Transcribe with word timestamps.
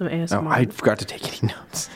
some 0.00 0.08
ASMR. 0.08 0.46
Oh, 0.46 0.48
I 0.48 0.64
forgot 0.66 0.98
to 1.00 1.04
take 1.04 1.26
any 1.42 1.52
notes. 1.52 1.90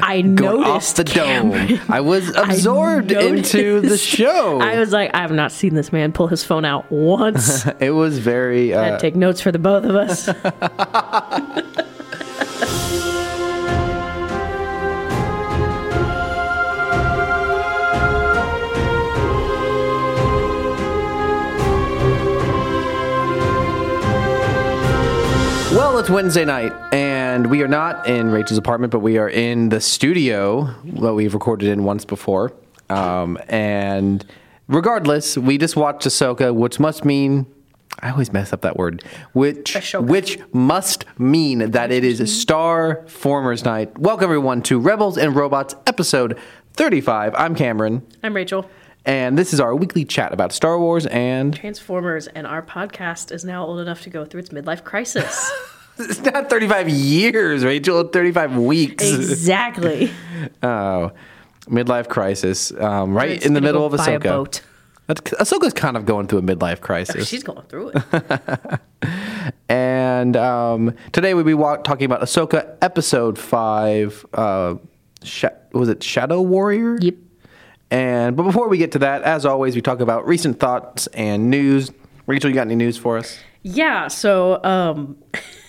I 0.00 0.22
Going 0.22 0.60
noticed 0.62 0.96
the 0.96 1.04
Cameron. 1.04 1.66
dome. 1.68 1.80
I 1.88 2.00
was 2.00 2.28
absorbed 2.36 3.10
noticed. 3.10 3.54
into 3.54 3.80
the 3.80 3.96
show. 3.98 4.60
I 4.60 4.78
was 4.78 4.92
like, 4.92 5.14
I 5.14 5.18
have 5.20 5.32
not 5.32 5.52
seen 5.52 5.74
this 5.74 5.92
man 5.92 6.12
pull 6.12 6.26
his 6.26 6.42
phone 6.44 6.64
out 6.64 6.90
once. 6.90 7.66
it 7.80 7.90
was 7.90 8.18
very. 8.18 8.74
I 8.74 8.84
had 8.84 8.92
Uh, 8.94 8.96
to 8.96 9.02
take 9.02 9.16
notes 9.16 9.40
for 9.40 9.52
the 9.52 9.58
both 9.58 9.84
of 9.84 9.94
us. 9.96 10.26
it's 26.08 26.14
Wednesday 26.14 26.46
night, 26.46 26.72
and 26.90 27.50
we 27.50 27.60
are 27.60 27.68
not 27.68 28.06
in 28.06 28.30
Rachel's 28.30 28.56
apartment, 28.56 28.92
but 28.92 29.00
we 29.00 29.18
are 29.18 29.28
in 29.28 29.68
the 29.68 29.78
studio 29.78 30.74
that 30.84 31.12
we've 31.12 31.34
recorded 31.34 31.68
in 31.68 31.84
once 31.84 32.06
before. 32.06 32.50
Um, 32.88 33.36
and 33.46 34.24
regardless, 34.68 35.36
we 35.36 35.58
just 35.58 35.76
watched 35.76 36.06
Ahsoka, 36.06 36.54
which 36.54 36.80
must 36.80 37.04
mean. 37.04 37.44
I 38.00 38.08
always 38.08 38.32
mess 38.32 38.54
up 38.54 38.62
that 38.62 38.78
word. 38.78 39.04
Which 39.34 39.74
Ashoka. 39.74 40.06
which 40.06 40.38
must 40.54 41.04
mean 41.18 41.72
that 41.72 41.92
it 41.92 42.04
is 42.04 42.40
Star 42.40 43.04
Formers 43.06 43.66
Night. 43.66 43.98
Welcome 43.98 44.24
everyone 44.24 44.62
to 44.62 44.80
Rebels 44.80 45.18
and 45.18 45.36
Robots 45.36 45.74
episode 45.86 46.38
35. 46.72 47.34
I'm 47.36 47.54
Cameron, 47.54 48.06
I'm 48.22 48.34
Rachel. 48.34 48.64
and 49.04 49.36
this 49.36 49.52
is 49.52 49.60
our 49.60 49.76
weekly 49.76 50.06
chat 50.06 50.32
about 50.32 50.54
Star 50.54 50.80
Wars 50.80 51.04
and 51.04 51.54
Transformers, 51.54 52.28
and 52.28 52.46
our 52.46 52.62
podcast 52.62 53.30
is 53.30 53.44
now 53.44 53.66
old 53.66 53.80
enough 53.80 54.00
to 54.04 54.08
go 54.08 54.24
through 54.24 54.40
its 54.40 54.48
midlife 54.48 54.84
crisis. 54.84 55.52
it's 56.00 56.20
not 56.20 56.48
35 56.50 56.88
years, 56.88 57.64
Rachel, 57.64 58.04
35 58.04 58.56
weeks. 58.56 59.04
exactly. 59.04 60.10
Oh, 60.62 61.10
midlife 61.66 62.08
crisis, 62.08 62.72
um, 62.72 63.12
right 63.16 63.44
in 63.44 63.52
the 63.54 63.60
middle 63.60 63.84
of 63.84 63.92
buy 63.96 64.10
a 64.12 64.18
Ahsoka. 64.18 64.22
boat. 64.22 64.60
Ahsoka's 65.08 65.72
kind 65.72 65.96
of 65.96 66.04
going 66.06 66.26
through 66.28 66.38
a 66.40 66.42
midlife 66.42 66.80
crisis. 66.80 67.26
She's 67.28 67.42
going 67.42 67.62
through 67.66 67.92
it. 67.94 68.80
And 69.68 70.36
um, 70.36 70.94
today 71.12 71.34
we'll 71.34 71.44
be 71.44 71.54
wa- 71.54 71.76
talking 71.76 72.04
about 72.04 72.20
Ahsoka 72.20 72.76
episode 72.82 73.38
five. 73.38 74.24
Uh, 74.32 74.76
Sha- 75.22 75.50
was 75.72 75.88
it 75.88 76.02
Shadow 76.02 76.40
Warrior? 76.42 76.98
Yep. 77.00 77.14
And 77.90 78.36
but 78.36 78.42
before 78.44 78.68
we 78.68 78.78
get 78.78 78.92
to 78.92 78.98
that, 79.00 79.22
as 79.22 79.46
always, 79.46 79.74
we 79.74 79.80
talk 79.82 80.00
about 80.00 80.26
recent 80.26 80.58
thoughts 80.60 81.06
and 81.08 81.48
news. 81.50 81.90
Rachel, 82.26 82.50
you 82.50 82.54
got 82.54 82.62
any 82.66 82.74
news 82.76 82.96
for 82.98 83.16
us? 83.18 83.38
Yeah, 83.62 84.08
so 84.08 84.62
um, 84.64 85.16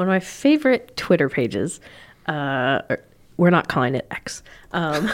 one 0.00 0.08
of 0.08 0.12
my 0.12 0.18
favorite 0.18 0.96
Twitter 0.96 1.28
pages. 1.28 1.78
Uh, 2.24 2.80
we're 3.36 3.50
not 3.50 3.68
calling 3.68 3.94
it 3.94 4.06
X, 4.10 4.42
um, 4.72 5.10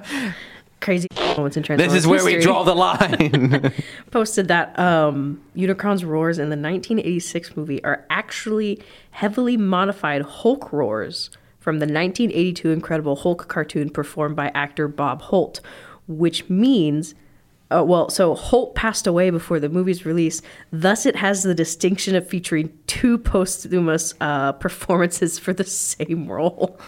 crazy 0.80 1.08
moments 1.36 1.58
in 1.58 1.62
Transformers 1.62 1.92
This 1.92 2.04
is 2.04 2.06
where 2.06 2.24
we 2.24 2.40
draw 2.40 2.62
the 2.62 2.74
line. 2.74 3.70
posted 4.10 4.48
that 4.48 4.78
um, 4.78 5.42
Unicron's 5.54 6.06
roars 6.06 6.38
in 6.38 6.44
the 6.44 6.56
1986 6.56 7.54
movie 7.54 7.84
are 7.84 8.06
actually 8.08 8.82
heavily 9.10 9.58
modified 9.58 10.22
Hulk 10.22 10.72
roars 10.72 11.28
from 11.60 11.76
the 11.78 11.84
1982 11.84 12.70
Incredible 12.70 13.16
Hulk 13.16 13.46
cartoon 13.48 13.90
performed 13.90 14.36
by 14.36 14.50
actor 14.54 14.88
Bob 14.88 15.20
Holt, 15.20 15.60
which 16.08 16.48
means 16.48 17.14
uh, 17.74 17.82
well, 17.82 18.08
so 18.08 18.34
Holt 18.34 18.74
passed 18.74 19.06
away 19.06 19.30
before 19.30 19.58
the 19.58 19.68
movie's 19.68 20.06
release. 20.06 20.42
Thus, 20.72 21.06
it 21.06 21.16
has 21.16 21.42
the 21.42 21.54
distinction 21.54 22.14
of 22.14 22.26
featuring 22.26 22.76
two 22.86 23.18
posthumous 23.18 24.14
uh, 24.20 24.52
performances 24.52 25.38
for 25.38 25.52
the 25.52 25.64
same 25.64 26.28
role. 26.30 26.78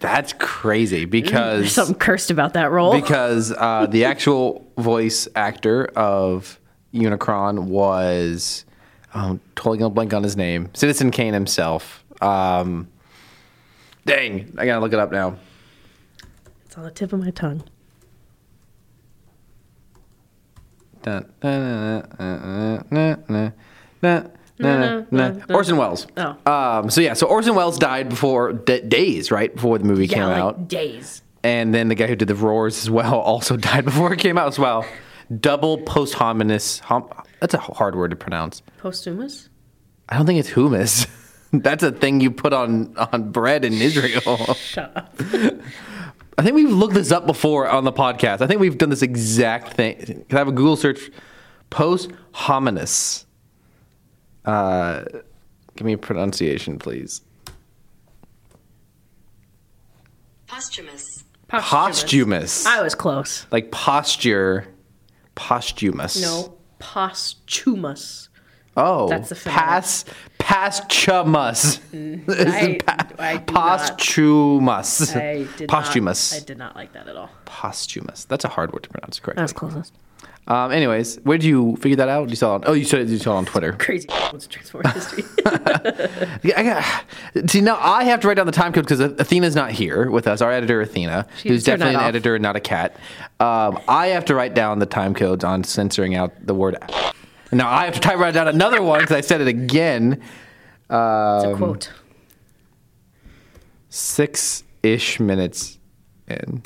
That's 0.00 0.32
crazy 0.38 1.04
because 1.04 1.72
Something 1.72 1.96
cursed 1.96 2.30
about 2.30 2.54
that 2.54 2.70
role. 2.70 2.98
because 2.98 3.52
uh, 3.52 3.86
the 3.86 4.06
actual 4.06 4.66
voice 4.78 5.28
actor 5.36 5.84
of 5.94 6.58
Unicron 6.94 7.64
was 7.64 8.64
um, 9.14 9.40
totally 9.54 9.78
gonna 9.78 9.90
blank 9.90 10.14
on 10.14 10.22
his 10.22 10.36
name, 10.36 10.70
Citizen 10.72 11.10
Kane 11.10 11.34
himself. 11.34 12.04
Um, 12.22 12.88
dang, 14.06 14.54
I 14.56 14.64
gotta 14.64 14.80
look 14.80 14.92
it 14.94 14.98
up 14.98 15.12
now. 15.12 15.36
it's 16.64 16.76
on 16.78 16.84
the 16.84 16.90
tip 16.90 17.12
of 17.12 17.20
my 17.20 17.30
tongue. 17.30 17.62
Orson 25.50 25.76
Welles. 25.76 26.06
Oh. 26.16 26.36
Um, 26.46 26.90
so 26.90 27.00
yeah, 27.00 27.14
so 27.14 27.26
Orson 27.26 27.54
Welles 27.54 27.78
died 27.78 28.08
before 28.08 28.52
d- 28.52 28.80
days, 28.80 29.30
right 29.30 29.54
before 29.54 29.78
the 29.78 29.84
movie 29.84 30.08
came 30.08 30.22
like 30.24 30.36
out. 30.38 30.68
Days. 30.68 31.22
And 31.44 31.74
then 31.74 31.88
the 31.88 31.94
guy 31.94 32.06
who 32.06 32.16
did 32.16 32.28
the 32.28 32.34
roars 32.34 32.78
as 32.78 32.90
well 32.90 33.14
also 33.20 33.56
died 33.56 33.84
before 33.84 34.12
it 34.12 34.18
came 34.18 34.38
out 34.38 34.48
as 34.48 34.58
well. 34.58 34.84
Double 35.40 35.78
post 35.78 36.14
hominous. 36.14 36.78
Hom- 36.80 37.08
that's 37.40 37.54
a 37.54 37.58
hard 37.58 37.96
word 37.96 38.10
to 38.10 38.16
pronounce. 38.16 38.62
Posthumous. 38.78 39.48
I 40.08 40.16
don't 40.16 40.26
think 40.26 40.38
it's 40.38 40.50
humus. 40.50 41.06
that's 41.52 41.82
a 41.82 41.90
thing 41.92 42.20
you 42.20 42.30
put 42.30 42.52
on 42.52 42.94
on 42.96 43.30
bread 43.30 43.64
in 43.64 43.72
Israel. 43.74 44.54
Shut 44.54 44.96
up. 44.96 45.18
I 46.38 46.42
think 46.42 46.54
we've 46.54 46.70
looked 46.70 46.94
this 46.94 47.12
up 47.12 47.26
before 47.26 47.68
on 47.68 47.84
the 47.84 47.92
podcast. 47.92 48.40
I 48.40 48.46
think 48.46 48.60
we've 48.60 48.78
done 48.78 48.90
this 48.90 49.02
exact 49.02 49.74
thing. 49.74 49.96
Can 49.98 50.24
I 50.32 50.38
have 50.38 50.48
a 50.48 50.52
Google 50.52 50.76
search? 50.76 51.10
Post 51.70 52.10
hominis. 52.34 53.24
Uh, 54.44 55.04
give 55.76 55.84
me 55.86 55.92
a 55.92 55.98
pronunciation, 55.98 56.78
please. 56.78 57.22
Posthumous. 60.46 61.24
Posthumous. 61.48 62.66
I 62.66 62.82
was 62.82 62.94
close. 62.94 63.46
Like 63.50 63.70
posture. 63.70 64.66
Posthumous. 65.34 66.20
No, 66.20 66.58
posthumous. 66.78 68.28
Oh, 68.76 69.08
That's 69.08 69.28
the 69.28 69.34
phonetic. 69.34 69.64
pass 69.64 70.04
posthumous. 70.52 71.80
I, 71.94 72.78
I 73.18 73.38
Posthumous. 73.38 75.16
I 75.16 75.46
did 75.56 75.68
Posthumous. 75.68 76.32
Not, 76.32 76.42
I 76.42 76.44
did 76.44 76.58
not 76.58 76.76
like 76.76 76.92
that 76.92 77.08
at 77.08 77.16
all. 77.16 77.30
Posthumous. 77.46 78.24
That's 78.26 78.44
a 78.44 78.48
hard 78.48 78.72
word 78.72 78.82
to 78.82 78.90
pronounce 78.90 79.18
correctly. 79.18 79.40
That 79.40 79.44
was 79.44 79.52
closest. 79.52 79.94
Um, 80.48 80.72
anyways, 80.72 81.18
where 81.22 81.38
did 81.38 81.46
you 81.46 81.76
figure 81.76 81.96
that 81.96 82.08
out? 82.08 82.28
You 82.28 82.34
saw 82.34 82.56
it 82.56 82.64
on, 82.64 82.64
oh, 82.66 82.72
you 82.72 82.84
saw 82.84 82.96
it, 82.96 83.08
you 83.08 83.18
saw 83.18 83.34
it 83.34 83.38
on 83.38 83.44
Twitter. 83.46 83.72
Crazy. 83.78 84.08
What's 84.30 84.46
Transformers 84.46 84.92
history? 84.92 85.24
Yeah, 86.44 86.58
I 86.60 86.62
got, 86.64 87.50
see, 87.50 87.60
now 87.60 87.78
I 87.80 88.04
have 88.04 88.20
to 88.20 88.28
write 88.28 88.36
down 88.36 88.46
the 88.46 88.52
time 88.52 88.72
code 88.72 88.84
because 88.84 89.00
Athena's 89.00 89.54
not 89.54 89.70
here 89.70 90.10
with 90.10 90.26
us. 90.26 90.40
Our 90.40 90.50
editor, 90.50 90.80
Athena, 90.80 91.26
She 91.38 91.48
who's 91.48 91.62
definitely 91.62 91.94
an 91.94 92.00
off. 92.00 92.06
editor 92.06 92.34
and 92.34 92.42
not 92.42 92.56
a 92.56 92.60
cat. 92.60 92.96
Um, 93.38 93.78
I 93.88 94.08
have 94.08 94.24
to 94.26 94.34
write 94.34 94.54
down 94.54 94.80
the 94.80 94.86
time 94.86 95.14
codes 95.14 95.44
on 95.44 95.62
censoring 95.62 96.16
out 96.16 96.32
the 96.44 96.54
word. 96.54 96.76
Now 97.52 97.70
I 97.70 97.84
have 97.84 97.94
to 97.94 98.00
type 98.00 98.18
write 98.18 98.34
down 98.34 98.48
another 98.48 98.82
one 98.82 99.00
because 99.00 99.14
I 99.16 99.20
said 99.20 99.40
it 99.40 99.48
again. 99.48 100.12
it's 100.84 100.90
a 100.90 100.94
Um, 100.96 101.56
quote. 101.58 101.90
Six 103.90 104.64
ish 104.82 105.20
minutes 105.20 105.78
in, 106.26 106.62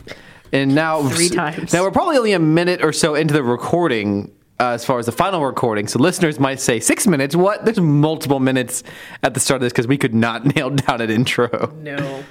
and 0.53 0.75
now 0.75 1.03
Three 1.09 1.29
times. 1.29 1.73
Now 1.73 1.83
we're 1.83 1.91
probably 1.91 2.17
only 2.17 2.33
a 2.35 2.39
minute 2.39 2.85
or 2.85 2.93
so 2.93 3.15
into 3.17 3.35
the 3.35 3.43
recording. 3.43 4.33
Uh, 4.59 4.69
as 4.71 4.87
far 4.87 4.99
as 4.99 5.05
the 5.05 5.13
final 5.13 5.45
recording, 5.45 5.87
so 5.87 5.99
listeners 5.99 6.41
might 6.41 6.59
say 6.59 6.81
six 6.81 7.07
minutes. 7.07 7.37
What? 7.37 7.67
There's 7.67 7.79
multiple 7.79 8.41
minutes 8.41 8.85
at 9.23 9.35
the 9.35 9.41
start 9.41 9.57
of 9.57 9.63
this 9.67 9.73
because 9.73 9.87
we 9.87 9.99
could 9.99 10.15
not 10.15 10.47
nail 10.57 10.71
down 10.71 11.03
an 11.03 11.11
intro. 11.11 11.75
No. 11.83 12.25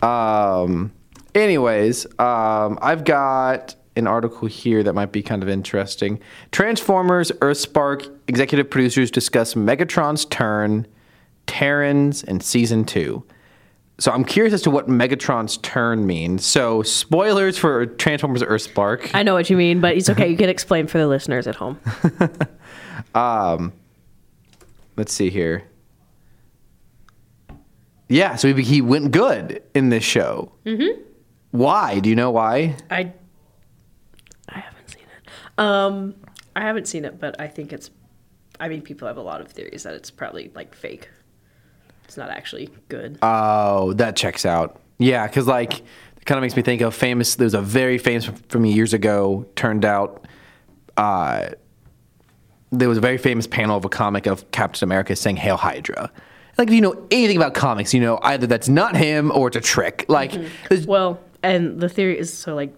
Um, 0.00 0.90
anyways, 1.34 2.06
um, 2.18 2.78
I've 2.80 3.04
got 3.04 3.74
an 3.96 4.06
article 4.06 4.48
here 4.48 4.82
that 4.82 4.92
might 4.92 5.12
be 5.12 5.22
kind 5.22 5.42
of 5.42 5.48
interesting. 5.48 6.20
Transformers 6.52 7.30
Earthspark 7.32 8.10
executive 8.28 8.68
producers 8.70 9.10
discuss 9.10 9.54
Megatron's 9.54 10.24
turn, 10.24 10.86
Terrans, 11.46 12.24
and 12.24 12.42
season 12.42 12.84
two. 12.84 13.24
So 13.98 14.10
I'm 14.10 14.24
curious 14.24 14.52
as 14.52 14.62
to 14.62 14.70
what 14.70 14.88
Megatron's 14.88 15.58
turn 15.58 16.06
means. 16.06 16.44
So 16.44 16.82
spoilers 16.82 17.56
for 17.56 17.86
Transformers 17.86 18.42
Earthspark. 18.42 19.10
I 19.14 19.22
know 19.22 19.34
what 19.34 19.48
you 19.48 19.56
mean, 19.56 19.80
but 19.80 19.96
it's 19.96 20.10
okay. 20.10 20.28
You 20.28 20.36
can 20.36 20.48
explain 20.48 20.88
for 20.88 20.98
the 20.98 21.06
listeners 21.06 21.46
at 21.46 21.54
home. 21.54 21.78
Um, 23.14 23.72
let's 24.96 25.12
see 25.12 25.30
here. 25.30 25.64
Yeah, 28.08 28.36
so 28.36 28.52
he, 28.52 28.62
he 28.62 28.80
went 28.80 29.12
good 29.12 29.62
in 29.74 29.88
this 29.88 30.04
show. 30.04 30.52
Mm-hmm. 30.66 31.00
Why? 31.52 32.00
Do 32.00 32.10
you 32.10 32.16
know 32.16 32.30
why? 32.30 32.76
I 32.90 33.00
I 33.00 33.02
haven't 33.02 33.02
seen 33.02 33.12
it. 33.12 33.23
Um, 35.58 36.14
I 36.56 36.62
haven't 36.62 36.86
seen 36.88 37.04
it, 37.04 37.18
but 37.20 37.40
I 37.40 37.48
think 37.48 37.72
it's. 37.72 37.90
I 38.60 38.68
mean, 38.68 38.82
people 38.82 39.08
have 39.08 39.16
a 39.16 39.22
lot 39.22 39.40
of 39.40 39.48
theories 39.48 39.82
that 39.82 39.94
it's 39.94 40.10
probably 40.10 40.50
like 40.54 40.74
fake. 40.74 41.08
It's 42.04 42.16
not 42.16 42.30
actually 42.30 42.68
good. 42.88 43.18
Oh, 43.22 43.92
that 43.94 44.14
checks 44.16 44.46
out. 44.46 44.80
Yeah, 44.98 45.26
because 45.26 45.46
like 45.46 45.80
it 45.80 46.24
kind 46.24 46.38
of 46.38 46.42
makes 46.42 46.54
me 46.56 46.62
think 46.62 46.80
of 46.80 46.94
famous. 46.94 47.34
There 47.34 47.44
was 47.46 47.54
a 47.54 47.60
very 47.60 47.98
famous 47.98 48.26
from 48.48 48.64
years 48.64 48.92
ago. 48.94 49.46
Turned 49.56 49.84
out, 49.84 50.26
uh, 50.96 51.48
there 52.70 52.88
was 52.88 52.98
a 52.98 53.00
very 53.00 53.18
famous 53.18 53.46
panel 53.46 53.76
of 53.76 53.84
a 53.84 53.88
comic 53.88 54.26
of 54.26 54.48
Captain 54.52 54.84
America 54.86 55.16
saying 55.16 55.36
"Hail 55.36 55.56
Hydra," 55.56 56.12
like 56.58 56.68
if 56.68 56.74
you 56.74 56.80
know 56.80 57.06
anything 57.10 57.36
about 57.36 57.54
comics, 57.54 57.92
you 57.94 58.00
know 58.00 58.18
either 58.22 58.46
that's 58.46 58.68
not 58.68 58.96
him 58.96 59.32
or 59.32 59.48
it's 59.48 59.56
a 59.56 59.60
trick. 59.60 60.04
Like, 60.08 60.32
there's- 60.68 60.86
Well, 60.86 61.18
and 61.42 61.80
the 61.80 61.88
theory 61.88 62.16
is 62.18 62.32
so 62.32 62.54
like 62.54 62.72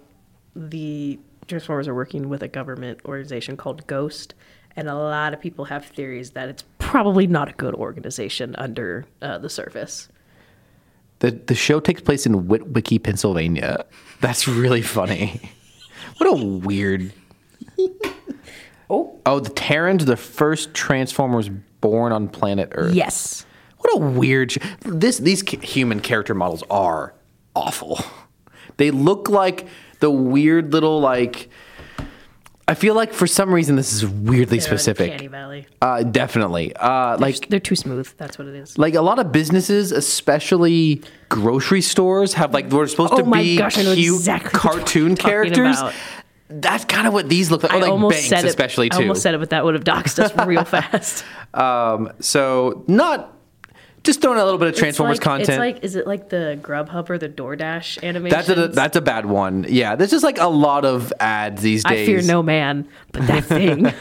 the 0.54 1.18
Transformers 1.48 1.86
are 1.88 1.94
working 1.94 2.28
with 2.28 2.42
a 2.42 2.48
government 2.48 3.00
organization 3.04 3.56
called 3.56 3.86
Ghost, 3.86 4.34
and 4.74 4.88
a 4.88 4.94
lot 4.94 5.32
of 5.34 5.40
people 5.40 5.66
have 5.66 5.84
theories 5.86 6.30
that 6.32 6.48
it's 6.48 6.64
probably 6.78 7.26
not 7.26 7.48
a 7.48 7.52
good 7.52 7.74
organization 7.74 8.54
under 8.56 9.06
uh, 9.22 9.38
the 9.38 9.48
surface. 9.48 10.08
the 11.20 11.30
the 11.30 11.54
show 11.54 11.80
takes 11.80 12.00
place 12.02 12.26
in 12.26 12.46
Witwicky, 12.48 13.02
Pennsylvania. 13.02 13.84
That's 14.20 14.46
really 14.48 14.82
funny. 14.82 15.40
What 16.18 16.28
a 16.40 16.44
weird. 16.44 17.12
Oh, 18.88 19.18
Oh, 19.26 19.40
the 19.40 19.50
Terrans, 19.50 20.02
are 20.04 20.06
the 20.06 20.16
first 20.16 20.72
Transformers 20.72 21.48
born 21.80 22.12
on 22.12 22.28
planet 22.28 22.68
Earth. 22.72 22.94
yes. 22.94 23.44
What 23.78 23.96
a 23.96 23.98
weird. 23.98 24.52
Sh- 24.52 24.58
this 24.82 25.18
these 25.18 25.42
human 25.48 25.98
character 26.00 26.34
models 26.34 26.62
are 26.70 27.14
awful. 27.56 27.98
They 28.76 28.90
look 28.90 29.28
like 29.28 29.66
the 30.00 30.10
weird 30.10 30.72
little 30.72 31.00
like. 31.00 31.48
I 32.68 32.74
feel 32.74 32.96
like 32.96 33.12
for 33.12 33.28
some 33.28 33.54
reason 33.54 33.76
this 33.76 33.92
is 33.92 34.04
weirdly 34.04 34.58
They're 34.58 34.66
specific. 34.66 35.30
Valley. 35.30 35.66
Uh, 35.80 36.02
definitely. 36.02 36.74
Uh, 36.74 37.16
like 37.18 37.46
They're 37.48 37.60
too 37.60 37.76
smooth. 37.76 38.12
That's 38.16 38.38
what 38.38 38.48
it 38.48 38.56
is. 38.56 38.76
like 38.76 38.94
a 38.94 39.00
lot 39.02 39.20
of 39.20 39.30
businesses, 39.30 39.92
especially 39.92 41.00
grocery 41.28 41.80
stores, 41.80 42.34
have 42.34 42.52
like 42.52 42.66
we're 42.70 42.88
supposed 42.88 43.12
Oh 43.12 43.18
to 43.18 43.30
be 43.30 43.56
gosh, 43.56 43.78
I 43.78 43.82
cute 43.94 44.16
exactly 44.16 44.50
cartoon 44.58 45.14
characters. 45.16 45.78
about. 45.78 45.94
That's 46.48 46.84
kind 46.84 47.06
of 47.06 47.12
what 47.12 47.28
these 47.28 47.52
look 47.52 47.62
like. 47.62 47.72
Oh, 47.72 47.76
I 47.76 47.80
like 47.82 47.90
almost 47.90 48.14
Banks, 48.14 48.28
said 48.28 48.44
it. 48.44 48.48
especially 48.48 48.88
too. 48.88 48.98
I 48.98 49.02
almost 49.02 49.22
said 49.22 49.34
it, 49.34 49.38
but 49.38 49.50
that 49.50 49.64
would 49.64 49.74
have 49.74 49.84
doxed 49.84 50.18
us 50.18 50.46
real 50.46 50.64
fast. 50.64 51.24
Um, 51.54 52.12
so 52.20 52.84
not 52.88 53.35
just 54.06 54.22
throwing 54.22 54.38
a 54.38 54.44
little 54.44 54.58
bit 54.58 54.68
of 54.68 54.76
Transformers 54.76 55.18
it's 55.18 55.26
like, 55.26 55.38
content. 55.38 55.50
It's 55.50 55.58
like, 55.58 55.84
is 55.84 55.96
it 55.96 56.06
like 56.06 56.30
the 56.30 56.58
Grubhub 56.62 57.10
or 57.10 57.18
the 57.18 57.28
DoorDash 57.28 58.02
animation? 58.02 58.36
That's 58.36 58.48
a 58.48 58.68
that's 58.68 58.96
a 58.96 59.00
bad 59.00 59.26
one. 59.26 59.66
Yeah, 59.68 59.96
there's 59.96 60.10
just 60.10 60.24
like 60.24 60.38
a 60.38 60.46
lot 60.46 60.84
of 60.84 61.12
ads 61.20 61.60
these 61.60 61.84
days. 61.84 62.08
I 62.08 62.12
fear 62.12 62.22
no 62.22 62.42
man, 62.42 62.88
but 63.12 63.26
that 63.26 63.44
thing. 63.44 63.92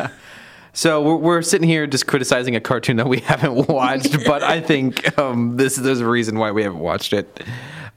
So 0.76 1.02
we're, 1.02 1.16
we're 1.16 1.42
sitting 1.42 1.68
here 1.68 1.88
just 1.88 2.06
criticizing 2.06 2.56
a 2.56 2.60
cartoon 2.60 2.98
that 2.98 3.08
we 3.08 3.20
haven't 3.22 3.70
watched, 3.70 4.24
but 4.26 4.44
I 4.44 4.62
think 4.62 5.18
um, 5.18 5.58
this 5.58 5.76
there's 5.78 6.02
a 6.02 6.08
reason 6.08 6.38
why 6.38 6.52
we 6.52 6.64
haven't 6.64 6.80
watched 6.80 7.14
it. 7.14 7.44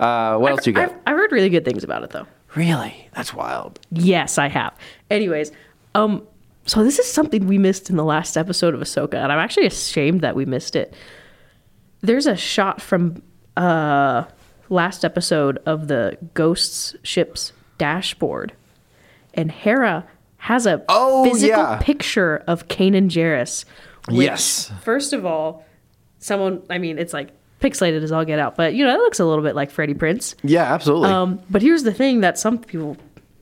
Uh, 0.01 0.39
what 0.39 0.53
else 0.53 0.63
do 0.63 0.71
you 0.71 0.75
got? 0.75 0.91
I've, 0.91 0.97
I've 1.07 1.17
heard 1.17 1.33
really 1.33 1.49
good 1.49 1.65
things 1.65 1.85
about 1.85 2.05
it 2.05 2.11
though. 2.11 2.27
really? 2.55 3.09
That's 3.15 3.35
wild. 3.35 3.81
Yes, 3.91 4.39
I 4.39 4.47
have. 4.49 4.75
Anyways, 5.11 5.51
um, 5.97 6.25
so 6.67 6.85
this 6.85 7.01
is 7.01 7.11
something 7.11 7.49
we 7.49 7.59
missed 7.59 7.91
in 7.91 7.97
the 7.97 8.05
last 8.05 8.37
episode 8.37 8.75
of 8.75 8.81
Ahsoka, 8.81 9.15
and 9.15 9.33
I'm 9.33 9.39
actually 9.39 9.67
ashamed 9.67 10.21
that 10.21 10.37
we 10.37 10.45
missed 10.45 10.77
it. 10.77 10.95
There's 12.01 12.27
a 12.27 12.37
shot 12.37 12.81
from 12.81 13.23
uh 13.57 14.25
last 14.69 15.05
episode 15.05 15.59
of 15.67 15.89
the 15.89 16.17
Ghosts 16.35 16.95
ship's 17.03 17.53
dashboard, 17.79 18.53
and 19.35 19.51
Hera 19.51 20.07
has 20.39 20.67
a 20.67 20.85
Oh, 20.89 21.25
physical 21.25 21.57
yeah. 21.63 21.79
picture 21.83 22.45
of 22.47 22.69
Kanan 22.69 23.09
Jarrus. 23.09 23.65
which, 24.09 24.27
Yes. 24.27 24.71
First 24.83 25.13
of 25.13 25.27
all, 25.27 25.65
someone 26.19 26.63
I 26.71 26.79
mean, 26.79 26.99
it's 26.99 27.13
like 27.13 27.31
pixelated 27.61 28.03
as 28.05 28.13
all 28.13 28.25
get 28.25 28.39
out, 28.39 28.57
but 28.57 28.75
you 28.75 28.85
know, 28.85 28.95
it 28.95 28.99
looks 28.99 29.19
a 29.19 29.25
little 29.25 29.43
bit 29.43 29.57
like 29.57 29.71
Freddie 29.71 29.95
Prinze. 29.95 30.35
Yeah, 30.45 30.63
absolutely. 30.73 31.11
Um, 31.11 31.41
but 31.51 31.63
here's 31.63 31.83
the 31.83 31.93
thing 31.95 32.21
that 32.21 32.39
some 32.39 32.59
people 32.59 32.97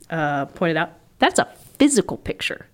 uh, 0.09 0.47
pointed 0.47 0.79
out: 0.79 0.93
that's 1.19 1.39
a 1.39 1.45
physical 1.79 2.17
picture. 2.17 2.65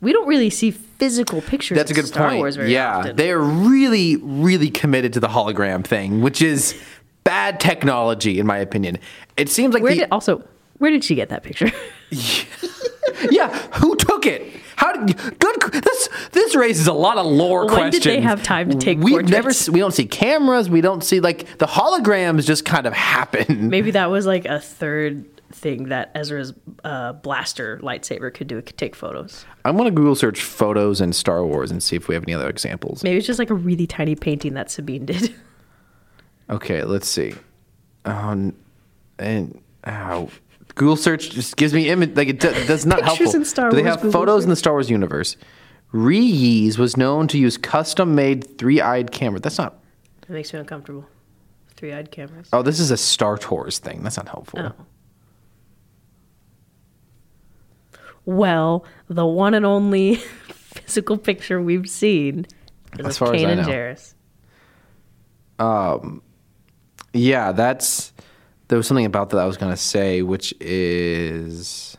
We 0.00 0.12
don't 0.12 0.28
really 0.28 0.50
see 0.50 0.70
physical 0.70 1.40
pictures. 1.40 1.76
That's 1.76 1.90
a 1.90 1.94
good 1.94 2.06
Star 2.06 2.28
point. 2.28 2.38
Wars 2.38 2.56
very 2.56 2.72
yeah, 2.72 2.98
often. 2.98 3.16
they're 3.16 3.40
really, 3.40 4.16
really 4.16 4.70
committed 4.70 5.12
to 5.14 5.20
the 5.20 5.28
hologram 5.28 5.84
thing, 5.84 6.20
which 6.20 6.40
is 6.40 6.80
bad 7.24 7.60
technology, 7.60 8.38
in 8.38 8.46
my 8.46 8.58
opinion. 8.58 8.98
It 9.36 9.48
seems 9.48 9.74
like 9.74 9.82
Where 9.82 9.94
the, 9.94 10.00
did 10.00 10.08
also? 10.10 10.44
Where 10.78 10.90
did 10.90 11.02
she 11.02 11.14
get 11.14 11.30
that 11.30 11.42
picture? 11.42 11.70
yeah, 13.30 13.56
who 13.74 13.96
took 13.96 14.26
it? 14.26 14.52
How 14.76 14.92
did 14.92 15.16
good? 15.40 15.56
This 15.72 16.08
this 16.30 16.54
raises 16.54 16.86
a 16.86 16.92
lot 16.92 17.18
of 17.18 17.26
lore 17.26 17.66
When 17.66 17.74
questions. 17.74 18.04
did 18.04 18.12
they 18.12 18.20
have 18.20 18.42
time 18.44 18.70
to 18.70 18.76
take 18.76 18.98
We've 18.98 19.28
never 19.28 19.50
we 19.72 19.80
don't 19.80 19.92
see 19.92 20.06
cameras. 20.06 20.70
We 20.70 20.80
don't 20.80 21.02
see 21.02 21.18
like 21.18 21.58
the 21.58 21.66
holograms 21.66 22.46
just 22.46 22.64
kind 22.64 22.86
of 22.86 22.92
happen. 22.92 23.68
Maybe 23.70 23.90
that 23.90 24.10
was 24.10 24.24
like 24.24 24.44
a 24.44 24.60
third 24.60 25.24
thing 25.50 25.84
that 25.84 26.10
Ezra's 26.14 26.52
uh, 26.84 27.14
blaster 27.14 27.78
lightsaber 27.82 28.32
could 28.32 28.46
do. 28.48 28.58
It 28.58 28.66
could 28.66 28.76
take 28.78 28.94
photos. 28.94 29.44
I'm 29.64 29.76
gonna 29.76 29.90
Google 29.90 30.14
search 30.14 30.42
photos 30.42 31.00
in 31.00 31.12
Star 31.12 31.44
Wars 31.44 31.70
and 31.70 31.82
see 31.82 31.96
if 31.96 32.08
we 32.08 32.14
have 32.14 32.24
any 32.24 32.34
other 32.34 32.48
examples. 32.48 33.02
Maybe 33.02 33.16
it's 33.18 33.26
just 33.26 33.38
like 33.38 33.50
a 33.50 33.54
really 33.54 33.86
tiny 33.86 34.14
painting 34.14 34.54
that 34.54 34.70
Sabine 34.70 35.06
did. 35.06 35.34
Okay, 36.50 36.82
let's 36.82 37.06
see. 37.06 37.34
Um, 38.06 38.54
and 39.18 39.60
oh, 39.86 40.30
Google 40.76 40.96
search 40.96 41.30
just 41.30 41.56
gives 41.56 41.74
me 41.74 41.90
image 41.90 42.16
like 42.16 42.28
it 42.28 42.40
do, 42.40 42.50
that's 42.64 42.86
not 42.86 42.98
Pictures 43.02 43.18
helpful. 43.18 43.34
in 43.40 43.44
Star 43.44 43.70
Do 43.70 43.76
they 43.76 43.82
have 43.82 43.96
Google 43.96 44.12
photos 44.12 44.44
in 44.44 44.50
the. 44.50 44.56
Star 44.56 44.72
Wars 44.72 44.88
universe? 44.88 45.36
Reese 45.92 46.78
was 46.78 46.96
known 46.96 47.28
to 47.28 47.38
use 47.38 47.56
custom-made 47.58 48.56
three-eyed 48.58 49.10
camera. 49.10 49.40
That's 49.40 49.58
not. 49.58 49.78
It 50.22 50.30
makes 50.30 50.52
me 50.52 50.58
uncomfortable. 50.58 51.06
Three-eyed 51.76 52.10
cameras. 52.10 52.48
Oh, 52.52 52.62
this 52.62 52.80
is 52.80 52.90
a 52.90 52.96
Star 52.96 53.38
Tours 53.38 53.78
thing. 53.78 54.02
That's 54.02 54.16
not 54.16 54.28
helpful. 54.28 54.60
Oh. 54.60 54.72
Well, 58.28 58.84
the 59.08 59.24
one 59.24 59.54
and 59.54 59.64
only 59.64 60.16
physical 60.76 61.16
picture 61.16 61.62
we've 61.62 61.88
seen 61.88 62.46
is 62.98 63.06
As 63.06 63.14
of 63.14 63.16
far 63.16 63.34
as 63.34 63.42
I 63.42 63.46
Kanan 63.46 63.56
know. 63.56 63.68
Jarrus. 63.68 64.14
Um, 65.58 66.22
yeah, 67.14 67.52
that's. 67.52 68.12
There 68.68 68.76
was 68.76 68.86
something 68.86 69.06
about 69.06 69.30
that 69.30 69.38
I 69.38 69.46
was 69.46 69.56
gonna 69.56 69.78
say, 69.78 70.20
which 70.20 70.52
is. 70.60 71.96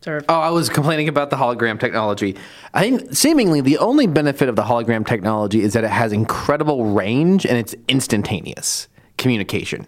Sort 0.00 0.22
of 0.22 0.24
Oh, 0.30 0.40
I 0.40 0.48
was 0.48 0.70
complaining 0.70 1.10
about 1.10 1.28
the 1.28 1.36
hologram 1.36 1.78
technology. 1.78 2.38
I 2.72 2.80
think 2.80 3.12
seemingly 3.14 3.60
the 3.60 3.76
only 3.76 4.06
benefit 4.06 4.48
of 4.48 4.56
the 4.56 4.62
hologram 4.62 5.06
technology 5.06 5.60
is 5.60 5.74
that 5.74 5.84
it 5.84 5.90
has 5.90 6.10
incredible 6.10 6.86
range 6.86 7.44
and 7.44 7.58
it's 7.58 7.74
instantaneous 7.86 8.88
communication. 9.18 9.86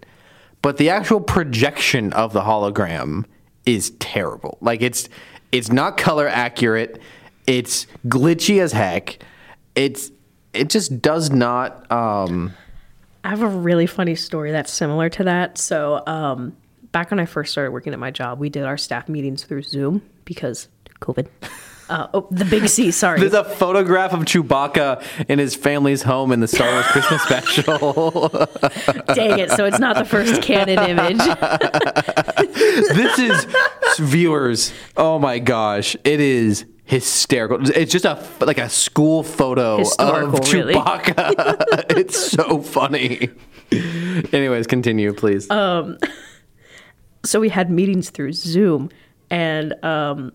But 0.61 0.77
the 0.77 0.91
actual 0.91 1.23
projection 1.23 2.13
of 2.13 2.35
the 2.35 2.43
hologram 2.43 3.25
is 3.65 3.93
terrible. 4.01 4.59
Like 4.61 4.83
it's 4.83 5.09
it's 5.53 5.71
not 5.71 5.97
color 5.97 6.29
accurate. 6.29 7.01
It's 7.47 7.87
glitchy 8.07 8.61
as 8.61 8.73
heck. 8.73 9.19
It's 9.75 10.11
it 10.53 10.71
just 10.71 11.01
does 11.01 11.31
not 11.31 11.91
um 11.91 12.53
I 13.25 13.31
have 13.31 13.43
a 13.43 13.49
really 13.49 13.87
funny 13.87 14.15
story 14.15 14.53
that's 14.53 14.73
similar 14.73 15.09
to 15.11 15.25
that. 15.25 15.59
So, 15.59 16.03
um, 16.07 16.57
back 16.93 17.11
when 17.11 17.21
I 17.21 17.27
first 17.27 17.53
started 17.53 17.73
working 17.73 17.93
at 17.93 17.99
my 17.99 18.11
job, 18.11 18.39
we 18.39 18.49
did 18.49 18.65
our 18.65 18.79
staff 18.79 19.09
meetings 19.09 19.45
through 19.45 19.63
Zoom 19.63 20.03
because 20.25 20.69
COVID. 21.01 21.29
Uh, 21.89 22.09
oh, 22.15 22.27
the 22.31 22.45
big 22.45 22.69
C, 22.69 22.91
sorry. 22.91 23.21
there's 23.21 23.33
a 23.33 23.45
photograph 23.45 24.13
of 24.13 24.21
Chewbacca 24.21 25.03
in 25.29 25.39
his 25.39 25.55
family's 25.55 26.03
home 26.03 26.33
in 26.33 26.41
the 26.41 26.49
Star 26.49 26.71
Wars 26.71 26.87
Christmas 26.87 27.23
special. 27.23 28.29
Dang 29.15 29.39
it. 29.39 29.51
So 29.53 29.65
it's 29.65 29.79
not 29.79 29.97
the 29.97 30.05
first 30.05 30.43
canon 30.43 30.79
image. 30.79 31.19
this 32.95 33.19
is 33.19 33.47
viewers. 33.99 34.73
Oh 34.97 35.19
my 35.19 35.39
gosh, 35.39 35.97
it 36.05 36.21
is 36.21 36.67
hysterical. 36.85 37.69
It's 37.71 37.93
just 37.93 38.05
a 38.05 38.23
like 38.41 38.59
a 38.59 38.69
school 38.69 39.23
photo 39.23 39.79
Historical, 39.79 40.39
of 40.41 40.53
really. 40.53 40.75
Chewbacca. 40.75 41.65
it's 41.97 42.19
so 42.19 42.61
funny. 42.63 43.31
Anyways, 44.33 44.67
continue, 44.67 45.13
please. 45.13 45.51
Um, 45.51 45.99
so 47.25 47.41
we 47.41 47.51
had 47.51 47.71
meetings 47.71 48.11
through 48.11 48.33
Zoom, 48.33 48.91
and 49.31 49.73
um, 49.85 50.33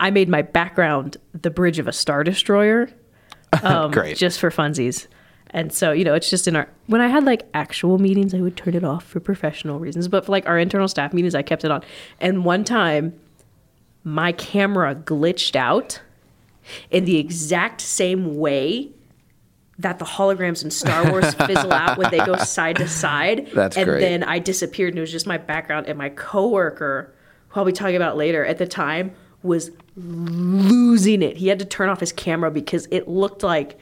I 0.00 0.10
made 0.10 0.28
my 0.28 0.42
background 0.42 1.16
the 1.32 1.50
bridge 1.50 1.78
of 1.78 1.88
a 1.88 1.92
Star 1.92 2.24
Destroyer. 2.24 2.90
um, 3.62 3.90
Great. 3.90 4.16
just 4.16 4.40
for 4.40 4.50
funsies. 4.50 5.06
And 5.50 5.72
so, 5.72 5.92
you 5.92 6.04
know, 6.04 6.14
it's 6.14 6.28
just 6.28 6.48
in 6.48 6.56
our 6.56 6.68
when 6.86 7.00
I 7.00 7.06
had 7.06 7.24
like 7.24 7.48
actual 7.54 7.98
meetings, 7.98 8.34
I 8.34 8.40
would 8.40 8.56
turn 8.56 8.74
it 8.74 8.82
off 8.82 9.04
for 9.04 9.20
professional 9.20 9.78
reasons. 9.78 10.08
But 10.08 10.26
for 10.26 10.32
like 10.32 10.48
our 10.48 10.58
internal 10.58 10.88
staff 10.88 11.12
meetings, 11.12 11.34
I 11.34 11.42
kept 11.42 11.64
it 11.64 11.70
on. 11.70 11.82
And 12.18 12.44
one 12.44 12.64
time, 12.64 13.18
my 14.02 14.32
camera 14.32 14.96
glitched 14.96 15.54
out 15.54 16.00
in 16.90 17.04
the 17.04 17.18
exact 17.18 17.80
same 17.80 18.36
way 18.36 18.90
that 19.78 19.98
the 19.98 20.04
holograms 20.04 20.64
in 20.64 20.70
Star 20.70 21.10
Wars 21.10 21.34
fizzle 21.46 21.72
out 21.72 21.98
when 21.98 22.10
they 22.10 22.18
go 22.18 22.36
side 22.36 22.76
to 22.76 22.88
side. 22.88 23.48
That's 23.54 23.76
and 23.76 23.86
great. 23.86 24.00
then 24.00 24.24
I 24.24 24.40
disappeared 24.40 24.90
and 24.90 24.98
it 24.98 25.02
was 25.02 25.12
just 25.12 25.26
my 25.26 25.38
background 25.38 25.86
and 25.86 25.96
my 25.96 26.08
coworker, 26.10 27.14
who 27.48 27.60
I'll 27.60 27.66
be 27.66 27.72
talking 27.72 27.96
about 27.96 28.16
later, 28.16 28.44
at 28.44 28.58
the 28.58 28.66
time 28.66 29.12
was 29.42 29.70
losing 29.96 31.22
it. 31.22 31.36
He 31.36 31.48
had 31.48 31.58
to 31.60 31.64
turn 31.64 31.88
off 31.88 32.00
his 32.00 32.12
camera 32.12 32.50
because 32.50 32.88
it 32.90 33.08
looked 33.08 33.42
like 33.42 33.78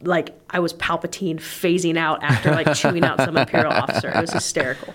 like 0.00 0.38
I 0.48 0.60
was 0.60 0.72
Palpatine 0.74 1.36
phasing 1.36 1.98
out 1.98 2.22
after 2.22 2.50
like 2.50 2.74
chewing 2.74 3.04
out 3.04 3.18
some 3.18 3.36
Imperial 3.36 3.72
officer. 3.72 4.08
It 4.10 4.20
was 4.20 4.32
hysterical. 4.32 4.94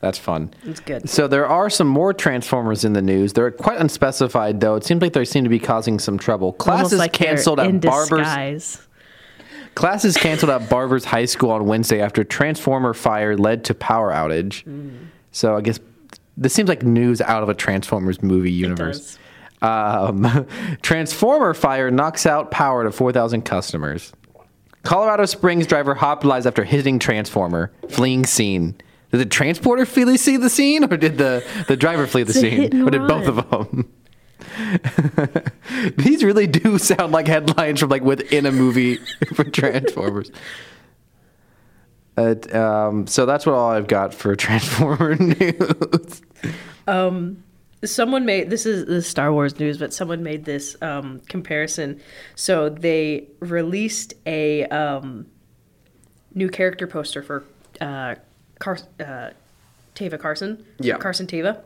That's 0.00 0.18
fun. 0.18 0.52
It's 0.64 0.80
good. 0.80 1.08
So 1.08 1.28
there 1.28 1.46
are 1.46 1.70
some 1.70 1.86
more 1.86 2.12
Transformers 2.12 2.84
in 2.84 2.92
the 2.92 3.02
news. 3.02 3.34
They're 3.34 3.52
quite 3.52 3.78
unspecified, 3.78 4.60
though. 4.60 4.74
It 4.74 4.84
seems 4.84 5.00
like 5.00 5.12
they 5.12 5.24
seem 5.24 5.44
to 5.44 5.50
be 5.50 5.60
causing 5.60 6.00
some 6.00 6.18
trouble. 6.18 6.52
Class 6.54 6.78
Almost 6.78 6.92
is 6.94 6.98
like 6.98 7.12
canceled 7.12 7.60
at 7.60 7.80
Barbers. 7.80 8.08
disguise. 8.08 8.88
Classes 9.76 10.16
canceled 10.16 10.50
at 10.50 10.68
Barber's 10.68 11.04
High 11.04 11.26
School 11.26 11.50
on 11.50 11.66
Wednesday 11.66 12.00
after 12.00 12.24
transformer 12.24 12.94
fire 12.94 13.36
led 13.36 13.64
to 13.66 13.74
power 13.74 14.10
outage. 14.10 14.64
Mm. 14.64 15.06
So 15.30 15.56
I 15.56 15.60
guess 15.60 15.78
this 16.36 16.52
seems 16.52 16.68
like 16.68 16.82
news 16.82 17.20
out 17.20 17.42
of 17.42 17.48
a 17.48 17.54
Transformers 17.54 18.22
movie 18.22 18.52
universe. 18.52 19.18
Um, 19.60 20.46
transformer 20.82 21.54
fire 21.54 21.90
knocks 21.90 22.26
out 22.26 22.50
power 22.50 22.84
to 22.84 22.90
4,000 22.92 23.42
customers. 23.42 24.12
Colorado 24.82 25.24
Springs 25.26 25.66
driver 25.66 25.94
hospitalized 25.94 26.46
after 26.46 26.64
hitting 26.64 26.98
transformer, 26.98 27.72
fleeing 27.88 28.26
scene. 28.26 28.74
Did 29.12 29.18
the 29.18 29.26
transporter 29.26 29.86
flee 29.86 30.16
see 30.16 30.36
the 30.36 30.50
scene, 30.50 30.84
or 30.84 30.96
did 30.96 31.18
the, 31.18 31.46
the 31.68 31.76
driver 31.76 32.06
flee 32.06 32.22
the 32.22 32.30
It's 32.30 32.42
a 32.42 32.48
hit 32.50 32.72
scene, 32.72 32.80
and 32.80 32.88
or 32.88 32.90
did 32.90 33.06
both 33.06 33.28
of 33.28 33.50
them? 33.50 33.92
These 35.96 36.24
really 36.24 36.46
do 36.46 36.78
sound 36.78 37.12
like 37.12 37.26
headlines 37.26 37.80
from 37.80 37.90
like 37.90 38.02
within 38.02 38.46
a 38.46 38.52
movie 38.52 38.96
for 39.34 39.44
Transformers. 39.44 40.30
Uh, 42.16 42.34
um, 42.52 43.06
so 43.06 43.24
that's 43.24 43.46
what 43.46 43.54
all 43.54 43.70
I've 43.70 43.86
got 43.86 44.12
for 44.12 44.36
Transformer 44.36 45.16
news. 45.16 46.22
someone 47.84 48.24
made 48.24 48.50
this 48.50 48.66
is 48.66 48.86
the 48.86 49.02
Star 49.02 49.32
Wars 49.32 49.58
news, 49.58 49.78
but 49.78 49.92
someone 49.92 50.22
made 50.22 50.44
this 50.44 50.76
um, 50.82 51.20
comparison. 51.28 52.00
So 52.34 52.68
they 52.68 53.28
released 53.40 54.14
a 54.26 54.66
um, 54.66 55.26
new 56.34 56.48
character 56.48 56.86
poster 56.86 57.22
for 57.22 57.44
uh, 57.80 58.16
Car- 58.58 58.78
uh, 59.00 59.30
Teva 59.94 60.18
Carson. 60.18 60.64
Yeah. 60.78 60.98
Carson 60.98 61.26
Teva. 61.26 61.60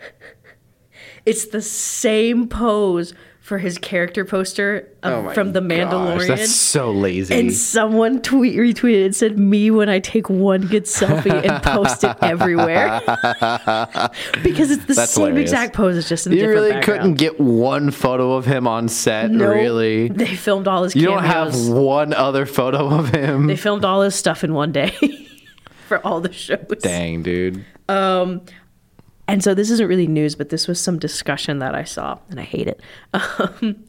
it's 1.26 1.46
the 1.46 1.62
same 1.62 2.48
pose 2.48 3.14
for 3.46 3.58
his 3.58 3.78
character 3.78 4.24
poster 4.24 4.88
of, 5.04 5.26
Oh 5.26 5.30
from 5.32 5.52
The 5.52 5.60
gosh, 5.60 5.70
Mandalorian. 5.70 6.26
that's 6.26 6.50
so 6.52 6.90
lazy. 6.90 7.32
and 7.38 7.52
someone 7.52 8.20
tweet 8.20 8.56
retweeted 8.56 9.04
and 9.04 9.14
said, 9.14 9.38
"Me 9.38 9.70
when 9.70 9.88
I 9.88 10.00
take 10.00 10.28
one 10.28 10.62
good 10.66 10.82
selfie 10.86 11.30
and 11.48 11.62
post 11.62 12.02
it 12.02 12.16
everywhere," 12.22 13.00
because 14.42 14.72
it's 14.72 14.84
the 14.86 14.94
That's 14.94 15.12
same 15.12 15.26
hilarious. 15.26 15.50
exact 15.52 15.74
pose. 15.74 15.96
It's 15.96 16.08
just 16.08 16.26
in 16.26 16.32
a 16.32 16.34
you 16.34 16.40
different 16.40 16.60
really 16.60 16.72
background. 16.72 17.00
couldn't 17.00 17.14
get 17.14 17.38
one 17.40 17.92
photo 17.92 18.32
of 18.32 18.46
him 18.46 18.66
on 18.66 18.88
set, 18.88 19.30
No, 19.30 19.48
really. 19.48 20.08
They 20.08 20.34
filmed 20.34 20.66
all 20.66 20.82
his 20.82 20.96
You 20.96 21.08
cameos. 21.08 21.22
don't 21.22 21.24
have 21.30 21.68
one 21.68 22.12
other 22.14 22.46
photo 22.46 22.88
of 22.98 23.10
him. 23.14 23.46
They 23.46 23.54
filmed 23.56 23.84
all 23.84 24.02
his 24.02 24.16
stuff 24.16 24.42
in 24.42 24.54
one 24.54 24.72
day 24.72 24.90
for 25.86 26.04
all 26.04 26.20
the 26.20 26.32
shows. 26.32 26.58
Dang, 26.80 27.22
dude. 27.22 27.64
Um, 27.88 28.42
And 29.28 29.42
so 29.42 29.54
this 29.54 29.70
isn't 29.70 29.88
really 29.88 30.06
news, 30.06 30.34
but 30.34 30.50
this 30.50 30.68
was 30.68 30.80
some 30.80 30.98
discussion 30.98 31.58
that 31.58 31.74
I 31.74 31.84
saw, 31.84 32.18
and 32.30 32.38
I 32.38 32.44
hate 32.44 32.68
it. 32.68 32.80
Um, 33.60 33.84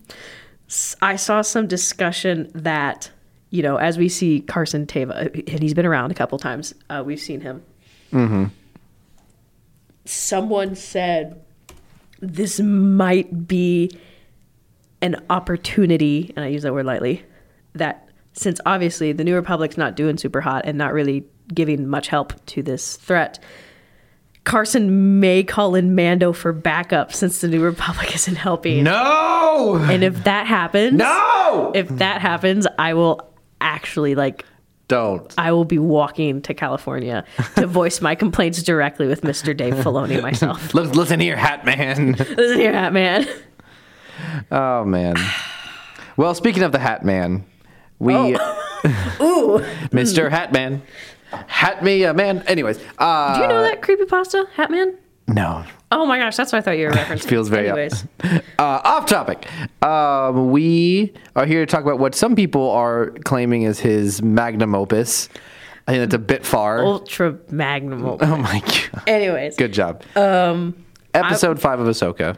I 1.02 1.16
saw 1.16 1.42
some 1.42 1.66
discussion 1.68 2.52
that, 2.54 3.10
you 3.52 3.64
know, 3.64 3.78
as 3.78 3.98
we 3.98 4.10
see 4.10 4.42
Carson 4.42 4.86
Teva, 4.86 5.34
and 5.50 5.62
he's 5.62 5.74
been 5.74 5.86
around 5.86 6.12
a 6.12 6.14
couple 6.14 6.38
times, 6.38 6.74
uh, 6.90 7.04
we've 7.06 7.22
seen 7.22 7.40
him. 7.40 7.64
Someone 10.04 10.76
said 10.76 11.42
this 12.20 12.60
might 12.60 13.48
be 13.48 13.98
an 15.02 15.24
opportunity, 15.30 16.34
and 16.36 16.44
I 16.44 16.50
use 16.50 16.64
that 16.64 16.74
word 16.74 16.86
lightly, 16.86 17.24
that 17.74 18.10
since 18.34 18.60
obviously 18.66 19.14
the 19.14 19.24
New 19.24 19.36
Republic's 19.36 19.78
not 19.78 19.96
doing 19.96 20.18
super 20.18 20.42
hot 20.42 20.64
and 20.66 20.78
not 20.78 20.94
really 20.94 21.26
giving 21.54 21.88
much 21.88 22.08
help 22.08 22.34
to 22.48 22.62
this 22.62 22.98
threat, 22.98 23.40
Carson 24.48 25.20
may 25.20 25.44
call 25.44 25.76
in 25.76 25.94
Mando 25.94 26.32
for 26.32 26.54
backup 26.54 27.12
since 27.12 27.42
the 27.42 27.50
New 27.50 27.62
Republic 27.62 28.16
isn't 28.16 28.38
helping. 28.38 28.82
No! 28.86 29.78
And 29.90 30.06
if 30.06 30.24
that 30.24 30.48
happens, 30.48 30.94
No! 30.94 31.74
if 31.76 31.90
that 31.90 32.22
happens, 32.22 32.66
I 32.80 32.94
will 32.94 33.30
actually 33.60 34.16
like 34.16 34.46
Don't. 34.88 35.34
I 35.38 35.52
will 35.52 35.66
be 35.66 35.78
walking 35.78 36.42
to 36.44 36.54
California 36.54 37.26
to 37.58 37.68
voice 37.68 38.00
my 38.00 38.16
complaints 38.16 38.64
directly 38.64 39.06
with 39.06 39.22
Mr. 39.22 39.56
Dave 39.56 39.74
Filoni 39.74 40.22
myself. 40.24 40.74
Listen 40.74 41.20
here, 41.20 41.36
Hat 41.36 41.66
Man. 41.66 42.14
Listen 42.14 42.58
here, 42.58 42.72
Hat 42.72 42.94
Man. 42.94 43.28
Oh 44.50 44.86
man. 44.86 45.18
Well, 46.16 46.34
speaking 46.34 46.64
of 46.64 46.72
the 46.72 46.80
Hat 46.80 47.04
Man, 47.04 47.46
we 48.00 48.16
oh. 48.16 48.64
Ooh, 49.20 49.60
Mr. 49.90 50.28
Mm. 50.28 50.32
Hat 50.32 50.54
Man. 50.54 50.82
Hat 51.48 51.84
me 51.84 52.04
a 52.04 52.14
man. 52.14 52.44
Anyways, 52.48 52.80
uh 52.98 53.36
do 53.36 53.42
you 53.44 53.48
know 53.48 53.62
that 53.64 53.82
creepy 53.82 54.06
pasta, 54.06 54.46
Hat 54.56 54.72
Man? 54.72 54.98
no. 55.28 55.66
Oh 55.90 56.06
my 56.06 56.18
gosh, 56.20 56.36
that's 56.36 56.52
what 56.52 56.60
I 56.60 56.62
thought 56.62 56.78
you 56.78 56.88
were 56.88 56.92
referencing. 56.94 57.26
Feels 57.30 57.48
very 57.48 57.70
Anyways, 57.70 58.06
uh, 58.60 58.82
off 58.84 59.06
topic. 59.06 59.48
Um, 59.82 60.52
we 60.52 61.14
are 61.36 61.46
here 61.46 61.66
to 61.66 61.70
talk 61.70 61.82
about 61.82 61.98
what 61.98 62.14
some 62.14 62.36
people 62.36 62.70
are 62.72 63.12
claiming 63.24 63.62
is 63.62 63.80
his 63.80 64.22
magnum 64.22 64.76
opus. 64.76 65.30
I 65.88 65.94
think 65.94 66.02
that's 66.02 66.16
a 66.16 66.20
bit 66.20 66.46
far. 66.46 66.84
ultra 66.84 67.38
magnum. 67.50 68.06
oh 68.06 68.18
my 68.38 68.60
god. 68.60 69.04
Anyways, 69.08 69.56
Good 69.56 69.72
job. 69.72 70.04
Um, 70.18 70.76
Episode 71.14 71.60
five 71.60 71.80
of 71.80 71.88
Ahsoka. 71.88 72.36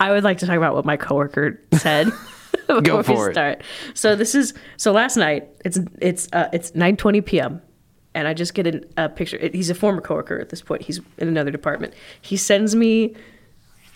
I 0.00 0.10
would 0.10 0.24
like 0.24 0.38
to 0.38 0.46
talk 0.46 0.56
about 0.56 0.74
what 0.74 0.84
my 0.84 0.96
coworker 0.96 1.60
said. 1.74 2.10
before 2.66 2.82
Go 2.82 2.96
we 2.98 3.02
for 3.02 3.30
it. 3.30 3.34
start. 3.34 3.62
So 3.94 4.16
this 4.16 4.34
is 4.34 4.54
so 4.76 4.92
last 4.92 5.16
night. 5.16 5.48
It's 5.64 5.78
it's 6.00 6.28
uh, 6.32 6.48
it's 6.52 6.74
nine 6.74 6.96
twenty 6.96 7.20
p.m. 7.20 7.60
and 8.20 8.28
I 8.28 8.34
just 8.34 8.52
get 8.52 8.66
an, 8.66 8.84
a 8.98 9.08
picture. 9.08 9.38
He's 9.50 9.70
a 9.70 9.74
former 9.74 10.02
coworker 10.02 10.38
at 10.38 10.50
this 10.50 10.60
point. 10.60 10.82
He's 10.82 11.00
in 11.16 11.26
another 11.26 11.50
department. 11.50 11.94
He 12.20 12.36
sends 12.36 12.76
me 12.76 13.16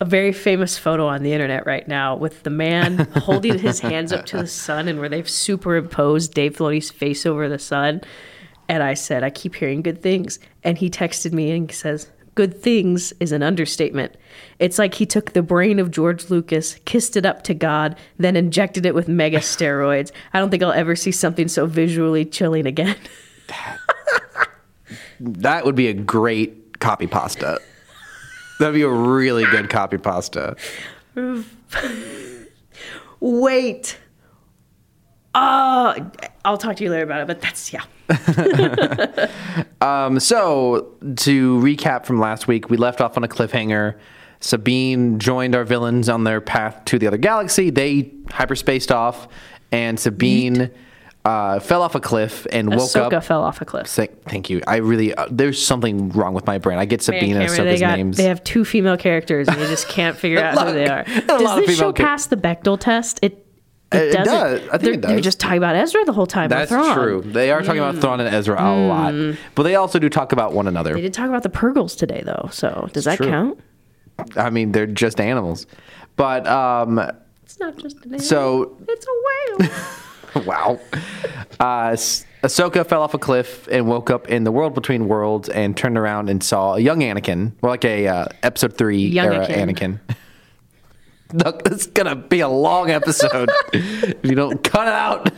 a 0.01 0.05
very 0.05 0.33
famous 0.33 0.79
photo 0.79 1.05
on 1.05 1.21
the 1.21 1.31
internet 1.31 1.67
right 1.67 1.87
now 1.87 2.15
with 2.15 2.41
the 2.41 2.49
man 2.49 2.97
holding 3.17 3.59
his 3.59 3.79
hands 3.79 4.11
up 4.11 4.25
to 4.25 4.37
the 4.37 4.47
sun 4.47 4.87
and 4.87 4.99
where 4.99 5.09
they've 5.09 5.29
superimposed 5.29 6.33
Dave 6.33 6.57
Filoni's 6.57 6.89
face 6.89 7.23
over 7.27 7.47
the 7.47 7.59
sun. 7.59 8.01
And 8.67 8.81
I 8.81 8.95
said, 8.95 9.23
I 9.23 9.29
keep 9.29 9.53
hearing 9.53 9.83
good 9.83 10.01
things. 10.01 10.39
And 10.63 10.75
he 10.75 10.89
texted 10.89 11.31
me 11.31 11.51
and 11.51 11.71
says, 11.71 12.09
Good 12.33 12.59
things 12.61 13.13
is 13.21 13.31
an 13.31 13.43
understatement. 13.43 14.17
It's 14.59 14.79
like 14.79 14.95
he 14.95 15.05
took 15.05 15.31
the 15.31 15.43
brain 15.43 15.79
of 15.79 15.91
George 15.91 16.29
Lucas, 16.31 16.75
kissed 16.83 17.15
it 17.15 17.25
up 17.27 17.43
to 17.43 17.53
God, 17.53 17.95
then 18.17 18.35
injected 18.35 18.87
it 18.87 18.95
with 18.95 19.07
mega 19.07 19.37
steroids. 19.37 20.11
I 20.33 20.39
don't 20.39 20.49
think 20.49 20.61
I'll 20.61 20.73
ever 20.73 20.97
see 20.97 21.11
something 21.11 21.47
so 21.47 21.67
visually 21.67 22.25
chilling 22.25 22.65
again. 22.65 22.97
That 23.47 23.79
would 25.65 25.75
be 25.75 25.87
a 25.87 25.93
great 25.93 26.79
copy 26.79 27.07
pasta. 27.07 27.59
That'd 28.59 28.75
be 28.75 28.83
a 28.83 28.89
really 28.89 29.45
good 29.45 29.69
copy 29.69 29.97
pasta. 29.97 30.55
Wait. 33.19 33.97
Uh, 35.33 35.99
I'll 36.45 36.57
talk 36.57 36.77
to 36.77 36.83
you 36.83 36.89
later 36.89 37.03
about 37.03 37.21
it, 37.21 37.27
but 37.27 37.41
that's, 37.41 37.73
yeah. 37.73 37.83
Um, 39.81 40.19
so 40.19 40.95
to 41.17 41.59
recap 41.59 42.05
from 42.05 42.19
last 42.19 42.47
week, 42.47 42.71
we 42.71 42.77
left 42.77 43.01
off 43.01 43.17
on 43.17 43.23
a 43.23 43.27
cliffhanger. 43.27 43.99
Sabine 44.39 45.19
joined 45.19 45.55
our 45.55 45.63
villains 45.63 46.09
on 46.09 46.23
their 46.23 46.41
path 46.41 46.83
to 46.85 46.97
the 46.97 47.05
other 47.05 47.17
galaxy. 47.17 47.69
They 47.69 48.03
hyperspaced 48.29 48.89
off, 48.89 49.27
and 49.71 49.99
Sabine 49.99 50.71
uh, 51.25 51.59
fell 51.59 51.81
off 51.81 51.95
a 51.95 51.99
cliff 51.99 52.45
and 52.51 52.69
woke 52.69 52.95
up. 52.95 53.11
Ahsoka 53.11 53.13
up. 53.17 53.23
fell 53.23 53.41
off 53.43 53.59
a 53.61 53.65
cliff. 53.65 53.87
Say- 53.87 54.09
Thank 54.27 54.49
you. 54.49 54.61
I 54.67 54.77
really 54.77 55.13
uh, 55.13 55.27
there's 55.29 55.63
something 55.65 56.09
wrong 56.11 56.33
with 56.33 56.45
my 56.45 56.57
brain. 56.59 56.77
I 56.79 56.85
get 56.85 56.99
Man, 56.99 57.19
Sabine 57.19 57.35
and 57.37 57.49
Cameron, 57.49 57.65
they, 57.73 57.79
got, 57.79 57.97
names. 57.97 58.17
they 58.17 58.25
have 58.25 58.43
two 58.43 58.63
female 58.63 58.95
characters, 58.97 59.47
and 59.47 59.57
you 59.59 59.65
just 59.67 59.89
can't 59.89 60.15
figure 60.15 60.39
out 60.43 60.67
who 60.67 60.73
they 60.73 60.87
are. 60.87 61.03
Does 61.27 61.65
this 61.65 61.77
show 61.77 61.91
char- 61.91 62.05
pass 62.05 62.27
the 62.27 62.37
Bechdel 62.37 62.79
test? 62.79 63.19
It 63.21 63.41
it, 63.91 63.97
It 63.97 64.11
doesn't. 64.13 64.25
does. 64.33 64.61
I 64.69 64.77
think 64.77 64.81
they're, 64.81 64.93
it 64.93 65.01
They're 65.01 65.19
just 65.19 65.39
talking 65.39 65.57
about 65.59 65.75
Ezra 65.75 66.03
the 66.05 66.11
whole 66.13 66.25
time. 66.25 66.49
That's 66.49 66.69
Thrawn. 66.71 66.95
true. 66.95 67.21
They 67.25 67.51
are 67.51 67.61
talking 67.61 67.81
about 67.81 68.01
Thrawn 68.01 68.19
and 68.19 68.33
Ezra 68.33 68.55
a 68.59 68.73
lot, 68.87 69.37
but 69.53 69.63
they 69.63 69.75
also 69.75 69.99
do 69.99 70.09
talk 70.09 70.31
about 70.31 70.53
one 70.53 70.67
another. 70.67 70.93
They 70.95 71.01
did 71.01 71.13
talk 71.13 71.29
about 71.29 71.43
the 71.43 71.49
Purrgils 71.49 71.95
today, 71.97 72.21
though. 72.25 72.49
So 72.51 72.89
does 72.93 73.05
that 73.05 73.17
true. 73.17 73.27
count? 73.27 73.59
I 74.35 74.49
mean, 74.49 74.71
they're 74.71 74.87
just 74.87 75.19
animals. 75.21 75.65
But 76.15 76.47
um, 76.47 76.99
It's 77.43 77.59
not 77.59 77.77
just 77.77 77.97
an 77.97 78.03
animal. 78.13 78.19
so 78.19 78.77
it's 78.87 79.05
a 79.05 79.59
whale. 79.63 79.69
wow. 80.45 80.79
Uh, 81.59 81.95
Ahsoka 82.43 82.85
fell 82.85 83.01
off 83.01 83.13
a 83.13 83.17
cliff 83.17 83.67
and 83.71 83.87
woke 83.87 84.09
up 84.09 84.27
in 84.29 84.43
the 84.43 84.51
world 84.51 84.75
between 84.75 85.07
worlds 85.07 85.49
and 85.49 85.75
turned 85.75 85.97
around 85.97 86.29
and 86.29 86.43
saw 86.43 86.75
a 86.75 86.79
young 86.79 86.99
Anakin, 86.99 87.53
more 87.61 87.71
like 87.71 87.85
a 87.85 88.07
uh, 88.07 88.27
episode 88.43 88.77
three 88.77 89.07
Young 89.07 89.33
era 89.33 89.47
Anakin. 89.47 89.99
Anakin. 90.07 90.15
Look, 91.45 91.63
this 91.63 91.81
is 91.81 91.87
gonna 91.87 92.15
be 92.15 92.41
a 92.41 92.47
long 92.47 92.91
episode 92.91 93.49
if 93.73 94.23
you 94.23 94.35
don't 94.35 94.63
cut 94.63 94.87
it 94.87 94.93
out. 94.93 95.31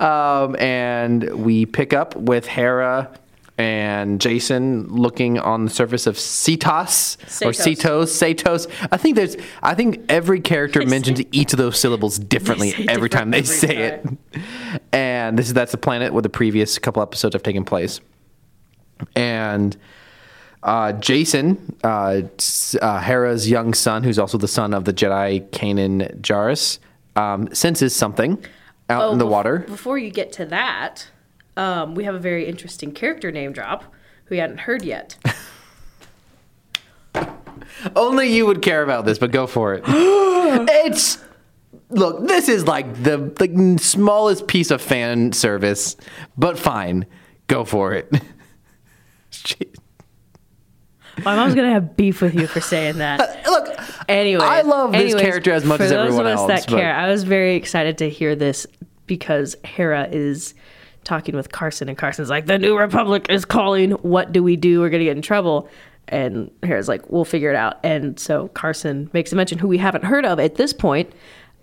Um, 0.00 0.56
and 0.56 1.44
we 1.44 1.66
pick 1.66 1.92
up 1.92 2.16
with 2.16 2.46
Hera 2.46 3.10
and 3.58 4.18
Jacen 4.18 4.86
looking 4.90 5.38
on 5.38 5.66
the 5.66 5.70
surface 5.70 6.06
of 6.06 6.16
Seatos 6.16 7.16
or 7.44 7.50
Seatos. 7.50 8.08
Seatos. 8.08 8.88
I 8.90 8.96
think 8.96 9.16
there's. 9.16 9.36
I 9.62 9.74
think 9.74 10.04
every 10.08 10.40
character 10.40 10.84
mentions 10.86 11.20
each 11.32 11.52
of 11.52 11.58
those 11.58 11.78
syllables 11.78 12.18
differently 12.18 12.74
every 12.88 13.08
time 13.08 13.30
they 13.30 13.42
different 13.42 13.60
say 13.60 13.76
every 13.76 14.16
it. 14.36 14.42
And 14.94 15.38
this 15.38 15.46
is 15.46 15.54
that's 15.54 15.72
the 15.72 15.78
planet 15.78 16.12
where 16.12 16.22
the 16.22 16.28
previous 16.28 16.78
couple 16.78 17.02
episodes 17.02 17.34
have 17.34 17.42
taken 17.42 17.64
place. 17.64 18.00
And 19.16 19.76
uh, 20.62 20.92
Jacen, 20.92 21.58
uh, 21.82 22.22
uh, 22.84 23.00
Hera's 23.00 23.50
young 23.50 23.74
son, 23.74 24.02
who's 24.04 24.18
also 24.18 24.38
the 24.38 24.48
son 24.48 24.74
of 24.74 24.84
the 24.84 24.92
Jedi 24.92 25.48
Kanan 25.50 26.20
Jarrus, 26.20 26.78
um, 27.16 27.52
senses 27.54 27.94
something 27.94 28.44
out 28.88 29.12
in 29.12 29.18
the 29.18 29.26
bef- 29.26 29.30
water. 29.30 29.58
Before 29.60 29.98
you 29.98 30.10
get 30.10 30.32
to 30.34 30.46
that, 30.46 31.08
um, 31.56 31.94
we 31.94 32.04
have 32.04 32.14
a 32.14 32.18
very 32.18 32.46
interesting 32.46 32.92
character 32.92 33.30
name 33.32 33.52
drop 33.52 33.84
who 34.26 34.34
you 34.34 34.40
hadn't 34.40 34.60
heard 34.60 34.84
yet. 34.84 35.16
Only 37.96 38.34
you 38.34 38.46
would 38.46 38.62
care 38.62 38.82
about 38.82 39.04
this, 39.04 39.18
but 39.18 39.30
go 39.32 39.46
for 39.46 39.74
it. 39.74 39.82
it's 39.86 41.18
look. 41.90 42.26
This 42.26 42.48
is 42.48 42.66
like 42.66 43.02
the 43.02 43.34
like 43.40 43.52
smallest 43.80 44.46
piece 44.46 44.70
of 44.70 44.80
fan 44.80 45.32
service, 45.32 45.96
but 46.36 46.58
fine. 46.58 47.06
Go 47.48 47.64
for 47.64 47.92
it. 47.94 48.10
My 51.24 51.36
mom's 51.36 51.54
gonna 51.54 51.70
have 51.70 51.96
beef 51.96 52.22
with 52.22 52.34
you 52.34 52.46
for 52.46 52.60
saying 52.60 52.98
that. 52.98 53.44
Look, 53.46 53.78
Anyway, 54.08 54.44
I 54.44 54.62
love 54.62 54.92
this 54.92 55.00
anyways, 55.02 55.22
character 55.22 55.52
as 55.52 55.64
much 55.64 55.78
for 55.78 55.84
as 55.84 55.90
those 55.90 56.06
everyone 56.06 56.26
of 56.26 56.32
us 56.32 56.38
else, 56.38 56.48
that 56.48 56.66
but- 56.70 56.78
care, 56.78 56.94
I 56.94 57.08
was 57.08 57.24
very 57.24 57.56
excited 57.56 57.98
to 57.98 58.08
hear 58.08 58.34
this 58.34 58.66
because 59.06 59.56
Hera 59.64 60.08
is 60.10 60.54
talking 61.04 61.34
with 61.36 61.52
Carson, 61.52 61.88
and 61.88 61.96
Carson's 61.98 62.30
like, 62.30 62.46
"The 62.46 62.58
New 62.58 62.78
Republic 62.78 63.26
is 63.28 63.44
calling. 63.44 63.92
What 63.92 64.32
do 64.32 64.42
we 64.42 64.56
do? 64.56 64.80
We're 64.80 64.90
gonna 64.90 65.04
get 65.04 65.16
in 65.16 65.22
trouble." 65.22 65.68
And 66.08 66.50
Hera's 66.62 66.88
like, 66.88 67.10
"We'll 67.10 67.24
figure 67.24 67.50
it 67.50 67.56
out." 67.56 67.78
And 67.84 68.18
so 68.18 68.48
Carson 68.48 69.10
makes 69.12 69.32
a 69.32 69.36
mention 69.36 69.58
who 69.58 69.68
we 69.68 69.78
haven't 69.78 70.04
heard 70.04 70.24
of 70.26 70.38
at 70.40 70.56
this 70.56 70.72
point, 70.72 71.12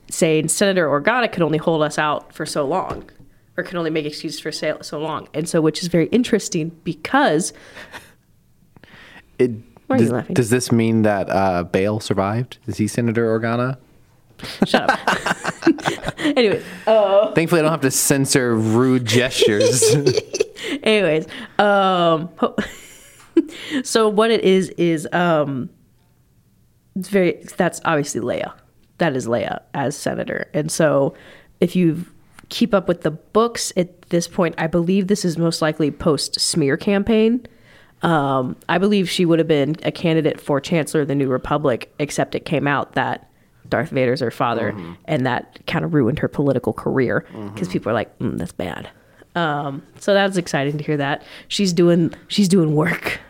saying 0.09 0.47
Senator 0.47 0.87
Organa 0.87 1.31
could 1.31 1.43
only 1.43 1.57
hold 1.57 1.83
us 1.83 1.97
out 1.97 2.33
for 2.33 2.45
so 2.45 2.65
long, 2.65 3.09
or 3.57 3.63
can 3.63 3.77
only 3.77 3.89
make 3.91 4.05
excuses 4.05 4.39
for 4.39 4.51
so, 4.51 4.99
long. 4.99 5.27
And 5.33 5.47
so, 5.47 5.61
which 5.61 5.81
is 5.81 5.87
very 5.89 6.07
interesting 6.07 6.71
because 6.83 7.53
It, 9.37 9.51
Why 9.87 9.95
are 9.95 9.99
you 9.99 10.05
does, 10.05 10.11
laughing? 10.11 10.33
does 10.33 10.49
this 10.49 10.71
mean 10.71 11.03
that 11.03 11.29
uh, 11.29 11.63
Bail 11.63 11.99
survived? 11.99 12.57
Is 12.67 12.77
he 12.77 12.87
Senator 12.87 13.25
Organa? 13.39 13.77
Shut 14.65 14.89
up. 14.89 14.99
anyway, 16.19 16.63
Thankfully, 16.85 17.59
I 17.59 17.63
don't 17.63 17.71
have 17.71 17.81
to 17.81 17.91
censor 17.91 18.55
rude 18.55 19.05
gestures. 19.05 19.95
anyways 20.83 21.27
um 21.57 22.29
so 23.83 24.07
what 24.07 24.31
it 24.31 24.43
is 24.43 24.69
is 24.71 25.07
um 25.11 25.69
it's 26.95 27.09
very 27.09 27.43
that's 27.57 27.81
obviously 27.85 28.21
leia 28.21 28.53
that 28.97 29.15
is 29.15 29.27
leia 29.27 29.61
as 29.73 29.95
senator 29.97 30.49
and 30.53 30.71
so 30.71 31.13
if 31.59 31.75
you 31.75 32.05
keep 32.49 32.73
up 32.73 32.87
with 32.87 33.01
the 33.01 33.11
books 33.11 33.71
at 33.77 34.01
this 34.09 34.27
point 34.27 34.55
i 34.57 34.67
believe 34.67 35.07
this 35.07 35.23
is 35.23 35.37
most 35.37 35.61
likely 35.61 35.91
post 35.91 36.39
smear 36.39 36.77
campaign 36.77 37.45
um, 38.01 38.55
I 38.69 38.77
believe 38.77 39.09
she 39.09 39.25
would 39.25 39.39
have 39.39 39.47
been 39.49 39.75
a 39.83 39.91
candidate 39.91 40.39
for 40.39 40.61
Chancellor 40.61 41.01
of 41.01 41.09
the 41.09 41.15
New 41.15 41.27
Republic, 41.27 41.93
except 41.99 42.33
it 42.33 42.45
came 42.45 42.65
out 42.65 42.93
that 42.93 43.28
Darth 43.69 43.89
Vader's 43.89 44.19
her 44.19 44.31
father, 44.31 44.75
and 45.05 45.25
that 45.25 45.59
kind 45.67 45.85
of 45.85 45.93
ruined 45.93 46.19
her 46.19 46.27
political 46.27 46.73
career 46.73 47.25
because 47.53 47.67
people 47.67 47.89
are 47.89 47.93
like, 47.93 48.17
mm, 48.19 48.37
"That's 48.37 48.51
bad." 48.51 48.89
Um, 49.35 49.83
so 49.99 50.13
that's 50.13 50.37
exciting 50.37 50.77
to 50.77 50.83
hear 50.83 50.97
that 50.97 51.23
she's 51.47 51.71
doing 51.73 52.13
she's 52.27 52.47
doing 52.49 52.75
work. 52.75 53.19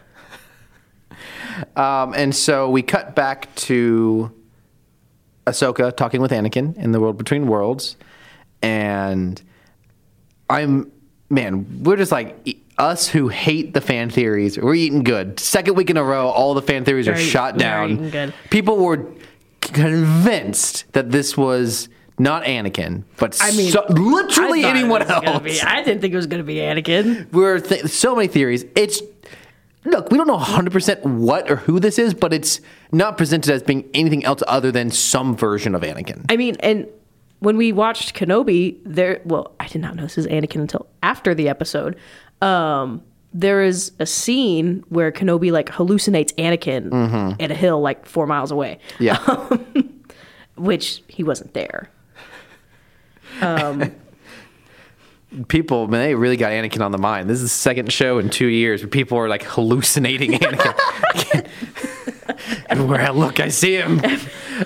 Um, 1.76 2.14
and 2.14 2.34
so 2.34 2.70
we 2.70 2.82
cut 2.82 3.16
back 3.16 3.54
to 3.56 4.32
Ahsoka 5.46 5.94
talking 5.96 6.22
with 6.22 6.32
Anakin 6.32 6.78
in 6.78 6.94
the 6.94 7.02
world 7.02 7.18
between 7.18 7.48
worlds, 7.48 7.98
and 8.62 9.42
I'm 10.50 10.90
man, 11.30 11.84
we're 11.84 11.98
just 11.98 12.14
like 12.14 12.58
us 12.78 13.08
who 13.10 13.28
hate 13.28 13.74
the 13.74 13.82
fan 13.82 14.10
theories. 14.10 14.58
We're 14.58 14.76
eating 14.76 15.04
good. 15.04 15.40
Second 15.40 15.76
week 15.76 15.90
in 15.90 15.98
a 15.98 16.04
row, 16.04 16.30
all 16.30 16.54
the 16.54 16.62
fan 16.62 16.86
theories 16.86 17.08
are 17.08 17.18
shot 17.18 17.58
down. 17.58 18.34
People 18.50 18.78
were 18.78 19.06
convinced 19.74 20.92
that 20.94 21.12
this 21.12 21.38
was 21.38 21.90
not 22.18 22.44
Anakin, 22.44 23.04
but 23.18 23.38
I 23.42 23.52
mean, 23.52 23.72
so, 23.72 23.86
literally 23.90 24.66
I 24.66 24.70
anyone 24.70 25.04
else. 25.04 25.42
be- 25.42 25.62
I 25.62 25.84
didn't 25.84 26.02
think 26.02 26.14
it 26.14 26.18
was 26.18 26.28
going 26.28 26.42
to 26.42 26.46
be 26.46 26.56
Anakin. 26.56 27.32
We're 27.32 27.60
th- 27.60 27.86
so 27.86 28.16
many 28.16 28.28
theories. 28.28 28.66
It's 28.76 29.02
look, 29.86 30.12
we 30.12 30.18
don't 30.18 30.28
know 30.28 30.38
100% 30.38 31.04
what 31.04 31.50
or 31.50 31.56
who 31.58 31.80
this 31.80 31.98
is, 31.98 32.14
but 32.14 32.34
it's 32.34 32.60
not 32.92 33.18
presented 33.18 33.52
as 33.54 33.64
being 33.64 33.90
anything 33.94 34.26
else 34.26 34.44
other 34.48 34.72
than 34.72 34.92
some 34.92 35.36
version 35.36 35.76
of 35.76 35.82
Anakin. 35.82 36.26
I 36.30 36.36
mean, 36.38 36.58
and 36.60 36.88
when 37.40 37.56
we 37.56 37.72
watched 37.72 38.16
Kenobi, 38.16 38.80
there. 38.86 39.22
Well, 39.24 39.54
I 39.60 39.68
did 39.68 39.82
not 39.82 39.96
know 39.96 40.04
this 40.04 40.18
is 40.18 40.28
Anakin 40.28 40.62
until 40.62 40.88
after 41.02 41.34
the 41.34 41.48
episode. 41.50 41.96
Um, 42.42 43.02
there 43.34 43.62
is 43.64 43.92
a 44.00 44.06
scene 44.06 44.84
where 44.90 45.12
Kenobi 45.12 45.52
like 45.52 45.68
hallucinates 45.70 46.34
Anakin 46.36 46.90
Mm-hmm. 46.90 47.42
at 47.42 47.52
a 47.52 47.56
hill 47.56 47.80
like 47.82 48.06
four 48.06 48.26
miles 48.28 48.52
away, 48.52 48.80
Yeah. 49.00 49.18
which 50.56 51.04
he 51.08 51.24
wasn't 51.24 51.54
there. 51.54 51.90
people, 55.48 55.88
man, 55.88 56.02
they 56.02 56.16
really 56.16 56.38
got 56.38 56.52
Anakin 56.52 56.82
on 56.84 56.92
the 56.92 56.98
mind. 56.98 57.30
This 57.30 57.38
is 57.38 57.44
the 57.44 57.50
second 57.50 57.92
show 57.94 58.18
in 58.18 58.30
two 58.30 58.48
years 58.48 58.82
where 58.82 58.90
people 58.90 59.18
are 59.18 59.30
like 59.30 59.44
hallucinating 59.44 60.32
Anakin. 60.40 61.48
Everywhere 62.68 63.02
I 63.02 63.10
look, 63.10 63.40
I 63.40 63.50
see 63.50 63.76
him. 63.76 64.02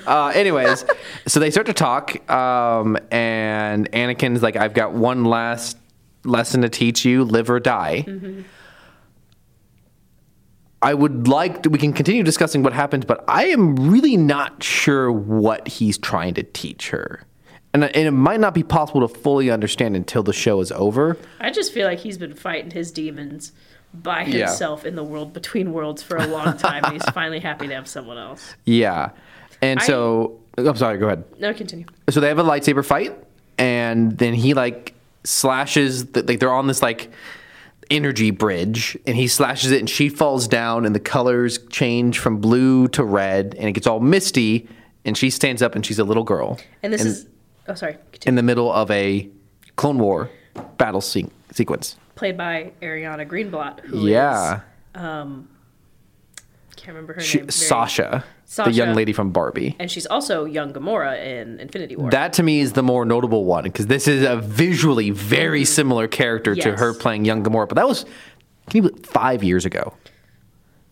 Uh, 0.05 0.31
anyways, 0.33 0.85
so 1.27 1.39
they 1.39 1.51
start 1.51 1.67
to 1.67 1.73
talk, 1.73 2.29
um, 2.31 2.97
and 3.11 3.91
Anakin's 3.91 4.41
like, 4.43 4.55
"I've 4.55 4.73
got 4.73 4.93
one 4.93 5.25
last 5.25 5.77
lesson 6.25 6.61
to 6.61 6.69
teach 6.69 7.05
you: 7.05 7.23
live 7.23 7.49
or 7.49 7.59
die." 7.59 8.05
I 10.81 10.93
would 10.93 11.27
like 11.29 11.63
to, 11.63 11.69
we 11.69 11.77
can 11.79 11.93
continue 11.93 12.23
discussing 12.23 12.61
what 12.61 12.73
happened, 12.73 13.07
but 13.07 13.23
I 13.27 13.45
am 13.45 13.75
really 13.89 14.17
not 14.17 14.61
sure 14.63 15.09
what 15.11 15.65
he's 15.67 15.97
trying 15.97 16.33
to 16.33 16.43
teach 16.43 16.89
her. 16.89 17.21
And, 17.73 17.85
and 17.85 18.05
it 18.07 18.11
might 18.11 18.41
not 18.41 18.53
be 18.53 18.63
possible 18.63 18.99
to 19.01 19.07
fully 19.07 19.49
understand 19.49 19.95
until 19.95 20.23
the 20.23 20.33
show 20.33 20.59
is 20.59 20.71
over. 20.73 21.17
I 21.39 21.51
just 21.51 21.71
feel 21.73 21.87
like 21.87 21.99
he's 21.99 22.17
been 22.17 22.33
fighting 22.35 22.71
his 22.71 22.91
demons 22.91 23.53
by 23.93 24.23
Yeah. 24.25 24.47
himself 24.47 24.85
in 24.85 24.95
the 24.95 25.03
world 25.05 25.31
between 25.33 25.71
worlds 25.71 26.03
for 26.03 26.17
a 26.17 26.27
long 26.27 26.57
time. 26.57 26.83
and 26.83 26.93
he's 26.93 27.05
finally 27.13 27.39
happy 27.39 27.67
to 27.67 27.73
have 27.75 27.87
someone 27.87 28.17
else. 28.17 28.53
Yeah. 28.65 29.11
And 29.61 29.79
I- 29.79 29.85
so, 29.85 30.39
oh, 30.57 30.67
I'm 30.67 30.75
sorry, 30.75 30.97
go 30.97 31.05
ahead. 31.07 31.23
No, 31.39 31.53
continue. 31.53 31.85
So 32.09 32.19
they 32.19 32.27
have 32.27 32.39
a 32.39 32.43
lightsaber 32.43 32.83
fight, 32.85 33.15
and 33.57 34.17
then 34.17 34.33
he 34.33 34.53
like 34.53 34.92
slashes, 35.23 36.07
the, 36.07 36.23
like 36.23 36.39
they're 36.39 36.53
on 36.53 36.67
this 36.67 36.81
like 36.81 37.11
energy 37.89 38.31
bridge, 38.31 38.97
and 39.05 39.15
he 39.15 39.27
slashes 39.27 39.71
it, 39.71 39.79
and 39.79 39.89
she 39.89 40.09
falls 40.09 40.47
down, 40.47 40.85
and 40.85 40.95
the 40.95 40.99
colors 40.99 41.59
change 41.69 42.19
from 42.19 42.37
blue 42.39 42.87
to 42.89 43.03
red, 43.03 43.55
and 43.57 43.67
it 43.67 43.73
gets 43.73 43.87
all 43.87 43.99
misty, 43.99 44.67
and 45.05 45.17
she 45.17 45.29
stands 45.29 45.61
up, 45.61 45.75
and 45.75 45.85
she's 45.85 45.99
a 45.99 46.03
little 46.03 46.23
girl. 46.23 46.59
And 46.81 46.91
this 46.93 47.01
in, 47.01 47.07
is 47.07 47.27
oh 47.67 47.73
sorry, 47.75 47.97
continue. 48.11 48.31
in 48.31 48.35
the 48.35 48.43
middle 48.43 48.71
of 48.71 48.89
a 48.91 49.29
Clone 49.75 49.99
War 49.99 50.29
battle 50.77 51.01
se- 51.01 51.27
sequence. 51.51 51.97
played 52.15 52.37
by 52.37 52.71
Ariana 52.81 53.27
Greenblatt, 53.27 53.79
who 53.81 53.97
is 53.99 54.03
Yeah. 54.05 54.61
Um 54.95 55.49
can't 56.75 56.89
remember 56.95 57.13
her 57.13 57.21
She, 57.21 57.37
name. 57.37 57.45
very- 57.45 57.51
Sasha, 57.51 58.23
Sasha. 58.53 58.69
the 58.69 58.75
young 58.75 58.93
lady 58.93 59.13
from 59.13 59.31
Barbie. 59.31 59.75
and 59.79 59.89
she's 59.89 60.05
also 60.05 60.45
young 60.45 60.73
Gamora 60.73 61.17
in 61.25 61.59
Infinity 61.59 61.95
War. 61.95 62.11
That 62.11 62.33
to 62.33 62.43
me 62.43 62.59
is 62.59 62.73
the 62.73 62.83
more 62.83 63.03
notable 63.05 63.45
one 63.45 63.63
because 63.63 63.87
this 63.87 64.07
is 64.07 64.23
a 64.23 64.35
visually 64.37 65.09
very 65.09 65.65
similar 65.65 66.07
character 66.07 66.53
to 66.55 66.61
Mm-hmm. 66.69 66.77
Her 66.79 66.93
playing 66.93 67.25
young 67.25 67.43
Gamora. 67.43 67.67
But 67.67 67.75
that 67.75 67.87
was 67.87 68.03
can 68.69 68.83
you 68.83 68.89
believe, 68.89 69.05
five 69.05 69.43
years 69.43 69.65
ago 69.65 69.93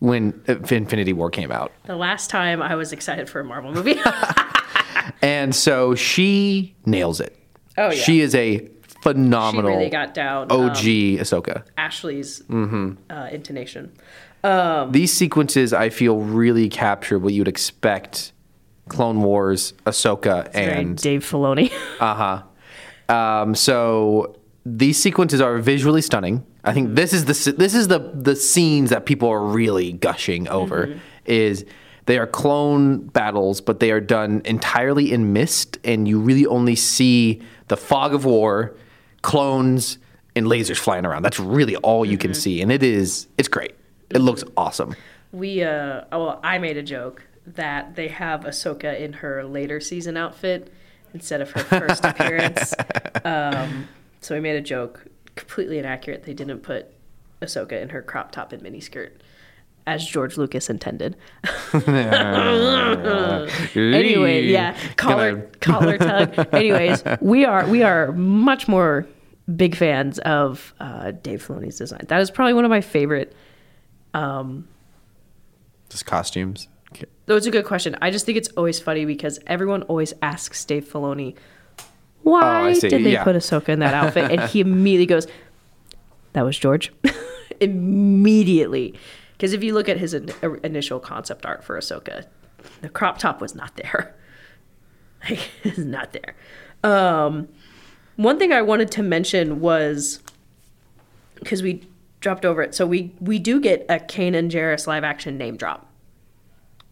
when 0.00 0.42
Infinity 0.48 1.12
War 1.12 1.30
came 1.30 1.52
out, 1.52 1.70
the 1.84 1.94
last 1.96 2.28
time 2.30 2.60
I 2.60 2.74
was 2.74 2.92
excited 2.92 3.30
for 3.30 3.38
a 3.40 3.44
Marvel 3.44 3.72
movie. 3.72 4.00
and 5.22 5.54
so 5.54 5.94
she 5.94 6.74
nails 6.86 7.20
it. 7.20 7.36
Oh, 7.78 7.90
yeah. 7.90 8.02
she 8.02 8.20
is 8.20 8.34
a 8.34 8.68
phenomenal. 9.02 9.70
she 9.70 9.76
really 9.76 9.90
got 9.90 10.12
down 10.14 10.50
OG 10.50 10.58
um, 10.60 10.74
Ahsoka. 11.22 11.64
Ashley's 11.78 12.40
Mm-hmm. 12.42 12.94
uh, 13.10 13.28
intonation. 13.32 13.92
These 14.90 15.12
sequences 15.12 15.72
I 15.72 15.88
feel 15.90 16.18
really 16.18 16.68
capture 16.68 17.18
what 17.18 17.32
you'd 17.32 17.48
expect 17.48 18.32
Clone 18.88 19.22
Wars, 19.22 19.72
Ahsoka, 19.86 20.50
and 20.54 20.96
Dave 20.96 21.24
Filoni. 21.24 21.72
Uh 22.00 22.42
huh. 23.08 23.14
Um, 23.14 23.54
so 23.54 24.36
these 24.64 25.00
sequences 25.00 25.40
are 25.40 25.58
visually 25.58 26.02
stunning. 26.02 26.44
I 26.64 26.72
think 26.72 26.94
this 26.94 27.12
is 27.12 27.24
the 27.24 27.52
this 27.52 27.74
is 27.74 27.88
the 27.88 27.98
the 28.14 28.36
scenes 28.36 28.90
that 28.90 29.06
people 29.06 29.28
are 29.28 29.44
really 29.44 29.92
gushing 29.92 30.48
over. 30.48 30.98
Is 31.24 31.64
they 32.06 32.18
are 32.18 32.26
clone 32.26 33.06
battles, 33.06 33.60
but 33.60 33.80
they 33.80 33.90
are 33.92 34.00
done 34.00 34.42
entirely 34.44 35.12
in 35.12 35.32
mist, 35.32 35.78
and 35.84 36.08
you 36.08 36.18
really 36.18 36.46
only 36.46 36.74
see 36.76 37.40
the 37.68 37.76
fog 37.76 38.12
of 38.14 38.24
war, 38.24 38.74
clones, 39.22 39.98
and 40.34 40.46
lasers 40.46 40.78
flying 40.78 41.06
around. 41.06 41.22
That's 41.22 41.38
really 41.40 41.76
all 41.76 42.04
you 42.04 42.18
can 42.18 42.34
see, 42.34 42.60
and 42.60 42.72
it 42.72 42.82
is 42.82 43.28
it's 43.38 43.48
great. 43.48 43.74
It 44.14 44.20
looks 44.20 44.44
awesome. 44.56 44.94
we 45.32 45.62
uh 45.62 46.02
oh, 46.12 46.26
well, 46.26 46.40
I 46.42 46.58
made 46.58 46.76
a 46.76 46.82
joke 46.82 47.26
that 47.46 47.96
they 47.96 48.08
have 48.08 48.42
Ahsoka 48.42 48.98
in 48.98 49.14
her 49.14 49.44
later 49.44 49.80
season 49.80 50.16
outfit 50.16 50.72
instead 51.14 51.40
of 51.40 51.50
her 51.52 51.64
first 51.64 52.04
appearance. 52.10 52.74
Um, 53.24 53.88
so 54.20 54.34
we 54.34 54.40
made 54.40 54.56
a 54.56 54.60
joke, 54.60 55.06
completely 55.34 55.78
inaccurate. 55.78 56.22
They 56.24 56.34
didn't 56.34 56.60
put 56.60 56.86
Ahsoka 57.40 57.80
in 57.82 57.88
her 57.90 58.00
crop 58.02 58.30
top 58.32 58.52
and 58.52 58.62
miniskirt. 58.62 59.10
as 59.86 60.06
George 60.06 60.36
Lucas 60.36 60.70
intended. 60.70 61.16
anyway, 63.74 64.44
yeah, 64.46 64.76
collar 64.96 65.40
collar 65.60 65.98
tug. 65.98 66.48
Anyways, 66.54 67.02
we 67.20 67.44
are 67.44 67.66
we 67.66 67.82
are 67.82 68.12
much 68.12 68.68
more 68.68 69.06
big 69.56 69.74
fans 69.76 70.18
of 70.20 70.72
uh, 70.80 71.10
Dave 71.10 71.46
Filoni's 71.46 71.78
design. 71.78 72.04
That 72.08 72.20
is 72.20 72.30
probably 72.30 72.54
one 72.54 72.64
of 72.64 72.70
my 72.70 72.80
favorite. 72.80 73.34
Just 74.14 76.06
costumes. 76.06 76.68
It's 77.28 77.46
a 77.46 77.50
good 77.50 77.64
question. 77.64 77.96
I 78.02 78.10
just 78.10 78.26
think 78.26 78.36
it's 78.36 78.48
always 78.56 78.78
funny 78.80 79.04
because 79.04 79.38
everyone 79.46 79.82
always 79.84 80.12
asks 80.20 80.64
Dave 80.64 80.84
Filoni, 80.84 81.34
"Why 82.22 82.70
Oh, 82.76 82.80
did 82.80 83.04
they 83.04 83.12
Yeah. 83.12 83.24
put 83.24 83.36
Ahsoka 83.36 83.70
in 83.70 83.78
that 83.78 83.94
outfit?" 83.94 84.30
and 84.30 84.42
he 84.50 84.60
immediately 84.66 85.06
goes, 85.06 85.26
"That 86.34 86.42
was 86.42 86.58
George." 86.58 86.92
immediately, 87.60 88.94
because 89.32 89.52
if 89.52 89.62
you 89.62 89.72
look 89.72 89.88
at 89.88 89.96
his 89.98 90.12
in- 90.14 90.30
initial 90.64 90.98
concept 91.00 91.46
art 91.46 91.62
for 91.64 91.78
Ahsoka, 91.78 92.26
the 92.80 92.88
crop 92.88 93.18
top 93.18 93.40
was 93.40 93.54
not 93.54 93.76
there. 93.76 94.14
Like, 95.30 95.38
it's 95.62 95.78
not 95.78 96.12
there. 96.12 96.34
Um, 96.82 97.46
one 98.16 98.40
thing 98.40 98.52
I 98.52 98.60
wanted 98.60 98.90
to 98.90 99.04
mention 99.04 99.60
was 99.60 100.18
because 101.36 101.62
we 101.62 101.86
dropped 102.22 102.46
over 102.46 102.62
it. 102.62 102.74
So 102.74 102.86
we 102.86 103.12
we 103.20 103.38
do 103.38 103.60
get 103.60 103.84
a 103.90 103.98
Kanan 103.98 104.50
Jarrus 104.50 104.86
live 104.86 105.04
action 105.04 105.36
name 105.36 105.56
drop, 105.56 105.86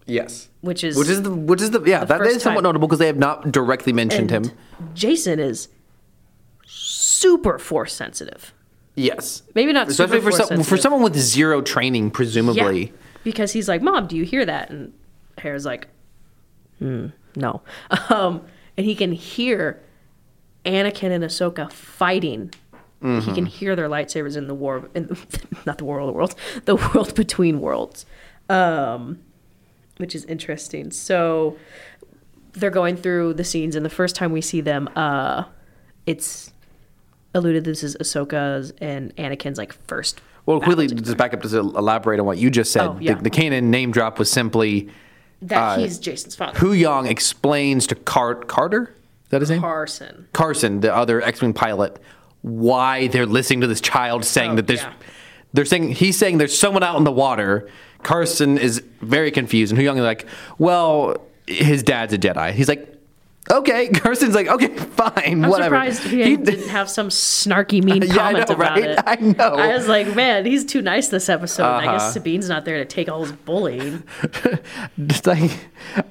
Yes. 0.06 0.48
which 0.60 0.84
is 0.84 0.96
Which 0.98 1.08
is 1.08 1.22
the 1.22 1.30
which 1.32 1.62
is 1.62 1.70
the 1.70 1.80
yeah 1.82 2.04
that 2.04 2.18
first 2.18 2.36
is 2.36 2.42
somewhat 2.42 2.60
time. 2.60 2.64
notable 2.64 2.88
because 2.88 2.98
they 2.98 3.06
have 3.06 3.16
not 3.16 3.50
directly 3.50 3.92
mentioned 3.94 4.30
and 4.30 4.46
him. 4.46 4.58
Jacen 4.94 5.38
is 5.38 5.68
super 6.66 7.58
force 7.58 7.94
sensitive. 7.94 8.52
Yes. 8.96 9.42
Maybe 9.54 9.72
not 9.72 9.88
Especially 9.88 10.18
super 10.18 10.30
for 10.32 10.36
force 10.36 10.48
some, 10.48 10.62
for 10.64 10.76
someone 10.76 11.02
with 11.02 11.16
zero 11.16 11.62
training, 11.62 12.10
presumably. 12.10 12.86
Yeah, 12.86 12.92
because 13.24 13.52
he's 13.52 13.68
like, 13.68 13.80
"Mom, 13.82 14.06
do 14.06 14.16
you 14.16 14.24
hear 14.24 14.44
that?" 14.44 14.68
And 14.70 14.92
Hera's 15.38 15.64
like, 15.64 15.88
hmm, 16.78 17.06
"No," 17.36 17.62
um, 18.10 18.42
and 18.76 18.84
he 18.84 18.94
can 18.94 19.12
hear 19.12 19.80
Anakin 20.66 21.10
and 21.12 21.24
Ahsoka 21.24 21.70
fighting. 21.72 22.52
He 23.02 23.32
can 23.32 23.46
hear 23.46 23.74
their 23.74 23.88
lightsabers 23.88 24.36
in 24.36 24.46
the 24.46 24.54
war, 24.54 24.88
in, 24.94 25.06
the, 25.06 25.18
not 25.66 25.78
the 25.78 25.84
war 25.84 26.00
of 26.00 26.06
the 26.06 26.12
worlds, 26.12 26.36
the 26.66 26.76
world 26.76 27.14
between 27.14 27.60
worlds, 27.60 28.04
um, 28.50 29.20
which 29.96 30.14
is 30.14 30.24
interesting. 30.26 30.90
So 30.90 31.56
they're 32.52 32.70
going 32.70 32.96
through 32.96 33.34
the 33.34 33.44
scenes, 33.44 33.74
and 33.74 33.86
the 33.86 33.90
first 33.90 34.16
time 34.16 34.32
we 34.32 34.42
see 34.42 34.60
them, 34.60 34.88
uh, 34.96 35.44
it's 36.04 36.52
alluded 37.34 37.64
this 37.64 37.82
is 37.82 37.96
Ahsoka's 37.96 38.72
and 38.80 39.14
Anakin's 39.16 39.56
like 39.56 39.72
first. 39.86 40.20
Well, 40.46 40.60
quickly, 40.60 40.88
just 40.88 41.16
back 41.16 41.32
up 41.32 41.42
to 41.42 41.58
elaborate 41.58 42.18
on 42.18 42.26
what 42.26 42.38
you 42.38 42.50
just 42.50 42.72
said. 42.72 42.86
Oh, 42.86 42.98
yeah. 43.00 43.14
the, 43.14 43.24
the 43.24 43.30
Kanan 43.30 43.64
name 43.64 43.92
drop 43.92 44.18
was 44.18 44.30
simply 44.30 44.90
that 45.42 45.58
uh, 45.58 45.78
he's 45.78 45.98
Jacen's 45.98 46.34
father. 46.34 46.58
Huyang 46.58 47.08
explains 47.08 47.86
to 47.88 47.94
Car- 47.94 48.34
Carter, 48.34 48.94
is 49.24 49.30
that 49.30 49.40
his 49.40 49.50
name? 49.50 49.60
Carson. 49.60 50.26
Carson, 50.32 50.80
the 50.80 50.94
other 50.94 51.22
X-wing 51.22 51.52
pilot, 51.52 52.00
why 52.42 53.08
they're 53.08 53.26
listening 53.26 53.60
to 53.62 53.66
this 53.66 53.80
child 53.80 54.24
saying 54.24 54.52
Oh, 54.52 54.56
that 54.56 54.66
there's, 54.66 54.82
yeah. 54.82 54.92
they're 55.52 55.64
saying 55.64 55.90
he's 55.92 56.16
saying 56.18 56.38
there's 56.38 56.56
someone 56.58 56.82
out 56.82 56.96
in 56.96 57.04
the 57.04 57.12
water. 57.12 57.68
Carson 58.02 58.56
is 58.58 58.82
very 59.02 59.30
confused, 59.30 59.72
and 59.72 59.80
Huyang 59.80 59.96
is 59.96 60.02
like, 60.02 60.26
well, 60.58 61.16
his 61.46 61.82
dad's 61.82 62.12
a 62.14 62.18
Jedi. 62.18 62.52
He's 62.52 62.68
like, 62.68 62.96
okay. 63.50 63.88
Carson's 63.94 64.34
like, 64.34 64.48
okay, 64.48 64.68
fine, 64.76 65.44
I'm 65.44 65.50
whatever. 65.50 65.76
surprised 65.76 66.02
he, 66.04 66.22
He- 66.24 66.36
didn't 66.36 66.68
have 66.68 66.88
some 66.90 67.08
snarky, 67.08 67.82
mean 67.82 68.02
Yeah, 68.06 68.12
I 68.12 68.16
comment 68.32 68.48
know, 68.48 68.54
about 68.54 68.76
right? 68.76 68.84
it. 68.84 68.98
I 69.06 69.16
know. 69.16 69.44
Uh-huh. 69.54 69.62
I 69.62 69.74
was 69.74 69.88
like, 69.88 70.14
man, 70.14 70.44
he's 70.46 70.64
too 70.64 70.82
nice 70.82 71.08
this 71.08 71.28
episode. 71.28 71.64
I 71.64 71.84
guess 71.86 72.12
Sabine's 72.14 72.48
not 72.48 72.64
there 72.64 72.78
to 72.78 72.84
take 72.84 73.08
all 73.08 73.22
his 73.22 73.32
bullying. 73.32 74.02
Just 75.06 75.26
like, 75.26 75.50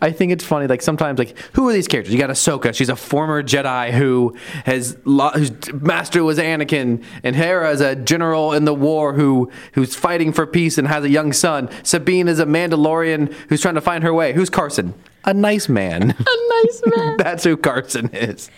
I 0.01 0.11
think 0.11 0.31
it's 0.31 0.43
funny. 0.43 0.67
Like 0.67 0.81
sometimes, 0.81 1.19
like 1.19 1.37
who 1.53 1.67
are 1.69 1.73
these 1.73 1.87
characters? 1.87 2.13
You 2.13 2.19
got 2.19 2.29
Ahsoka. 2.29 2.73
She's 2.73 2.89
a 2.89 2.95
former 2.95 3.43
Jedi 3.43 3.91
who 3.91 4.35
has 4.65 4.97
lo- 5.05 5.29
whose 5.31 5.51
master 5.73 6.23
was 6.23 6.37
Anakin, 6.39 7.03
and 7.23 7.35
Hera 7.35 7.71
is 7.71 7.81
a 7.81 7.95
general 7.95 8.53
in 8.53 8.65
the 8.65 8.73
war 8.73 9.13
who 9.13 9.51
who's 9.73 9.95
fighting 9.95 10.33
for 10.33 10.45
peace 10.47 10.77
and 10.77 10.87
has 10.87 11.03
a 11.03 11.09
young 11.09 11.33
son. 11.33 11.69
Sabine 11.83 12.27
is 12.27 12.39
a 12.39 12.45
Mandalorian 12.45 13.31
who's 13.49 13.61
trying 13.61 13.75
to 13.75 13.81
find 13.81 14.03
her 14.03 14.13
way. 14.13 14.33
Who's 14.33 14.49
Carson? 14.49 14.93
A 15.25 15.33
nice 15.33 15.67
man. 15.69 16.11
A 16.19 16.63
nice 16.63 16.81
man. 16.95 17.17
That's 17.19 17.43
who 17.43 17.57
Carson 17.57 18.09
is. 18.13 18.49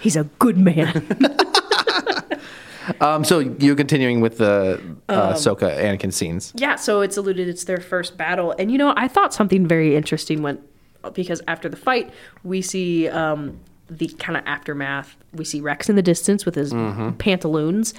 He's 0.00 0.16
a 0.16 0.24
good 0.38 0.56
man. 0.58 1.06
Um, 3.00 3.24
so 3.24 3.38
you're 3.38 3.76
continuing 3.76 4.20
with 4.20 4.36
the 4.36 4.78
Um, 4.78 5.00
uh, 5.08 5.32
Ahsoka 5.32 5.74
Anakin 5.74 6.12
scenes. 6.12 6.52
yeah, 6.54 6.76
so 6.76 7.00
it's 7.00 7.16
alluded 7.16 7.48
it's 7.48 7.64
their 7.64 7.80
first 7.80 8.18
battle. 8.18 8.54
And 8.58 8.70
you 8.70 8.76
know, 8.76 8.92
I 8.94 9.08
thought 9.08 9.32
something 9.32 9.66
very 9.66 9.96
interesting 9.96 10.42
went 10.42 10.60
because 11.14 11.40
after 11.48 11.70
the 11.70 11.78
fight, 11.78 12.12
we 12.42 12.60
see 12.60 13.08
um, 13.08 13.58
the 13.88 14.08
kind 14.18 14.36
of 14.36 14.44
aftermath. 14.46 15.16
We 15.32 15.46
see 15.46 15.62
Rex 15.62 15.88
in 15.88 15.96
the 15.96 16.02
distance 16.02 16.44
with 16.44 16.56
his 16.56 16.74
Mm-hmm. 16.74 17.12
pantaloons. 17.12 17.94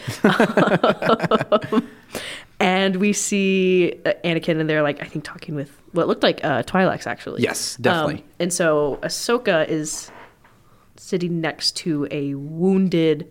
And 2.60 2.96
we 2.98 3.14
see 3.14 3.94
uh, 4.06 4.14
Anakin 4.24 4.60
and 4.60 4.70
they're 4.70 4.84
like, 4.84 5.02
I 5.02 5.06
think 5.06 5.24
talking 5.26 5.56
with 5.56 5.72
what 5.92 6.08
looked 6.08 6.24
like 6.24 6.44
uh, 6.44 6.64
Twi'leks 6.64 7.08
actually. 7.08 7.42
Yes, 7.42 7.76
definitely. 7.78 8.16
Um, 8.16 8.24
and 8.40 8.54
so 8.54 9.00
Ahsoka 9.04 9.68
is 9.68 10.12
sitting 10.98 11.42
next 11.42 11.76
to 11.78 12.08
a 12.12 12.34
wounded 12.36 13.30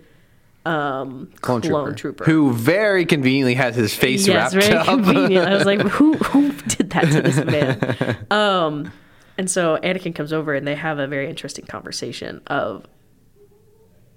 um, 0.67 1.31
Clone, 1.43 1.61
clone, 1.61 1.95
trooper, 1.95 1.95
trooper. 1.95 2.25
who 2.25 2.53
very 2.53 3.05
conveniently 3.05 3.55
has 3.55 3.77
his 3.77 3.95
face 3.95 4.27
Yes, 4.27 4.55
wrapped 4.55 4.67
very 4.67 4.79
up. 4.79 4.87
convenient. 4.87 5.47
I 5.47 5.55
was 5.55 5.67
like, 5.67 5.81
who 5.97 6.15
who 6.15 6.53
did 6.53 6.91
that 6.91 7.03
to 7.13 7.21
this 7.21 7.45
man? 7.45 8.27
Um, 8.31 8.91
and 9.37 9.51
so 9.51 9.77
Anakin 9.83 10.15
comes 10.15 10.33
over 10.33 10.55
and 10.55 10.67
they 10.67 10.75
have 10.75 10.99
a 10.99 11.07
very 11.07 11.29
interesting 11.29 11.67
conversation 11.67 12.41
of 12.47 12.87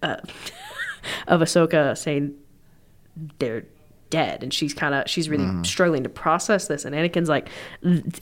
uh, 0.01 0.17
of 1.27 1.41
Ahsoka 1.41 1.97
saying 1.97 2.33
they're 3.39 3.65
dead. 4.09 4.43
And 4.43 4.53
she's 4.53 4.73
kind 4.73 4.93
of 4.95 5.09
she's 5.09 5.29
really 5.29 5.43
Mm. 5.45 5.65
struggling 5.65 6.03
to 6.03 6.09
process 6.09 6.67
this. 6.67 6.85
And 6.85 6.95
Anakin's 6.95 7.29
like 7.29 7.49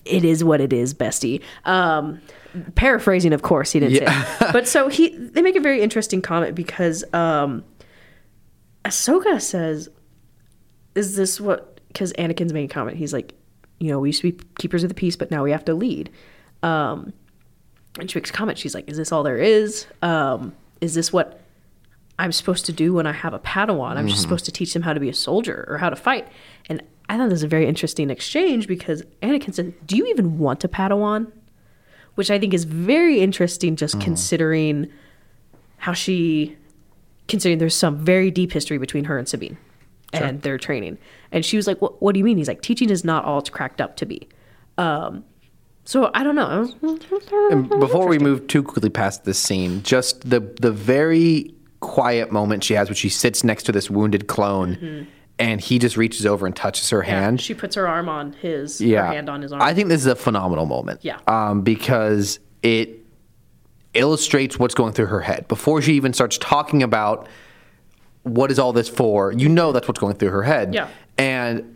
it 0.05 0.23
is 0.23 0.43
what 0.43 0.61
it 0.61 0.73
is 0.73 0.93
bestie. 0.93 1.41
Um 1.65 2.21
paraphrasing 2.75 3.33
of 3.33 3.41
course 3.41 3.71
he 3.71 3.79
didn't 3.79 3.97
say 3.97 4.05
it. 4.07 4.53
but 4.53 4.67
so 4.67 4.87
he 4.87 5.09
they 5.09 5.41
make 5.41 5.55
a 5.55 5.59
very 5.59 5.81
interesting 5.81 6.21
comment 6.21 6.55
because 6.55 7.03
um 7.13 7.63
Ahsoka 8.83 9.41
says 9.41 9.89
is 10.93 11.15
this 11.15 11.41
what 11.41 11.81
because 11.87 12.13
Anakin's 12.13 12.53
main 12.53 12.67
comment 12.69 12.97
he's 12.97 13.13
like 13.13 13.33
you 13.79 13.89
know 13.89 13.99
we 13.99 14.09
used 14.09 14.21
to 14.21 14.31
be 14.31 14.39
keepers 14.59 14.83
of 14.83 14.89
the 14.89 14.95
peace 14.95 15.15
but 15.15 15.31
now 15.31 15.43
we 15.43 15.51
have 15.51 15.65
to 15.65 15.73
lead. 15.73 16.09
Um 16.63 17.13
and 17.99 18.11
she 18.11 18.17
makes 18.19 18.29
a 18.29 18.33
comment. 18.33 18.57
She's 18.57 18.75
like 18.75 18.89
is 18.89 18.97
this 18.97 19.11
all 19.11 19.23
there 19.23 19.37
is? 19.37 19.87
Um 20.01 20.53
is 20.81 20.93
this 20.93 21.11
what 21.11 21.41
I'm 22.17 22.31
supposed 22.31 22.65
to 22.65 22.73
do 22.73 22.93
when 22.93 23.07
I 23.07 23.11
have 23.11 23.33
a 23.33 23.39
Padawan. 23.39 23.97
I'm 23.97 24.07
just 24.07 24.21
supposed 24.21 24.45
to 24.45 24.51
teach 24.51 24.73
them 24.73 24.83
how 24.83 24.93
to 24.93 24.99
be 24.99 25.09
a 25.09 25.13
soldier 25.13 25.65
or 25.67 25.77
how 25.77 25.89
to 25.89 25.97
fight. 25.97 26.27
And 26.69 26.81
I 27.09 27.17
thought 27.17 27.25
this 27.25 27.33
was 27.33 27.43
a 27.43 27.47
very 27.47 27.67
interesting 27.67 28.09
exchange 28.09 28.67
because 28.67 29.03
Anakin 29.21 29.53
said, 29.53 29.73
Do 29.85 29.97
you 29.97 30.05
even 30.07 30.37
want 30.37 30.63
a 30.63 30.67
Padawan? 30.69 31.31
Which 32.15 32.31
I 32.31 32.39
think 32.39 32.53
is 32.53 32.63
very 32.63 33.19
interesting 33.19 33.75
just 33.75 33.99
considering 33.99 34.89
how 35.77 35.91
she, 35.91 36.55
considering 37.27 37.57
there's 37.59 37.75
some 37.75 37.97
very 37.97 38.31
deep 38.31 38.53
history 38.53 38.77
between 38.77 39.03
her 39.05 39.17
and 39.17 39.27
Sabine 39.27 39.57
and 40.13 40.41
their 40.41 40.57
training. 40.57 40.97
And 41.33 41.43
she 41.43 41.57
was 41.57 41.67
like, 41.67 41.81
what, 41.81 42.01
what 42.01 42.13
do 42.13 42.19
you 42.19 42.23
mean? 42.23 42.37
He's 42.37 42.47
like, 42.47 42.61
Teaching 42.61 42.89
is 42.89 43.03
not 43.03 43.25
all 43.25 43.39
it's 43.39 43.49
cracked 43.49 43.81
up 43.81 43.97
to 43.97 44.05
be. 44.05 44.29
Um, 44.77 45.25
so 45.83 46.09
I 46.13 46.23
don't 46.23 46.35
know. 46.35 46.73
And 47.51 47.69
before 47.69 48.07
we 48.07 48.17
move 48.17 48.47
too 48.47 48.63
quickly 48.63 48.89
past 48.89 49.25
this 49.25 49.37
scene, 49.37 49.83
just 49.83 50.29
the 50.29 50.39
the 50.39 50.71
very 50.71 51.54
quiet 51.85 52.31
moment 52.31 52.63
she 52.63 52.73
has 52.73 52.89
when 52.89 52.95
she 52.95 53.09
sits 53.09 53.43
next 53.43 53.63
to 53.63 53.71
this 53.71 53.89
wounded 53.89 54.27
clone, 54.27 55.07
and 55.39 55.61
he 55.61 55.79
just 55.79 55.95
reaches 55.97 56.25
over 56.25 56.45
and 56.45 56.55
touches 56.55 56.89
her 56.89 57.01
hand. 57.03 57.39
She 57.41 57.53
puts 57.53 57.75
her 57.75 57.87
arm 57.87 58.09
on 58.09 58.33
his, 58.33 58.81
yeah, 58.81 59.11
hand 59.11 59.29
on 59.29 59.41
his 59.41 59.51
arm. 59.51 59.61
I 59.61 59.73
think 59.73 59.89
this 59.89 60.01
is 60.01 60.07
a 60.07 60.15
phenomenal 60.15 60.65
moment. 60.65 60.99
Yeah. 61.03 61.19
um, 61.27 61.61
because 61.61 62.39
it 62.63 62.99
illustrates 63.93 64.59
what's 64.59 64.75
going 64.75 64.93
through 64.93 65.05
her 65.05 65.21
head 65.21 65.47
before 65.47 65.81
she 65.81 65.93
even 65.93 66.11
starts 66.13 66.37
talking 66.37 66.83
about 66.83 67.27
what 68.23 68.51
is 68.51 68.59
all 68.59 68.73
this 68.73 68.89
for. 68.89 69.31
You 69.31 69.47
know 69.49 69.71
that's 69.71 69.87
what's 69.87 69.99
going 69.99 70.15
through 70.15 70.31
her 70.31 70.43
head. 70.43 70.73
Yeah. 70.73 70.89
and 71.17 71.71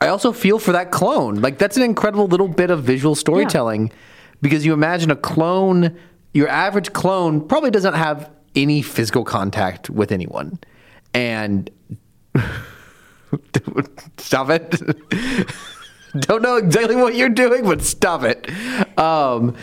I 0.00 0.08
also 0.08 0.32
feel 0.32 0.58
for 0.58 0.72
that 0.72 0.90
clone. 0.90 1.36
Like 1.36 1.56
that's 1.58 1.76
an 1.76 1.82
incredible 1.82 2.26
little 2.26 2.48
bit 2.48 2.70
of 2.70 2.82
visual 2.82 3.14
storytelling 3.14 3.92
because 4.42 4.66
you 4.66 4.72
imagine 4.74 5.10
a 5.10 5.16
clone, 5.16 5.96
your 6.34 6.48
average 6.48 6.92
clone 6.92 7.46
probably 7.48 7.70
doesn't 7.70 7.94
have 7.94 8.28
any 8.54 8.82
physical 8.82 9.24
contact 9.24 9.90
with 9.90 10.12
anyone. 10.12 10.58
And 11.12 11.70
stop 14.18 14.50
it. 14.50 14.70
Don't 16.20 16.42
know 16.42 16.56
exactly 16.56 16.96
what 16.96 17.14
you're 17.16 17.28
doing, 17.28 17.64
but 17.64 17.82
stop 17.82 18.22
it. 18.22 18.48
Um, 18.98 19.56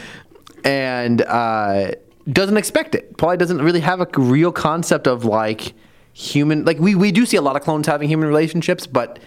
and 0.66 1.22
uh, 1.22 1.92
doesn't 2.30 2.58
expect 2.58 2.96
it. 2.96 3.18
Probably 3.18 3.38
doesn't 3.38 3.62
really 3.62 3.80
have 3.80 4.02
a 4.02 4.08
real 4.18 4.52
concept 4.52 5.08
of 5.08 5.24
like 5.24 5.74
human. 6.14 6.66
Like 6.66 6.80
we, 6.80 6.96
we 6.96 7.12
do 7.12 7.26
see 7.26 7.38
a 7.38 7.42
lot 7.42 7.56
of 7.56 7.62
clones 7.62 7.88
having 7.88 8.10
human 8.10 8.28
relationships, 8.28 8.86
but 8.86 9.20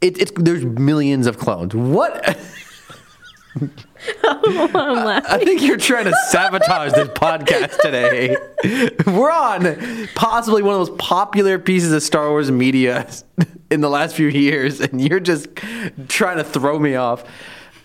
it, 0.00 0.20
it's 0.20 0.32
there's 0.36 0.64
millions 0.64 1.26
of 1.26 1.38
clones. 1.38 1.74
What? 1.74 2.38
Laughing. 3.54 5.30
I 5.30 5.38
think 5.44 5.62
you're 5.62 5.76
trying 5.76 6.06
to 6.06 6.14
sabotage 6.28 6.92
this 6.92 7.08
podcast 7.08 7.78
today. 7.80 8.36
We're 9.06 9.30
on 9.30 10.08
possibly 10.14 10.62
one 10.62 10.74
of 10.74 10.86
the 10.86 10.92
most 10.92 10.98
popular 10.98 11.58
pieces 11.58 11.92
of 11.92 12.02
Star 12.02 12.30
Wars 12.30 12.50
media 12.50 13.06
in 13.70 13.80
the 13.80 13.90
last 13.90 14.16
few 14.16 14.28
years, 14.28 14.80
and 14.80 15.00
you're 15.00 15.20
just 15.20 15.48
trying 16.08 16.38
to 16.38 16.44
throw 16.44 16.78
me 16.78 16.94
off. 16.94 17.24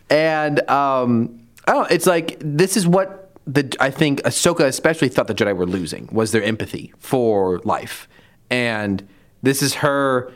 And 0.10 0.68
um, 0.70 1.40
I 1.68 1.74
don't. 1.74 1.92
It's 1.92 2.08
like 2.08 2.38
this 2.40 2.78
is 2.78 2.88
what 2.88 3.32
the 3.46 3.76
I 3.80 3.92
think 3.92 4.22
Ahsoka 4.24 4.66
especially 4.66 5.10
thought 5.10 5.28
the 5.28 5.36
Jedi 5.36 5.56
were 5.56 5.66
losing 5.66 6.08
was 6.12 6.32
their 6.32 6.44
empathy 6.44 6.94
for 6.98 7.60
life, 7.60 8.08
and 8.50 9.06
this 9.44 9.62
is 9.62 9.76
her. 9.76 10.32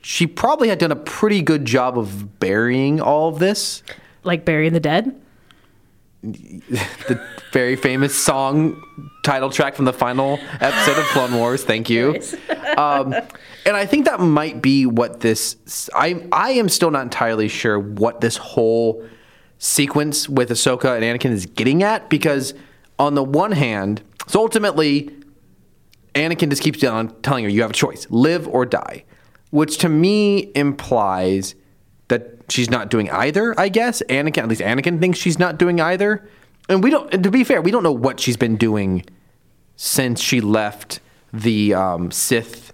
She 0.00 0.26
probably 0.26 0.68
had 0.68 0.78
done 0.78 0.92
a 0.92 0.96
pretty 0.96 1.40
good 1.40 1.64
job 1.64 1.98
of 1.98 2.38
burying 2.38 3.00
all 3.00 3.28
of 3.28 3.38
this 3.38 3.82
Like 4.24 4.44
burying 4.44 4.72
the 4.72 4.80
dead. 4.80 5.20
the 6.24 7.20
very 7.52 7.76
famous 7.76 8.16
song 8.16 8.82
title 9.24 9.50
track 9.50 9.74
from 9.74 9.84
the 9.84 9.92
final 9.92 10.38
episode 10.60 10.98
of 10.98 11.04
Clone 11.08 11.34
Wars. 11.34 11.64
Thank 11.64 11.90
you. 11.90 12.20
Um, 12.76 13.14
and 13.66 13.76
I 13.76 13.86
think 13.86 14.06
that 14.06 14.18
might 14.18 14.60
be 14.60 14.84
what 14.84 15.20
this. 15.20 15.88
I 15.94 16.26
I 16.32 16.50
am 16.52 16.68
still 16.68 16.90
not 16.90 17.02
entirely 17.02 17.46
sure 17.46 17.78
what 17.78 18.20
this 18.20 18.36
whole 18.36 19.06
sequence 19.58 20.28
with 20.28 20.50
Ahsoka 20.50 20.96
and 20.96 21.04
Anakin 21.04 21.30
is 21.30 21.46
getting 21.46 21.84
at 21.84 22.10
because 22.10 22.52
on 22.98 23.14
the 23.14 23.22
one 23.22 23.52
hand, 23.52 24.02
so 24.26 24.40
ultimately, 24.40 25.08
Anakin 26.16 26.50
just 26.50 26.62
keeps 26.62 26.82
on 26.82 27.14
telling 27.22 27.44
her 27.44 27.50
you 27.50 27.62
have 27.62 27.70
a 27.70 27.74
choice: 27.74 28.08
live 28.10 28.48
or 28.48 28.66
die, 28.66 29.04
which 29.50 29.78
to 29.78 29.88
me 29.88 30.50
implies 30.56 31.54
she's 32.48 32.70
not 32.70 32.88
doing 32.90 33.10
either. 33.10 33.58
I 33.58 33.68
guess 33.68 34.02
Anakin, 34.08 34.38
at 34.38 34.48
least 34.48 34.60
Anakin, 34.60 35.00
thinks 35.00 35.18
she's 35.18 35.38
not 35.38 35.58
doing 35.58 35.80
either. 35.80 36.28
And 36.68 36.82
we 36.82 36.90
don't. 36.90 37.22
To 37.22 37.30
be 37.30 37.44
fair, 37.44 37.60
we 37.62 37.70
don't 37.70 37.82
know 37.82 37.92
what 37.92 38.20
she's 38.20 38.36
been 38.36 38.56
doing 38.56 39.04
since 39.76 40.20
she 40.20 40.40
left 40.40 41.00
the 41.32 41.74
um, 41.74 42.10
Sith 42.10 42.72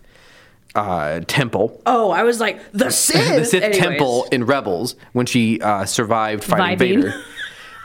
uh, 0.75 1.21
temple, 1.27 1.81
Oh, 1.87 2.11
I 2.11 2.23
was 2.23 2.39
like 2.39 2.61
the 2.73 2.91
Sith. 2.91 3.37
the 3.37 3.45
Sith 3.45 3.63
Anyways. 3.65 3.83
temple 3.83 4.27
in 4.31 4.45
Rebels 4.45 4.95
when 5.13 5.27
she 5.27 5.61
uh, 5.61 5.85
survived 5.85 6.45
fighting 6.45 6.79
Vibing. 6.79 7.03
Vader. 7.03 7.25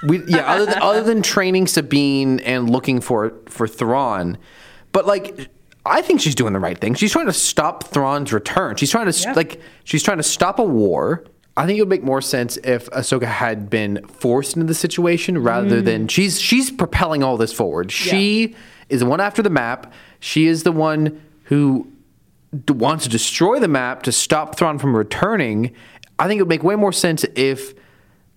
We, 0.08 0.24
yeah, 0.28 0.54
other 0.54 0.66
than, 0.68 0.82
other 0.84 1.02
than 1.02 1.24
training 1.24 1.66
Sabine 1.66 2.40
and 2.42 2.70
looking 2.70 3.02
for 3.02 3.34
for 3.48 3.68
Thrawn, 3.68 4.38
but 4.92 5.08
like 5.08 5.50
I 5.84 6.04
think 6.04 6.22
she's 6.22 6.36
doing 6.36 6.54
the 6.54 6.60
right 6.60 6.78
thing. 6.78 6.94
She's 6.94 7.12
trying 7.12 7.26
to 7.26 7.34
stop 7.34 7.86
Thrawn's 7.86 8.32
return. 8.32 8.76
She's 8.76 8.92
trying 8.92 9.12
to 9.12 9.20
Yeah. 9.20 9.34
like 9.34 9.60
she's 9.84 10.04
trying 10.04 10.18
to 10.18 10.24
stop 10.24 10.60
a 10.60 10.64
war. 10.64 11.24
I 11.58 11.66
think 11.66 11.78
it 11.78 11.82
would 11.82 11.90
make 11.90 12.04
more 12.04 12.22
sense 12.22 12.58
if 12.64 12.90
Ahsoka 12.92 13.24
had 13.28 13.70
been 13.70 14.06
forced 14.08 14.56
into 14.56 14.68
the 14.68 14.74
situation 14.74 15.38
rather 15.42 15.82
Mm. 15.82 15.86
than 15.86 16.08
she's 16.08 16.40
she's 16.42 16.70
propelling 16.70 17.24
all 17.24 17.38
this 17.38 17.54
forward. 17.54 17.92
She 17.92 18.56
is 18.90 19.00
the 19.00 19.06
one 19.06 19.22
after 19.22 19.42
the 19.42 19.50
map. 19.50 19.92
She 20.20 20.48
is 20.48 20.64
the 20.64 20.72
one 20.74 21.22
who 21.46 21.88
d- 22.66 22.74
wants 22.74 23.06
to 23.06 23.10
destroy 23.10 23.60
the 23.60 23.68
map 23.70 24.04
to 24.04 24.12
stop 24.12 24.58
Thrawn 24.58 24.78
from 24.80 24.96
returning. 24.96 25.72
I 26.20 26.28
think 26.28 26.40
it 26.40 26.42
would 26.44 26.50
make 26.50 26.64
way 26.64 26.76
more 26.76 26.92
sense 26.94 27.24
if 27.36 27.74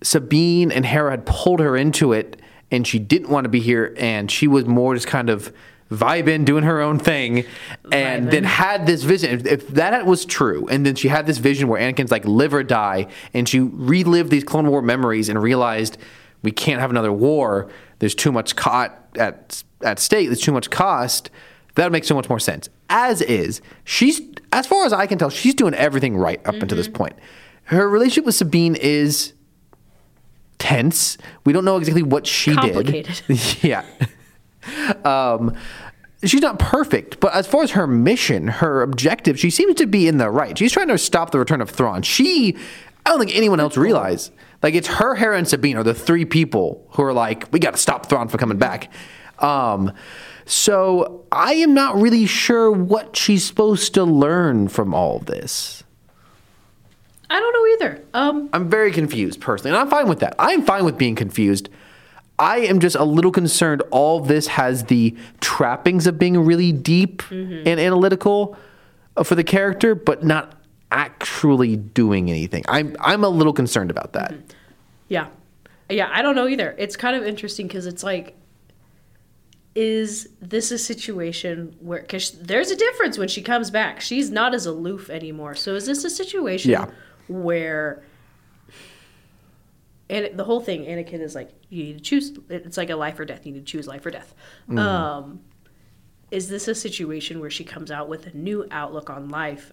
Sabine 0.01 0.71
and 0.71 0.85
Hera 0.85 1.11
had 1.11 1.25
pulled 1.25 1.59
her 1.59 1.75
into 1.75 2.13
it 2.13 2.41
and 2.71 2.87
she 2.87 2.99
didn't 2.99 3.29
want 3.29 3.45
to 3.45 3.49
be 3.49 3.59
here 3.59 3.93
and 3.97 4.31
she 4.31 4.47
was 4.47 4.65
more 4.65 4.93
just 4.95 5.07
kind 5.07 5.29
of 5.29 5.51
vibing, 5.91 6.45
doing 6.45 6.63
her 6.63 6.81
own 6.81 6.99
thing, 6.99 7.45
and 7.91 8.31
then 8.31 8.43
had 8.43 8.85
this 8.85 9.03
vision. 9.03 9.31
If, 9.31 9.45
if 9.45 9.67
that 9.69 10.05
was 10.05 10.25
true, 10.25 10.67
and 10.69 10.85
then 10.85 10.95
she 10.95 11.07
had 11.07 11.25
this 11.25 11.37
vision 11.37 11.67
where 11.67 11.81
Anakin's 11.81 12.11
like 12.11 12.25
live 12.25 12.53
or 12.53 12.63
die, 12.63 13.07
and 13.33 13.47
she 13.47 13.59
relived 13.59 14.29
these 14.29 14.43
Clone 14.43 14.67
War 14.67 14.81
memories 14.81 15.29
and 15.29 15.41
realized 15.41 15.97
we 16.41 16.51
can't 16.51 16.79
have 16.79 16.89
another 16.89 17.11
war. 17.11 17.69
There's 17.99 18.15
too 18.15 18.31
much 18.31 18.55
caught 18.55 18.97
at 19.17 19.63
at 19.81 19.99
stake. 19.99 20.27
There's 20.27 20.41
too 20.41 20.51
much 20.51 20.69
cost. 20.69 21.29
That 21.75 21.85
would 21.85 21.93
make 21.93 22.03
so 22.03 22.15
much 22.15 22.29
more 22.29 22.39
sense. 22.39 22.69
As 22.89 23.21
is, 23.21 23.61
she's 23.83 24.21
as 24.51 24.67
far 24.67 24.85
as 24.85 24.93
I 24.93 25.07
can 25.07 25.17
tell, 25.17 25.29
she's 25.29 25.53
doing 25.53 25.73
everything 25.73 26.17
right 26.17 26.45
up 26.45 26.55
until 26.55 26.77
this 26.77 26.87
mm-hmm. 26.87 26.97
point. 26.97 27.15
Her 27.65 27.87
relationship 27.87 28.25
with 28.25 28.35
Sabine 28.35 28.75
is 28.75 29.33
tense. 30.57 31.17
We 31.45 31.53
don't 31.53 31.65
know 31.65 31.77
exactly 31.77 32.03
what 32.03 32.27
she 32.27 32.53
Complicated. 32.53 33.21
did. 33.27 33.63
yeah. 33.63 33.85
Um, 35.05 35.55
she's 36.23 36.41
not 36.41 36.59
perfect, 36.59 37.19
but 37.19 37.33
as 37.33 37.47
far 37.47 37.63
as 37.63 37.71
her 37.71 37.87
mission, 37.87 38.47
her 38.47 38.81
objective, 38.81 39.39
she 39.39 39.49
seems 39.49 39.75
to 39.75 39.87
be 39.87 40.07
in 40.07 40.17
the 40.17 40.29
right. 40.29 40.57
She's 40.57 40.71
trying 40.71 40.89
to 40.89 40.97
stop 40.97 41.31
the 41.31 41.39
return 41.39 41.61
of 41.61 41.69
Thrawn. 41.69 42.01
She, 42.01 42.57
I 43.05 43.09
don't 43.09 43.19
think 43.19 43.35
anyone 43.35 43.59
else 43.59 43.77
realized. 43.77 44.31
Like 44.61 44.73
it's 44.73 44.87
her, 44.87 45.15
Hera, 45.15 45.37
and 45.37 45.47
Sabine 45.47 45.77
are 45.77 45.83
the 45.83 45.93
three 45.93 46.25
people 46.25 46.85
who 46.91 47.03
are 47.03 47.13
like, 47.13 47.47
we 47.51 47.59
got 47.59 47.71
to 47.71 47.77
stop 47.77 48.07
Thrawn 48.07 48.27
from 48.27 48.39
coming 48.39 48.57
back. 48.57 48.91
Um, 49.39 49.93
so 50.45 51.25
I 51.31 51.53
am 51.53 51.73
not 51.73 51.95
really 51.95 52.25
sure 52.25 52.71
what 52.71 53.15
she's 53.15 53.45
supposed 53.45 53.93
to 53.93 54.03
learn 54.03 54.67
from 54.67 54.93
all 54.93 55.17
of 55.17 55.27
this. 55.27 55.83
I 57.29 57.39
don't 57.39 57.53
know 57.53 57.87
either. 57.87 58.03
Um, 58.13 58.49
I'm 58.51 58.69
very 58.69 58.91
confused 58.91 59.39
personally, 59.39 59.69
and 59.69 59.79
I'm 59.79 59.89
fine 59.89 60.09
with 60.09 60.19
that. 60.19 60.35
I'm 60.39 60.63
fine 60.63 60.83
with 60.83 60.97
being 60.97 61.15
confused. 61.15 61.69
I 62.39 62.59
am 62.59 62.79
just 62.79 62.95
a 62.95 63.03
little 63.03 63.31
concerned. 63.31 63.83
All 63.91 64.19
this 64.21 64.47
has 64.47 64.85
the 64.85 65.15
trappings 65.41 66.07
of 66.07 66.17
being 66.17 66.37
really 66.39 66.71
deep 66.71 67.21
and 67.29 67.67
analytical 67.67 68.57
uh, 69.17 69.23
for 69.23 69.35
the 69.35 69.43
character, 69.43 69.93
but 69.93 70.23
not 70.23 70.55
actually 70.91 71.75
doing 71.75 72.29
anything. 72.29 72.63
I'm 72.67 72.95
I'm 72.99 73.23
a 73.23 73.29
little 73.29 73.53
concerned 73.53 73.91
about 73.91 74.13
that. 74.13 74.33
yeah, 75.09 75.27
yeah. 75.89 76.09
I 76.11 76.21
don't 76.21 76.35
know 76.35 76.47
either. 76.47 76.73
It's 76.79 76.95
kind 76.95 77.15
of 77.15 77.23
interesting 77.25 77.67
because 77.67 77.85
it's 77.85 78.03
like, 78.03 78.35
is 79.75 80.29
this 80.41 80.71
a 80.71 80.77
situation 80.77 81.75
where? 81.79 82.01
Because 82.01 82.31
there's 82.31 82.71
a 82.71 82.75
difference 82.75 83.17
when 83.17 83.27
she 83.27 83.41
comes 83.41 83.69
back. 83.69 84.01
She's 84.01 84.29
not 84.29 84.53
as 84.55 84.65
aloof 84.65 85.09
anymore. 85.09 85.55
So 85.55 85.75
is 85.75 85.85
this 85.85 86.03
a 86.05 86.09
situation 86.09 86.71
Yeah. 86.71 86.87
where? 87.27 88.03
And 90.09 90.37
the 90.37 90.43
whole 90.43 90.59
thing, 90.59 90.85
Anakin 90.85 91.21
is 91.21 91.35
like, 91.35 91.51
you 91.69 91.83
need 91.83 91.97
to 91.97 92.03
choose. 92.03 92.37
It's 92.49 92.77
like 92.77 92.89
a 92.89 92.95
life 92.95 93.19
or 93.19 93.25
death. 93.25 93.45
You 93.45 93.51
need 93.53 93.65
to 93.65 93.71
choose 93.71 93.87
life 93.87 94.05
or 94.05 94.11
death. 94.11 94.33
Um, 94.75 95.41
is 96.31 96.49
this 96.49 96.67
a 96.67 96.75
situation 96.75 97.39
where 97.39 97.49
she 97.51 97.63
comes 97.63 97.91
out 97.91 98.09
with 98.09 98.25
a 98.27 98.35
new 98.35 98.65
outlook 98.71 99.09
on 99.09 99.29
life, 99.29 99.71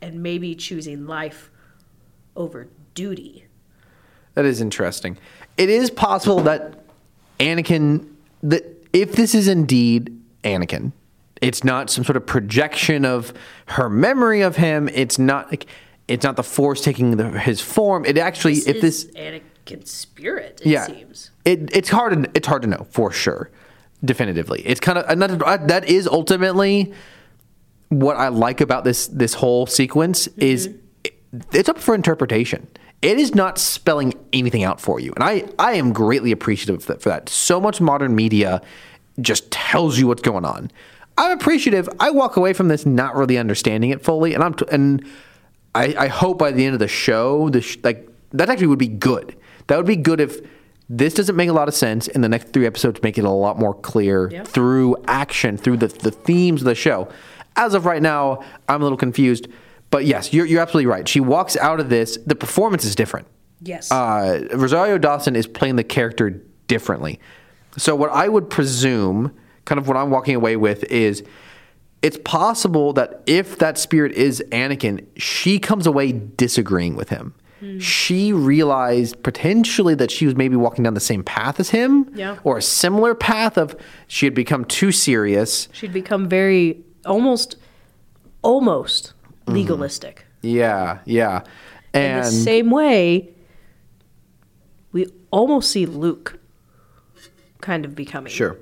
and 0.00 0.22
maybe 0.22 0.54
choosing 0.54 1.06
life 1.06 1.50
over 2.34 2.68
duty? 2.94 3.46
That 4.34 4.44
is 4.44 4.60
interesting. 4.60 5.18
It 5.56 5.68
is 5.68 5.90
possible 5.90 6.40
that 6.40 6.84
Anakin, 7.38 8.08
that 8.42 8.64
if 8.92 9.12
this 9.12 9.34
is 9.34 9.48
indeed 9.48 10.18
Anakin, 10.44 10.92
it's 11.40 11.62
not 11.62 11.90
some 11.90 12.04
sort 12.04 12.16
of 12.16 12.24
projection 12.24 13.04
of 13.04 13.32
her 13.66 13.90
memory 13.90 14.40
of 14.40 14.56
him. 14.56 14.88
It's 14.88 15.18
not 15.18 15.50
like 15.50 15.66
it's 16.12 16.24
not 16.24 16.36
the 16.36 16.42
Force 16.42 16.82
taking 16.82 17.16
the, 17.16 17.30
his 17.40 17.60
form. 17.62 18.04
It 18.04 18.18
actually, 18.18 18.54
if 18.54 18.82
this, 18.82 19.04
is 19.04 19.14
Anakin's 19.14 19.90
spirit, 19.90 20.60
it 20.62 20.68
yeah, 20.68 20.86
seems. 20.86 21.30
it, 21.46 21.74
it's 21.74 21.88
hard. 21.88 22.24
To, 22.24 22.30
it's 22.34 22.46
hard 22.46 22.62
to 22.62 22.68
know 22.68 22.86
for 22.90 23.10
sure, 23.10 23.50
definitively. 24.04 24.60
It's 24.60 24.78
kind 24.78 24.98
of 24.98 25.08
another. 25.08 25.42
Uh, 25.44 25.56
that 25.56 25.86
is 25.86 26.06
ultimately 26.06 26.92
what 27.88 28.16
I 28.16 28.28
like 28.28 28.60
about 28.60 28.84
this 28.84 29.06
this 29.06 29.32
whole 29.34 29.66
sequence 29.66 30.26
is 30.36 30.68
mm-hmm. 30.68 30.78
it, 31.04 31.14
it's 31.52 31.68
up 31.70 31.78
for 31.78 31.94
interpretation. 31.94 32.68
It 33.00 33.18
is 33.18 33.34
not 33.34 33.58
spelling 33.58 34.12
anything 34.34 34.64
out 34.64 34.82
for 34.82 35.00
you, 35.00 35.12
and 35.14 35.24
I 35.24 35.48
I 35.58 35.72
am 35.72 35.94
greatly 35.94 36.30
appreciative 36.30 36.84
for 36.84 36.92
that. 36.92 37.02
For 37.02 37.08
that. 37.08 37.30
So 37.30 37.58
much 37.58 37.80
modern 37.80 38.14
media 38.14 38.60
just 39.18 39.50
tells 39.50 39.98
you 39.98 40.08
what's 40.08 40.22
going 40.22 40.44
on. 40.44 40.70
I'm 41.16 41.32
appreciative. 41.32 41.88
I 42.00 42.10
walk 42.10 42.36
away 42.36 42.52
from 42.52 42.68
this 42.68 42.84
not 42.84 43.16
really 43.16 43.38
understanding 43.38 43.90
it 43.90 44.02
fully, 44.02 44.34
and 44.34 44.44
I'm 44.44 44.54
t- 44.54 44.66
and 44.70 45.02
I, 45.74 45.94
I 45.98 46.06
hope 46.08 46.38
by 46.38 46.52
the 46.52 46.64
end 46.64 46.74
of 46.74 46.80
the 46.80 46.88
show, 46.88 47.48
the 47.48 47.60
sh- 47.62 47.78
like 47.82 48.08
that 48.32 48.48
actually 48.50 48.66
would 48.68 48.78
be 48.78 48.88
good. 48.88 49.36
That 49.68 49.76
would 49.76 49.86
be 49.86 49.96
good 49.96 50.20
if 50.20 50.40
this 50.88 51.14
doesn't 51.14 51.36
make 51.36 51.48
a 51.48 51.52
lot 51.52 51.68
of 51.68 51.74
sense, 51.74 52.08
and 52.08 52.22
the 52.22 52.28
next 52.28 52.52
three 52.52 52.66
episodes 52.66 53.02
make 53.02 53.16
it 53.16 53.24
a 53.24 53.30
lot 53.30 53.58
more 53.58 53.72
clear 53.74 54.30
Yeah. 54.30 54.44
through 54.44 54.96
action, 55.06 55.56
through 55.56 55.78
the, 55.78 55.86
the 55.88 56.10
themes 56.10 56.60
of 56.62 56.66
the 56.66 56.74
show. 56.74 57.08
As 57.56 57.72
of 57.74 57.86
right 57.86 58.02
now, 58.02 58.42
I'm 58.68 58.80
a 58.80 58.84
little 58.84 58.98
confused. 58.98 59.48
But 59.90 60.04
yes, 60.06 60.32
you're, 60.32 60.46
you're 60.46 60.60
absolutely 60.60 60.86
right. 60.86 61.06
She 61.08 61.20
walks 61.20 61.56
out 61.56 61.78
of 61.80 61.88
this, 61.90 62.18
the 62.26 62.34
performance 62.34 62.84
is 62.84 62.94
different. 62.94 63.26
Yes. 63.60 63.90
Uh, 63.92 64.46
Rosario 64.54 64.98
Dawson 64.98 65.36
is 65.36 65.46
playing 65.46 65.76
the 65.76 65.84
character 65.84 66.42
differently. 66.66 67.20
So, 67.76 67.94
what 67.94 68.10
I 68.10 68.28
would 68.28 68.50
presume, 68.50 69.34
kind 69.64 69.78
of 69.78 69.88
what 69.88 69.96
I'm 69.96 70.10
walking 70.10 70.34
away 70.34 70.56
with, 70.56 70.84
is 70.84 71.22
it's 72.02 72.18
possible 72.24 72.92
that 72.94 73.22
if 73.26 73.58
that 73.58 73.78
spirit 73.78 74.12
is 74.12 74.42
Anakin, 74.50 75.06
she 75.16 75.58
comes 75.58 75.86
away 75.86 76.12
disagreeing 76.12 76.96
with 76.96 77.08
him. 77.10 77.34
She 77.78 78.32
realized 78.32 79.22
potentially 79.22 79.94
that 79.94 80.10
she 80.10 80.26
was 80.26 80.34
maybe 80.34 80.56
walking 80.56 80.82
down 80.82 80.94
the 80.94 81.00
same 81.00 81.22
path 81.22 81.60
as 81.60 81.70
him, 81.70 82.10
Yeah. 82.12 82.38
or 82.42 82.58
a 82.58 82.62
similar 82.62 83.14
path 83.14 83.56
of 83.56 83.76
she 84.08 84.26
had 84.26 84.34
become 84.34 84.64
too 84.64 84.90
serious. 84.90 85.68
She'd 85.72 85.92
become 85.92 86.28
very 86.28 86.82
almost, 87.06 87.54
almost 88.42 89.12
Mm-hmm. 89.46 89.52
legalistic. 89.54 90.24
Yeah, 90.40 90.98
yeah. 91.04 91.42
In 91.94 92.00
And 92.00 92.24
the 92.26 92.30
same 92.32 92.70
way, 92.70 93.30
we 94.92 95.06
almost 95.30 95.70
see 95.70 95.86
Luke 95.86 96.38
kind 97.60 97.84
of 97.84 97.94
becoming. 97.94 98.32
Sure. 98.32 98.56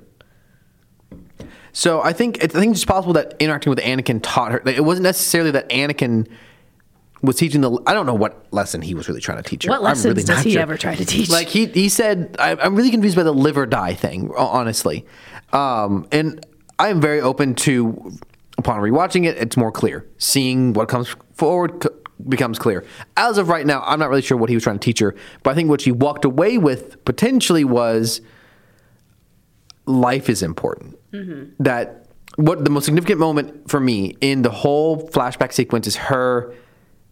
So 1.73 2.01
I 2.01 2.13
think 2.13 2.43
I 2.43 2.47
think 2.47 2.73
it's 2.73 2.85
possible 2.85 3.13
that 3.13 3.35
interacting 3.39 3.69
with 3.69 3.79
Anakin 3.79 4.19
taught 4.21 4.51
her. 4.51 4.61
It 4.65 4.83
wasn't 4.83 5.03
necessarily 5.03 5.51
that 5.51 5.69
Anakin 5.69 6.27
was 7.21 7.35
teaching 7.35 7.61
the. 7.61 7.71
I 7.85 7.93
don't 7.93 8.05
know 8.05 8.13
what 8.13 8.45
lesson 8.51 8.81
he 8.81 8.93
was 8.93 9.07
really 9.07 9.21
trying 9.21 9.41
to 9.41 9.49
teach 9.49 9.63
her. 9.65 9.69
What 9.69 9.83
lessons 9.83 10.13
really 10.13 10.23
does 10.23 10.43
he 10.43 10.51
sure. 10.51 10.61
ever 10.61 10.77
try 10.77 10.95
to 10.95 11.05
teach? 11.05 11.29
Like 11.29 11.47
he 11.47 11.67
he 11.67 11.89
said, 11.89 12.35
I, 12.39 12.55
I'm 12.55 12.75
really 12.75 12.91
confused 12.91 13.15
by 13.15 13.23
the 13.23 13.33
live 13.33 13.57
or 13.57 13.65
die 13.65 13.93
thing. 13.93 14.31
Honestly, 14.35 15.05
um, 15.53 16.07
and 16.11 16.45
I 16.79 16.89
am 16.89 16.99
very 16.99 17.21
open 17.21 17.55
to 17.55 18.17
upon 18.57 18.79
rewatching 18.79 19.25
it, 19.25 19.37
it's 19.37 19.57
more 19.57 19.71
clear. 19.71 20.07
Seeing 20.17 20.73
what 20.73 20.87
comes 20.87 21.15
forward 21.33 21.83
c- 21.83 21.89
becomes 22.27 22.59
clear. 22.59 22.85
As 23.17 23.37
of 23.37 23.49
right 23.49 23.65
now, 23.65 23.83
I'm 23.85 23.99
not 23.99 24.09
really 24.09 24.21
sure 24.21 24.37
what 24.37 24.49
he 24.49 24.55
was 24.55 24.63
trying 24.63 24.79
to 24.79 24.83
teach 24.83 24.99
her, 24.99 25.15
but 25.43 25.51
I 25.51 25.53
think 25.55 25.69
what 25.69 25.81
she 25.81 25.91
walked 25.91 26.25
away 26.25 26.57
with 26.57 27.03
potentially 27.05 27.63
was 27.63 28.21
life 29.85 30.29
is 30.29 30.43
important. 30.43 30.97
Mm-hmm. 31.11 31.63
That 31.63 32.07
what 32.35 32.63
the 32.63 32.69
most 32.69 32.85
significant 32.85 33.19
moment 33.19 33.69
for 33.69 33.79
me 33.79 34.15
in 34.21 34.41
the 34.41 34.51
whole 34.51 35.09
flashback 35.09 35.51
sequence 35.51 35.87
is 35.87 35.95
her 35.97 36.53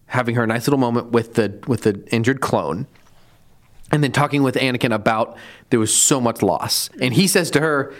having 0.06 0.36
her 0.36 0.48
nice 0.48 0.66
little 0.66 0.80
moment 0.80 1.12
with 1.12 1.36
the 1.36 1.62
with 1.68 1.82
the 1.82 2.04
injured 2.12 2.42
clone 2.42 2.88
and 3.92 4.04
then 4.04 4.12
talking 4.12 4.44
with 4.44 4.56
Anakin 4.56 4.94
about 4.94 5.38
there 5.70 5.80
was 5.80 5.94
so 5.94 6.22
much 6.22 6.42
loss. 6.42 6.90
And 7.02 7.14
he 7.14 7.24
mm-hmm. 7.24 7.28
says 7.28 7.52
to 7.52 7.62
her, 7.62 7.94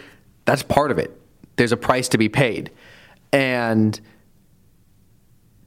that's 0.44 0.62
part 0.62 0.90
of 0.90 0.98
it. 0.98 1.20
There's 1.56 1.72
a 1.72 1.76
price 1.76 2.08
to 2.10 2.18
be 2.18 2.28
paid. 2.28 2.70
And 3.32 4.00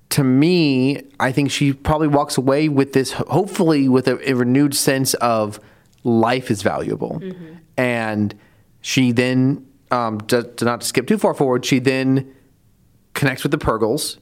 to 0.09 0.23
me, 0.23 1.03
I 1.19 1.31
think 1.31 1.51
she 1.51 1.73
probably 1.73 2.07
walks 2.07 2.37
away 2.37 2.69
with 2.69 2.93
this, 2.93 3.13
hopefully, 3.13 3.89
with 3.89 4.07
a, 4.07 4.29
a 4.29 4.33
renewed 4.33 4.75
sense 4.75 5.13
of 5.15 5.59
life 6.03 6.51
is 6.51 6.61
valuable. 6.61 7.19
Mm-hmm. 7.19 7.53
And 7.77 8.35
she 8.83 9.11
then, 9.11 9.65
um, 9.89 10.21
to, 10.21 10.43
to 10.43 10.65
not 10.65 10.83
skip 10.83 11.07
too 11.07 11.17
far 11.17 11.33
forward, 11.33 11.65
she 11.65 11.79
then 11.79 12.35
connects 13.15 13.41
with 13.41 13.51
the 13.51 13.57
Purrgils. 13.57 14.19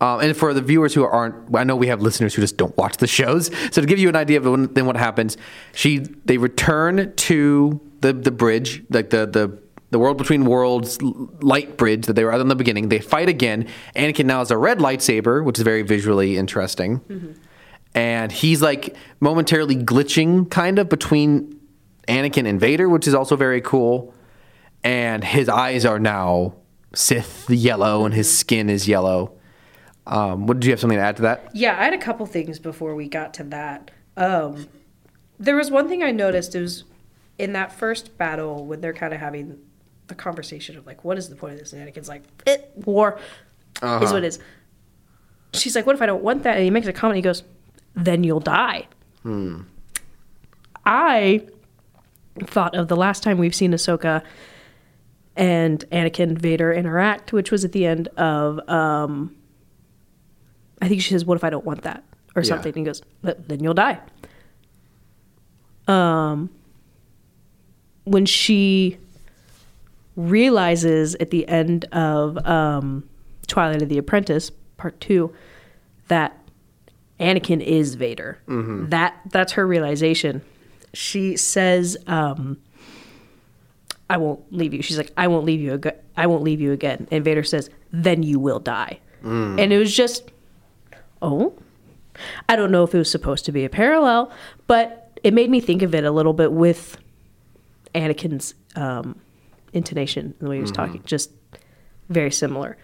Um, 0.00 0.20
and 0.20 0.36
for 0.36 0.52
the 0.52 0.60
viewers 0.60 0.94
who 0.94 1.04
aren't, 1.04 1.56
I 1.56 1.64
know 1.64 1.76
we 1.76 1.86
have 1.86 2.02
listeners 2.02 2.34
who 2.34 2.42
just 2.42 2.56
don't 2.56 2.76
watch 2.76 2.98
the 2.98 3.06
shows. 3.06 3.50
So 3.70 3.80
to 3.80 3.86
give 3.86 3.98
you 3.98 4.08
an 4.08 4.16
idea 4.16 4.38
of 4.38 4.44
when, 4.44 4.72
then 4.74 4.84
what 4.84 4.96
happens, 4.96 5.36
she 5.74 5.98
they 5.98 6.38
return 6.38 7.14
to 7.14 7.80
the 8.00 8.12
the 8.12 8.32
bridge, 8.32 8.82
like 8.90 9.10
the 9.10 9.26
the 9.26 9.58
the 9.90 9.98
world 10.00 10.18
between 10.18 10.44
worlds 10.44 11.00
light 11.40 11.76
bridge 11.76 12.06
that 12.06 12.14
they 12.14 12.24
were 12.24 12.32
at 12.32 12.40
in 12.40 12.48
the 12.48 12.56
beginning. 12.56 12.88
They 12.88 12.98
fight 12.98 13.28
again. 13.28 13.68
Anakin 13.94 14.24
now 14.24 14.40
has 14.40 14.50
a 14.50 14.58
red 14.58 14.78
lightsaber, 14.78 15.44
which 15.44 15.58
is 15.58 15.62
very 15.62 15.82
visually 15.82 16.36
interesting. 16.36 17.00
And 17.94 18.32
he's 18.32 18.60
like 18.60 18.96
momentarily 19.20 19.76
glitching, 19.76 20.50
kind 20.50 20.78
of 20.80 20.88
between 20.88 21.60
Anakin 22.08 22.48
and 22.48 22.60
Vader, 22.60 22.88
which 22.88 23.06
is 23.06 23.14
also 23.14 23.36
very 23.36 23.60
cool. 23.60 24.14
And 24.84 25.22
his 25.22 25.48
eyes 25.48 25.84
are 25.84 25.98
now 25.98 26.54
Sith 26.94 27.48
yellow, 27.48 28.04
and 28.04 28.12
his 28.12 28.36
skin 28.36 28.68
is 28.68 28.88
yellow. 28.88 29.32
Um, 30.06 30.46
what 30.46 30.58
did 30.58 30.66
you 30.66 30.72
have 30.72 30.80
something 30.80 30.98
to 30.98 31.04
add 31.04 31.16
to 31.16 31.22
that? 31.22 31.50
Yeah, 31.54 31.78
I 31.78 31.84
had 31.84 31.94
a 31.94 31.98
couple 31.98 32.26
things 32.26 32.58
before 32.58 32.94
we 32.96 33.08
got 33.08 33.32
to 33.34 33.44
that. 33.44 33.92
Um, 34.16 34.66
there 35.38 35.54
was 35.54 35.70
one 35.70 35.88
thing 35.88 36.02
I 36.02 36.10
noticed. 36.10 36.54
It 36.54 36.60
was 36.60 36.84
in 37.38 37.52
that 37.52 37.72
first 37.72 38.18
battle 38.18 38.66
when 38.66 38.80
they're 38.80 38.92
kind 38.92 39.14
of 39.14 39.20
having 39.20 39.58
the 40.08 40.14
conversation 40.16 40.76
of 40.76 40.86
like, 40.86 41.04
what 41.04 41.16
is 41.16 41.28
the 41.28 41.36
point 41.36 41.54
of 41.54 41.60
this? 41.60 41.72
And 41.72 41.88
Anakin's 41.88 42.08
like, 42.08 42.24
it, 42.46 42.72
war 42.74 43.18
is 43.80 44.12
what 44.12 44.24
it 44.24 44.26
is. 44.26 44.40
She's 45.54 45.76
like, 45.76 45.86
what 45.86 45.94
if 45.94 46.02
I 46.02 46.06
don't 46.06 46.22
want 46.22 46.42
that? 46.42 46.56
And 46.56 46.64
he 46.64 46.70
makes 46.70 46.86
a 46.88 46.92
comment. 46.92 47.16
He 47.16 47.22
goes, 47.22 47.44
then 47.94 48.24
you'll 48.24 48.40
die. 48.40 48.88
I 50.84 51.46
thought 52.40 52.74
of 52.74 52.88
the 52.88 52.96
last 52.96 53.22
time 53.22 53.38
we've 53.38 53.54
seen 53.54 53.72
Ahsoka 53.72 54.22
and 55.36 55.84
Anakin 55.90 56.36
Vader 56.38 56.72
interact, 56.72 57.32
which 57.32 57.50
was 57.50 57.64
at 57.64 57.72
the 57.72 57.86
end 57.86 58.08
of 58.16 58.58
um, 58.68 59.34
I 60.80 60.88
think 60.88 61.00
she 61.02 61.10
says, 61.10 61.24
"What 61.24 61.36
if 61.36 61.44
I 61.44 61.50
don't 61.50 61.64
want 61.64 61.82
that?" 61.82 62.02
or 62.34 62.42
Yeah. 62.42 62.48
something. 62.48 62.70
And 62.70 62.78
he 62.78 62.84
goes, 62.84 63.02
"Then 63.22 63.60
you'll 63.62 63.74
die." 63.74 63.98
Um, 65.88 66.50
when 68.04 68.26
she 68.26 68.98
realizes 70.16 71.14
at 71.16 71.30
the 71.30 71.46
end 71.48 71.84
of 71.86 72.36
um, 72.46 73.08
Twilight 73.46 73.82
of 73.82 73.88
the 73.88 73.98
Apprentice 73.98 74.50
Part 74.76 75.00
Two 75.00 75.32
that 76.08 76.38
Anakin 77.20 77.60
is 77.60 77.94
Vader, 77.94 78.38
that 78.48 79.14
that's 79.30 79.52
her 79.52 79.66
realization. 79.66 80.42
She 80.94 81.36
says, 81.36 81.96
um, 82.06 82.58
"I 84.10 84.16
won't 84.18 84.52
leave 84.52 84.74
you." 84.74 84.82
She's 84.82 84.98
like, 84.98 85.12
"I 85.16 85.26
won't 85.28 85.44
leave 85.44 85.60
you. 85.60 85.74
Ag- 85.74 85.96
I 86.16 86.26
won't 86.26 86.42
leave 86.42 86.60
you 86.60 86.72
again." 86.72 87.08
And 87.10 87.24
Vader 87.24 87.42
says, 87.42 87.70
"Then 87.92 88.22
you 88.22 88.38
will 88.38 88.58
die." 88.58 88.98
And 89.60 89.72
it 89.72 89.78
was 89.78 89.94
just 89.94 90.30
oh 91.22 91.54
i 92.48 92.56
don't 92.56 92.70
know 92.72 92.82
if 92.82 92.92
it 92.94 92.98
was 92.98 93.10
supposed 93.10 93.44
to 93.44 93.52
be 93.52 93.64
a 93.64 93.68
parallel 93.70 94.30
but 94.66 95.16
it 95.22 95.32
made 95.32 95.48
me 95.48 95.60
think 95.60 95.80
of 95.82 95.94
it 95.94 96.02
a 96.04 96.10
little 96.10 96.32
bit 96.32 96.52
with 96.52 96.98
anakin's 97.94 98.54
um, 98.76 99.18
intonation 99.72 100.34
and 100.38 100.46
the 100.46 100.50
way 100.50 100.56
he 100.56 100.60
was 100.62 100.72
talking 100.72 101.00
just 101.06 101.30
very 102.08 102.30
similar 102.32 102.76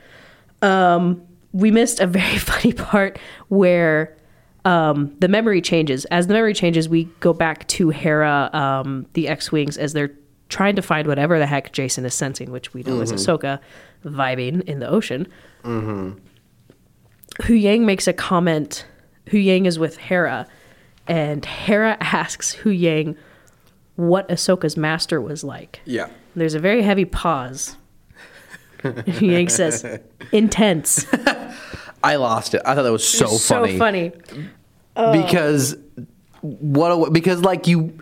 um, 0.63 1.21
we 1.53 1.71
missed 1.73 1.99
a 2.01 2.07
very 2.07 2.39
funny 2.53 2.73
part 2.73 3.19
where 3.49 4.17
um, 4.65 5.15
the 5.21 5.29
memory 5.29 5.61
changes 5.61 6.05
as 6.07 6.27
the 6.27 6.35
memory 6.35 6.55
changes 6.55 6.89
we 6.89 7.05
go 7.21 7.33
back 7.33 7.67
to 7.69 7.91
hera 7.91 8.51
um, 8.53 9.07
the 9.15 9.29
x-wings 9.29 9.79
as 9.79 9.93
they're 9.93 10.11
trying 10.49 10.77
to 10.77 10.83
find 10.83 11.07
whatever 11.07 11.39
the 11.39 11.47
heck 11.47 11.73
Jacen 11.73 12.05
is 12.05 12.15
sensing 12.15 12.51
which 12.51 12.75
we 12.75 12.83
know 12.83 13.01
is 13.01 13.13
ahsoka 13.13 13.61
vibing 14.05 14.63
in 14.65 14.81
the 14.81 14.89
ocean 14.89 15.27
Huyang 17.43 17.83
makes 17.83 18.07
a 18.09 18.13
comment. 18.13 18.85
Huyang 19.27 19.67
is 19.67 19.79
with 19.79 19.97
Hera, 19.97 20.47
and 21.07 21.45
Hera 21.45 21.97
asks 22.01 22.57
Huyang 22.57 23.17
what 23.97 24.29
Ahsoka's 24.29 24.77
master 24.77 25.21
was 25.21 25.45
like. 25.45 25.81
Yeah. 25.85 26.09
There's 26.35 26.55
a 26.55 26.61
very 26.61 26.83
heavy 26.83 27.05
pause. 27.05 27.77
Huyang 28.83 29.51
says, 29.51 29.85
"Intense." 30.33 31.07
I 32.03 32.17
lost 32.17 32.55
it. 32.55 32.63
I 32.65 32.75
thought 32.75 32.83
that 32.83 32.93
was 32.93 33.07
so 33.07 33.27
so 33.27 33.67
funny. 33.67 33.79
funny. 33.79 34.13
because 34.95 35.77
what 36.41 36.91
a, 36.91 37.11
because 37.11 37.43
like 37.43 37.67
you 37.67 37.99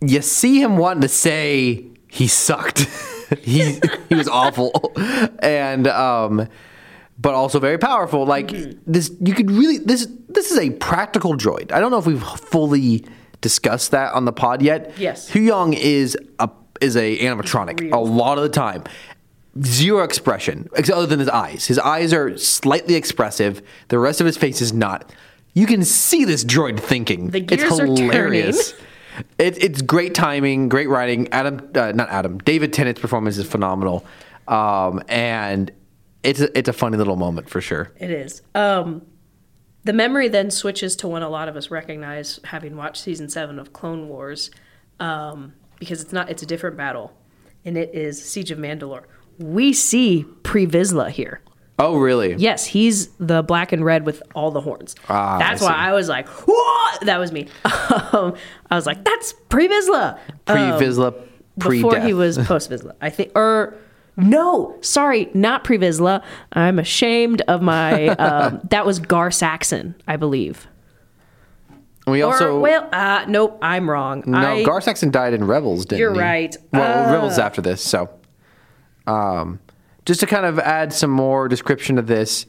you 0.00 0.22
see 0.22 0.60
him 0.60 0.76
wanting 0.76 1.02
to 1.02 1.08
say 1.08 1.84
he 2.08 2.26
sucked. 2.28 2.80
he 3.40 3.80
he 4.08 4.14
was 4.14 4.28
awful. 4.28 4.92
And 5.40 5.86
um 5.88 6.48
but 7.18 7.34
also 7.34 7.58
very 7.60 7.78
powerful. 7.78 8.26
Like 8.26 8.50
this 8.86 9.10
you 9.20 9.34
could 9.34 9.50
really 9.50 9.78
this 9.78 10.08
this 10.28 10.50
is 10.50 10.58
a 10.58 10.70
practical 10.70 11.36
droid. 11.36 11.72
I 11.72 11.80
don't 11.80 11.90
know 11.90 11.98
if 11.98 12.06
we've 12.06 12.22
fully 12.22 13.04
discussed 13.40 13.90
that 13.90 14.12
on 14.14 14.24
the 14.24 14.32
pod 14.32 14.62
yet. 14.62 14.92
Yes. 14.98 15.30
Huyang 15.30 15.74
is 15.74 16.16
a 16.38 16.48
is 16.80 16.96
a 16.96 17.18
animatronic 17.18 17.92
a 17.92 17.98
lot 17.98 18.38
of 18.38 18.42
the 18.42 18.50
time. 18.50 18.84
Zero 19.62 20.02
expression, 20.02 20.68
other 20.92 21.06
than 21.06 21.20
his 21.20 21.28
eyes. 21.28 21.66
His 21.66 21.78
eyes 21.78 22.12
are 22.12 22.36
slightly 22.36 22.96
expressive. 22.96 23.62
The 23.88 23.98
rest 23.98 24.20
of 24.20 24.26
his 24.26 24.36
face 24.36 24.60
is 24.60 24.72
not. 24.72 25.12
You 25.52 25.66
can 25.66 25.84
see 25.84 26.24
this 26.24 26.44
droid 26.44 26.80
thinking. 26.80 27.30
The 27.30 27.38
it's 27.38 27.62
gears 27.62 27.72
are 27.72 27.86
turning. 27.86 27.96
hilarious. 27.96 28.74
It, 29.38 29.62
it's 29.62 29.80
great 29.80 30.14
timing, 30.14 30.68
great 30.68 30.88
writing. 30.88 31.28
Adam, 31.32 31.70
uh, 31.74 31.92
not 31.92 32.08
Adam, 32.08 32.38
David 32.38 32.72
Tennant's 32.72 33.00
performance 33.00 33.38
is 33.38 33.46
phenomenal, 33.46 34.04
um, 34.48 35.02
and 35.08 35.70
it's 36.24 36.40
a, 36.40 36.58
it's 36.58 36.68
a 36.68 36.72
funny 36.72 36.96
little 36.96 37.14
moment 37.14 37.48
for 37.48 37.60
sure. 37.60 37.92
It 38.00 38.10
is. 38.10 38.42
Um, 38.56 39.02
the 39.84 39.92
memory 39.92 40.28
then 40.28 40.50
switches 40.50 40.96
to 40.96 41.08
one 41.08 41.22
a 41.22 41.28
lot 41.28 41.48
of 41.48 41.56
us 41.56 41.70
recognize, 41.70 42.40
having 42.44 42.76
watched 42.76 43.02
season 43.02 43.28
seven 43.28 43.58
of 43.60 43.72
Clone 43.72 44.08
Wars, 44.08 44.50
um, 44.98 45.54
because 45.78 46.00
it's 46.00 46.12
not. 46.12 46.28
It's 46.28 46.42
a 46.42 46.46
different 46.46 46.76
battle, 46.76 47.12
and 47.64 47.78
it 47.78 47.94
is 47.94 48.20
Siege 48.24 48.50
of 48.50 48.58
Mandalore. 48.58 49.04
We 49.38 49.72
see 49.72 50.24
Pre 50.42 50.66
Vizsla 50.66 51.10
here. 51.10 51.40
Oh, 51.78 51.96
really? 51.98 52.34
Yes, 52.34 52.64
he's 52.66 53.08
the 53.18 53.42
black 53.42 53.72
and 53.72 53.84
red 53.84 54.06
with 54.06 54.22
all 54.34 54.52
the 54.52 54.60
horns. 54.60 54.94
Ah, 55.08 55.38
that's 55.38 55.60
I 55.60 55.64
why. 55.64 55.72
I 55.90 55.92
was 55.92 56.08
like, 56.08 56.28
"What?" 56.46 57.00
That 57.06 57.18
was 57.18 57.32
me. 57.32 57.48
Um, 58.12 58.34
I 58.70 58.76
was 58.76 58.86
like, 58.86 59.04
"That's 59.04 59.32
pre 59.48 59.66
Vizsla." 59.68 60.18
Pre 60.46 60.56
Vizsla, 60.56 61.20
pre 61.58 61.78
Before 61.82 61.98
he 61.98 62.12
was 62.14 62.38
post 62.38 62.70
Vizsla, 62.70 62.92
I 63.00 63.10
think. 63.10 63.32
Or 63.34 63.74
no, 64.16 64.78
sorry, 64.82 65.28
not 65.34 65.64
pre 65.64 65.76
Vizsla. 65.78 66.22
I'm 66.52 66.78
ashamed 66.78 67.40
of 67.48 67.60
my. 67.60 68.08
Um, 68.20 68.60
that 68.70 68.86
was 68.86 69.00
Gar 69.00 69.32
Saxon, 69.32 69.96
I 70.06 70.16
believe. 70.16 70.68
We 72.06 72.22
also 72.22 72.56
or 72.56 72.60
well, 72.60 72.88
uh, 72.92 73.24
nope, 73.26 73.58
I'm 73.62 73.88
wrong. 73.90 74.22
no. 74.26 74.38
I, 74.38 74.62
Gar 74.62 74.80
Saxon 74.80 75.10
died 75.10 75.32
in 75.34 75.44
Rebels, 75.44 75.86
didn't 75.86 76.00
You're 76.00 76.12
he? 76.14 76.20
right. 76.20 76.56
Well, 76.72 77.08
Uh. 77.08 77.12
Rebels 77.12 77.38
after 77.38 77.60
this. 77.62 77.82
So, 77.82 78.10
um, 79.06 79.60
just 80.04 80.20
to 80.20 80.26
kind 80.26 80.46
of 80.46 80.58
add 80.58 80.92
some 80.92 81.10
more 81.10 81.48
description 81.48 81.98
of 81.98 82.06
this, 82.06 82.46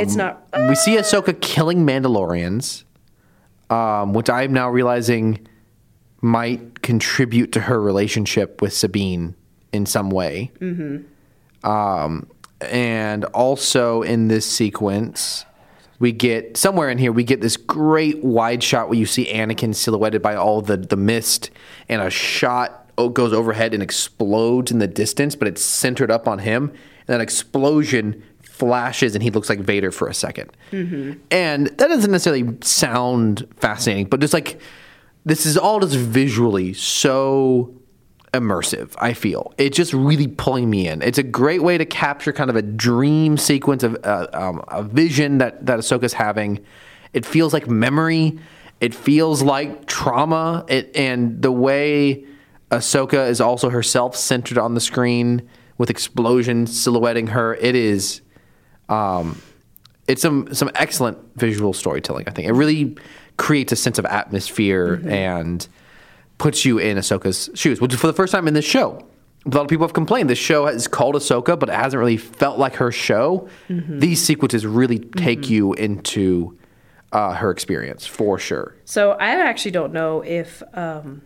it's 0.00 0.16
not. 0.16 0.46
we 0.68 0.74
see 0.74 0.96
Ahsoka 0.96 1.38
killing 1.40 1.86
Mandalorians, 1.86 2.84
um, 3.70 4.14
which 4.14 4.30
I'm 4.30 4.52
now 4.52 4.70
realizing 4.70 5.46
might 6.20 6.82
contribute 6.82 7.52
to 7.52 7.60
her 7.60 7.80
relationship 7.80 8.60
with 8.60 8.72
Sabine 8.72 9.34
in 9.72 9.86
some 9.86 10.10
way. 10.10 10.50
Mm-hmm. 10.60 11.68
Um, 11.68 12.28
and 12.60 13.24
also 13.26 14.02
in 14.02 14.28
this 14.28 14.50
sequence, 14.50 15.44
we 15.98 16.12
get 16.12 16.56
somewhere 16.56 16.90
in 16.90 16.98
here 16.98 17.12
we 17.12 17.24
get 17.24 17.40
this 17.40 17.56
great 17.56 18.22
wide 18.22 18.62
shot 18.62 18.88
where 18.88 18.98
you 18.98 19.06
see 19.06 19.26
Anakin 19.26 19.74
silhouetted 19.74 20.22
by 20.22 20.34
all 20.36 20.62
the 20.62 20.76
the 20.76 20.96
mist, 20.96 21.50
and 21.88 22.00
a 22.00 22.10
shot 22.10 22.77
goes 23.06 23.32
overhead 23.32 23.74
and 23.74 23.82
explodes 23.82 24.72
in 24.72 24.78
the 24.78 24.88
distance, 24.88 25.36
but 25.36 25.46
it's 25.46 25.62
centered 25.62 26.10
up 26.10 26.26
on 26.26 26.40
him. 26.40 26.70
And 27.06 27.14
that 27.14 27.20
explosion 27.20 28.22
flashes, 28.42 29.14
and 29.14 29.22
he 29.22 29.30
looks 29.30 29.48
like 29.48 29.60
Vader 29.60 29.92
for 29.92 30.08
a 30.08 30.12
2nd 30.12 30.48
And 31.30 31.68
that 31.68 31.88
doesn't 31.88 32.10
necessarily 32.10 32.56
sound 32.60 33.46
fascinating, 33.56 34.06
but 34.06 34.20
just 34.20 34.34
like 34.34 34.60
this 35.24 35.46
is 35.46 35.56
all 35.56 35.78
just 35.80 35.96
visually 35.96 36.72
so 36.72 37.74
immersive. 38.32 38.94
I 38.98 39.12
feel 39.12 39.52
it's 39.58 39.76
just 39.76 39.92
really 39.92 40.26
pulling 40.26 40.68
me 40.68 40.88
in. 40.88 41.02
It's 41.02 41.18
a 41.18 41.22
great 41.22 41.62
way 41.62 41.78
to 41.78 41.84
capture 41.84 42.32
kind 42.32 42.50
of 42.50 42.56
a 42.56 42.62
dream 42.62 43.36
sequence 43.36 43.82
of 43.82 43.96
uh, 44.04 44.26
um, 44.32 44.62
a 44.68 44.82
vision 44.82 45.38
that 45.38 45.66
that 45.66 45.78
Ahsoka's 45.78 46.14
having. 46.14 46.64
It 47.12 47.24
feels 47.24 47.52
like 47.52 47.68
memory. 47.68 48.38
It 48.80 48.94
feels 48.94 49.42
like 49.42 49.86
trauma. 49.86 50.64
It 50.68 50.94
and 50.96 51.40
the 51.42 51.52
way 51.52 52.24
Ahsoka 52.70 53.28
is 53.28 53.40
also 53.40 53.70
herself 53.70 54.16
centered 54.16 54.58
on 54.58 54.74
the 54.74 54.80
screen 54.80 55.48
with 55.78 55.90
explosions 55.90 56.78
silhouetting 56.78 57.28
her. 57.28 57.54
It 57.54 57.74
is 57.74 58.20
um, 58.88 59.40
it's 60.06 60.22
some 60.22 60.52
some 60.54 60.70
excellent 60.74 61.18
visual 61.36 61.72
storytelling. 61.72 62.24
I 62.26 62.32
think 62.32 62.48
it 62.48 62.52
really 62.52 62.96
creates 63.36 63.72
a 63.72 63.76
sense 63.76 63.98
of 63.98 64.06
atmosphere 64.06 65.00
and 65.06 65.66
puts 66.38 66.64
you 66.64 66.78
in 66.78 66.96
Ahsoka's 66.96 67.50
shoes, 67.54 67.80
which 67.80 67.94
is 67.94 68.00
for 68.00 68.06
the 68.06 68.12
first 68.12 68.32
time 68.32 68.48
in 68.48 68.54
this 68.54 68.64
show. 68.64 69.04
A 69.46 69.50
lot 69.50 69.62
of 69.62 69.68
people 69.68 69.86
have 69.86 69.94
complained 69.94 70.28
this 70.28 70.38
show 70.38 70.66
is 70.66 70.88
called 70.88 71.14
Ahsoka, 71.14 71.58
but 71.58 71.68
it 71.68 71.74
hasn't 71.74 71.98
really 71.98 72.16
felt 72.16 72.58
like 72.58 72.74
her 72.74 72.90
show. 72.92 73.48
These 73.68 74.22
sequences 74.22 74.66
really 74.66 74.98
take 74.98 75.48
you 75.48 75.72
into 75.74 76.58
uh, 77.12 77.34
her 77.34 77.50
experience 77.50 78.04
for 78.04 78.38
sure. 78.38 78.76
So 78.84 79.12
I 79.12 79.28
actually 79.28 79.70
don't 79.70 79.92
know 79.92 80.22
if 80.22 80.62
um, 80.74 81.22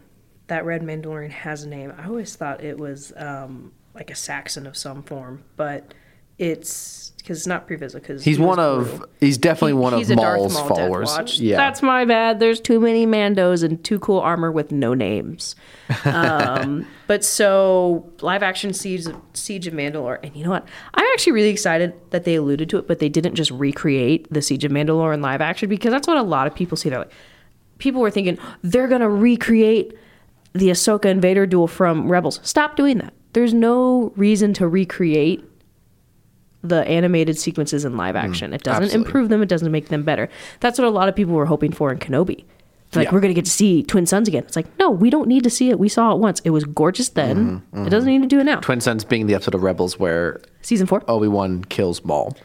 that 0.53 0.66
red 0.66 0.82
Mandalorian 0.82 1.30
has 1.30 1.64
a 1.64 1.68
name. 1.68 1.94
I 1.96 2.07
always 2.07 2.36
thought 2.36 2.62
it 2.62 2.78
was 2.78 3.11
um, 3.16 3.72
like 3.94 4.11
a 4.11 4.14
Saxon 4.14 4.66
of 4.66 4.76
some 4.76 5.03
form, 5.03 5.44
but 5.57 5.94
it's 6.36 7.12
because 7.16 7.38
it's 7.38 7.46
not 7.46 7.66
Pre 7.66 7.78
Vizsla. 7.78 7.94
Because 7.94 8.22
He's 8.22 8.38
one 8.38 8.59
of 8.59 9.03
he's 9.18 9.38
definitely 9.38 9.72
one 9.72 9.94
of 9.94 10.00
he's 10.00 10.11
a 10.11 10.16
Darth 10.16 10.40
Maul's 10.40 10.53
Maul 10.53 10.68
followers. 10.68 11.16
Death 11.16 11.38
Yeah, 11.38 11.57
That's 11.57 11.80
my 11.80 12.05
bad. 12.05 12.38
There's 12.38 12.61
too 12.61 12.80
many 12.80 13.07
Mandos 13.07 13.64
and 13.64 13.82
too 13.82 13.98
cool 13.98 14.20
armor 14.20 14.53
with 14.53 14.72
no 14.72 14.92
names. 14.92 15.57
Um, 16.05 16.86
but 17.07 17.24
so 17.24 18.07
live 18.20 18.42
action 18.42 18.74
Siege 18.74 19.07
of, 19.07 19.16
Siege 19.32 19.66
of 19.66 19.72
Mandalore, 19.72 20.18
and 20.22 20.36
you 20.36 20.44
know 20.44 20.50
what? 20.50 20.68
I'm 20.92 21.07
actually 21.14 21.32
really 21.32 21.48
excited 21.48 21.94
that 22.11 22.24
they 22.24 22.34
alluded 22.34 22.68
to 22.68 22.76
it, 22.76 22.86
but 22.86 22.98
they 22.98 23.09
didn't 23.09 23.36
just 23.36 23.50
recreate 23.50 24.30
the 24.30 24.42
Siege 24.42 24.66
of 24.66 24.70
Mandalore 24.70 25.14
in 25.14 25.22
live 25.22 25.40
action 25.40 25.70
because 25.70 25.92
that's 25.92 26.07
what 26.07 26.18
a 26.18 26.22
lot 26.22 26.46
of 26.46 26.55
people 26.55 26.76
see. 26.76 26.90
They're 26.90 26.98
like, 26.98 27.12
people 27.78 28.03
were 28.03 28.11
thinking 28.11 28.36
they're 28.61 28.88
gonna 28.88 29.09
recreate 29.09 29.94
the 30.55 30.68
Ahsoka 30.68 31.07
and 31.07 31.20
Vader 31.22 31.46
duel 31.46 31.66
from 31.66 32.11
Rebels. 32.11 32.40
Stop 32.42 32.76
doing 32.76 32.98
that. 32.98 33.12
There's 33.32 33.55
no 33.55 34.12
reason 34.16 34.53
to 34.55 34.68
recreate 34.68 35.42
the 36.62 36.84
animated 36.86 37.36
sequences 37.38 37.84
in 37.84 37.96
live 37.96 38.14
action. 38.14 38.53
it 38.53 38.62
doesn't 38.62 38.82
Mm, 38.82 38.84
absolutely. 38.84 39.07
improve 39.09 39.28
them. 39.30 39.42
It 39.42 39.48
doesn't 39.48 39.72
make 39.72 39.88
them 39.88 40.03
better. 40.05 40.28
That's 40.61 40.78
what 40.78 40.86
a 40.86 40.90
lot 40.90 41.09
of 41.09 41.16
people 41.16 41.34
were 41.34 41.46
hoping 41.46 41.72
for 41.72 41.90
in 41.90 41.98
Kenobi. 41.98 42.44
Like 42.94 43.07
Yeah. 43.09 43.14
we're 43.14 43.20
gonna 43.20 43.32
get 43.34 43.46
to 43.46 43.50
see 43.50 43.82
twin 43.82 44.05
suns 44.07 44.28
again. 44.28 44.44
It's 44.46 44.55
like 44.55 44.66
no, 44.78 44.90
we 44.90 45.09
don't 45.11 45.26
need 45.26 45.42
to 45.44 45.50
see 45.50 45.70
it. 45.70 45.78
We 45.78 45.88
saw 45.88 46.12
it 46.12 46.18
once. 46.18 46.40
It 46.44 46.50
was 46.50 46.64
gorgeous 46.64 47.09
then. 47.09 47.62
Mm-hmm, 47.74 47.86
It 47.86 47.90
doesn't 47.90 48.09
need 48.09 48.20
to 48.22 48.28
do 48.28 48.38
it 48.38 48.44
now. 48.44 48.61
Twin 48.61 48.80
Suns 48.82 49.03
being 49.05 49.26
the 49.26 49.34
episode 49.34 49.55
of 49.55 49.62
Rebels 49.62 49.98
where 49.98 50.40
Season 50.61 50.86
four. 50.86 51.03
Obi 51.09 51.26
Wan 51.26 51.64
kills 51.64 52.05
Maul. 52.05 52.36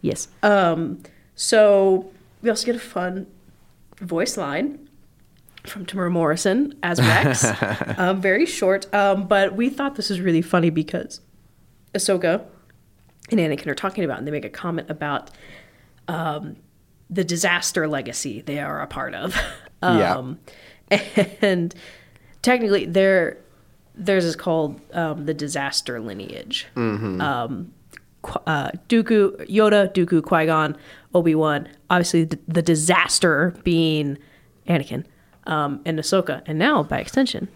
Yes. 0.00 0.28
Um. 0.44 1.00
So 1.34 2.06
we 2.42 2.48
also 2.48 2.64
get 2.64 2.76
a 2.76 2.80
fun 2.80 3.26
voice 4.00 4.36
line 4.36 4.87
from 5.68 5.86
Temuera 5.86 6.10
Morrison 6.10 6.74
as 6.82 7.00
Rex. 7.00 7.44
um, 7.98 8.20
very 8.20 8.46
short. 8.46 8.92
Um. 8.94 9.26
But 9.28 9.54
we 9.54 9.68
thought 9.70 9.94
this 9.96 10.10
was 10.10 10.20
really 10.20 10.42
funny 10.42 10.70
because 10.70 11.20
Ahsoka 11.94 12.44
and 13.30 13.40
Anakin 13.40 13.66
are 13.66 13.74
talking 13.74 14.04
about, 14.04 14.18
and 14.18 14.26
they 14.26 14.30
make 14.32 14.44
a 14.44 14.50
comment 14.50 14.90
about 14.90 15.30
um, 16.08 16.56
the 17.10 17.24
disaster 17.24 17.86
legacy 17.88 18.40
they 18.42 18.58
are 18.58 18.80
a 18.80 18.86
part 18.86 19.14
of. 19.14 19.36
Yeah. 19.80 20.16
um, 20.16 20.38
And 21.40 21.72
technically, 22.42 22.84
there 22.84 23.36
theirs 23.94 24.24
is 24.24 24.34
called 24.34 24.80
um, 24.92 25.26
the 25.26 25.34
disaster 25.34 26.00
lineage. 26.00 26.66
Um, 26.74 27.72
Qu- 28.22 28.40
uh, 28.48 28.70
Dooku, 28.88 29.48
Yoda, 29.48 29.94
Dooku, 29.94 30.20
Qui 30.22 30.46
Gon, 30.46 30.76
Obi 31.14 31.36
Wan. 31.36 31.68
Obviously, 31.90 32.24
the, 32.24 32.38
the 32.48 32.62
disaster 32.62 33.54
being 33.62 34.18
Anakin 34.68 35.04
um, 35.48 35.80
and 35.84 35.98
Ahsoka, 35.98 36.42
and 36.46 36.58
now 36.58 36.82
by 36.82 36.98
extension, 36.98 37.48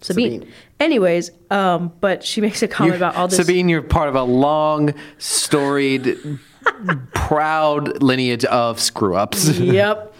Sabine. 0.00 0.40
Sabine. 0.40 0.52
Anyways, 0.78 1.30
um, 1.50 1.92
but 2.00 2.22
she 2.22 2.40
makes 2.40 2.62
a 2.62 2.68
comment 2.68 2.96
about 2.96 3.16
all 3.16 3.28
this. 3.28 3.38
Sabine, 3.38 3.68
you're 3.68 3.82
part 3.82 4.08
of 4.08 4.14
a 4.14 4.22
long, 4.22 4.94
storied, 5.18 6.18
proud 7.14 8.02
lineage 8.02 8.44
of 8.44 8.80
screw 8.80 9.16
ups. 9.16 9.48
Yep. 9.58 10.14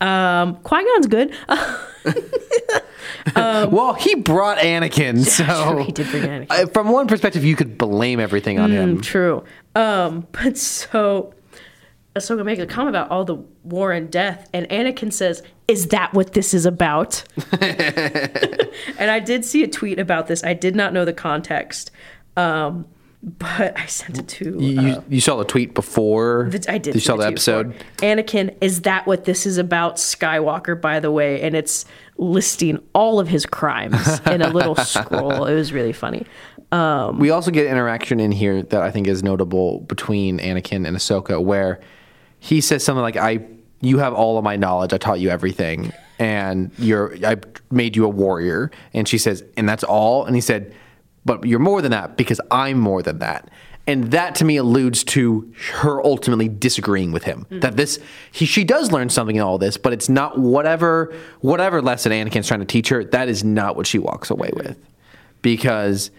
Um, 0.00 0.56
Qui 0.56 0.82
Gon's 0.82 1.06
good. 1.06 1.34
well, 3.36 3.94
he 3.94 4.14
brought 4.14 4.58
Anakin, 4.58 5.24
so 5.24 5.72
True, 5.72 5.84
he 5.84 5.92
did 5.92 6.10
bring 6.10 6.22
Anakin. 6.22 6.46
Uh, 6.50 6.66
from 6.68 6.88
one 6.88 7.06
perspective, 7.06 7.44
you 7.44 7.54
could 7.54 7.76
blame 7.76 8.18
everything 8.18 8.58
on 8.58 8.70
him. 8.70 9.00
True. 9.00 9.44
Um, 9.74 10.26
but 10.32 10.56
so 10.56 11.34
Ahsoka 12.16 12.44
makes 12.44 12.60
a 12.60 12.66
comment 12.66 12.90
about 12.90 13.10
all 13.10 13.24
the 13.24 13.36
war 13.62 13.92
and 13.92 14.10
death, 14.10 14.48
and 14.52 14.68
Anakin 14.68 15.12
says, 15.12 15.42
"Is 15.70 15.88
that 15.88 16.12
what 16.12 16.32
this 16.32 16.52
is 16.54 16.66
about?" 16.66 17.22
and 18.98 19.10
I 19.10 19.20
did 19.20 19.44
see 19.44 19.62
a 19.62 19.68
tweet 19.68 19.98
about 19.98 20.26
this. 20.26 20.42
I 20.44 20.54
did 20.54 20.74
not 20.74 20.92
know 20.92 21.04
the 21.04 21.12
context, 21.12 21.90
um, 22.36 22.86
but 23.22 23.78
I 23.78 23.86
sent 23.86 24.18
it 24.18 24.28
to. 24.28 24.56
You, 24.58 24.80
you, 24.80 25.04
you 25.08 25.20
saw 25.20 25.36
the 25.36 25.44
tweet 25.44 25.74
before. 25.74 26.48
The- 26.50 26.64
I 26.72 26.78
did. 26.78 26.94
You 26.94 27.00
saw 27.00 27.16
the 27.16 27.24
tweet 27.24 27.36
before. 27.36 27.60
episode. 27.60 27.84
Anakin, 27.98 28.56
is 28.60 28.82
that 28.82 29.06
what 29.06 29.24
this 29.24 29.46
is 29.46 29.58
about? 29.58 29.96
Skywalker, 29.96 30.80
by 30.80 31.00
the 31.00 31.10
way, 31.10 31.40
and 31.42 31.54
it's 31.54 31.84
listing 32.16 32.78
all 32.94 33.20
of 33.20 33.28
his 33.28 33.46
crimes 33.46 34.20
in 34.26 34.42
a 34.42 34.48
little 34.48 34.74
scroll. 34.94 35.44
It 35.46 35.54
was 35.54 35.72
really 35.72 35.92
funny. 35.92 36.26
We 36.72 37.30
also 37.30 37.50
get 37.50 37.66
interaction 37.66 38.20
in 38.20 38.30
here 38.32 38.62
that 38.62 38.80
I 38.82 38.90
think 38.90 39.06
is 39.08 39.22
notable 39.22 39.80
between 39.80 40.38
Anakin 40.38 40.86
and 40.86 40.96
Ahsoka, 40.96 41.42
where 41.42 41.80
he 42.38 42.60
says 42.60 42.84
something 42.84 43.02
like, 43.02 43.16
"I, 43.16 43.40
you 43.80 43.98
have 43.98 44.12
all 44.14 44.38
of 44.38 44.44
my 44.44 44.56
knowledge. 44.56 44.92
I 44.92 44.98
taught 44.98 45.20
you 45.20 45.30
everything, 45.30 45.92
and 46.18 46.70
you're, 46.78 47.16
I 47.24 47.36
made 47.70 47.96
you 47.96 48.04
a 48.04 48.08
warrior." 48.08 48.70
And 48.92 49.08
she 49.08 49.18
says, 49.18 49.44
"And 49.56 49.68
that's 49.68 49.84
all." 49.84 50.24
And 50.24 50.34
he 50.34 50.40
said, 50.40 50.74
"But 51.24 51.44
you're 51.44 51.58
more 51.58 51.82
than 51.82 51.90
that 51.90 52.16
because 52.16 52.40
I'm 52.50 52.78
more 52.78 53.02
than 53.02 53.18
that." 53.20 53.50
And 53.86 54.12
that 54.12 54.36
to 54.36 54.44
me 54.44 54.56
alludes 54.56 55.02
to 55.04 55.52
her 55.80 56.04
ultimately 56.04 56.48
disagreeing 56.48 57.10
with 57.10 57.24
him. 57.24 57.46
That 57.50 57.76
this, 57.76 57.98
he, 58.30 58.44
she 58.44 58.62
does 58.62 58.92
learn 58.92 59.08
something 59.08 59.34
in 59.34 59.42
all 59.42 59.58
this, 59.58 59.76
but 59.76 59.92
it's 59.92 60.08
not 60.08 60.38
whatever, 60.38 61.12
whatever 61.40 61.82
lesson 61.82 62.12
Anakin's 62.12 62.46
trying 62.46 62.60
to 62.60 62.66
teach 62.66 62.90
her. 62.90 63.02
That 63.02 63.28
is 63.28 63.42
not 63.42 63.74
what 63.74 63.88
she 63.88 63.98
walks 63.98 64.30
away 64.30 64.50
with, 64.54 64.78
because 65.42 66.12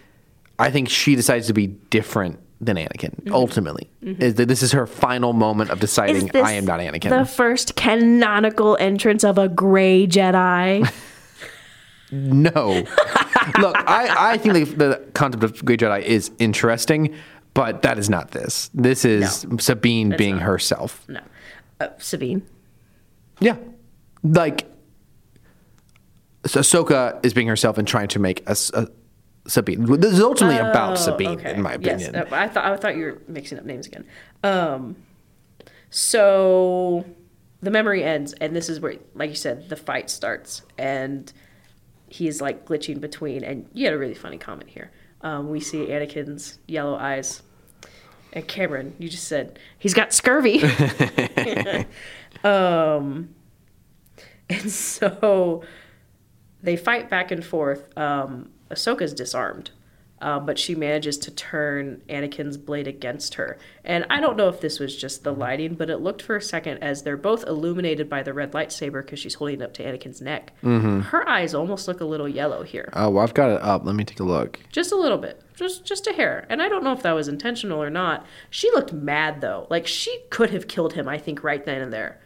I 0.58 0.70
think 0.70 0.90
she 0.90 1.14
decides 1.14 1.46
to 1.46 1.54
be 1.54 1.68
different 1.68 2.40
than 2.62 2.76
Anakin. 2.76 3.30
Ultimately, 3.30 3.90
is 4.00 4.36
that 4.36 4.46
this 4.46 4.62
is 4.62 4.72
her 4.72 4.86
final 4.86 5.32
moment 5.32 5.70
of 5.70 5.80
deciding 5.80 6.30
I 6.36 6.52
am 6.52 6.64
not 6.64 6.78
Anakin. 6.80 7.10
The 7.10 7.26
first 7.26 7.74
canonical 7.74 8.76
entrance 8.80 9.24
of 9.24 9.36
a 9.36 9.48
gray 9.48 10.06
Jedi. 10.06 10.90
no, 12.12 12.84
look, 13.58 13.76
I, 13.76 14.32
I 14.34 14.38
think 14.38 14.54
the, 14.54 14.64
the 14.64 15.02
concept 15.12 15.42
of 15.42 15.64
gray 15.64 15.76
Jedi 15.76 16.02
is 16.02 16.30
interesting, 16.38 17.14
but 17.52 17.82
that 17.82 17.98
is 17.98 18.08
not 18.08 18.30
this. 18.30 18.70
This 18.72 19.04
is 19.04 19.44
Sabine 19.58 20.14
being 20.16 20.36
not. 20.36 20.44
herself. 20.44 21.04
no, 21.08 21.20
uh, 21.80 21.88
Sabine. 21.98 22.46
Yeah, 23.40 23.56
like 24.22 24.66
so 26.46 26.60
Ahsoka 26.60 27.24
is 27.24 27.34
being 27.34 27.48
herself 27.48 27.76
and 27.76 27.88
trying 27.88 28.08
to 28.08 28.20
make 28.20 28.48
a, 28.48 28.56
a- 28.74 28.86
Sabine. 29.46 29.84
This 30.00 30.12
is 30.14 30.20
ultimately 30.20 30.58
about 30.58 30.98
Sabine, 30.98 31.28
Oh, 31.28 31.32
Okay. 31.32 31.54
in 31.54 31.62
my 31.62 31.72
opinion. 31.74 32.14
uh, 32.14 32.26
I 32.30 32.48
thought 32.48 32.64
I 32.64 32.76
thought 32.76 32.96
you 32.96 33.04
were 33.04 33.22
mixing 33.28 33.58
up 33.58 33.64
names 33.64 33.86
again. 33.86 34.04
Um, 34.44 34.96
so 35.90 37.04
the 37.60 37.70
memory 37.70 38.02
ends, 38.04 38.32
and 38.34 38.54
this 38.56 38.68
is 38.68 38.80
where, 38.80 38.94
like 39.14 39.30
you 39.30 39.36
said, 39.36 39.68
the 39.68 39.76
fight 39.76 40.10
starts, 40.10 40.62
and 40.78 41.32
he's 42.08 42.40
like 42.40 42.64
glitching 42.66 43.00
between. 43.00 43.44
And 43.44 43.68
you 43.72 43.84
had 43.86 43.94
a 43.94 43.98
really 43.98 44.14
funny 44.14 44.38
comment 44.38 44.70
here. 44.70 44.90
Um, 45.22 45.50
we 45.50 45.60
see 45.60 45.86
Anakin's 45.86 46.58
yellow 46.66 46.94
eyes. 46.96 47.42
And 48.34 48.48
Cameron, 48.48 48.94
you 48.98 49.08
just 49.10 49.28
said 49.28 49.58
he's 49.78 49.92
got 49.92 50.12
scurvy. 50.14 50.62
um, 52.44 53.34
and 54.48 54.70
so 54.70 55.62
they 56.62 56.76
fight 56.76 57.10
back 57.10 57.30
and 57.30 57.44
forth. 57.44 57.96
Um, 57.98 58.50
Ahsoka's 58.72 59.12
disarmed, 59.12 59.70
uh, 60.20 60.38
but 60.38 60.58
she 60.58 60.74
manages 60.74 61.18
to 61.18 61.30
turn 61.32 62.00
Anakin's 62.08 62.56
blade 62.56 62.86
against 62.86 63.34
her. 63.34 63.58
And 63.84 64.06
I 64.08 64.20
don't 64.20 64.36
know 64.36 64.48
if 64.48 64.60
this 64.60 64.78
was 64.78 64.96
just 64.96 65.24
the 65.24 65.32
lighting, 65.32 65.74
but 65.74 65.90
it 65.90 65.98
looked 65.98 66.22
for 66.22 66.36
a 66.36 66.42
second 66.42 66.78
as 66.78 67.02
they're 67.02 67.16
both 67.16 67.44
illuminated 67.44 68.08
by 68.08 68.22
the 68.22 68.32
red 68.32 68.52
lightsaber 68.52 69.02
because 69.04 69.18
she's 69.18 69.34
holding 69.34 69.60
it 69.60 69.64
up 69.64 69.74
to 69.74 69.82
Anakin's 69.84 70.20
neck. 70.20 70.52
Her 70.62 71.28
eyes 71.28 71.54
almost 71.54 71.88
look 71.88 72.00
a 72.00 72.04
little 72.04 72.28
yellow 72.28 72.62
here, 72.62 72.88
Oh, 72.94 73.10
well, 73.10 73.24
I've 73.24 73.34
got 73.34 73.50
it 73.50 73.60
up. 73.62 73.84
Let 73.84 73.94
me 73.96 74.04
take 74.04 74.20
a 74.20 74.24
look. 74.24 74.60
just 74.70 74.92
a 74.92 74.96
little 74.96 75.18
bit, 75.18 75.42
just 75.54 75.84
just 75.84 76.06
a 76.06 76.12
hair. 76.12 76.46
And 76.48 76.62
I 76.62 76.68
don't 76.68 76.84
know 76.84 76.92
if 76.92 77.02
that 77.02 77.12
was 77.12 77.26
intentional 77.28 77.82
or 77.82 77.90
not. 77.90 78.24
She 78.48 78.70
looked 78.70 78.92
mad 78.92 79.40
though, 79.40 79.66
like 79.70 79.86
she 79.88 80.16
could 80.30 80.50
have 80.50 80.68
killed 80.68 80.92
him. 80.92 81.08
I 81.08 81.18
think 81.18 81.42
right 81.42 81.64
then 81.64 81.82
and 81.82 81.92
there, 81.92 82.20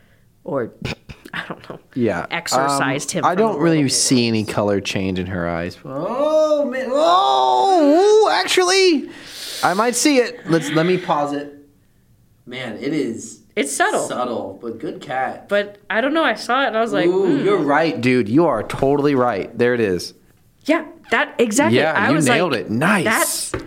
or 0.44 0.74
I 1.36 1.44
don't 1.48 1.68
know. 1.70 1.78
Yeah. 1.94 2.26
exorcised 2.30 3.14
Um, 3.14 3.18
him. 3.18 3.24
I 3.26 3.34
don't 3.34 3.58
really 3.60 3.88
see 3.88 4.26
any 4.26 4.44
color 4.44 4.80
change 4.80 5.18
in 5.18 5.26
her 5.26 5.46
eyes. 5.48 5.76
Oh 5.84 6.64
man. 6.64 6.88
Oh, 6.90 8.30
actually, 8.42 9.10
I 9.62 9.74
might 9.74 9.94
see 9.94 10.16
it. 10.18 10.48
Let's 10.50 10.70
let 10.70 10.86
me 10.86 10.96
pause 10.98 11.32
it. 11.34 11.52
Man, 12.46 12.76
it 12.78 12.92
is 12.92 13.42
It's 13.54 13.74
subtle. 13.74 14.06
subtle, 14.08 14.58
but 14.62 14.78
good 14.78 15.00
cat. 15.00 15.48
But 15.48 15.78
I 15.90 16.00
don't 16.00 16.14
know. 16.14 16.24
I 16.24 16.34
saw 16.34 16.62
it 16.64 16.68
and 16.68 16.76
I 16.76 16.80
was 16.80 16.92
like, 16.92 17.06
Ooh, 17.06 17.26
"Hmm, 17.38 17.44
you're 17.44 17.58
right, 17.58 18.00
dude. 18.00 18.28
You 18.28 18.46
are 18.46 18.62
totally 18.62 19.14
right. 19.14 19.56
There 19.58 19.74
it 19.74 19.80
is. 19.80 20.14
yeah, 20.64 20.86
that 21.10 21.34
exactly. 21.38 21.78
Yeah, 21.78 21.92
I 21.92 22.10
you 22.10 22.20
nailed 22.20 22.52
like, 22.52 22.62
it. 22.62 22.70
Nice. 22.70 23.04
That's 23.52 23.64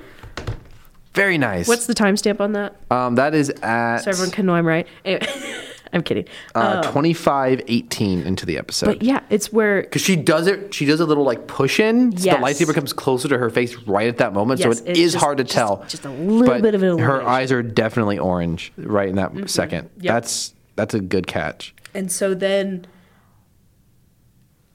Very 1.13 1.38
nice. 1.38 1.67
what's 1.67 1.86
the 1.88 1.93
timestamp 1.95 2.39
on 2.41 2.53
that, 2.53 2.76
um 2.89 3.15
that 3.15 3.34
is 3.36 3.49
at 3.61 3.99
so 3.99 4.09
everyone 4.11 4.32
can 4.32 4.45
know 4.45 4.55
I'm 4.55 4.65
right. 4.65 4.88
Anyway, 5.05 5.28
I'm 5.93 6.03
kidding. 6.03 6.25
uh, 6.55 6.81
2518 6.83 8.21
into 8.23 8.45
the 8.45 8.57
episode. 8.57 8.85
But 8.87 9.01
yeah, 9.03 9.21
it's 9.29 9.51
where 9.51 9.81
Because 9.81 10.01
she 10.01 10.15
does 10.15 10.47
it, 10.47 10.73
she 10.73 10.85
does 10.85 10.99
a 10.99 11.05
little 11.05 11.23
like 11.23 11.47
push 11.47 11.79
in. 11.79 12.15
So 12.17 12.25
Yes. 12.25 12.37
the 12.37 12.65
lightsaber 12.65 12.73
comes 12.75 12.93
closer 12.93 13.27
to 13.27 13.37
her 13.37 13.49
face 13.49 13.75
right 13.87 14.07
at 14.07 14.17
that 14.17 14.33
moment. 14.33 14.59
Yes, 14.59 14.79
so 14.79 14.85
it's 14.85 14.99
just- 14.99 15.15
hard 15.15 15.37
to 15.39 15.43
just- 15.43 15.55
tell. 15.55 15.83
just 15.87 16.05
a 16.05 16.09
little 16.11 16.61
bit 16.61 16.75
of 16.75 16.83
an 16.83 16.99
Her. 16.99 17.19
Mm-hmm. 17.19 17.27
eyes 17.27 17.51
are 17.51 17.63
definitely 17.63 18.19
orange 18.19 18.71
right 18.77 19.09
in 19.09 19.15
that 19.15 19.49
second. 19.49 19.89
Yep. 19.99 20.13
That's 20.13 20.53
that's 20.75 20.93
a 20.93 20.99
good 20.99 21.27
catch. 21.27 21.73
And 21.93 22.11
so 22.11 22.33
then, 22.33 22.85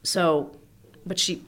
so, 0.03 0.51
but 1.07 1.19
she, 1.19 1.43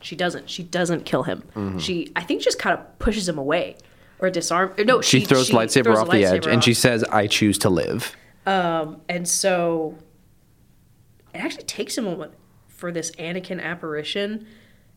she 0.00 0.16
doesn't. 0.16 0.48
She 0.48 0.62
doesn't 0.62 1.04
kill 1.04 1.24
him. 1.24 1.78
She, 1.78 2.12
I 2.16 2.22
think, 2.22 2.42
just 2.42 2.58
kind 2.58 2.78
of 2.78 2.98
pushes 2.98 3.28
him 3.28 3.36
away 3.38 3.76
or 4.20 4.30
disarm. 4.30 4.72
Or 4.78 4.84
no, 4.84 5.00
She, 5.02 5.20
throws 5.20 5.48
the 5.48 5.54
lightsaber 5.54 5.84
throws 5.84 5.98
off 5.98 6.10
the 6.10 6.24
edge 6.24 6.42
lightsaber 6.44 6.52
and 6.52 6.64
she 6.64 6.72
says, 6.74 7.04
"I 7.04 7.26
choose 7.26 7.58
to 7.58 7.68
live." 7.70 8.16
And 8.52 9.28
so, 9.28 9.96
it 11.34 11.38
actually 11.38 11.64
takes 11.64 11.98
a 11.98 12.02
moment 12.02 12.32
for 12.68 12.90
this 12.92 13.10
Anakin 13.12 13.62
apparition. 13.62 14.46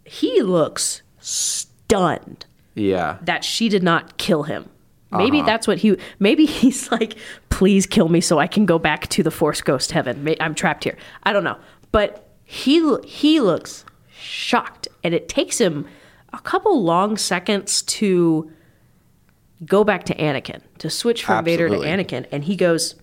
He 0.06 0.42
looks 0.42 1.02
stunned 1.20 2.46
Yeah. 2.76 3.18
that 3.22 3.44
she 3.44 3.70
did 3.70 3.84
not 3.84 4.18
kill 4.18 4.44
him. 4.44 4.70
Maybe 5.12 5.40
Uh-huh. 5.40 5.46
that's 5.46 5.68
what 5.68 5.80
he. 5.80 5.98
Maybe 6.20 6.46
he's 6.62 6.90
like, 6.92 7.16
please 7.50 7.86
kill 7.86 8.08
me 8.08 8.22
so 8.22 8.40
I 8.40 8.48
can 8.48 8.66
go 8.66 8.80
back 8.80 9.08
to 9.10 9.24
the 9.24 9.32
Force 9.32 9.62
Ghost 9.62 9.92
heaven. 9.92 10.36
I'm 10.40 10.56
trapped 10.56 10.86
here. 10.86 10.98
I 11.24 11.34
don't 11.34 11.44
know, 11.44 11.58
but 11.92 12.30
he 12.46 12.96
he 13.04 13.40
looks 13.42 13.84
shocked, 14.10 14.88
and 15.04 15.14
it 15.14 15.28
takes 15.28 15.60
him 15.60 15.86
a 16.32 16.40
couple 16.40 16.82
long 16.82 17.18
seconds 17.18 17.82
to 17.82 18.50
go 19.66 19.84
back 19.84 20.06
to 20.06 20.16
Anakin 20.16 20.62
to 20.78 20.90
switch 20.90 21.26
from 21.26 21.44
Vader 21.44 21.68
to 21.68 21.76
Anakin, 21.80 22.26
and 22.32 22.46
he 22.46 22.56
goes, 22.56 22.96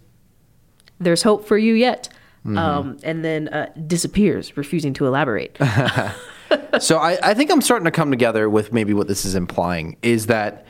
"There's 1.01 1.23
hope 1.23 1.47
for 1.47 1.59
you 1.59 1.75
yet." 1.75 2.09
Mm-hmm. 2.47 2.59
Um, 2.59 2.97
and 3.03 3.25
then 3.25 3.49
uh, 3.49 3.71
disappears, 3.87 4.57
refusing 4.57 4.95
to 4.95 5.07
elaborate. 5.07 5.59
so 6.81 6.99
I, 6.99 7.19
I 7.23 7.35
think 7.35 7.51
I'm 7.51 7.61
starting 7.61 7.85
to 7.85 7.91
come 7.91 8.11
together 8.11 8.49
with 8.49 8.73
maybe 8.73 8.95
what 8.95 9.09
this 9.09 9.25
is 9.25 9.35
implying 9.35 9.97
is 10.03 10.27
that 10.27 10.65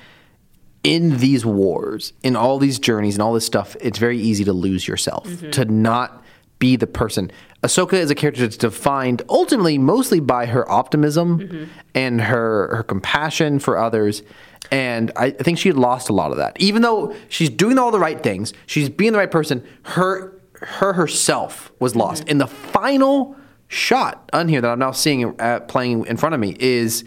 in 0.82 1.18
these 1.18 1.44
wars, 1.44 2.12
in 2.22 2.36
all 2.36 2.58
these 2.58 2.78
journeys 2.78 3.14
and 3.14 3.22
all 3.22 3.32
this 3.32 3.44
stuff, 3.44 3.76
it's 3.80 3.98
very 3.98 4.18
easy 4.18 4.44
to 4.44 4.52
lose 4.52 4.88
yourself, 4.88 5.28
to 5.50 5.64
not 5.66 6.24
be 6.58 6.76
the 6.76 6.86
person. 6.86 7.30
Ahsoka 7.62 7.94
is 7.94 8.10
a 8.10 8.14
character 8.14 8.42
that's 8.42 8.56
defined 8.56 9.22
ultimately 9.28 9.78
mostly 9.78 10.20
by 10.20 10.46
her 10.46 10.68
optimism 10.70 11.68
and 11.94 12.20
her 12.20 12.74
her 12.76 12.82
compassion 12.82 13.58
for 13.58 13.76
others. 13.76 14.22
And 14.70 15.12
I, 15.16 15.26
I 15.26 15.30
think 15.30 15.58
she 15.58 15.68
had 15.68 15.76
lost 15.76 16.08
a 16.08 16.12
lot 16.12 16.30
of 16.30 16.36
that. 16.36 16.60
Even 16.60 16.82
though 16.82 17.14
she's 17.28 17.50
doing 17.50 17.78
all 17.78 17.90
the 17.90 17.98
right 17.98 18.22
things, 18.22 18.52
she's 18.66 18.88
being 18.88 19.12
the 19.12 19.18
right 19.18 19.30
person, 19.30 19.66
her 19.84 20.34
her 20.54 20.92
herself 20.92 21.72
was 21.78 21.94
lost. 21.94 22.22
Mm-hmm. 22.22 22.30
In 22.30 22.38
the 22.38 22.46
final 22.46 23.36
shot 23.68 24.28
on 24.32 24.48
here 24.48 24.60
that 24.60 24.70
I'm 24.70 24.78
now 24.78 24.92
seeing 24.92 25.40
uh, 25.40 25.60
playing 25.60 26.06
in 26.06 26.16
front 26.16 26.34
of 26.34 26.40
me 26.40 26.56
is 26.58 27.04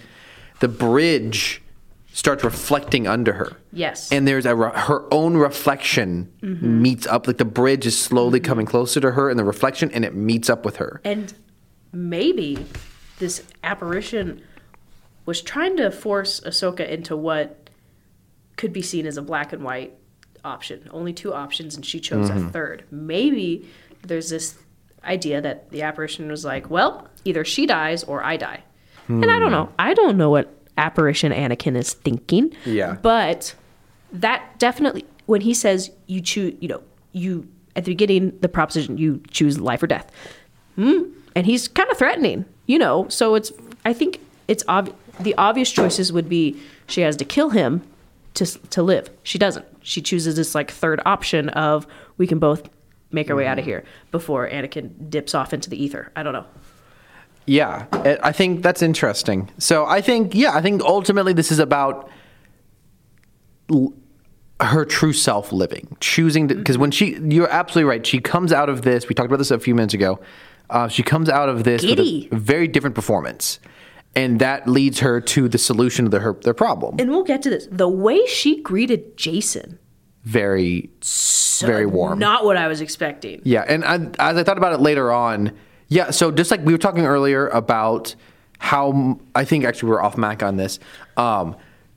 the 0.59 0.67
bridge 0.67 1.61
starts 2.13 2.43
reflecting 2.43 3.07
under 3.07 3.33
her. 3.33 3.57
Yes. 3.71 4.11
And 4.11 4.27
there's 4.27 4.45
a 4.45 4.55
re- 4.55 4.71
her 4.73 5.11
own 5.13 5.37
reflection 5.37 6.31
mm-hmm. 6.41 6.81
meets 6.81 7.07
up 7.07 7.25
like 7.25 7.37
the 7.37 7.45
bridge 7.45 7.85
is 7.85 7.97
slowly 7.97 8.39
mm-hmm. 8.39 8.47
coming 8.47 8.65
closer 8.65 8.99
to 8.99 9.11
her 9.11 9.29
and 9.29 9.39
the 9.39 9.43
reflection 9.43 9.91
and 9.91 10.03
it 10.03 10.13
meets 10.13 10.49
up 10.49 10.65
with 10.65 10.77
her. 10.77 11.01
And 11.03 11.33
maybe 11.93 12.65
this 13.19 13.43
apparition 13.63 14.43
was 15.31 15.41
trying 15.41 15.77
to 15.77 15.89
force 15.91 16.41
Ahsoka 16.41 16.85
into 16.85 17.15
what 17.15 17.69
could 18.57 18.73
be 18.73 18.81
seen 18.81 19.05
as 19.05 19.15
a 19.15 19.21
black 19.21 19.53
and 19.53 19.63
white 19.63 19.93
option. 20.43 20.89
Only 20.91 21.13
two 21.13 21.33
options, 21.33 21.73
and 21.77 21.85
she 21.85 22.01
chose 22.01 22.29
a 22.29 22.37
third. 22.49 22.83
Maybe 22.91 23.65
there's 24.05 24.29
this 24.29 24.57
idea 25.05 25.39
that 25.39 25.69
the 25.71 25.83
apparition 25.83 26.27
was 26.29 26.43
like, 26.43 26.69
well, 26.69 27.07
either 27.23 27.45
she 27.45 27.65
dies 27.65 28.03
or 28.03 28.21
I 28.25 28.35
die. 28.35 28.63
And 29.07 29.31
I 29.31 29.39
don't 29.39 29.51
know. 29.53 29.69
I 29.79 29.93
don't 29.93 30.17
know 30.17 30.29
what 30.29 30.53
apparition 30.77 31.31
Anakin 31.31 31.77
is 31.77 31.93
thinking. 31.93 32.53
Yeah. 32.65 32.97
But 33.01 33.55
that 34.11 34.59
definitely, 34.59 35.05
when 35.27 35.39
he 35.39 35.53
says 35.53 35.91
you 36.07 36.19
choose, 36.19 36.55
you 36.59 36.67
know, 36.67 36.83
you, 37.13 37.47
at 37.77 37.85
the 37.85 37.91
beginning, 37.91 38.37
the 38.41 38.49
proposition, 38.49 38.97
you 38.97 39.21
choose 39.31 39.59
life 39.61 39.81
or 39.81 39.87
death 39.87 40.11
Hmm? 40.75 41.03
and 41.37 41.45
he's 41.45 41.69
kind 41.69 41.89
of 41.89 41.97
threatening, 41.97 42.43
you 42.67 42.77
know. 42.77 43.07
So 43.07 43.35
it's 43.35 43.51
I 43.85 43.93
think 43.93 44.19
it's 44.47 44.63
ob- 44.67 44.93
the 45.19 45.35
obvious 45.35 45.71
choices 45.71 46.11
would 46.11 46.29
be 46.29 46.61
she 46.87 47.01
has 47.01 47.15
to 47.17 47.25
kill 47.25 47.49
him 47.49 47.83
to 48.35 48.45
to 48.45 48.83
live. 48.83 49.09
She 49.23 49.37
doesn't. 49.37 49.65
She 49.81 50.01
chooses 50.01 50.35
this 50.35 50.55
like 50.55 50.71
third 50.71 51.01
option 51.05 51.49
of 51.49 51.87
we 52.17 52.27
can 52.27 52.39
both 52.39 52.69
make 53.11 53.29
our 53.29 53.35
way 53.35 53.45
out 53.45 53.59
of 53.59 53.65
here 53.65 53.83
before 54.11 54.49
Anakin 54.49 55.09
dips 55.09 55.35
off 55.35 55.53
into 55.53 55.69
the 55.69 55.81
ether. 55.81 56.11
I 56.15 56.23
don't 56.23 56.33
know. 56.33 56.45
Yeah, 57.45 57.85
I 58.23 58.31
think 58.31 58.61
that's 58.61 58.81
interesting. 58.81 59.49
So 59.57 59.85
I 59.85 59.99
think, 59.99 60.35
yeah, 60.35 60.51
I 60.53 60.61
think 60.61 60.81
ultimately 60.83 61.33
this 61.33 61.51
is 61.51 61.59
about 61.59 62.09
l- 63.69 63.93
her 64.61 64.85
true 64.85 65.11
self 65.11 65.51
living, 65.51 65.97
choosing 65.99 66.47
to, 66.49 66.55
because 66.55 66.77
when 66.77 66.91
she, 66.91 67.17
you're 67.19 67.49
absolutely 67.49 67.89
right. 67.89 68.05
She 68.05 68.19
comes 68.19 68.53
out 68.53 68.69
of 68.69 68.83
this. 68.83 69.09
We 69.09 69.15
talked 69.15 69.25
about 69.27 69.37
this 69.37 69.51
a 69.51 69.59
few 69.59 69.73
minutes 69.73 69.93
ago. 69.93 70.19
Uh, 70.69 70.87
she 70.87 71.03
comes 71.03 71.29
out 71.29 71.49
of 71.49 71.63
this 71.63 71.81
Giddy. 71.81 72.27
with 72.31 72.39
a 72.39 72.41
very 72.41 72.67
different 72.67 72.95
performance, 72.95 73.59
and 74.15 74.39
that 74.39 74.67
leads 74.67 74.99
her 74.99 75.21
to 75.21 75.47
the 75.47 75.57
solution 75.57 76.05
to 76.05 76.11
the, 76.11 76.19
her 76.19 76.33
their 76.43 76.53
problem. 76.53 76.95
And 76.99 77.09
we'll 77.09 77.23
get 77.23 77.41
to 77.43 77.49
this. 77.49 77.67
The 77.71 77.87
way 77.87 78.25
she 78.27 78.61
greeted 78.61 79.15
Jacen, 79.17 79.77
Very, 80.23 80.89
very 81.61 81.85
warm. 81.85 82.19
not 82.19 82.43
what 82.45 82.57
I 82.57 82.67
was 82.67 82.81
expecting. 82.81 83.41
Yeah, 83.43 83.63
and 83.67 83.83
I, 83.85 83.95
as 84.31 84.37
I 84.37 84.43
thought 84.43 84.57
about 84.57 84.73
it 84.73 84.79
later 84.81 85.11
on, 85.11 85.51
yeah. 85.87 86.11
So 86.11 86.31
just 86.31 86.51
like 86.51 86.61
we 86.65 86.73
were 86.73 86.77
talking 86.77 87.05
earlier 87.05 87.47
about 87.49 88.15
how 88.59 89.19
I 89.33 89.43
think 89.45 89.65
actually 89.65 89.89
we're 89.89 90.01
off 90.01 90.17
Mac 90.17 90.43
on 90.43 90.55
this. 90.57 90.79
Um, 91.17 91.55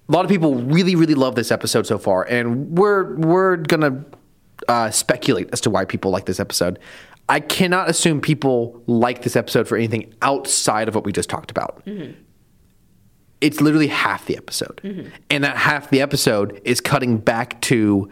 a 0.09 0.12
lot 0.12 0.25
of 0.25 0.31
people 0.31 0.55
really, 0.57 0.97
really 0.97 1.15
love 1.15 1.35
this 1.35 1.51
episode 1.51 1.87
so 1.87 1.99
far, 1.99 2.25
and 2.25 2.77
we're 2.79 3.15
we're 3.17 3.57
gonna 3.57 4.05
uh, 4.69 4.91
speculate 4.91 5.49
as 5.53 5.61
to 5.62 5.71
why 5.71 5.85
people 5.85 6.11
like 6.11 6.27
this 6.27 6.39
episode. 6.41 6.79
I 7.29 7.41
cannot 7.41 7.89
assume 7.89 8.20
people 8.20 8.83
like 8.87 9.22
this 9.22 9.37
episode 9.37 9.66
for 9.66 9.77
anything 9.77 10.12
outside 10.22 10.89
of 10.89 10.95
what 10.95 11.05
we 11.05 11.12
just 11.12 11.31
talked 11.31 11.51
about. 11.51 11.85
Mm-hmm. 11.87 12.12
It's 13.41 13.61
literally 13.61 13.89
half 13.89 14.27
the 14.27 14.37
episode, 14.37 14.81
mm-hmm. 14.83 15.09
and 15.31 15.45
that 15.45 15.57
half 15.57 15.91
the 15.91 16.01
episode 16.01 16.61
is 16.64 16.81
cutting 16.81 17.18
back 17.18 17.61
to 17.62 18.11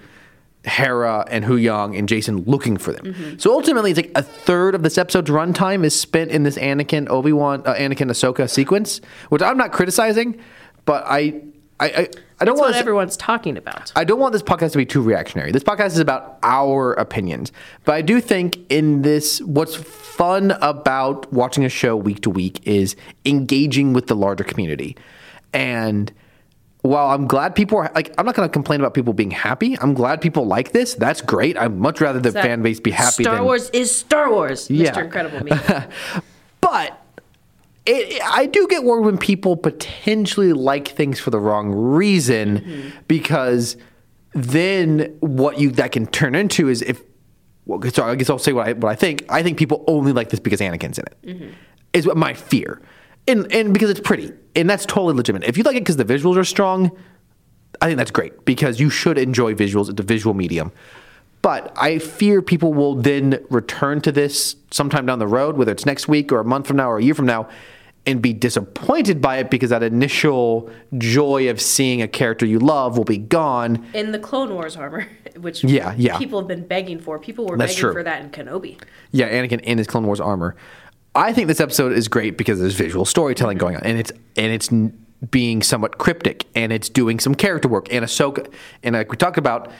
Hera 0.64 1.26
and 1.30 1.44
Huyang 1.44 1.98
and 1.98 2.08
Jacen 2.08 2.46
looking 2.46 2.76
for 2.76 2.92
them. 2.92 3.06
Mm-hmm. 3.06 3.38
So 3.38 3.52
ultimately, 3.52 3.90
it's 3.90 3.98
like 3.98 4.12
a 4.14 4.22
third 4.22 4.74
of 4.74 4.82
this 4.82 4.98
episode's 4.98 5.30
runtime 5.30 5.84
is 5.84 5.98
spent 5.98 6.30
in 6.30 6.42
this 6.42 6.56
Anakin 6.56 7.08
Obi 7.08 7.32
Wan 7.32 7.62
uh, 7.66 7.74
Anakin 7.74 8.10
Ahsoka 8.10 8.48
sequence, 8.48 9.00
which 9.30 9.42
I'm 9.42 9.56
not 9.56 9.72
criticizing, 9.72 10.38
but 10.84 11.04
I 11.06 11.42
I 11.82 11.86
I, 11.86 12.08
I 12.40 12.44
don't 12.44 12.56
That's 12.56 12.60
want 12.60 12.74
what 12.74 12.76
everyone's 12.76 13.16
talking 13.16 13.56
about. 13.56 13.92
I 13.94 14.04
don't 14.04 14.18
want 14.18 14.32
this 14.32 14.42
podcast 14.42 14.72
to 14.72 14.78
be 14.78 14.86
too 14.86 15.00
reactionary. 15.02 15.52
This 15.52 15.62
podcast 15.62 15.88
is 15.88 15.98
about 15.98 16.38
our 16.42 16.92
opinions. 16.94 17.52
But 17.84 17.94
I 17.94 18.02
do 18.02 18.20
think 18.20 18.58
in 18.68 19.02
this, 19.02 19.40
what's 19.42 19.76
fun 19.76 20.52
about 20.60 21.32
watching 21.32 21.64
a 21.64 21.68
show 21.68 21.96
week 21.96 22.20
to 22.22 22.30
week 22.30 22.66
is 22.66 22.96
engaging 23.24 23.92
with 23.92 24.08
the 24.08 24.16
larger 24.16 24.42
community. 24.42 24.96
And 25.52 26.12
while 26.80 27.10
I'm 27.10 27.28
glad 27.28 27.54
people 27.54 27.78
are 27.78 27.92
like, 27.94 28.12
I'm 28.18 28.26
not 28.26 28.34
going 28.34 28.48
to 28.48 28.52
complain 28.52 28.80
about 28.80 28.92
people 28.94 29.12
being 29.12 29.30
happy. 29.30 29.78
I'm 29.78 29.94
glad 29.94 30.20
people 30.20 30.44
like 30.44 30.72
this. 30.72 30.94
That's 30.94 31.20
great. 31.20 31.56
I'd 31.56 31.76
much 31.76 32.00
rather 32.00 32.18
the 32.18 32.32
fan 32.32 32.62
base 32.62 32.80
be 32.80 32.90
happy 32.90 33.22
Star 33.22 33.36
than 33.36 33.44
Wars 33.44 33.70
is 33.70 33.94
Star 33.94 34.32
Wars. 34.32 34.68
Yeah. 34.68 34.90
Mr. 34.90 35.04
Incredible 35.04 35.44
me. 35.44 35.52
But 36.60 37.01
it, 37.84 38.22
I 38.22 38.46
do 38.46 38.66
get 38.68 38.84
worried 38.84 39.04
when 39.04 39.18
people 39.18 39.56
potentially 39.56 40.52
like 40.52 40.88
things 40.88 41.18
for 41.18 41.30
the 41.30 41.40
wrong 41.40 41.70
reason 41.70 42.60
mm-hmm. 42.60 42.98
because 43.08 43.76
then 44.34 45.16
what 45.20 45.58
you 45.58 45.70
that 45.72 45.92
can 45.92 46.06
turn 46.06 46.34
into 46.34 46.68
is 46.68 46.82
if 46.82 47.02
well, 47.64 47.80
sorry, 47.90 48.12
I 48.12 48.14
guess 48.16 48.28
I'll 48.28 48.38
say 48.38 48.52
what 48.52 48.68
I 48.68 48.72
what 48.72 48.90
I 48.90 48.94
think. 48.94 49.24
I 49.28 49.42
think 49.42 49.56
people 49.56 49.84
only 49.86 50.12
like 50.12 50.30
this 50.30 50.40
because 50.40 50.60
Anakin's 50.60 50.98
in 50.98 51.04
it. 51.06 51.16
Mm-hmm. 51.22 51.50
Is 51.92 52.06
what 52.06 52.16
my 52.16 52.34
fear, 52.34 52.80
and 53.28 53.52
and 53.52 53.72
because 53.72 53.90
it's 53.90 54.00
pretty, 54.00 54.32
and 54.56 54.68
that's 54.68 54.86
totally 54.86 55.14
legitimate. 55.14 55.48
If 55.48 55.56
you 55.56 55.62
like 55.62 55.76
it 55.76 55.80
because 55.80 55.96
the 55.96 56.04
visuals 56.04 56.36
are 56.36 56.44
strong, 56.44 56.90
I 57.80 57.86
think 57.86 57.98
that's 57.98 58.10
great 58.10 58.44
because 58.44 58.80
you 58.80 58.90
should 58.90 59.18
enjoy 59.18 59.54
visuals. 59.54 59.90
It's 59.90 60.00
a 60.00 60.02
visual 60.02 60.34
medium. 60.34 60.72
But 61.42 61.72
I 61.76 61.98
fear 61.98 62.40
people 62.40 62.72
will 62.72 62.94
then 62.94 63.44
return 63.50 64.00
to 64.02 64.12
this 64.12 64.54
sometime 64.70 65.06
down 65.06 65.18
the 65.18 65.26
road, 65.26 65.56
whether 65.56 65.72
it's 65.72 65.84
next 65.84 66.06
week 66.08 66.30
or 66.32 66.38
a 66.40 66.44
month 66.44 66.66
from 66.68 66.76
now 66.76 66.88
or 66.90 66.98
a 66.98 67.02
year 67.02 67.14
from 67.14 67.26
now, 67.26 67.48
and 68.06 68.22
be 68.22 68.32
disappointed 68.32 69.20
by 69.20 69.36
it 69.38 69.50
because 69.50 69.70
that 69.70 69.82
initial 69.82 70.70
joy 70.98 71.48
of 71.50 71.60
seeing 71.60 72.00
a 72.00 72.08
character 72.08 72.46
you 72.46 72.58
love 72.58 72.96
will 72.96 73.04
be 73.04 73.18
gone. 73.18 73.84
in 73.94 74.12
the 74.12 74.18
Clone 74.18 74.54
Wars 74.54 74.76
armor, 74.76 75.06
which 75.40 75.62
Yeah, 75.64 75.94
yeah. 75.96 76.16
people 76.18 76.38
have 76.40 76.48
been 76.48 76.66
begging 76.66 77.00
for. 77.00 77.18
People 77.18 77.46
were 77.46 77.56
That's 77.56 77.72
begging 77.72 77.80
true. 77.80 77.92
for 77.92 78.02
that 78.04 78.22
in 78.22 78.30
Kenobi. 78.30 78.80
Yeah, 79.10 79.28
Anakin 79.30 79.60
in 79.62 79.78
his 79.78 79.86
Clone 79.86 80.06
Wars 80.06 80.20
armor. 80.20 80.54
I 81.14 81.32
think 81.32 81.48
this 81.48 81.60
episode 81.60 81.92
is 81.92 82.08
great 82.08 82.38
because 82.38 82.58
there's 82.60 82.74
visual 82.74 83.04
storytelling 83.04 83.58
going 83.58 83.76
on, 83.76 83.82
and 83.82 83.98
it's 83.98 84.12
and 84.36 84.52
it's 84.52 84.70
being 85.30 85.62
somewhat 85.62 85.98
cryptic, 85.98 86.46
and 86.54 86.72
it's 86.72 86.88
doing 86.88 87.20
some 87.20 87.34
character 87.34 87.68
work. 87.68 87.92
And 87.92 88.04
Ahsoka, 88.04 88.50
and 88.82 88.94
like 88.94 89.10
we 89.10 89.16
talked 89.16 89.38
about, 89.38 89.70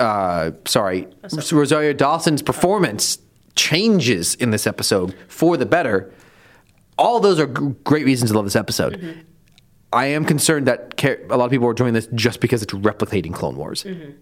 uh, 0.00 0.52
sorry, 0.66 1.08
Rosario. 1.52 1.92
Dawson's 1.92 2.42
performance 2.42 3.18
changes 3.56 4.34
in 4.36 4.50
this 4.50 4.66
episode 4.66 5.14
for 5.28 5.56
the 5.56 5.66
better. 5.66 6.12
All 6.98 7.20
those 7.20 7.38
are 7.40 7.46
g- 7.46 7.74
great 7.84 8.04
reasons 8.04 8.30
to 8.30 8.36
love 8.36 8.44
this 8.44 8.56
episode. 8.56 8.94
Mm-hmm. 8.94 9.20
I 9.92 10.06
am 10.06 10.24
concerned 10.24 10.66
that 10.66 10.96
ca- 10.96 11.16
a 11.28 11.36
lot 11.36 11.46
of 11.46 11.50
people 11.50 11.66
are 11.68 11.74
joining 11.74 11.94
this 11.94 12.08
just 12.14 12.40
because 12.40 12.62
it's 12.62 12.72
replicating 12.72 13.34
Clone 13.34 13.56
Wars. 13.56 13.84
Mm-hmm. 13.84 14.12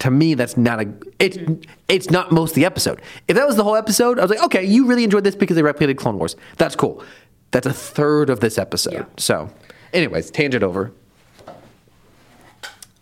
To 0.00 0.10
me 0.10 0.34
that's 0.34 0.58
not 0.58 0.80
a 0.80 0.92
it's 1.18 1.38
mm-hmm. 1.38 1.62
it's 1.88 2.10
not 2.10 2.30
most 2.30 2.50
of 2.50 2.56
the 2.56 2.66
episode. 2.66 3.00
If 3.28 3.36
that 3.36 3.46
was 3.46 3.56
the 3.56 3.64
whole 3.64 3.76
episode 3.76 4.18
i 4.18 4.22
was 4.22 4.30
like 4.30 4.42
okay 4.42 4.62
you 4.62 4.86
really 4.86 5.04
enjoyed 5.04 5.24
this 5.24 5.34
because 5.34 5.56
they 5.56 5.62
replicated 5.62 5.96
clone 5.96 6.18
wars. 6.18 6.36
That's 6.58 6.76
cool. 6.76 7.02
That's 7.50 7.66
a 7.66 7.72
third 7.72 8.28
of 8.28 8.40
this 8.40 8.58
episode. 8.58 8.92
Yeah. 8.92 9.04
so 9.16 9.50
anyways 9.94 10.30
tangent 10.30 10.62
over 10.62 10.92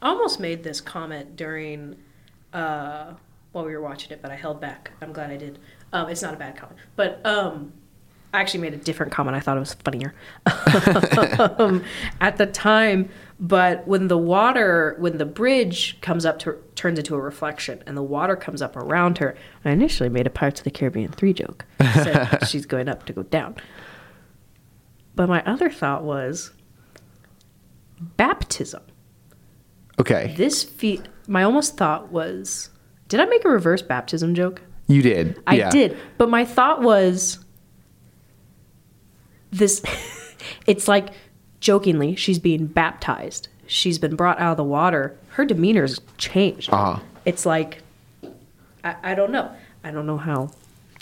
almost 0.04 0.38
made 0.38 0.62
this 0.62 0.80
comment 0.80 1.36
during 1.36 1.96
uh, 2.52 3.14
while 3.52 3.64
we 3.64 3.72
were 3.72 3.80
watching 3.80 4.12
it, 4.12 4.20
but 4.20 4.30
I 4.30 4.36
held 4.36 4.60
back. 4.60 4.92
I'm 5.00 5.12
glad 5.12 5.30
I 5.30 5.36
did. 5.36 5.58
Um, 5.92 6.08
it's 6.08 6.22
not 6.22 6.34
a 6.34 6.36
bad 6.36 6.56
comment, 6.56 6.78
but 6.96 7.24
um, 7.24 7.72
I 8.32 8.40
actually 8.40 8.60
made 8.60 8.74
a 8.74 8.78
different 8.78 9.12
comment. 9.12 9.36
I 9.36 9.40
thought 9.40 9.56
it 9.56 9.60
was 9.60 9.74
funnier 9.74 10.12
um, 11.58 11.84
at 12.20 12.36
the 12.36 12.46
time. 12.46 13.08
But 13.38 13.86
when 13.86 14.08
the 14.08 14.18
water, 14.18 14.96
when 14.98 15.18
the 15.18 15.24
bridge 15.24 16.00
comes 16.00 16.24
up 16.24 16.38
to 16.40 16.56
turns 16.74 16.98
into 16.98 17.14
a 17.14 17.20
reflection, 17.20 17.82
and 17.86 17.96
the 17.96 18.02
water 18.02 18.36
comes 18.36 18.60
up 18.62 18.76
around 18.76 19.18
her, 19.18 19.36
I 19.64 19.70
initially 19.70 20.08
made 20.08 20.26
a 20.26 20.30
Pirates 20.30 20.60
of 20.60 20.64
the 20.64 20.70
Caribbean 20.70 21.12
three 21.12 21.32
joke. 21.32 21.64
Said 21.80 22.38
she's 22.48 22.66
going 22.66 22.88
up 22.88 23.06
to 23.06 23.12
go 23.12 23.22
down. 23.22 23.56
But 25.16 25.28
my 25.28 25.44
other 25.44 25.70
thought 25.70 26.02
was 26.02 26.52
baptism 28.00 28.82
okay. 30.00 30.34
This 30.36 30.64
fe- 30.64 31.00
my 31.26 31.42
almost 31.42 31.76
thought 31.76 32.12
was 32.12 32.70
did 33.08 33.20
i 33.20 33.24
make 33.26 33.44
a 33.44 33.48
reverse 33.48 33.82
baptism 33.82 34.34
joke? 34.34 34.62
You 34.86 35.02
did. 35.02 35.40
I 35.46 35.56
yeah. 35.56 35.70
did. 35.70 35.96
But 36.18 36.28
my 36.28 36.44
thought 36.44 36.82
was 36.82 37.38
this 39.50 39.82
it's 40.66 40.88
like 40.88 41.10
jokingly 41.60 42.16
she's 42.16 42.38
being 42.38 42.66
baptized. 42.66 43.48
She's 43.66 43.98
been 43.98 44.16
brought 44.16 44.38
out 44.38 44.52
of 44.52 44.56
the 44.58 44.64
water. 44.64 45.16
Her 45.28 45.44
demeanor's 45.44 46.00
changed. 46.18 46.70
Uh-huh. 46.72 47.00
it's 47.24 47.46
like 47.46 47.82
I, 48.82 48.96
I 49.02 49.14
don't 49.14 49.30
know. 49.30 49.50
I 49.82 49.90
don't 49.90 50.06
know 50.06 50.18
how 50.18 50.50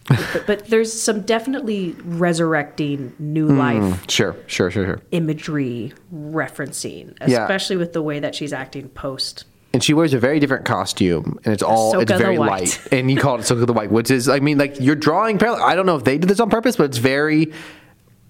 but, 0.08 0.44
but 0.46 0.66
there's 0.66 0.92
some 0.92 1.20
definitely 1.22 1.94
resurrecting 2.04 3.12
new 3.18 3.46
Hmm. 3.48 3.58
life 3.58 4.10
sure 4.10 4.34
sure 4.46 4.70
sure 4.70 4.84
sure. 4.84 5.00
imagery 5.12 5.92
referencing 6.14 7.14
Yeah. 7.26 7.42
especially 7.42 7.76
with 7.76 7.92
the 7.92 8.02
way 8.02 8.18
that 8.20 8.34
she's 8.34 8.52
acting 8.52 8.88
post. 8.88 9.44
And 9.74 9.82
she 9.82 9.94
wears 9.94 10.12
a 10.12 10.18
very 10.18 10.38
different 10.38 10.64
costume 10.66 11.38
and 11.44 11.54
it's 11.54 11.62
all 11.62 11.98
it's 12.00 12.10
Ahsoka 12.10 12.18
the 12.18 12.24
very 12.24 12.36
light. 12.38 12.80
And 12.92 13.10
you 13.10 13.16
call 13.16 13.36
it 13.36 13.42
Ahsoka 13.42 13.66
the 13.66 13.72
White 13.72 13.90
which 13.90 14.10
is 14.10 14.28
I 14.28 14.40
mean 14.40 14.58
like 14.58 14.76
you're 14.80 14.96
drawing 14.96 15.38
parallel 15.38 15.62
I 15.62 15.74
don't 15.74 15.86
know 15.86 15.96
if 15.96 16.04
they 16.04 16.18
did 16.18 16.28
this 16.28 16.40
on 16.40 16.50
purpose 16.50 16.76
but 16.76 16.84
it's 16.84 16.98
very 16.98 17.52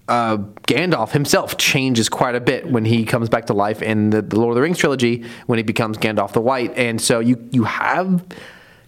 uh, 0.09 0.35
Gandalf 0.67 1.11
himself 1.11 1.57
changes 1.57 2.09
quite 2.09 2.35
a 2.35 2.41
bit 2.41 2.69
when 2.69 2.83
he 2.83 3.05
comes 3.05 3.29
back 3.29 3.45
to 3.45 3.53
life 3.53 3.81
in 3.81 4.09
the, 4.09 4.21
the 4.21 4.37
Lord 4.37 4.51
of 4.51 4.55
the 4.55 4.61
Rings 4.61 4.77
trilogy 4.77 5.23
when 5.47 5.57
he 5.57 5.63
becomes 5.63 5.97
Gandalf 5.97 6.33
the 6.33 6.41
White. 6.41 6.73
And 6.77 6.99
so 6.99 7.19
you 7.21 7.37
you 7.51 7.63
have 7.63 8.21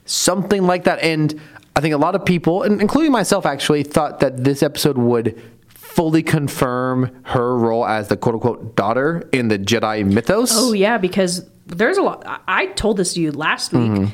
something 0.06 0.64
like 0.68 0.84
that. 0.84 1.00
And 1.00 1.40
I 1.76 1.82
think 1.82 1.94
a 1.94 1.98
lot 1.98 2.16
of 2.16 2.24
people 2.26 2.64
including 2.64 3.12
myself 3.12 3.46
actually 3.46 3.84
thought 3.84 4.20
that 4.22 4.44
this 4.44 4.64
episode 4.64 4.98
would 4.98 5.42
fully 5.68 6.24
confirm 6.24 7.12
her 7.24 7.58
role 7.58 7.86
as 7.86 8.08
the 8.10 8.18
quote 8.18 8.36
unquote 8.36 8.76
daughter 8.76 9.28
in 9.32 9.48
the 9.50 9.58
Jedi 9.60 10.06
mythos 10.06 10.52
Oh 10.54 10.74
yeah, 10.74 10.98
because 10.98 11.46
there's 11.68 11.98
a 11.98 12.02
lot. 12.02 12.24
I- 12.48 12.68
told 12.68 12.98
this 12.98 13.14
to 13.16 13.22
you 13.22 13.32
last 13.32 13.74
week. 13.74 13.92
Mm-hmm. 13.92 14.06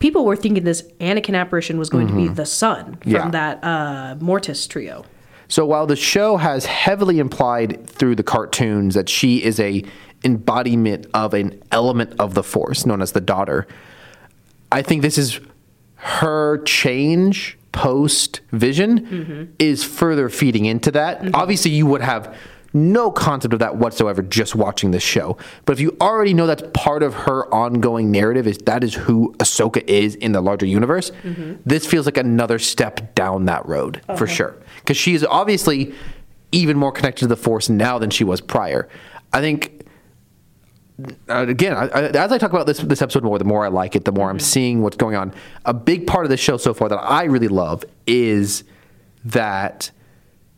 People 0.00 0.24
were 0.24 0.36
thinking 0.36 0.64
this 0.64 0.82
Anakin 1.00 1.34
apparition 1.38 1.78
was 1.78 1.90
going 1.90 2.06
to 2.08 2.14
be 2.14 2.28
the 2.28 2.46
son 2.46 2.96
from 3.02 3.10
Yeah. 3.12 3.30
that 3.30 3.64
uh, 3.64 4.16
Mortis 4.20 4.66
trio. 4.66 5.04
So 5.48 5.64
while 5.66 5.86
the 5.86 5.96
show 5.96 6.36
has 6.36 6.66
heavily 6.66 7.18
implied 7.18 7.86
through 7.88 8.14
the 8.16 8.22
cartoons 8.22 8.94
that 8.94 9.08
she 9.08 9.42
is 9.42 9.58
a 9.58 9.82
embodiment 10.24 11.06
of 11.14 11.34
an 11.34 11.60
element 11.72 12.14
of 12.20 12.34
the 12.34 12.42
Force 12.42 12.84
known 12.86 13.00
as 13.02 13.12
the 13.12 13.20
daughter, 13.20 13.66
I 14.70 14.82
think 14.82 15.02
this 15.02 15.18
is 15.18 15.40
her 15.98 16.62
change 16.62 17.58
post 17.72 18.40
Vision 18.50 19.54
is 19.58 19.84
further 19.84 20.28
feeding 20.28 20.64
into 20.64 20.90
that. 20.92 21.20
Mm-hmm. 21.20 21.34
Obviously, 21.34 21.70
you 21.70 21.86
would 21.86 22.00
have 22.00 22.36
no 22.74 23.10
concept 23.10 23.54
of 23.54 23.60
that 23.60 23.76
whatsoever 23.76 24.22
just 24.22 24.54
watching 24.54 24.90
this 24.90 25.02
show. 25.02 25.36
But 25.64 25.72
if 25.74 25.80
you 25.80 25.96
already 26.00 26.34
know 26.34 26.46
that's 26.46 26.62
part 26.74 27.02
of 27.02 27.14
her 27.14 27.52
ongoing 27.52 28.10
narrative 28.10 28.46
is 28.46 28.58
that 28.58 28.84
is 28.84 28.94
who 28.94 29.34
Ahsoka 29.38 29.82
is 29.86 30.14
in 30.14 30.32
the 30.32 30.40
larger 30.40 30.66
universe, 30.66 31.10
mm-hmm. 31.22 31.54
this 31.64 31.86
feels 31.86 32.06
like 32.06 32.16
another 32.16 32.58
step 32.58 33.14
down 33.14 33.46
that 33.46 33.66
road 33.66 34.02
for 34.16 34.26
sure. 34.26 34.56
Because 34.78 34.96
she 34.96 35.14
is 35.14 35.24
obviously 35.24 35.94
even 36.52 36.76
more 36.76 36.92
connected 36.92 37.20
to 37.20 37.26
the 37.26 37.36
Force 37.36 37.68
now 37.68 37.98
than 37.98 38.10
she 38.10 38.24
was 38.24 38.40
prior. 38.40 38.88
I 39.32 39.40
think 39.40 39.77
uh, 41.28 41.46
again, 41.48 41.74
I, 41.74 41.86
I, 41.86 42.02
as 42.08 42.32
I 42.32 42.38
talk 42.38 42.52
about 42.52 42.66
this 42.66 42.78
this 42.78 43.02
episode 43.02 43.22
more, 43.22 43.38
the 43.38 43.44
more 43.44 43.64
I 43.64 43.68
like 43.68 43.94
it, 43.94 44.04
the 44.04 44.12
more 44.12 44.30
I'm 44.30 44.40
seeing 44.40 44.82
what's 44.82 44.96
going 44.96 45.14
on. 45.14 45.32
A 45.64 45.74
big 45.74 46.06
part 46.06 46.24
of 46.24 46.30
the 46.30 46.36
show 46.36 46.56
so 46.56 46.74
far 46.74 46.88
that 46.88 46.96
I 46.98 47.24
really 47.24 47.48
love 47.48 47.84
is 48.06 48.64
that 49.24 49.90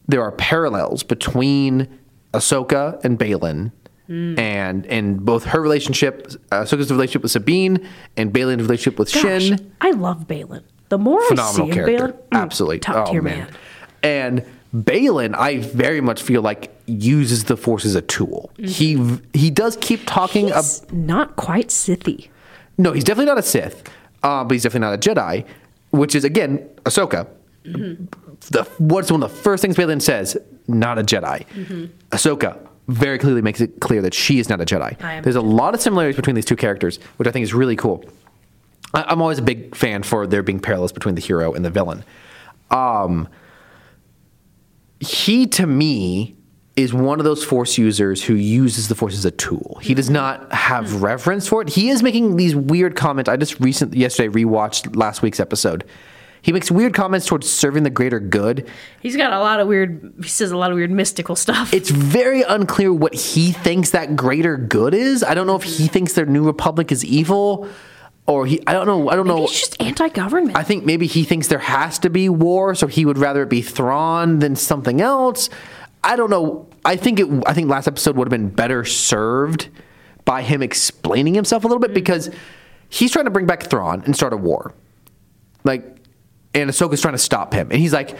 there 0.08 0.22
are 0.22 0.32
parallels 0.32 1.02
between 1.02 1.88
Ahsoka 2.32 3.02
and 3.04 3.18
Baylan, 3.18 3.72
and 4.08 4.86
and 4.86 5.24
both 5.24 5.44
her 5.44 5.60
relationship, 5.60 6.32
uh, 6.50 6.62
Ahsoka's 6.62 6.90
relationship 6.90 7.22
with 7.22 7.32
Sabine, 7.32 7.86
and 8.16 8.32
Baylan's 8.32 8.62
relationship 8.62 8.98
with 8.98 9.12
Gosh, 9.12 9.22
Shin 9.22 9.72
I 9.80 9.90
love 9.90 10.26
Baylan. 10.26 10.64
The 10.88 10.98
more 10.98 11.22
phenomenal 11.28 11.66
I 11.66 11.68
see 11.68 11.74
character. 11.74 12.08
Baylan, 12.08 12.12
mm, 12.12 12.42
Absolutely. 12.42 12.78
top 12.80 13.08
oh, 13.08 13.12
tier 13.12 13.22
man. 13.22 13.38
man. 13.38 13.54
And 14.02 14.44
Baylan, 14.74 15.34
I 15.34 15.58
very 15.58 16.00
much 16.00 16.22
feel 16.22 16.42
like 16.42 16.72
uses 16.86 17.44
the 17.44 17.56
Force 17.56 17.84
as 17.84 17.94
a 17.94 18.02
tool. 18.02 18.50
He 18.56 19.18
he 19.32 19.50
does 19.50 19.76
keep 19.80 20.06
talking 20.06 20.50
about. 20.50 20.64
Mm-hmm. 20.64 20.96
He's 20.96 21.06
not 21.06 21.36
quite 21.36 21.68
Sithy. 21.68 22.28
No, 22.78 22.92
he's 22.92 23.04
definitely 23.04 23.26
not 23.26 23.38
a 23.38 23.42
Sith, 23.42 23.82
uh, 24.22 24.44
but 24.44 24.52
he's 24.52 24.62
definitely 24.62 24.96
not 24.96 25.06
a 25.06 25.10
Jedi, 25.10 25.44
which 25.90 26.14
is 26.14 26.24
again 26.24 26.68
Ahsoka. 26.84 27.26
Mm-hmm. 27.64 28.04
The 28.50 28.64
what's 28.78 29.10
one 29.10 29.22
of 29.22 29.30
the 29.30 29.36
first 29.36 29.60
things 29.60 29.76
Baylan 29.76 30.00
says? 30.00 30.36
Not 30.68 30.98
a 30.98 31.02
Jedi. 31.02 31.46
Mm-hmm. 31.46 31.84
Ahsoka 32.10 32.56
very 32.86 33.18
clearly 33.18 33.42
makes 33.42 33.60
it 33.60 33.80
clear 33.80 34.02
that 34.02 34.14
she 34.14 34.38
is 34.38 34.48
not 34.48 34.60
a 34.60 34.64
Jedi. 34.64 35.00
Am 35.02 35.22
There's 35.22 35.36
a 35.36 35.40
lot 35.40 35.74
of 35.74 35.80
similarities 35.80 36.16
between 36.16 36.36
these 36.36 36.44
two 36.44 36.56
characters, 36.56 36.98
which 37.16 37.28
I 37.28 37.32
think 37.32 37.42
is 37.42 37.54
really 37.54 37.76
cool. 37.76 38.04
I, 38.94 39.02
I'm 39.02 39.20
always 39.20 39.38
a 39.38 39.42
big 39.42 39.74
fan 39.74 40.02
for 40.02 40.26
there 40.26 40.42
being 40.42 40.60
parallels 40.60 40.92
between 40.92 41.14
the 41.16 41.20
hero 41.20 41.52
and 41.52 41.64
the 41.64 41.70
villain. 41.70 42.04
Um, 42.70 43.28
he 45.00 45.46
to 45.46 45.66
me 45.66 46.36
is 46.76 46.94
one 46.94 47.18
of 47.18 47.24
those 47.24 47.44
force 47.44 47.76
users 47.76 48.22
who 48.22 48.34
uses 48.34 48.88
the 48.88 48.94
force 48.94 49.14
as 49.14 49.24
a 49.24 49.30
tool. 49.30 49.78
He 49.82 49.94
does 49.94 50.08
not 50.08 50.52
have 50.52 50.90
hmm. 50.90 51.04
reverence 51.04 51.48
for 51.48 51.62
it. 51.62 51.70
He 51.70 51.90
is 51.90 52.02
making 52.02 52.36
these 52.36 52.54
weird 52.54 52.96
comments. 52.96 53.28
I 53.28 53.36
just 53.36 53.58
recently 53.60 53.98
yesterday 53.98 54.28
rewatched 54.28 54.96
last 54.96 55.22
week's 55.22 55.40
episode. 55.40 55.84
He 56.42 56.52
makes 56.52 56.70
weird 56.70 56.94
comments 56.94 57.26
towards 57.26 57.50
serving 57.50 57.82
the 57.82 57.90
greater 57.90 58.18
good. 58.18 58.70
He's 59.02 59.16
got 59.16 59.32
a 59.34 59.40
lot 59.40 59.60
of 59.60 59.68
weird. 59.68 60.14
He 60.22 60.28
says 60.28 60.50
a 60.50 60.56
lot 60.56 60.70
of 60.70 60.76
weird 60.76 60.90
mystical 60.90 61.36
stuff. 61.36 61.74
It's 61.74 61.90
very 61.90 62.42
unclear 62.42 62.94
what 62.94 63.14
he 63.14 63.52
thinks 63.52 63.90
that 63.90 64.16
greater 64.16 64.56
good 64.56 64.94
is. 64.94 65.22
I 65.22 65.34
don't 65.34 65.46
know 65.46 65.56
if 65.56 65.64
he 65.64 65.86
thinks 65.86 66.14
their 66.14 66.24
new 66.24 66.44
republic 66.44 66.90
is 66.92 67.04
evil, 67.04 67.68
or 68.30 68.46
he. 68.46 68.62
I 68.66 68.72
don't 68.72 68.86
know. 68.86 69.10
I 69.10 69.16
don't 69.16 69.26
know. 69.26 69.46
He's 69.46 69.58
just 69.58 69.82
anti-government. 69.82 70.56
I 70.56 70.62
think 70.62 70.84
maybe 70.84 71.06
he 71.06 71.24
thinks 71.24 71.48
there 71.48 71.58
has 71.58 71.98
to 72.00 72.10
be 72.10 72.28
war, 72.28 72.74
so 72.74 72.86
he 72.86 73.04
would 73.04 73.18
rather 73.18 73.42
it 73.42 73.48
be 73.48 73.60
Thrawn 73.60 74.38
than 74.38 74.54
something 74.54 75.00
else. 75.00 75.50
I 76.04 76.16
don't 76.16 76.30
know. 76.30 76.68
I 76.84 76.96
think 76.96 77.18
it. 77.18 77.28
I 77.46 77.52
think 77.52 77.68
last 77.68 77.88
episode 77.88 78.16
would 78.16 78.26
have 78.26 78.30
been 78.30 78.48
better 78.48 78.84
served 78.84 79.68
by 80.24 80.42
him 80.42 80.62
explaining 80.62 81.34
himself 81.34 81.64
a 81.64 81.66
little 81.66 81.80
bit 81.80 81.88
mm-hmm. 81.88 81.94
because 81.94 82.30
he's 82.88 83.10
trying 83.10 83.24
to 83.24 83.30
bring 83.30 83.46
back 83.46 83.64
Thrawn 83.64 84.02
and 84.04 84.14
start 84.14 84.32
a 84.32 84.36
war. 84.36 84.74
Like, 85.64 85.84
and 86.54 86.70
Ahsoka's 86.70 87.00
trying 87.00 87.14
to 87.14 87.18
stop 87.18 87.52
him, 87.52 87.70
and 87.70 87.80
he's 87.80 87.92
like, 87.92 88.16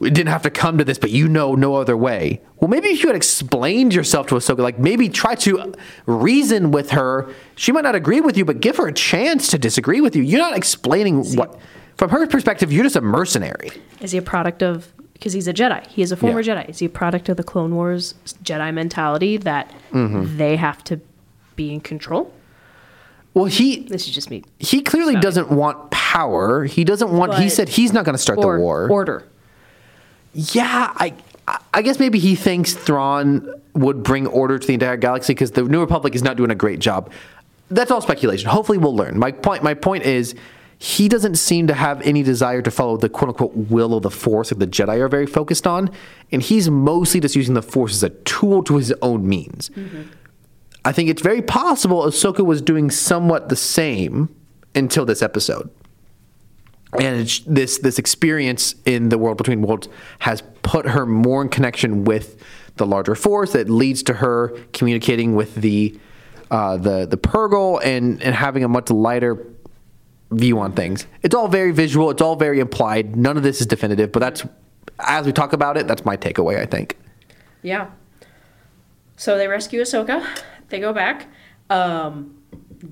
"We 0.00 0.10
didn't 0.10 0.30
have 0.30 0.42
to 0.42 0.50
come 0.50 0.76
to 0.78 0.84
this, 0.84 0.98
but 0.98 1.10
you 1.10 1.28
know 1.28 1.54
no 1.54 1.76
other 1.76 1.96
way." 1.96 2.40
Well, 2.58 2.68
maybe 2.68 2.88
if 2.88 3.02
you 3.02 3.08
had 3.08 3.16
explained 3.16 3.94
yourself 3.94 4.26
to 4.28 4.34
Ahsoka, 4.34 4.58
like 4.58 4.78
maybe 4.78 5.08
try 5.08 5.34
to 5.36 5.72
reason 6.06 6.72
with 6.72 6.90
her. 6.90 7.28
She 7.54 7.70
might 7.70 7.84
not 7.84 7.94
agree 7.94 8.20
with 8.20 8.36
you, 8.36 8.44
but 8.44 8.60
give 8.60 8.76
her 8.78 8.88
a 8.88 8.92
chance 8.92 9.48
to 9.48 9.58
disagree 9.58 10.00
with 10.00 10.16
you. 10.16 10.22
You're 10.22 10.40
not 10.40 10.56
explaining 10.56 11.24
what. 11.36 11.58
From 11.96 12.08
her 12.10 12.26
perspective, 12.26 12.72
you're 12.72 12.84
just 12.84 12.96
a 12.96 13.00
mercenary. 13.02 13.70
Is 14.00 14.12
he 14.12 14.18
a 14.18 14.22
product 14.22 14.62
of? 14.62 14.88
Because 15.12 15.34
he's 15.34 15.46
a 15.48 15.52
Jedi. 15.52 15.86
He 15.86 16.00
is 16.00 16.12
a 16.12 16.16
former 16.16 16.40
Yeah. 16.40 16.54
Jedi. 16.64 16.70
Is 16.70 16.78
he 16.78 16.86
a 16.86 16.88
product 16.88 17.28
of 17.28 17.36
the 17.36 17.42
Clone 17.42 17.74
Wars 17.74 18.14
Jedi 18.42 18.72
mentality 18.72 19.36
that 19.36 19.70
Mm-hmm. 19.92 20.38
they 20.38 20.56
have 20.56 20.82
to 20.84 20.98
be 21.56 21.74
in 21.74 21.80
control? 21.80 22.32
Well, 23.34 23.44
he 23.44 23.80
This 23.80 24.06
is 24.08 24.14
just 24.14 24.30
me. 24.30 24.44
he 24.58 24.80
clearly 24.80 25.14
doesn't 25.16 25.50
want 25.50 25.90
power. 25.90 26.64
He 26.64 26.84
doesn't 26.84 27.10
want. 27.12 27.34
he 27.34 27.48
said 27.50 27.68
he's 27.68 27.92
not 27.92 28.04
going 28.06 28.14
to 28.14 28.18
start 28.22 28.40
the 28.40 28.46
war. 28.46 28.88
order. 28.90 29.24
Yeah, 30.32 30.92
I 30.96 31.14
I 31.74 31.82
guess 31.82 31.98
maybe 31.98 32.18
he 32.18 32.34
thinks 32.34 32.74
Thrawn 32.74 33.52
would 33.74 34.02
bring 34.02 34.26
order 34.26 34.58
to 34.58 34.66
the 34.66 34.74
entire 34.74 34.96
galaxy 34.96 35.34
because 35.34 35.52
the 35.52 35.62
New 35.62 35.80
Republic 35.80 36.14
is 36.14 36.22
not 36.22 36.36
doing 36.36 36.50
a 36.50 36.54
great 36.54 36.78
job. 36.78 37.10
That's 37.70 37.90
all 37.90 38.00
speculation. 38.00 38.48
Hopefully, 38.50 38.78
we'll 38.78 38.96
learn. 38.96 39.18
My 39.18 39.32
point. 39.32 39.62
My 39.62 39.74
point 39.74 40.04
is. 40.04 40.34
He 40.82 41.10
doesn't 41.10 41.34
seem 41.34 41.66
to 41.66 41.74
have 41.74 42.00
any 42.06 42.22
desire 42.22 42.62
to 42.62 42.70
follow 42.70 42.96
the 42.96 43.10
quote 43.10 43.28
unquote 43.28 43.54
will 43.54 43.92
of 43.92 44.02
the 44.02 44.10
Force 44.10 44.48
that 44.48 44.58
the 44.60 44.66
Jedi 44.66 44.98
are 44.98 45.08
very 45.08 45.26
focused 45.26 45.66
on. 45.66 45.90
And 46.32 46.40
he's 46.40 46.70
mostly 46.70 47.20
just 47.20 47.36
using 47.36 47.52
the 47.52 47.60
Force 47.60 47.92
as 47.92 48.02
a 48.02 48.08
tool 48.08 48.62
to 48.62 48.78
his 48.78 48.90
own 49.02 49.28
means. 49.28 49.68
Mm-hmm. 49.76 50.04
I 50.86 50.92
think 50.92 51.10
it's 51.10 51.20
very 51.20 51.42
possible 51.42 52.02
Ahsoka 52.04 52.46
was 52.46 52.62
doing 52.62 52.90
somewhat 52.90 53.50
the 53.50 53.56
same 53.56 54.34
until 54.74 55.04
this 55.04 55.20
episode. 55.20 55.68
And 56.98 57.28
this 57.46 57.78
this 57.78 57.98
experience 57.98 58.74
in 58.84 59.10
the 59.10 59.18
world 59.18 59.38
between 59.38 59.62
worlds 59.62 59.88
has 60.20 60.42
put 60.62 60.86
her 60.86 61.06
more 61.06 61.40
in 61.42 61.48
connection 61.48 62.04
with 62.04 62.42
the 62.76 62.86
larger 62.86 63.14
force. 63.14 63.52
That 63.52 63.70
leads 63.70 64.02
to 64.04 64.14
her 64.14 64.48
communicating 64.72 65.36
with 65.36 65.54
the 65.54 65.98
uh, 66.50 66.76
the 66.76 67.06
the 67.06 67.16
Purrgil 67.16 67.80
and 67.84 68.20
and 68.22 68.34
having 68.34 68.64
a 68.64 68.68
much 68.68 68.90
lighter 68.90 69.46
view 70.32 70.58
on 70.58 70.72
things. 70.72 71.06
It's 71.22 71.34
all 71.34 71.48
very 71.48 71.72
visual. 71.72 72.10
It's 72.10 72.22
all 72.22 72.36
very 72.36 72.58
implied. 72.58 73.14
None 73.16 73.36
of 73.36 73.42
this 73.42 73.60
is 73.60 73.66
definitive. 73.66 74.10
But 74.10 74.20
that's 74.20 74.44
as 74.98 75.26
we 75.26 75.32
talk 75.32 75.52
about 75.52 75.76
it, 75.76 75.86
that's 75.86 76.04
my 76.04 76.16
takeaway. 76.16 76.60
I 76.60 76.66
think. 76.66 76.96
Yeah. 77.62 77.90
So 79.16 79.36
they 79.36 79.48
rescue 79.48 79.82
Ahsoka. 79.82 80.26
They 80.70 80.80
go 80.80 80.92
back. 80.92 81.28
Um, 81.68 82.42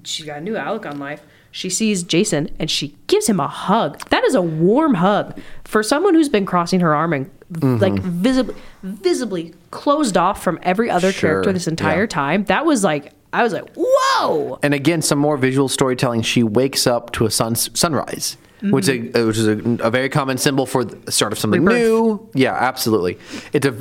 she 0.05 0.25
got 0.25 0.39
a 0.39 0.41
new 0.41 0.57
outlook 0.57 0.87
on 0.87 0.99
life. 0.99 1.23
She 1.51 1.71
sees 1.71 2.05
Jacen 2.05 2.53
and 2.59 2.71
she 2.71 2.95
gives 3.07 3.29
him 3.29 3.41
a 3.41 3.49
hug. 3.49 3.99
That 4.11 4.25
is 4.25 4.35
a 4.35 4.43
warm 4.43 4.95
hug 4.95 5.41
for 5.65 5.83
someone 5.83 6.15
who's 6.15 6.29
been 6.29 6.47
crossing 6.47 6.81
her 6.81 6.95
arm 6.95 7.13
and 7.13 7.31
mm-hmm. 7.53 7.77
like 7.79 8.03
visibly, 8.03 8.55
visibly 8.83 9.55
closed 9.71 10.17
off 10.17 10.43
from 10.43 10.59
every 10.63 10.91
other 10.91 11.13
Sure, 11.13 11.31
character 11.31 11.53
this 11.53 11.67
entire 11.67 12.03
yeah. 12.03 12.07
time. 12.07 12.45
That 12.45 12.67
was 12.67 12.85
like, 12.85 13.13
I 13.33 13.43
was 13.43 13.53
like, 13.53 13.69
whoa. 13.77 14.59
And 14.63 14.75
again, 14.75 15.03
some 15.03 15.19
more 15.19 15.37
visual 15.37 15.69
storytelling. 15.69 16.23
She 16.23 16.43
wakes 16.43 16.87
up 16.87 17.13
to 17.13 17.27
a 17.27 17.31
sun, 17.31 17.55
sunrise, 17.57 18.37
which 18.63 18.85
is 18.85 18.89
a, 18.89 18.99
mm-hmm. 18.99 19.27
which 19.27 19.39
is 19.39 19.49
a, 19.49 19.87
a 19.87 19.91
very 19.91 20.09
common 20.09 20.39
symbol 20.39 20.67
for 20.67 20.85
the 20.85 21.13
start 21.13 21.33
of 21.33 21.39
something 21.39 21.65
Rebirth. 21.65 21.83
new. 21.83 22.31
Yeah, 22.35 22.55
absolutely. 22.55 23.19
It's 23.53 23.67
a 23.67 23.75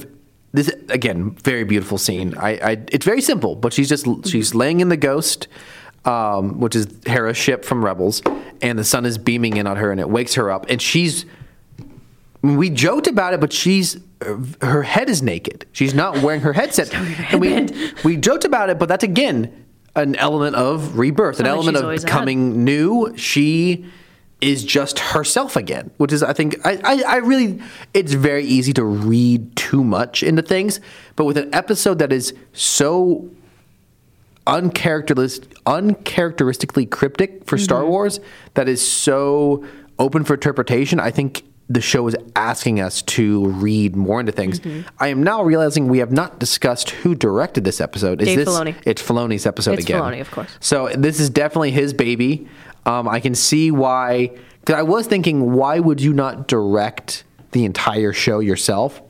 this 0.53 0.70
again 0.89 1.32
very 1.43 1.63
beautiful 1.63 1.97
scene. 1.97 2.36
I, 2.38 2.49
I 2.57 2.72
it's 2.91 3.05
very 3.05 3.22
simple, 3.22 3.55
but 3.55 3.74
she's 3.74 3.89
just 3.89 4.07
she's 4.28 4.55
laying 4.55 4.80
in 4.80 4.89
the 4.89 4.97
ghost, 4.97 5.47
um, 6.08 6.60
which 6.60 6.76
is 6.76 6.88
Hera's 7.05 7.38
ship 7.38 7.66
from 7.66 7.84
Rebels, 7.84 8.22
and 8.62 8.80
the 8.80 8.84
sun 8.84 9.05
is 9.05 9.18
beaming 9.18 9.58
in 9.58 9.68
on 9.68 9.78
her, 9.78 9.91
and 9.91 9.99
it 9.99 10.10
wakes 10.10 10.36
her 10.36 10.49
up, 10.49 10.66
and 10.70 10.82
she's 10.82 11.26
we 12.41 12.70
joked 12.70 13.08
about 13.08 13.34
it, 13.34 13.39
but 13.39 13.51
she's 13.51 13.97
her 14.62 14.84
head 14.84 15.10
is 15.10 15.22
naked. 15.22 15.66
She's 15.74 15.93
not 15.93 16.22
wearing 16.24 16.41
her 16.41 16.53
headset. 16.53 16.93
and 17.32 17.41
we 17.41 17.93
we 18.03 18.18
joked 18.18 18.45
about 18.45 18.70
it, 18.70 18.80
but 18.80 18.88
that's 18.89 19.03
again 19.03 19.66
an 19.95 20.16
element 20.16 20.55
of 20.55 20.97
rebirth, 20.97 21.39
an 21.39 21.45
element 21.45 21.78
of 21.78 21.84
ahead. 22.53 22.66
new. 22.66 23.18
She 23.18 23.86
is 24.39 24.64
just 24.64 24.99
herself 24.99 25.55
again, 25.55 25.91
which 25.97 26.14
is 26.14 26.24
I 26.24 26.34
think 26.34 26.55
I, 26.66 26.80
I, 26.84 27.03
I 27.08 27.16
really 27.18 27.60
it's 27.93 28.14
very 28.14 28.45
easy 28.45 28.72
to 28.74 28.84
read 28.84 29.55
too 29.55 29.84
much 29.84 30.24
into 30.24 30.41
things, 30.41 30.80
but 31.16 31.26
with 31.26 31.38
an 31.38 31.53
episode 31.53 31.99
that 31.99 32.14
is 32.14 32.34
so 32.53 33.30
uncharacteristic, 34.47 35.55
uncharacteristically 35.65 36.85
cryptic 36.85 37.45
for 37.45 37.57
Star 37.57 37.81
Mm-hmm. 37.81 37.89
Wars 37.89 38.19
that 38.55 38.67
is 38.67 38.85
so 38.85 39.63
open 39.99 40.23
for 40.23 40.33
interpretation. 40.33 40.99
I 40.99 41.11
think 41.11 41.43
the 41.69 41.81
show 41.81 42.07
is 42.07 42.15
asking 42.35 42.79
us 42.79 43.01
to 43.01 43.47
read 43.49 43.95
more 43.95 44.19
into 44.21 44.31
things. 44.31 44.59
Mm-hmm. 44.61 44.87
I 44.99 45.09
am 45.09 45.21
now 45.21 45.43
realizing 45.43 45.89
we 45.89 45.99
have 45.99 46.13
not 46.13 46.39
discussed 46.39 46.91
who 46.91 47.13
directed 47.13 47.65
this 47.65 47.81
episode. 47.81 48.21
Is 48.21 48.27
Dave 48.29 48.37
this 48.37 48.49
Filoni. 48.49 48.75
it's 48.85 49.01
Filoni's 49.01 49.45
episode 49.45 49.73
It's 49.73 49.83
again? 49.83 50.01
Filoni, 50.01 50.21
of 50.21 50.31
course. 50.31 50.49
So 50.61 50.87
this 50.95 51.19
is 51.19 51.29
definitely 51.29 51.71
his 51.71 51.93
baby. 51.93 52.47
Um, 52.85 53.07
I 53.07 53.19
can 53.19 53.35
see 53.35 53.69
why. 53.69 54.31
Because 54.61 54.75
I 54.79 54.83
was 54.83 55.07
thinking, 55.07 55.53
why 55.53 55.79
would 55.79 56.01
you 56.01 56.13
not 56.13 56.47
direct 56.47 57.25
the 57.51 57.65
entire 57.65 58.13
show 58.13 58.39
yourself? 58.39 59.01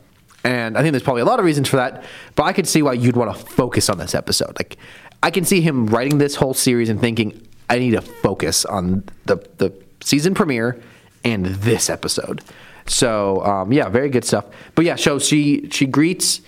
And 0.44 0.78
I 0.78 0.82
think 0.82 0.94
there's 0.94 1.04
probably 1.04 1.24
a 1.24 1.26
lot 1.26 1.40
of 1.40 1.46
reasons 1.46 1.68
for 1.68 1.76
that. 1.78 2.04
But 2.36 2.44
I 2.44 2.54
could 2.54 2.68
see 2.68 2.82
why 2.82 2.94
you'd 2.94 3.18
want 3.18 3.36
to 3.36 3.46
focus 3.46 3.90
on 3.90 3.98
this 3.98 4.16
episode. 4.16 4.58
Like, 4.58 4.78
I 5.24 5.32
can 5.32 5.46
see 5.46 5.62
him 5.62 5.88
writing 5.88 6.18
this 6.20 6.36
whole 6.36 6.54
series 6.54 6.90
and 6.90 7.00
thinking, 7.00 7.46
I 7.70 7.80
need 7.80 7.92
to 7.92 8.02
focus 8.02 8.66
on 8.66 9.04
the 9.26 9.38
the 9.58 9.74
season 10.02 10.34
premiere 10.34 10.82
and 11.24 11.46
this 11.46 11.90
episode. 11.90 12.42
So 12.86 13.44
um, 13.44 13.74
yeah, 13.74 13.90
very 13.90 14.10
good 14.10 14.24
stuff. 14.24 14.46
But 14.76 14.86
yeah, 14.86 14.96
so 14.96 15.20
she 15.20 15.68
she 15.72 15.86
greets 15.86 16.42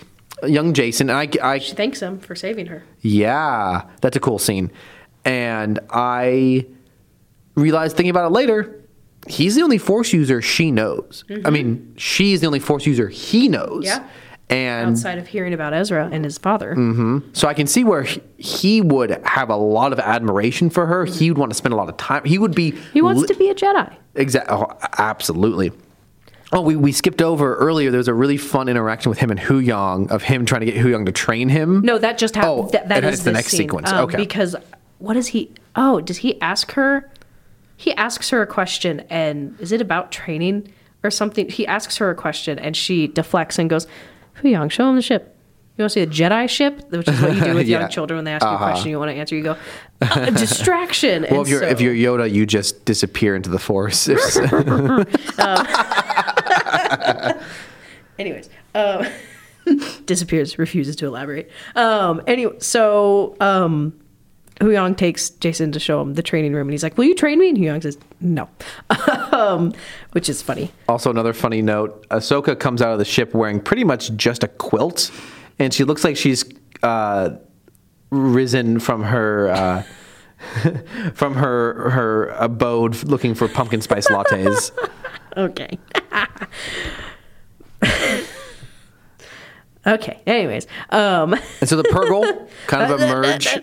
young 0.46 0.72
Jacen, 0.72 1.02
and 1.02 1.12
I, 1.12 1.28
I 1.42 1.58
She 1.58 1.74
thanks 1.74 2.00
him 2.00 2.18
for 2.18 2.34
saving 2.34 2.66
her. 2.66 2.82
yeah, 3.00 3.82
that's 4.00 4.16
a 4.16 4.20
cool 4.20 4.38
scene. 4.38 4.70
And 5.24 5.78
I 5.90 6.64
realized 7.54 7.96
thinking 7.96 8.10
about 8.10 8.26
it 8.30 8.32
later, 8.32 8.80
he's 9.26 9.54
the 9.54 9.62
only 9.62 9.76
force 9.78 10.12
user 10.14 10.40
she 10.40 10.70
knows. 10.70 11.24
I 11.44 11.50
mean, 11.50 11.92
she's 11.98 12.40
the 12.40 12.46
only 12.46 12.60
force 12.60 12.86
user 12.86 13.08
he 13.08 13.48
knows. 13.48 13.84
Yeah. 13.84 14.08
And 14.50 14.90
Outside 14.90 15.18
of 15.18 15.28
hearing 15.28 15.54
about 15.54 15.72
Ezra 15.72 16.08
and 16.12 16.24
his 16.24 16.36
father. 16.36 16.74
so 17.32 17.46
I 17.48 17.54
can 17.54 17.66
see 17.68 17.84
where 17.84 18.04
he, 18.36 18.80
would 18.80 19.10
have 19.24 19.48
a 19.48 19.56
lot 19.56 19.92
of 19.92 20.00
admiration 20.00 20.70
for 20.70 20.86
her. 20.86 21.04
He 21.04 21.30
would 21.30 21.38
want 21.38 21.52
to 21.52 21.56
spend 21.56 21.72
a 21.72 21.76
lot 21.76 21.88
of 21.88 21.96
time. 21.96 22.24
He 22.24 22.36
would 22.38 22.54
be 22.54 22.72
He 22.92 23.00
wants 23.00 23.20
li- 23.22 23.26
to 23.28 23.34
be 23.34 23.48
a 23.48 23.54
Jedi. 23.54 23.94
Exactly. 24.16 24.56
Oh, 24.56 24.66
absolutely. 24.98 25.70
Oh, 26.52 26.62
we, 26.62 26.74
we 26.74 26.90
skipped 26.90 27.22
over 27.22 27.54
earlier. 27.56 27.92
There 27.92 27.98
was 27.98 28.08
a 28.08 28.14
really 28.14 28.36
fun 28.36 28.68
interaction 28.68 29.08
with 29.08 29.20
him 29.20 29.30
and 29.30 29.38
Huyang 29.38 30.10
of 30.10 30.24
him 30.24 30.44
trying 30.46 30.62
to 30.62 30.66
get 30.66 30.74
Huyang 30.84 31.06
to 31.06 31.12
train 31.12 31.48
him. 31.48 31.82
No, 31.82 31.96
that 31.98 32.18
just 32.18 32.34
happened. 32.34 32.66
Oh, 32.66 32.68
that, 32.72 32.88
that 32.88 33.04
is 33.04 33.22
the 33.22 33.30
next 33.32 33.48
scene. 33.52 33.58
sequence. 33.58 33.92
Um, 33.92 34.04
Okay. 34.06 34.16
Because 34.16 34.56
what 34.98 35.16
is 35.16 35.28
he? 35.28 35.52
Oh, 35.76 36.00
does 36.00 36.18
he 36.18 36.40
ask 36.40 36.72
her? 36.72 37.08
He 37.76 37.92
asks 37.94 38.30
her 38.30 38.42
a 38.42 38.46
question, 38.48 39.00
and 39.08 39.58
is 39.60 39.70
it 39.70 39.80
about 39.80 40.10
training 40.10 40.72
or 41.04 41.10
something? 41.10 41.48
He 41.48 41.66
asks 41.68 41.98
her 41.98 42.10
a 42.10 42.14
question, 42.16 42.58
and 42.58 42.76
she 42.76 43.06
deflects 43.06 43.56
and 43.58 43.70
goes, 43.70 43.86
"Huyang, 44.42 44.70
show 44.70 44.88
him 44.88 44.96
the 44.96 45.02
ship. 45.02 45.36
You 45.76 45.82
want 45.84 45.92
to 45.92 46.00
see 46.00 46.04
the 46.04 46.12
Jedi 46.12 46.48
ship?" 46.48 46.82
Which 46.90 47.08
is 47.08 47.20
what 47.20 47.34
you 47.34 47.40
do 47.42 47.54
with 47.60 47.68
Yeah. 47.68 47.80
young 47.80 47.90
children 47.90 48.18
when 48.18 48.24
they 48.24 48.32
ask 48.32 48.42
you 48.44 48.48
Uh-huh. 48.48 48.64
a 48.64 48.68
question 48.70 48.90
you 48.90 48.98
want 48.98 49.10
to 49.10 49.14
answer. 49.16 49.36
You 49.36 49.42
go, 49.42 49.56
"Uh, 50.02 50.30
"Distraction." 50.30 51.26
Well, 51.30 51.40
and 51.40 51.46
if 51.46 51.48
you're 51.48 51.62
if 51.62 51.80
you're 51.80 51.94
Yoda, 51.94 52.30
you 52.30 52.46
just 52.46 52.84
disappear 52.84 53.36
into 53.36 53.50
the 53.50 53.58
force. 53.58 54.08
Anyways, 58.18 58.50
um, 58.74 59.06
disappears, 60.04 60.58
refuses 60.58 60.94
to 60.96 61.06
elaborate. 61.06 61.50
Um, 61.74 62.20
anyway, 62.26 62.54
so 62.58 63.34
um, 63.40 63.98
Huyang 64.60 64.96
takes 64.96 65.30
Jacen 65.30 65.72
to 65.72 65.80
show 65.80 66.00
him 66.02 66.14
the 66.14 66.22
training 66.22 66.52
room, 66.52 66.68
and 66.68 66.72
he's 66.72 66.82
like, 66.82 66.98
"Will 66.98 67.06
you 67.06 67.14
train 67.14 67.38
me?" 67.38 67.48
And 67.48 67.58
Huyang 67.58 67.82
says, 67.82 67.96
"No," 68.20 68.48
um, 69.32 69.72
which 70.12 70.28
is 70.28 70.42
funny. 70.42 70.70
also, 70.88 71.10
another 71.10 71.32
funny 71.32 71.62
note: 71.62 72.06
Ahsoka 72.10 72.58
comes 72.58 72.82
out 72.82 72.92
of 72.92 72.98
the 72.98 73.04
ship 73.04 73.32
wearing 73.34 73.58
pretty 73.60 73.84
much 73.84 74.14
just 74.16 74.44
a 74.44 74.48
quilt, 74.48 75.10
and 75.58 75.72
she 75.72 75.84
looks 75.84 76.04
like 76.04 76.16
she's 76.16 76.44
uh, 76.82 77.30
risen 78.10 78.78
from 78.80 79.02
her. 79.04 79.48
Uh, 79.48 79.82
from 81.12 81.34
her 81.34 81.90
her 81.90 82.28
abode 82.38 83.04
looking 83.04 83.34
for 83.34 83.46
pumpkin 83.46 83.82
spice 83.82 84.08
lattes. 84.08 84.70
okay. 85.36 85.78
okay. 89.86 90.20
Anyways, 90.26 90.66
um, 90.88 91.34
And 91.60 91.68
so 91.68 91.76
the 91.76 91.82
Purrgil 91.82 92.48
kind 92.66 92.90
of 92.90 93.02
emerge. 93.02 93.58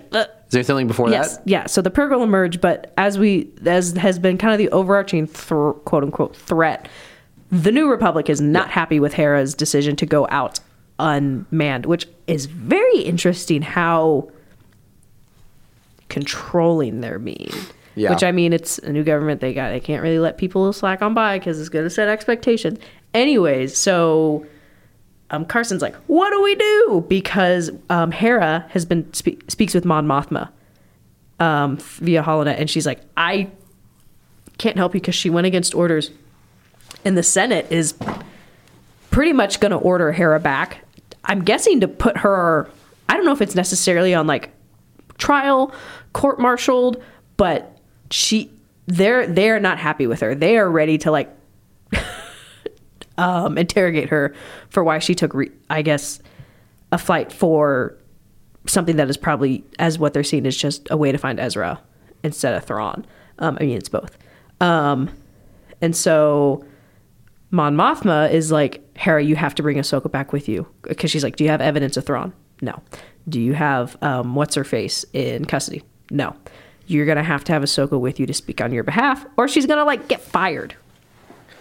Is 0.48 0.52
there 0.52 0.64
something 0.64 0.88
before 0.88 1.10
yes, 1.10 1.38
that? 1.38 1.48
yeah. 1.48 1.66
So 1.66 1.82
the 1.82 1.92
Purrgil 1.92 2.24
emerge, 2.24 2.62
but 2.62 2.94
as 2.98 3.20
we 3.20 3.50
as 3.66 3.94
has 3.94 4.18
been 4.18 4.38
kind 4.38 4.54
of 4.54 4.58
the 4.58 4.70
overarching 4.70 5.28
thr 5.28 5.72
quote 5.72 6.04
unquote 6.04 6.36
threat, 6.36 6.88
the 7.52 7.72
New 7.72 7.90
Republic 7.90 8.30
is 8.30 8.40
not 8.40 8.70
happy 8.70 9.00
with 9.00 9.14
Hera's 9.14 9.54
decision 9.54 9.96
to 9.98 10.06
go 10.06 10.26
out 10.30 10.60
unmanned, 11.00 11.86
which 11.86 12.08
is 12.28 12.46
very 12.46 13.00
interesting. 13.02 13.62
How 13.62 14.30
controlling 16.10 17.02
they're 17.02 17.20
being. 17.20 17.52
Yeah. 17.96 18.12
Which 18.12 18.24
I 18.24 18.32
mean, 18.32 18.54
it's 18.54 18.78
a 18.80 18.92
new 18.92 19.04
government. 19.04 19.42
They 19.42 19.54
got 19.54 19.72
they 19.72 19.80
can't 19.80 20.04
really 20.04 20.20
let 20.20 20.38
people 20.38 20.72
slack 20.72 21.02
on 21.02 21.14
by 21.14 21.40
because 21.40 21.60
it's 21.60 21.70
going 21.70 21.86
to 21.86 21.90
set 21.90 22.08
expectations. 22.08 22.78
Anyways, 23.14 23.76
so 23.76 24.46
um, 25.30 25.46
Carson's 25.46 25.82
like, 25.82 25.96
"What 26.08 26.32
do 26.32 26.42
we 26.42 26.56
do?" 26.56 27.06
Because 27.08 27.72
um, 27.90 28.12
Hera 28.12 28.66
has 28.70 28.86
been 28.86 29.12
spe- 29.14 29.50
speaks 29.50 29.74
with 29.74 29.86
Mon 29.86 30.08
Mothma 30.08 30.50
um, 31.40 31.78
via 31.78 32.24
Holonet, 32.24 32.60
and 32.60 32.70
she's 32.70 32.86
like, 32.86 33.02
"I 33.16 33.50
can't 34.58 34.78
help 34.78 34.94
you 34.94 35.02
because 35.02 35.16
she 35.16 35.30
went 35.30 35.48
against 35.48 35.76
orders, 35.76 36.12
and 37.04 37.18
the 37.18 37.24
Senate 37.24 37.68
is 37.70 37.96
pretty 39.12 39.34
much 39.34 39.60
going 39.60 39.72
to 39.72 39.78
order 39.78 40.12
Hera 40.12 40.40
back. 40.40 40.86
I'm 41.26 41.44
guessing 41.44 41.82
to 41.82 41.88
put 41.88 42.18
her. 42.18 42.70
I 43.10 43.16
don't 43.16 43.26
know 43.26 43.34
if 43.34 43.42
it's 43.42 43.56
necessarily 43.56 44.14
on 44.14 44.28
like 44.28 44.52
trial, 45.18 45.74
court 46.14 46.40
martialed, 46.40 47.02
but 47.36 47.78
she 48.12 48.52
they're 48.88 49.28
they're 49.28 49.60
not 49.60 49.78
happy 49.78 50.08
with 50.08 50.22
her. 50.22 50.34
They 50.36 50.58
are 50.58 50.70
ready 50.70 50.98
to 51.00 51.12
like 51.12 51.30
um, 53.18 53.58
interrogate 53.58 54.10
her 54.10 54.34
for 54.70 54.84
why 54.84 55.00
she 55.00 55.16
took, 55.16 55.34
re- 55.34 55.52
I 55.70 55.82
guess, 55.82 56.20
a 56.92 56.98
flight 56.98 57.32
for 57.32 57.98
something 58.66 58.98
that 58.98 59.10
is 59.10 59.18
probably, 59.18 59.64
as 59.80 59.98
what 59.98 60.14
they're 60.14 60.24
seeing, 60.24 60.46
is 60.46 60.58
just 60.58 60.88
a 60.90 60.98
way 60.98 61.12
to 61.12 61.18
find 61.18 61.40
Ezra 61.40 61.82
instead 62.24 62.54
of 62.54 62.64
Thrawn. 62.64 63.06
Um, 63.40 63.58
I 63.60 63.66
mean, 63.66 63.78
it's 63.78 63.90
both. 63.90 64.18
Um, 64.60 65.10
and 65.82 65.96
so 65.96 66.66
Mon 67.52 67.76
Mothma 67.76 68.32
is 68.32 68.52
like, 68.52 68.82
Hera, 68.98 69.24
you 69.24 69.36
have 69.36 69.56
to 69.56 69.64
bring 69.64 69.78
Ahsoka 69.78 70.12
back 70.12 70.34
with 70.34 70.50
you. 70.50 70.68
Because 70.84 71.12
she's 71.12 71.24
like, 71.24 71.36
Do 71.36 71.44
you 71.44 71.50
have 71.50 71.62
evidence 71.62 71.98
of 71.98 72.06
Thrawn? 72.06 72.34
No. 72.62 72.82
Do 73.30 73.40
you 73.40 73.54
have 73.54 74.02
um, 74.02 74.36
what's 74.36 74.56
her 74.56 74.64
face 74.64 75.06
in 75.14 75.46
custody? 75.46 75.84
No. 76.10 76.36
You're 76.88 77.06
going 77.06 77.18
to 77.18 77.24
have 77.24 77.44
to 77.46 77.54
have 77.54 77.62
Ahsoka 77.64 78.00
with 78.00 78.20
you 78.20 78.26
to 78.26 78.34
speak 78.34 78.62
on 78.62 78.72
your 78.72 78.84
behalf, 78.84 79.26
or 79.36 79.48
she's 79.48 79.66
going 79.66 79.80
to 79.80 79.84
like 79.84 80.08
get 80.08 80.22
fired. 80.22 80.76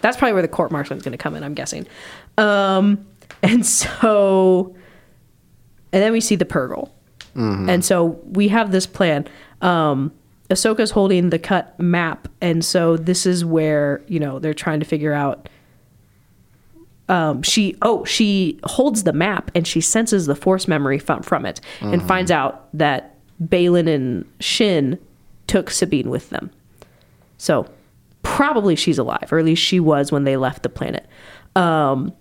That's 0.01 0.17
probably 0.17 0.33
where 0.33 0.41
the 0.41 0.47
court 0.47 0.71
martial 0.71 0.95
is 0.95 1.03
going 1.03 1.11
to 1.13 1.17
come 1.17 1.35
in, 1.35 1.43
I'm 1.43 1.53
guessing. 1.53 1.87
Um, 2.37 3.05
and 3.43 3.65
so, 3.65 4.75
and 5.91 6.03
then 6.03 6.11
we 6.11 6.21
see 6.21 6.35
the 6.35 6.45
Purrgil. 6.45 6.89
And 7.69 7.85
so 7.85 8.19
we 8.25 8.47
have 8.47 8.71
this 8.71 8.87
plan. 8.87 9.27
Um, 9.61 10.11
Ahsoka's 10.49 10.91
holding 10.91 11.29
the 11.29 11.37
cut 11.37 11.79
map, 11.79 12.27
and 12.41 12.63
so 12.65 12.97
this 12.97 13.25
is 13.25 13.45
where 13.45 14.01
you 14.07 14.19
know 14.19 14.39
they're 14.39 14.53
trying 14.53 14.79
to 14.79 14.85
figure 14.85 15.13
out. 15.13 15.49
Um, 17.09 17.41
she 17.43 17.75
oh 17.83 18.03
she 18.05 18.59
holds 18.63 19.03
the 19.03 19.13
map 19.13 19.51
and 19.55 19.65
she 19.65 19.79
senses 19.81 20.25
the 20.25 20.35
force 20.35 20.67
memory 20.67 20.99
from 20.99 21.21
from 21.21 21.45
it 21.45 21.61
and 21.79 22.05
finds 22.05 22.31
out 22.31 22.67
that 22.73 23.15
Baylan 23.41 23.87
and 23.87 24.25
Shin 24.39 24.99
took 25.45 25.69
Sabine 25.69 26.09
with 26.09 26.31
them. 26.31 26.49
So 27.37 27.65
probably 28.27 28.75
she's 28.75 28.97
alive, 28.97 29.31
or 29.31 29.39
at 29.39 29.45
least 29.45 29.63
she 29.63 29.79
was 29.79 30.11
when 30.11 30.25
they 30.25 30.37
left 30.37 30.63
the 30.63 30.69
planet. 30.69 31.07
Um, 31.55 32.13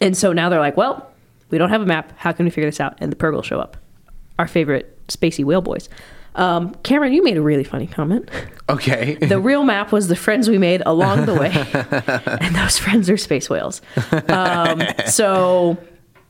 and 0.00 0.16
so 0.16 0.32
now 0.32 0.48
they're 0.48 0.60
like, 0.60 0.76
well, 0.76 1.10
we 1.50 1.58
don't 1.58 1.70
have 1.70 1.80
a 1.80 1.86
map. 1.86 2.12
How 2.16 2.32
can 2.32 2.44
we 2.44 2.50
figure 2.50 2.68
this 2.68 2.80
out? 2.80 2.96
And 2.98 3.12
the 3.12 3.16
Purrgil 3.16 3.44
show 3.44 3.60
up, 3.60 3.76
our 4.38 4.48
favorite 4.48 4.98
spacey 5.08 5.44
whale 5.44 5.62
boys. 5.62 5.88
Um, 6.34 6.74
Cameron, 6.82 7.12
you 7.12 7.22
made 7.22 7.36
a 7.36 7.42
really 7.42 7.62
funny 7.62 7.86
comment. 7.86 8.28
Okay. 8.68 9.16
The 9.28 9.38
real 9.38 9.62
map 9.62 9.92
was 9.92 10.08
the 10.08 10.16
friends 10.16 10.50
we 10.50 10.58
made 10.58 10.82
along 10.84 11.26
the 11.26 11.34
way, 11.34 11.52
and 12.40 12.54
those 12.56 12.76
friends 12.76 13.08
are 13.08 13.16
space 13.16 13.48
whales. 13.48 13.80
Um, 14.28 14.82
so 15.06 15.78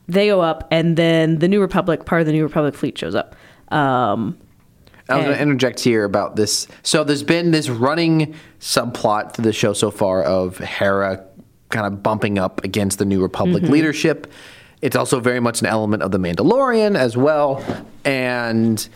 they 0.06 0.26
go 0.26 0.42
up, 0.42 0.68
and 0.70 0.96
then 0.96 1.38
the 1.38 1.48
New 1.48 1.60
Republic, 1.60 2.04
part 2.04 2.20
of 2.20 2.26
the 2.26 2.32
New 2.32 2.42
Republic 2.42 2.74
fleet, 2.74 2.98
shows 2.98 3.14
up. 3.14 3.34
Um, 3.68 4.38
I 5.08 5.16
was 5.16 5.24
going 5.24 5.36
to 5.36 5.42
interject 5.42 5.80
here 5.80 6.04
about 6.04 6.36
this. 6.36 6.66
So 6.82 7.04
there's 7.04 7.22
been 7.22 7.50
this 7.50 7.68
running 7.68 8.34
subplot 8.60 9.32
to 9.34 9.42
the 9.42 9.52
show 9.52 9.72
so 9.74 9.90
far 9.90 10.22
of 10.22 10.58
Hera 10.58 11.24
kind 11.68 11.86
of 11.86 12.02
bumping 12.02 12.38
up 12.38 12.64
against 12.64 12.98
the 12.98 13.04
New 13.04 13.20
Republic 13.20 13.64
Mm-hmm. 13.64 13.72
leadership. 13.72 14.32
It's 14.80 14.96
also 14.96 15.20
very 15.20 15.40
much 15.40 15.60
an 15.60 15.66
element 15.66 16.02
of 16.02 16.10
the 16.10 16.18
Mandalorian 16.18 16.96
as 16.96 17.16
well. 17.16 17.62
And 18.04 18.86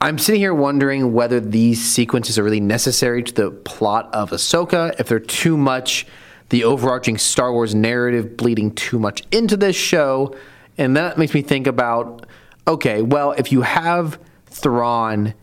I'm 0.00 0.18
sitting 0.18 0.40
here 0.40 0.54
wondering 0.54 1.12
whether 1.12 1.40
these 1.40 1.84
sequences 1.84 2.38
are 2.38 2.42
really 2.44 2.60
necessary 2.60 3.22
to 3.22 3.34
the 3.34 3.50
plot 3.50 4.08
of 4.14 4.30
Ahsoka, 4.30 4.98
if 4.98 5.08
they're 5.08 5.18
too 5.18 5.56
much 5.58 6.06
the 6.48 6.64
overarching 6.64 7.16
Star 7.18 7.52
Wars 7.52 7.74
narrative 7.74 8.36
bleeding 8.36 8.74
too 8.74 8.98
much 8.98 9.22
into 9.30 9.56
this 9.56 9.76
show. 9.76 10.34
And 10.78 10.96
that 10.96 11.18
makes 11.18 11.34
me 11.34 11.42
think 11.42 11.66
about 11.66 12.26
okay, 12.66 13.02
well, 13.02 13.32
if 13.32 13.50
you 13.50 13.62
have 13.62 14.18
Thrawn 14.62 15.34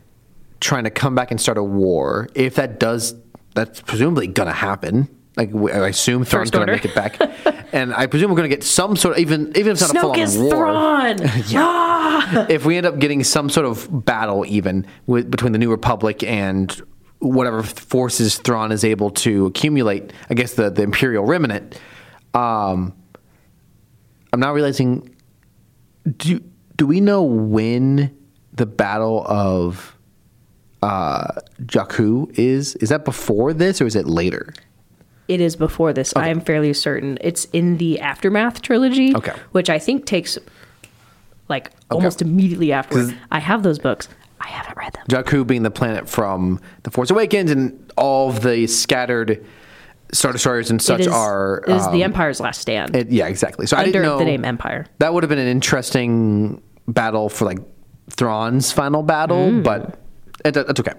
trying 0.59 0.85
to 0.85 0.89
come 0.89 1.15
back 1.15 1.31
and 1.31 1.39
start 1.39 1.57
a 1.57 1.63
war, 1.63 2.29
if 2.33 2.55
that 2.55 2.79
does, 2.79 3.15
that's 3.53 3.81
presumably 3.81 4.27
going 4.27 4.47
to 4.47 4.53
happen. 4.53 5.09
Like 5.35 5.53
I 5.53 5.89
assume 5.89 6.25
Thrawn's 6.25 6.49
going 6.49 6.65
to 6.65 6.73
make 6.73 6.85
it 6.85 6.95
back, 6.95 7.19
and 7.71 7.93
I 7.93 8.07
presume 8.07 8.31
we're 8.31 8.37
going 8.37 8.49
to 8.49 8.55
get 8.55 8.63
some 8.63 8.95
sort 8.95 9.15
of 9.15 9.21
even 9.21 9.49
even 9.55 9.67
if 9.67 9.81
it's 9.81 9.93
not 9.93 9.95
a 9.95 9.99
full 9.99 10.11
Snoke 10.11 10.13
on 10.13 10.19
is 10.19 10.37
war 10.37 10.49
Thrawn. 10.49 11.17
Ah! 11.55 12.47
if 12.49 12.65
we 12.65 12.75
end 12.75 12.87
up 12.87 12.97
getting 12.97 13.23
some 13.23 13.49
sort 13.49 13.67
of 13.67 14.03
battle 14.03 14.45
even 14.47 14.87
with, 15.05 15.29
between 15.29 15.51
the 15.51 15.59
New 15.59 15.69
Republic 15.69 16.23
and 16.23 16.71
whatever 17.19 17.61
forces 17.61 18.39
Thrawn 18.39 18.71
is 18.71 18.83
able 18.83 19.11
to 19.11 19.45
accumulate, 19.45 20.11
I 20.29 20.33
guess 20.33 20.53
the, 20.55 20.71
the 20.71 20.81
Imperial 20.81 21.23
remnant, 21.23 21.79
um, 22.33 22.93
I'm 24.33 24.39
now 24.39 24.53
realizing 24.53 25.15
do, 26.17 26.43
do 26.75 26.87
we 26.87 26.99
know 26.99 27.21
when 27.21 28.16
the 28.57 28.65
Battle 28.65 29.25
of 29.27 29.95
uh, 30.83 31.27
Jakku 31.63 32.37
is? 32.37 32.75
Is 32.75 32.89
that 32.89 33.05
before 33.05 33.53
this 33.53 33.81
or 33.81 33.85
is 33.85 33.95
it 33.95 34.05
later? 34.07 34.53
It 35.27 35.41
is 35.41 35.55
before 35.55 35.91
this. 35.93 36.13
I 36.15 36.29
am 36.29 36.39
fairly 36.41 36.73
certain. 36.73 37.17
It's 37.21 37.45
in 37.45 37.77
the 37.77 37.99
Aftermath 37.99 38.61
trilogy, 38.61 39.13
Okay. 39.15 39.33
which 39.51 39.69
I 39.69 39.77
think 39.79 40.05
takes 40.05 40.37
like 41.49 41.71
almost 41.91 42.21
immediately 42.21 42.71
after. 42.71 43.09
I 43.31 43.39
have 43.39 43.63
those 43.63 43.79
books. 43.79 44.07
I 44.39 44.47
haven't 44.47 44.77
read 44.77 44.93
them. 44.93 45.03
Jakku 45.09 45.45
being 45.45 45.63
the 45.63 45.71
planet 45.71 46.07
from 46.07 46.61
The 46.83 46.91
Force 46.91 47.09
Awakens 47.09 47.51
and 47.51 47.91
all 47.97 48.29
of 48.29 48.41
the 48.41 48.67
scattered 48.67 49.43
Star 50.13 50.31
Destroyers 50.31 50.69
and 50.69 50.81
such 50.81 51.01
it 51.01 51.07
is, 51.07 51.13
are. 51.13 51.63
it 51.67 51.71
is 51.75 51.83
the 51.87 52.03
um, 52.03 52.11
Empire's 52.11 52.39
last 52.39 52.61
stand 52.61 52.95
It, 52.95 53.09
yeah, 53.09 53.27
exactly. 53.27 53.65
So 53.67 53.75
I 53.75 53.79
under 53.81 53.91
didn't 53.91 54.03
know 54.03 54.17
the 54.19 54.25
name 54.25 54.45
Empire. 54.45 54.85
that 54.99 55.13
would 55.13 55.23
have 55.23 55.29
been 55.29 55.39
an 55.39 55.47
interesting 55.47 56.61
battle 56.87 57.27
for 57.27 57.43
like 57.45 57.59
Thrawn's 58.17 58.71
final 58.71 59.03
battle, 59.03 59.49
Mm. 59.49 59.63
but 59.63 59.99
it, 60.43 60.53
that's 60.53 60.79
okay. 60.79 60.93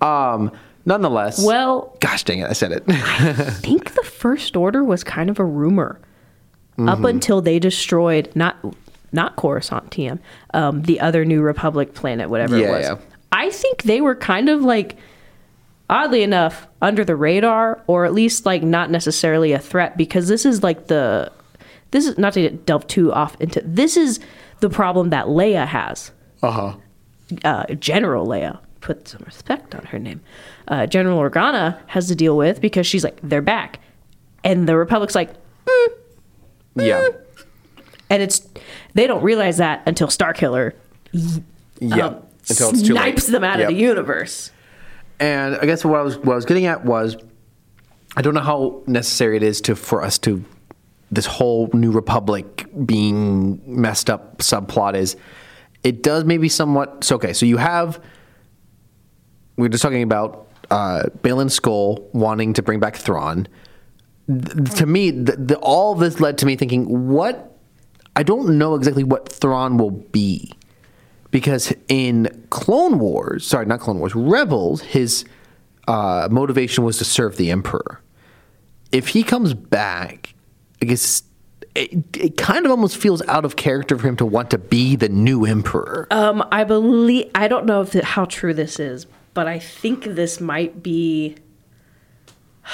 Um, 0.00 0.50
nonetheless, 0.84 1.44
Well, 1.44 1.96
gosh 2.00 2.24
dang 2.24 2.40
it, 2.40 2.50
I 2.50 2.52
said 2.52 2.72
it. 2.72 2.84
I 2.88 3.32
think 3.32 3.94
the 3.94 4.02
First 4.02 4.56
Order 4.56 4.82
was 4.84 5.02
kind 5.04 5.30
of 5.30 5.38
a 5.38 5.44
rumor 5.44 6.00
Mm-hmm. 6.76 6.88
up 6.88 7.04
until 7.04 7.40
they 7.40 7.60
destroyed 7.60 8.30
not 8.34 8.56
not 9.12 9.36
Coruscant 9.36 9.90
TM, 9.92 10.18
um, 10.54 10.82
the 10.82 10.98
other 10.98 11.24
New 11.24 11.40
Republic 11.40 11.94
planet, 11.94 12.28
whatever 12.28 12.58
Yeah, 12.58 12.66
it 12.66 12.70
was. 12.72 12.86
yeah. 12.86 12.96
I 13.30 13.50
think 13.50 13.84
they 13.84 14.00
were 14.00 14.16
kind 14.16 14.48
of 14.48 14.62
like, 14.62 14.96
oddly 15.88 16.24
enough, 16.24 16.66
under 16.82 17.04
the 17.04 17.14
radar, 17.14 17.80
or 17.86 18.04
at 18.04 18.12
least 18.12 18.44
like 18.44 18.64
not 18.64 18.90
necessarily 18.90 19.52
a 19.52 19.60
threat, 19.60 19.96
because 19.96 20.26
this 20.26 20.44
is 20.44 20.64
like 20.64 20.88
the 20.88 21.30
this 21.92 22.08
is 22.08 22.18
not 22.18 22.32
to 22.32 22.50
delve 22.50 22.88
too 22.88 23.12
off 23.12 23.36
into 23.40 23.62
this 23.64 23.96
is 23.96 24.18
the 24.58 24.68
problem 24.68 25.10
that 25.10 25.26
Leia 25.26 25.64
has 25.68 26.10
uh 26.44 26.50
huh. 26.50 26.76
uh, 27.44 27.74
General 27.74 28.26
Leia, 28.26 28.58
put 28.80 29.08
some 29.08 29.22
respect 29.24 29.74
on 29.74 29.84
her 29.86 29.98
name, 29.98 30.20
uh, 30.68 30.86
General 30.86 31.18
Organa 31.18 31.78
has 31.86 32.08
to 32.08 32.14
deal 32.14 32.36
with 32.36 32.60
because 32.60 32.86
she's 32.86 33.04
like, 33.04 33.18
they're 33.22 33.42
back. 33.42 33.80
And 34.44 34.68
the 34.68 34.76
Republic's 34.76 35.14
like, 35.14 35.30
Yeah. 36.74 37.08
and 38.10 38.22
it's, 38.22 38.46
they 38.94 39.06
don't 39.06 39.22
realize 39.22 39.56
that 39.58 39.82
until 39.86 40.08
Starkiller 40.08 40.72
Yeah. 41.12 42.06
um, 42.06 42.16
Until 42.48 42.70
it's 42.70 42.82
too 42.82 42.94
late. 42.94 43.00
snipes 43.02 43.26
them 43.28 43.44
out 43.44 43.58
Yep. 43.58 43.68
of 43.70 43.74
the 43.74 43.80
universe. 43.80 44.50
And 45.20 45.56
I 45.56 45.64
guess 45.66 45.84
what 45.84 45.98
I 45.98 46.02
was 46.02 46.18
what 46.18 46.32
I 46.32 46.36
was 46.36 46.44
getting 46.44 46.66
at 46.66 46.84
was 46.84 47.16
I 48.16 48.22
don't 48.22 48.34
know 48.34 48.40
how 48.40 48.82
necessary 48.86 49.36
it 49.36 49.42
is 49.42 49.60
to 49.62 49.76
for 49.76 50.02
us 50.02 50.18
to 50.18 50.44
this 51.12 51.24
whole 51.26 51.70
new 51.72 51.92
republic 51.92 52.66
being 52.84 53.62
messed 53.64 54.10
up 54.10 54.38
subplot 54.38 54.94
is 54.96 55.16
it 55.84 56.02
does 56.02 56.24
maybe 56.24 56.48
somewhat 56.48 57.04
so 57.04 57.14
okay 57.16 57.32
so 57.32 57.46
you 57.46 57.58
have 57.58 58.00
we 59.56 59.66
are 59.66 59.70
just 59.70 59.82
talking 59.82 60.02
about 60.02 60.48
uh, 60.70 61.04
Baylan 61.22 61.50
Skoll 61.50 62.02
wanting 62.12 62.52
to 62.54 62.62
bring 62.62 62.80
back 62.80 62.96
Thrawn, 62.96 63.46
th- 64.28 64.70
to 64.76 64.86
me, 64.86 65.10
the, 65.10 65.58
all 65.62 65.94
this 65.94 66.20
led 66.20 66.38
to 66.38 66.46
me 66.46 66.56
thinking, 66.56 67.08
what? 67.08 67.50
I 68.16 68.22
don't 68.22 68.58
know 68.58 68.74
exactly 68.74 69.04
what 69.04 69.28
Thrawn 69.28 69.76
will 69.76 69.90
be. 69.90 70.52
Because 71.30 71.72
in 71.88 72.46
Clone 72.50 73.00
Wars, 73.00 73.44
sorry, 73.46 73.66
not 73.66 73.80
Clone 73.80 73.98
Wars, 73.98 74.14
Rebels, 74.14 74.82
his 74.82 75.24
uh, 75.88 76.28
motivation 76.30 76.84
was 76.84 76.98
to 76.98 77.04
serve 77.04 77.36
the 77.36 77.50
Emperor. 77.50 78.00
If 78.92 79.08
he 79.08 79.24
comes 79.24 79.52
back, 79.52 80.34
I 80.80 80.86
guess 80.86 81.24
it, 81.74 82.16
it 82.16 82.36
kind 82.36 82.64
of 82.64 82.70
almost 82.70 82.96
feels 82.96 83.20
out 83.28 83.44
of 83.44 83.56
character 83.56 83.98
for 83.98 84.06
him 84.08 84.16
to 84.16 84.26
want 84.26 84.50
to 84.50 84.58
be 84.58 84.94
the 84.96 85.08
new 85.08 85.44
Emperor. 85.44 86.06
Um, 86.10 86.46
I 86.52 86.64
believe 86.64 87.30
I 87.34 87.48
don't 87.48 87.66
know 87.66 87.80
if 87.80 87.94
it, 87.96 88.04
how 88.04 88.24
true 88.26 88.54
this 88.54 88.78
is, 88.78 89.06
but 89.34 89.46
I 89.48 89.58
think 89.58 90.04
this 90.04 90.40
might 90.40 90.82
be. 90.82 91.36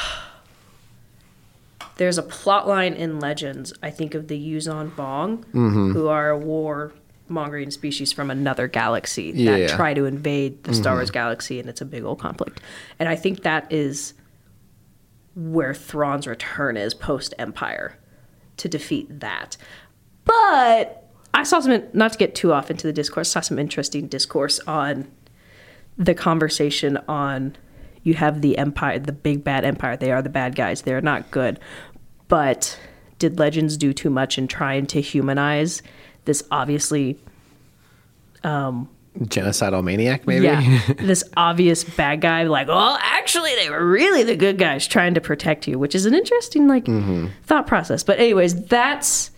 There's 1.97 2.17
a 2.19 2.23
plot 2.23 2.67
line 2.67 2.95
in 2.95 3.21
Legends. 3.21 3.75
I 3.83 3.91
think 3.91 4.15
of 4.15 4.29
the 4.29 4.39
Yuuzhan 4.39 4.91
Vong, 4.93 5.45
who 5.53 6.09
are 6.09 6.31
a 6.31 6.39
war 6.39 6.93
mongering 7.29 7.71
species 7.71 8.11
from 8.13 8.31
another 8.31 8.67
galaxy 8.69 9.33
Yeah. 9.35 9.59
that 9.59 9.71
try 9.77 9.93
to 9.95 10.07
invade 10.07 10.65
the 10.65 10.75
Star 10.75 10.95
Wars 10.95 11.11
galaxy, 11.11 11.61
and 11.61 11.69
it's 11.69 11.81
a 11.83 11.85
big 11.85 12.03
old 12.05 12.19
conflict. 12.19 12.61
And 12.99 13.09
I 13.09 13.17
think 13.17 13.43
that 13.43 13.71
is 13.71 14.15
where 15.37 15.75
Thrawn's 15.75 16.27
return 16.27 16.77
is 16.79 16.95
post 16.95 17.35
Empire 17.39 17.97
to 18.61 18.69
defeat 18.69 19.21
that. 19.21 19.57
But 20.25 21.09
I 21.35 21.43
saw 21.43 21.61
some, 21.61 21.83
not 21.93 22.13
to 22.13 22.19
get 22.19 22.35
too 22.35 22.53
off 22.53 22.71
into 22.71 22.87
the 22.87 22.93
discourse, 22.93 23.31
saw 23.31 23.41
some 23.41 23.59
interesting 23.59 24.07
discourse 24.07 24.61
on 24.61 25.11
the 25.97 26.15
conversation 26.15 26.99
on 27.09 27.57
you 28.03 28.15
have 28.15 28.41
the 28.41 28.57
Empire, 28.57 28.99
the 28.99 29.13
big 29.13 29.45
bad 29.45 29.65
Empire. 29.65 29.97
They 29.97 30.11
are 30.11 30.23
the 30.23 30.31
bad 30.31 30.55
guys. 30.55 30.83
They're 30.83 31.03
not 31.03 31.31
good. 31.31 31.61
But 32.29 32.79
did 33.19 33.39
Legends 33.39 33.77
do 33.77 33.93
too 33.93 34.11
much 34.11 34.39
in 34.39 34.49
trying 34.49 34.87
to 34.87 35.01
humanize 35.01 35.83
this 36.25 36.43
obviously 36.51 37.19
um, 38.43 38.89
Genocidal 39.19 39.83
maniac, 39.83 40.27
maybe? 40.27 40.45
yeah, 40.47 40.81
this 40.99 41.25
obvious 41.37 41.83
bad 41.83 42.21
guy, 42.21 42.45
like, 42.45 42.69
well, 42.69 42.97
actually, 43.03 43.55
they 43.57 43.69
were 43.69 43.85
really 43.85 44.23
the 44.23 44.37
good 44.37 44.57
guys 44.57 44.87
trying 44.87 45.15
to 45.15 45.21
protect 45.21 45.67
you, 45.67 45.79
which 45.79 45.95
is 45.97 46.07
an 46.07 46.15
interesting 46.15 46.69
like 46.69 46.87
thought 47.45 47.67
process. 47.67 48.05
But 48.05 48.21
anyways, 48.21 48.67
that's 48.67 49.33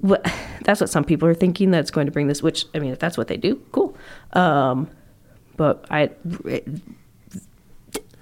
what 0.00 0.24
that's 0.64 0.80
what 0.80 0.88
some 0.88 1.04
people 1.04 1.28
are 1.28 1.34
thinking 1.34 1.70
that's 1.70 1.90
going 1.90 2.06
to 2.06 2.12
bring 2.12 2.26
this. 2.26 2.42
Which 2.42 2.64
I 2.74 2.78
mean, 2.78 2.90
if 2.92 2.98
that's 2.98 3.18
what 3.18 3.28
they 3.28 3.36
do, 3.36 3.56
cool. 3.72 3.96
Um, 4.32 4.88
but 5.56 5.84
I, 5.90 6.10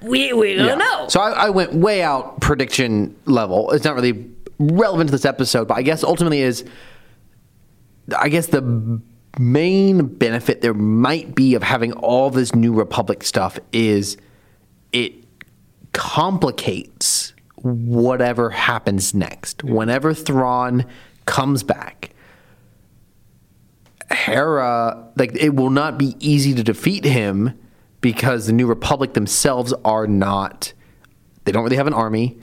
we 0.02 0.32
we 0.32 0.54
don't 0.54 0.66
Yeah. 0.66 0.74
know. 0.74 1.06
So 1.08 1.20
I, 1.20 1.46
I 1.46 1.50
went 1.50 1.72
way 1.74 2.02
out 2.02 2.40
prediction 2.40 3.14
level. 3.26 3.70
It's 3.72 3.84
not 3.84 3.94
really 3.94 4.28
relevant 4.58 5.08
to 5.08 5.12
this 5.12 5.24
episode, 5.24 5.68
but 5.68 5.76
I 5.76 5.82
guess 5.82 6.02
ultimately 6.04 6.40
is, 6.40 6.64
I 8.16 8.28
guess 8.28 8.48
the 8.48 9.00
main 9.38 10.06
benefit 10.06 10.60
there 10.60 10.74
might 10.74 11.34
be 11.34 11.54
of 11.54 11.62
having 11.62 11.92
all 11.92 12.30
this 12.30 12.54
New 12.54 12.72
Republic 12.72 13.22
stuff 13.22 13.58
is 13.72 14.16
it 14.92 15.12
complicates 15.92 17.34
whatever 17.56 18.50
happens 18.50 19.14
next. 19.14 19.64
Whenever 19.64 20.14
Thrawn 20.14 20.86
comes 21.26 21.62
back, 21.62 22.10
Hera, 24.10 25.10
like 25.16 25.34
it 25.34 25.54
will 25.54 25.70
not 25.70 25.98
be 25.98 26.16
easy 26.20 26.54
to 26.54 26.62
defeat 26.62 27.04
him 27.04 27.58
because 28.00 28.46
the 28.46 28.52
New 28.52 28.66
Republic 28.66 29.14
themselves 29.14 29.74
are 29.84 30.06
not. 30.06 30.72
They 31.44 31.52
don't 31.52 31.64
really 31.64 31.76
have 31.76 31.86
an 31.86 31.94
army. 31.94 32.38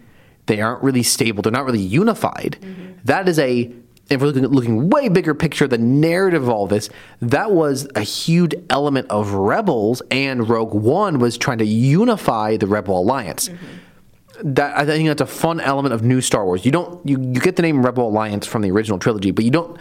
They 0.45 0.59
aren't 0.59 0.83
really 0.83 1.03
stable. 1.03 1.41
They're 1.41 1.51
not 1.51 1.65
really 1.65 1.79
unified. 1.79 2.57
Mm-hmm. 2.61 2.91
That 3.05 3.29
is 3.29 3.39
a. 3.39 3.71
If 4.13 4.21
we're 4.21 4.27
looking, 4.27 4.45
looking 4.47 4.89
way 4.89 5.09
bigger 5.09 5.33
picture, 5.33 5.67
the 5.67 5.77
narrative 5.77 6.43
of 6.43 6.49
all 6.49 6.67
this, 6.67 6.89
that 7.21 7.51
was 7.51 7.87
a 7.95 8.01
huge 8.01 8.53
element 8.69 9.07
of 9.09 9.33
Rebels, 9.33 10.01
and 10.11 10.47
Rogue 10.47 10.73
One 10.73 11.19
was 11.19 11.37
trying 11.37 11.57
to 11.59 11.65
unify 11.65 12.57
the 12.57 12.67
Rebel 12.67 12.99
Alliance 12.99 13.49
mm-hmm. 13.49 14.53
that 14.53 14.77
I 14.77 14.85
think 14.85 15.07
that's 15.07 15.21
a 15.21 15.25
fun 15.25 15.59
element 15.59 15.93
of 15.93 16.03
new 16.03 16.21
Star 16.21 16.45
Wars. 16.45 16.65
You 16.65 16.71
don't 16.71 17.05
you, 17.07 17.19
you 17.19 17.39
get 17.39 17.55
the 17.55 17.61
name 17.61 17.85
Rebel 17.85 18.07
Alliance 18.07 18.47
from 18.47 18.61
the 18.61 18.71
original 18.71 18.99
trilogy, 18.99 19.31
but 19.31 19.45
you 19.45 19.51
don't 19.51 19.77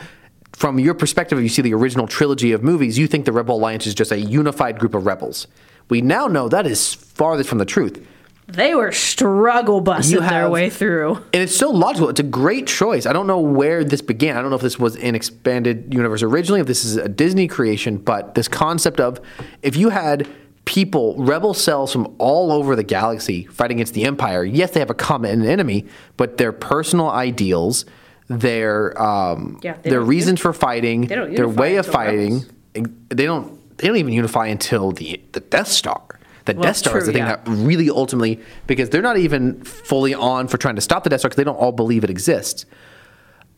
from 0.53 0.79
your 0.79 0.95
perspective 0.95 1.39
if 1.39 1.43
you 1.43 1.49
see 1.49 1.63
the 1.63 1.75
original 1.75 2.07
trilogy 2.07 2.53
of 2.53 2.63
movies, 2.63 2.99
you 2.99 3.07
think 3.07 3.25
the 3.25 3.33
Rebel 3.33 3.57
Alliance 3.57 3.87
is 3.87 3.95
just 3.95 4.13
a 4.13 4.21
unified 4.21 4.79
group 4.79 4.95
of 4.95 5.07
rebels. 5.07 5.47
We 5.89 6.01
now 6.01 6.27
know 6.27 6.49
that 6.49 6.67
is 6.67 6.95
farthest 6.95 7.49
from 7.49 7.59
the 7.59 7.65
truth. 7.65 8.07
They 8.53 8.75
were 8.75 8.93
struggle 8.93 9.81
busting 9.81 10.21
their 10.21 10.51
way 10.51 10.69
through. 10.71 11.17
And 11.33 11.43
it's 11.43 11.57
so 11.57 11.71
logical. 11.71 12.09
It's 12.09 12.21
a 12.21 12.25
great 12.25 12.67
choice. 12.67 13.07
I 13.07 13.13
don't 13.13 13.27
know 13.27 13.41
where 13.41 13.83
this 13.85 14.03
began. 14.03 14.37
I 14.37 14.43
don't 14.43 14.51
know 14.51 14.57
if 14.57 14.63
this 14.63 14.79
was 14.79 14.97
an 14.97 15.15
expanded 15.15 15.93
universe 15.93 16.23
originally, 16.23 16.61
if 16.61 16.67
this 16.67 16.85
is 16.85 16.97
a 16.97 17.09
Disney 17.09 17.49
creation, 17.49 17.97
but 17.97 18.35
this 18.35 18.49
concept 18.49 19.01
of 19.01 19.21
if 19.63 19.77
you 19.77 19.89
had 19.89 20.29
people, 20.65 21.17
rebel 21.17 21.55
cells 21.55 21.93
from 21.93 22.15
all 22.19 22.53
over 22.53 22.77
the 22.77 22.85
galaxy 22.85 23.47
fighting 23.47 23.79
against 23.79 23.95
the 23.95 24.05
Empire, 24.05 24.45
yes, 24.45 24.71
they 24.73 24.81
have 24.81 24.91
a 24.91 24.95
common 24.95 25.45
enemy, 25.45 25.87
but 26.17 26.37
their 26.37 26.53
personal 26.53 27.11
ideals, 27.11 27.85
their 28.29 29.01
um, 29.01 29.59
Yeah, 29.63 29.77
their 29.83 30.01
reasons 30.03 30.41
for 30.41 30.53
fighting, 30.53 31.07
their 31.07 31.49
way 31.49 31.77
of 31.77 31.87
fighting, 31.87 32.45
they 32.75 33.25
don't 33.25 33.59
they 33.79 33.89
don't 33.89 33.97
even 33.97 34.13
unify 34.13 34.47
until 34.47 34.93
the 34.93 35.21
the 35.33 35.41
Death 35.41 35.69
Star. 35.69 36.03
The 36.45 36.55
Well, 36.55 36.63
Death 36.63 36.77
Star 36.77 36.99
is 36.99 37.07
the 37.07 37.13
thing 37.13 37.23
yeah. 37.23 37.37
that 37.37 37.49
really 37.49 37.89
ultimately 37.89 38.41
because 38.67 38.91
they're 38.91 39.03
not 39.03 39.17
even 39.17 39.63
fully 39.63 40.15
on 40.15 40.49
for 40.49 40.59
trying 40.59 40.77
to 40.77 40.81
stop 40.81 41.05
the 41.05 41.11
Death 41.11 41.21
Star 41.21 41.29
because 41.29 41.37
they 41.37 41.45
don't 41.45 41.57
all 41.57 41.73
believe 41.73 42.05
it 42.05 42.11
exists 42.11 42.67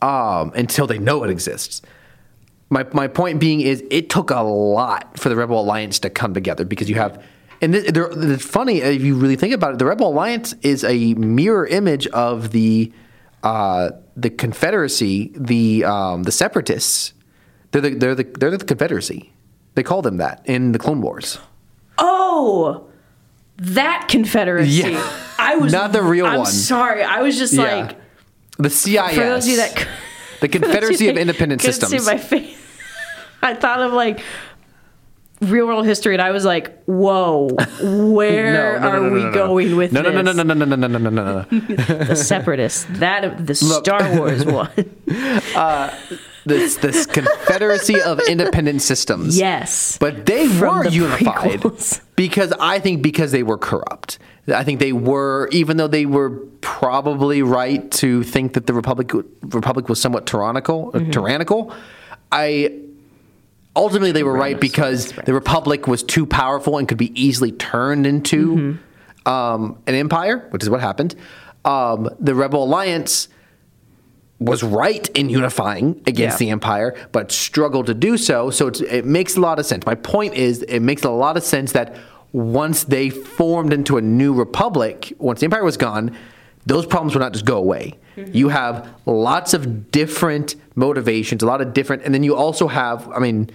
um, 0.02 0.52
until 0.54 0.86
they 0.86 0.98
know 0.98 1.24
it 1.24 1.30
exists. 1.30 1.82
My 2.70 2.86
my 2.92 3.08
point 3.08 3.40
being 3.40 3.60
is 3.60 3.82
it 3.90 4.10
took 4.10 4.30
a 4.30 4.40
lot 4.40 5.18
for 5.18 5.28
the 5.28 5.36
Rebel 5.36 5.60
Alliance 5.60 5.98
to 6.00 6.10
come 6.10 6.34
together 6.34 6.64
because 6.64 6.88
you 6.88 6.96
have 6.96 7.22
and 7.60 7.72
th- 7.72 7.84
it's 7.94 8.44
funny 8.44 8.80
if 8.82 9.02
you 9.02 9.16
really 9.16 9.36
think 9.36 9.54
about 9.54 9.74
it. 9.74 9.78
The 9.78 9.86
Rebel 9.86 10.08
Alliance 10.08 10.54
is 10.62 10.84
a 10.84 11.14
mirror 11.14 11.66
image 11.66 12.06
of 12.08 12.50
the 12.50 12.92
uh, 13.42 13.90
the 14.16 14.30
Confederacy, 14.30 15.32
the 15.34 15.84
um, 15.84 16.24
the 16.24 16.32
Separatists. 16.32 17.14
They're 17.70 17.80
the, 17.80 17.94
they're 17.94 18.14
the 18.14 18.24
they're 18.24 18.50
the 18.50 18.64
Confederacy. 18.64 19.32
They 19.74 19.82
call 19.82 20.02
them 20.02 20.18
that 20.18 20.42
in 20.44 20.72
the 20.72 20.78
Clone 20.78 21.00
Wars. 21.00 21.38
Oh, 21.98 22.86
that 23.56 24.06
Confederacy. 24.08 24.70
Yeah. 24.92 25.20
I 25.38 25.56
was 25.56 25.72
Not 25.72 25.92
the 25.92 26.02
real 26.02 26.26
I'm 26.26 26.38
one. 26.38 26.46
sorry. 26.46 27.02
I 27.02 27.22
was 27.22 27.38
just 27.38 27.54
like 27.54 27.96
the 28.58 28.70
CIS. 28.70 29.14
for 29.14 29.20
those 29.20 29.44
of 29.44 29.50
you 29.50 29.56
that 29.58 29.88
the 30.40 30.48
Confederacy 30.48 31.08
of 31.08 31.16
Independent 31.16 31.60
Systems. 31.62 31.90
See 31.92 31.98
my 32.10 32.18
face. 32.18 32.56
I 33.42 33.54
thought 33.54 33.80
of 33.80 33.92
like 33.92 34.20
real 35.40 35.66
world 35.66 35.84
history, 35.84 36.14
and 36.14 36.22
I 36.22 36.30
was 36.30 36.44
like, 36.44 36.82
"Whoa, 36.84 37.48
where 37.82 38.78
are 38.78 39.10
we 39.10 39.22
going 39.30 39.76
with 39.76 39.90
this? 39.90 40.02
no, 40.02 40.10
this?" 40.10 40.24
no, 40.24 40.32
no, 40.32 40.42
no, 40.42 40.54
no, 40.54 40.64
no, 40.64 40.76
no, 40.76 40.86
no, 40.86 40.98
no, 40.98 41.10
no, 41.10 41.10
no, 41.10 41.46
no. 41.50 42.04
The 42.04 42.16
Separatists. 42.16 42.86
That 42.90 43.46
the 43.46 43.54
Star 43.54 44.16
Wars 44.18 44.44
one. 44.44 44.70
This 46.46 46.76
this 46.76 47.06
Confederacy 47.06 48.00
of 48.02 48.20
Independent 48.28 48.82
Systems. 48.82 49.38
yes, 49.38 49.96
But 49.98 50.26
they 50.26 50.46
From 50.46 50.78
were 50.78 50.84
the 50.84 50.90
unified 50.90 51.60
prequels. 51.60 52.00
because 52.16 52.52
I 52.60 52.78
think 52.80 53.02
because 53.02 53.32
they 53.32 53.42
were 53.42 53.56
corrupt. 53.58 54.18
I 54.54 54.62
think 54.62 54.78
they 54.78 54.92
were, 54.92 55.48
even 55.52 55.78
though 55.78 55.86
they 55.88 56.04
were 56.04 56.30
probably 56.60 57.42
right 57.42 57.90
to 57.92 58.22
think 58.22 58.52
that 58.54 58.66
the 58.66 58.74
republic 58.74 59.10
Republic 59.42 59.88
was 59.88 60.00
somewhat 60.00 60.26
tyrannical. 60.26 60.92
Mm-hmm. 60.92 61.08
uh, 61.08 61.12
Tyrannical. 61.12 61.74
I 62.30 62.78
ultimately 63.76 64.12
they 64.12 64.22
were 64.22 64.34
right 64.34 64.60
because 64.60 65.12
the 65.12 65.32
republic 65.34 65.86
was 65.88 66.02
too 66.02 66.26
powerful 66.26 66.78
and 66.78 66.86
could 66.86 66.98
be 66.98 67.18
easily 67.20 67.52
turned 67.52 68.06
into 68.06 68.54
Mm-hmm. 68.56 69.28
um, 69.28 69.78
an 69.86 69.94
empire, 69.94 70.46
which 70.50 70.62
is 70.62 70.68
what 70.70 70.80
happened. 70.80 71.14
Um, 71.64 72.08
the 72.20 72.34
Rebel 72.34 72.62
Alliance 72.64 73.28
was 74.44 74.62
right 74.62 75.08
in 75.14 75.28
unifying 75.30 76.00
against 76.06 76.40
Yeah. 76.40 76.46
the 76.46 76.50
empire, 76.50 76.94
but 77.12 77.32
struggled 77.32 77.86
to 77.86 77.94
do 77.94 78.16
so. 78.16 78.50
So 78.50 78.66
it's, 78.66 78.80
it 78.80 79.04
makes 79.04 79.36
a 79.36 79.40
lot 79.40 79.58
of 79.58 79.66
sense. 79.66 79.86
My 79.86 79.94
point 79.94 80.34
is, 80.34 80.62
it 80.62 80.80
makes 80.80 81.02
a 81.02 81.10
lot 81.10 81.36
of 81.36 81.42
sense 81.42 81.72
that 81.72 81.96
once 82.32 82.84
they 82.84 83.10
formed 83.10 83.72
into 83.72 83.96
a 83.96 84.02
new 84.02 84.34
republic, 84.34 85.12
once 85.18 85.40
the 85.40 85.46
empire 85.46 85.64
was 85.64 85.76
gone, 85.76 86.16
those 86.66 86.84
problems 86.84 87.14
would 87.14 87.20
not 87.20 87.32
just 87.32 87.44
go 87.44 87.56
away. 87.56 87.94
Mm-hmm. 88.16 88.36
You 88.36 88.48
have 88.48 88.88
lots 89.06 89.54
of 89.54 89.90
different 89.90 90.56
motivations, 90.74 91.42
a 91.42 91.46
lot 91.46 91.60
of 91.60 91.72
different, 91.72 92.02
and 92.04 92.12
then 92.12 92.22
you 92.22 92.34
also 92.34 92.68
have, 92.68 93.08
I 93.10 93.18
mean, 93.20 93.50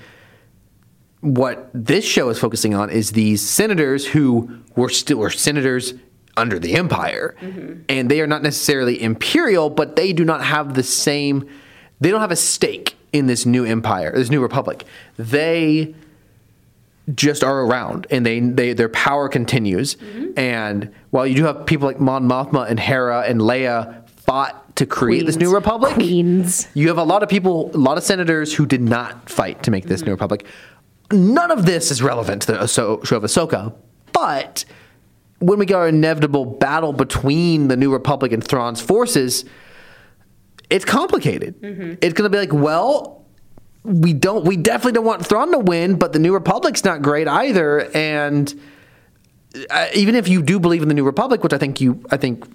what 1.22 1.70
this 1.74 2.06
show 2.06 2.30
is 2.30 2.40
focusing 2.40 2.74
on 2.74 2.90
is 2.90 3.12
these 3.12 3.42
senators 3.48 4.08
who 4.08 4.60
were 4.76 4.90
still 4.90 5.18
were 5.18 5.30
senators 5.30 5.94
under 6.40 6.58
the 6.58 6.74
empire 6.74 7.36
and 7.88 8.10
they 8.10 8.22
are 8.22 8.28
not 8.28 8.42
necessarily 8.42 9.02
imperial 9.02 9.70
but 9.70 9.96
they 9.96 10.14
do 10.14 10.26
not 10.26 10.44
have 10.44 10.74
the 10.74 10.84
same 10.84 11.48
they 12.00 12.10
don't 12.10 12.22
have 12.22 12.32
a 12.32 12.36
stake 12.36 12.96
in 13.14 13.28
this 13.28 13.46
new 13.46 13.66
empire 13.66 14.12
this 14.16 14.30
new 14.30 14.42
republic 14.42 14.86
they 15.18 15.94
just 17.16 17.44
are 17.44 17.62
around 17.62 18.08
and 18.10 18.26
they, 18.26 18.40
they 18.40 18.74
their 18.74 18.90
power 18.90 19.30
continues. 19.30 19.98
And 20.38 20.94
while 21.10 21.26
you 21.26 21.36
do 21.36 21.44
have 21.46 21.66
people 21.66 21.88
like 21.88 22.00
Mon 22.00 22.28
Mothma 22.28 22.70
and 22.70 22.80
Hera 22.80 23.22
and 23.22 23.42
Leia 23.42 24.08
fought 24.10 24.76
to 24.76 24.86
create 24.86 25.26
this 25.26 25.36
new 25.36 25.54
republic, 25.54 25.94
Queens. 25.94 26.68
you 26.74 26.88
have 26.88 26.98
a 26.98 27.04
lot 27.04 27.24
of 27.24 27.30
people, 27.30 27.72
a 27.74 27.78
lot 27.78 27.98
of 27.98 28.04
senators 28.04 28.54
who 28.54 28.66
did 28.66 28.82
not 28.82 29.30
fight 29.30 29.64
to 29.64 29.72
make 29.72 29.86
this 29.86 30.04
new 30.04 30.12
republic. 30.12 30.46
None 31.12 31.52
of 31.52 31.66
this 31.66 31.90
is 31.90 32.04
relevant 32.04 32.44
to 32.44 32.52
the 32.52 32.58
Ahso- 32.60 33.04
show 33.06 33.18
of 33.18 33.24
Ahsoka, 33.24 33.74
but 34.14 34.64
when 35.40 35.60
we 35.60 35.66
get 35.66 35.76
our 35.76 35.88
inevitable 35.88 36.46
battle 36.46 36.94
between 36.94 37.68
the 37.68 37.78
new 37.78 37.92
republic 37.92 38.32
and 38.32 38.44
Thrawn's 38.44 38.82
forces, 38.82 39.46
it's 40.70 40.86
complicated. 40.86 41.56
It's 42.02 42.14
going 42.14 42.30
to 42.30 42.36
be 42.36 42.38
like, 42.38 42.54
well, 42.54 43.26
we 43.84 44.14
don't, 44.14 44.46
we 44.46 44.58
definitely 44.58 44.92
don't 44.94 45.06
want 45.06 45.26
Thrawn 45.26 45.52
to 45.52 45.60
win, 45.60 45.96
but 45.96 46.14
the 46.14 46.20
new 46.20 46.34
republic's 46.34 46.84
not 46.84 47.02
great 47.02 47.28
either, 47.28 47.90
and 47.96 48.54
uh, 49.70 49.88
even 49.96 50.16
if 50.16 50.28
you 50.28 50.42
do 50.42 50.60
believe 50.60 50.82
in 50.82 50.90
the 50.90 50.94
new 50.94 51.06
republic, 51.06 51.44
which 51.44 51.54
I 51.54 51.58
think 51.58 51.82
you, 51.82 52.04
I 52.12 52.18
think 52.18 52.46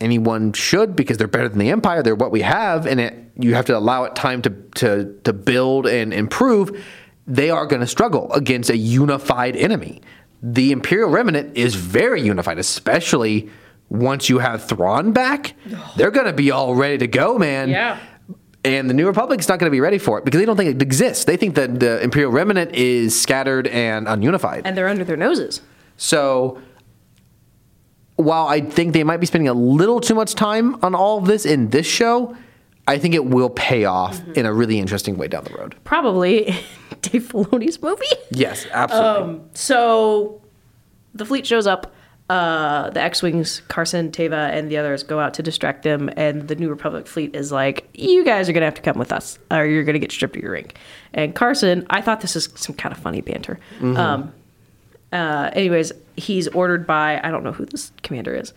anyone 0.00 0.52
should 0.52 0.96
because 0.96 1.18
they're 1.18 1.28
better 1.28 1.48
than 1.48 1.58
the 1.58 1.70
empire. 1.70 2.02
They're 2.02 2.14
what 2.14 2.30
we 2.30 2.40
have, 2.42 2.86
and 2.86 3.00
it, 3.00 3.14
you 3.36 3.54
have 3.54 3.66
to 3.66 3.76
allow 3.76 4.04
it 4.04 4.14
time 4.16 4.42
to 4.42 4.50
to 4.76 5.14
to 5.24 5.32
build 5.32 5.86
and 5.86 6.14
improve. 6.14 6.82
They 7.26 7.50
are 7.50 7.66
going 7.66 7.80
to 7.80 7.86
struggle 7.86 8.32
against 8.32 8.70
a 8.70 8.76
unified 8.76 9.56
enemy. 9.56 10.00
The 10.42 10.72
Imperial 10.72 11.10
Remnant 11.10 11.56
is 11.56 11.74
very 11.74 12.22
unified, 12.22 12.58
especially 12.58 13.50
once 13.88 14.28
you 14.28 14.38
have 14.38 14.66
Thrawn 14.66 15.12
back. 15.12 15.54
They're 15.96 16.10
going 16.10 16.26
to 16.26 16.32
be 16.32 16.50
all 16.50 16.74
ready 16.74 16.98
to 16.98 17.06
go, 17.06 17.38
man. 17.38 17.68
Yeah. 17.68 17.98
And 18.62 18.90
the 18.90 18.94
New 18.94 19.06
Republic's 19.06 19.48
not 19.48 19.58
going 19.58 19.70
to 19.70 19.74
be 19.74 19.80
ready 19.80 19.98
for 19.98 20.18
it 20.18 20.24
because 20.24 20.38
they 20.38 20.44
don't 20.44 20.56
think 20.56 20.74
it 20.76 20.82
exists. 20.82 21.24
They 21.24 21.38
think 21.38 21.54
that 21.54 21.80
the 21.80 22.02
Imperial 22.02 22.30
Remnant 22.30 22.74
is 22.74 23.18
scattered 23.18 23.66
and 23.68 24.06
ununified. 24.06 24.62
And 24.64 24.76
they're 24.76 24.88
under 24.88 25.04
their 25.04 25.16
noses. 25.16 25.62
So 25.96 26.60
while 28.16 28.48
I 28.48 28.60
think 28.60 28.92
they 28.92 29.02
might 29.02 29.16
be 29.16 29.26
spending 29.26 29.48
a 29.48 29.54
little 29.54 30.00
too 30.00 30.14
much 30.14 30.34
time 30.34 30.76
on 30.84 30.94
all 30.94 31.18
of 31.18 31.26
this 31.26 31.46
in 31.46 31.70
this 31.70 31.86
show, 31.86 32.36
I 32.86 32.98
think 32.98 33.14
it 33.14 33.24
will 33.24 33.50
pay 33.50 33.84
off 33.84 34.18
mm-hmm. 34.18 34.32
in 34.32 34.46
a 34.46 34.52
really 34.52 34.78
interesting 34.78 35.16
way 35.16 35.28
down 35.28 35.44
the 35.44 35.54
road. 35.54 35.76
Probably 35.84 36.54
Dave 37.02 37.24
Filoni's 37.24 37.80
movie. 37.82 38.04
Yes, 38.30 38.66
absolutely. 38.70 39.40
So 39.54 40.40
the 41.14 41.24
fleet 41.24 41.46
shows 41.46 41.66
up. 41.66 41.94
Uh, 42.28 42.90
the 42.90 43.02
X-wings, 43.02 43.60
Carson, 43.66 44.12
Teva, 44.12 44.50
and 44.56 44.70
the 44.70 44.76
others 44.76 45.02
go 45.02 45.18
out 45.18 45.34
to 45.34 45.42
distract 45.42 45.82
them, 45.82 46.08
and 46.16 46.46
the 46.46 46.54
New 46.54 46.68
Republic 46.68 47.08
fleet 47.08 47.34
is 47.34 47.50
like, 47.50 47.88
"You 47.92 48.24
guys 48.24 48.48
are 48.48 48.52
gonna 48.52 48.66
have 48.66 48.74
to 48.76 48.82
come 48.82 48.96
with 48.96 49.10
us, 49.10 49.36
or 49.50 49.66
you're 49.66 49.82
gonna 49.82 49.98
get 49.98 50.12
stripped 50.12 50.36
of 50.36 50.42
your 50.42 50.52
rank." 50.52 50.76
And 51.12 51.34
Carson, 51.34 51.84
I 51.90 52.00
thought 52.00 52.20
this 52.20 52.36
is 52.36 52.48
some 52.54 52.76
kind 52.76 52.94
of 52.94 53.02
funny 53.02 53.20
banter. 53.20 53.58
Um, 53.82 54.32
uh, 55.12 55.50
anyways, 55.54 55.90
he's 56.16 56.46
ordered 56.46 56.86
by 56.86 57.20
I 57.20 57.32
don't 57.32 57.42
know 57.42 57.50
who 57.50 57.64
this 57.66 57.90
commander 58.04 58.32
is 58.32 58.54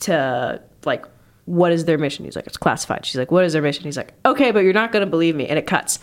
to 0.00 0.60
like, 0.84 1.06
what 1.46 1.72
is 1.72 1.86
their 1.86 1.96
mission? 1.96 2.26
He's 2.26 2.36
like, 2.36 2.46
it's 2.46 2.58
classified. 2.58 3.06
She's 3.06 3.16
like, 3.16 3.30
what 3.30 3.44
is 3.44 3.54
their 3.54 3.62
mission? 3.62 3.84
He's 3.84 3.96
like, 3.96 4.12
okay, 4.26 4.50
but 4.50 4.58
you're 4.58 4.74
not 4.74 4.92
gonna 4.92 5.06
believe 5.06 5.34
me, 5.34 5.46
and 5.48 5.58
it 5.58 5.66
cuts 5.66 6.00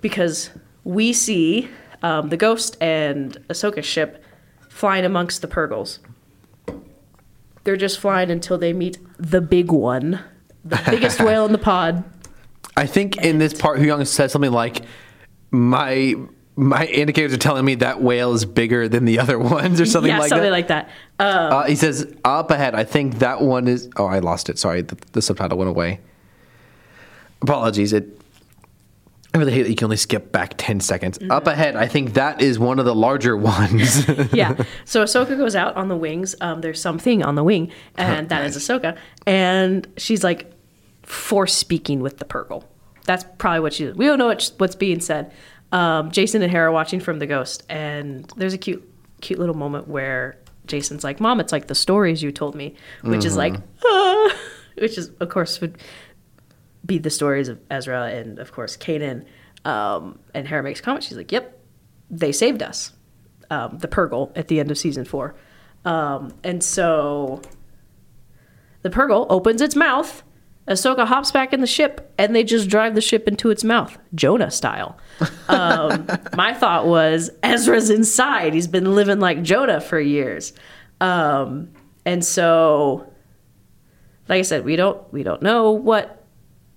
because 0.00 0.48
we 0.86 1.12
see 1.12 1.68
um, 2.04 2.28
the 2.28 2.36
Ghost 2.36 2.76
and 2.80 3.36
Ahsoka 3.48 3.82
ship 3.82 4.22
flying 4.68 5.04
amongst 5.04 5.42
the 5.42 5.48
Purrgils. 5.48 5.98
They're 7.64 7.76
just 7.76 7.98
flying 7.98 8.30
until 8.30 8.56
they 8.56 8.72
meet 8.72 8.96
the 9.18 9.40
big 9.40 9.72
one, 9.72 10.20
the 10.64 10.80
biggest 10.88 11.20
whale 11.24 11.44
in 11.44 11.50
the 11.50 11.58
pod. 11.58 12.04
I 12.76 12.86
think 12.86 13.16
in 13.16 13.38
this 13.38 13.52
part, 13.52 13.80
Huyang 13.80 14.06
says 14.06 14.30
something 14.30 14.52
like, 14.52 14.82
"My 15.50 16.14
my 16.54 16.86
indicators 16.86 17.34
are 17.34 17.38
telling 17.38 17.64
me 17.64 17.74
that 17.76 18.00
whale 18.00 18.32
is 18.34 18.44
bigger 18.44 18.88
than 18.88 19.06
the 19.06 19.18
other 19.18 19.40
ones," 19.40 19.80
or 19.80 19.86
something 19.86 20.12
yeah, 20.12 20.20
like 20.20 20.28
something 20.28 20.44
that. 20.44 20.50
like 20.52 20.68
that. 20.68 20.88
Uh, 21.18 21.22
Uh, 21.22 21.64
he 21.64 21.74
says, 21.74 22.14
"Up 22.24 22.52
ahead, 22.52 22.76
I 22.76 22.84
think 22.84 23.18
that 23.18 23.40
one 23.40 23.66
is." 23.66 23.88
Oh, 23.96 24.06
I 24.06 24.20
lost 24.20 24.48
it. 24.48 24.56
Sorry, 24.56 24.82
the, 24.82 24.96
the 25.12 25.22
subtitle 25.22 25.58
went 25.58 25.70
away. 25.70 25.98
Apologies. 27.42 27.92
It. 27.92 28.20
I 29.36 29.38
really 29.38 29.52
hate 29.52 29.62
that 29.64 29.70
you 29.70 29.76
can 29.76 29.84
only 29.86 29.96
skip 29.98 30.32
back 30.32 30.54
ten 30.56 30.80
seconds. 30.80 31.18
Up 31.30 31.46
ahead, 31.46 31.76
I 31.76 31.86
think 31.86 32.14
that 32.14 32.40
is 32.40 32.58
one 32.58 32.78
of 32.78 32.84
the 32.86 32.94
larger 32.94 33.36
ones. 33.36 34.08
yeah. 34.32 34.62
So 34.84 35.04
Ahsoka 35.04 35.36
goes 35.36 35.54
out 35.54 35.76
on 35.76 35.88
the 35.88 35.96
wings. 35.96 36.34
Um, 36.40 36.62
there's 36.62 36.80
something 36.80 37.22
on 37.22 37.34
the 37.34 37.44
wing, 37.44 37.70
and 37.96 38.28
that 38.30 38.44
is 38.46 38.56
Ahsoka. 38.56 38.96
And 39.26 39.86
she's 39.96 40.24
like 40.24 40.52
force 41.02 41.54
speaking 41.54 42.00
with 42.00 42.18
the 42.18 42.24
Purrgil. 42.24 42.64
That's 43.04 43.24
probably 43.38 43.60
what 43.60 43.74
she. 43.74 43.90
We 43.90 44.06
don't 44.06 44.18
know 44.18 44.26
what, 44.26 44.50
what's 44.58 44.74
being 44.74 45.00
said. 45.00 45.32
Um, 45.70 46.10
Jacen 46.10 46.42
and 46.42 46.50
Hera 46.50 46.72
watching 46.72 47.00
from 47.00 47.18
the 47.18 47.26
Ghost, 47.26 47.64
and 47.68 48.30
there's 48.36 48.54
a 48.54 48.58
cute, 48.58 48.88
cute 49.20 49.38
little 49.38 49.54
moment 49.54 49.86
where 49.88 50.38
Jacen's 50.66 51.04
like, 51.04 51.20
"Mom, 51.20 51.40
it's 51.40 51.52
like 51.52 51.66
the 51.66 51.74
stories 51.74 52.22
you 52.22 52.32
told 52.32 52.54
me," 52.54 52.74
which 53.02 53.24
is 53.24 53.36
like, 53.36 53.54
ah, 53.84 54.36
which 54.78 54.96
is 54.96 55.10
of 55.20 55.28
course 55.28 55.60
would 55.60 55.78
be 56.86 56.98
the 56.98 57.10
stories 57.10 57.48
of 57.48 57.60
Ezra 57.70 58.06
and 58.06 58.38
of 58.38 58.52
course 58.52 58.76
Kanan. 58.76 59.24
Um, 59.64 60.20
and 60.32 60.46
Hera 60.46 60.62
makes 60.62 60.80
comment. 60.80 61.04
She's 61.04 61.16
like, 61.16 61.32
"Yep, 61.32 61.58
they 62.10 62.32
saved 62.32 62.62
us." 62.62 62.92
Um, 63.50 63.78
the 63.78 63.88
Purrgil 63.88 64.32
at 64.36 64.48
the 64.48 64.60
end 64.60 64.70
of 64.70 64.78
season 64.78 65.04
four, 65.04 65.34
um, 65.84 66.32
and 66.44 66.62
so 66.62 67.42
the 68.82 68.90
Purrgil 68.90 69.26
opens 69.28 69.60
its 69.60 69.76
mouth. 69.76 70.22
Ahsoka 70.68 71.06
hops 71.06 71.30
back 71.30 71.52
in 71.52 71.60
the 71.60 71.66
ship, 71.66 72.12
and 72.18 72.34
they 72.34 72.42
just 72.42 72.68
drive 72.68 72.96
the 72.96 73.00
ship 73.00 73.28
into 73.28 73.50
its 73.50 73.62
mouth, 73.62 73.96
Jonah 74.16 74.50
style. 74.50 74.98
Um, 75.48 76.08
my 76.36 76.54
thought 76.54 76.86
was 76.86 77.30
Ezra's 77.42 77.88
inside. 77.88 78.52
He's 78.52 78.66
been 78.66 78.96
living 78.96 79.20
like 79.20 79.42
Jonah 79.42 79.80
for 79.80 80.00
years, 80.00 80.52
um, 81.00 81.70
and 82.04 82.24
so, 82.24 83.12
like 84.28 84.40
I 84.40 84.42
said, 84.42 84.64
we 84.64 84.76
don't 84.76 85.00
we 85.12 85.22
don't 85.22 85.42
know 85.42 85.70
what 85.70 86.15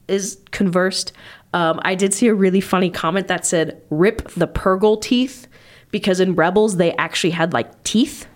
is 0.10 0.39
conversed. 0.51 1.12
Um, 1.53 1.80
I 1.84 1.95
did 1.95 2.14
see 2.14 2.28
a 2.28 2.34
really 2.34 2.62
funny 2.62 2.89
comment 2.89 3.28
that 3.28 3.45
said 3.45 3.82
"rip 3.89 4.30
the 4.32 4.47
Purrgil 4.47 5.01
teeth" 5.01 5.47
because 5.91 6.20
in 6.20 6.36
Rebels 6.36 6.78
they 6.78 6.93
actually 6.93 7.32
had 7.32 7.53
like 7.53 7.84
teeth, 7.84 8.28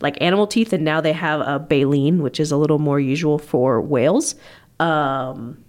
like 0.00 0.20
animal 0.20 0.46
teeth, 0.46 0.72
and 0.72 0.84
now 0.84 1.00
they 1.00 1.12
have 1.12 1.40
a 1.40 1.58
baleen, 1.58 2.22
which 2.22 2.38
is 2.38 2.52
a 2.52 2.56
little 2.56 2.78
more 2.78 3.00
usual 3.00 3.38
for 3.38 3.80
whales. 3.80 4.34
Um, 4.78 5.64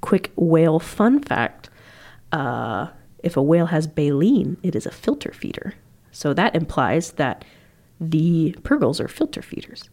quick 0.00 0.32
whale 0.36 0.78
fun 0.78 1.20
fact: 1.20 1.70
uh, 2.32 2.88
if 3.22 3.36
a 3.36 3.42
whale 3.42 3.66
has 3.66 3.86
baleen, 3.86 4.56
it 4.62 4.74
is 4.74 4.86
a 4.86 4.90
filter 4.90 5.32
feeder. 5.32 5.74
So 6.12 6.34
that 6.34 6.54
implies 6.56 7.12
that 7.12 7.44
the 8.00 8.52
Purrgils 8.62 9.00
are 9.00 9.08
filter 9.08 9.42
feeders 9.42 9.88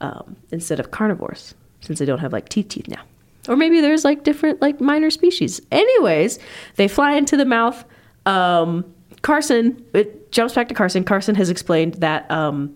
um, 0.00 0.36
instead 0.50 0.80
of 0.80 0.90
carnivores, 0.90 1.54
since 1.80 1.98
they 1.98 2.04
don't 2.04 2.18
have 2.18 2.32
like 2.32 2.48
teeth 2.48 2.68
teeth 2.68 2.88
now. 2.88 3.02
Or 3.48 3.56
maybe 3.56 3.80
there's 3.80 4.04
like 4.04 4.24
different 4.24 4.60
like 4.60 4.80
minor 4.80 5.10
species. 5.10 5.60
Anyways, 5.70 6.38
they 6.76 6.88
fly 6.88 7.12
into 7.14 7.36
the 7.36 7.44
mouth. 7.44 7.84
Um, 8.24 8.84
Carson, 9.22 9.84
it 9.92 10.30
jumps 10.32 10.54
back 10.54 10.68
to 10.68 10.74
Carson. 10.74 11.04
Carson 11.04 11.34
has 11.34 11.50
explained 11.50 11.94
that 11.94 12.30
um, 12.30 12.74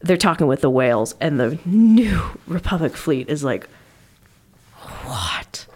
they're 0.00 0.16
talking 0.16 0.46
with 0.46 0.60
the 0.60 0.70
whales, 0.70 1.14
and 1.20 1.40
the 1.40 1.58
new 1.64 2.20
Republic 2.46 2.96
fleet 2.96 3.28
is 3.28 3.42
like, 3.44 3.68
what? 5.04 5.66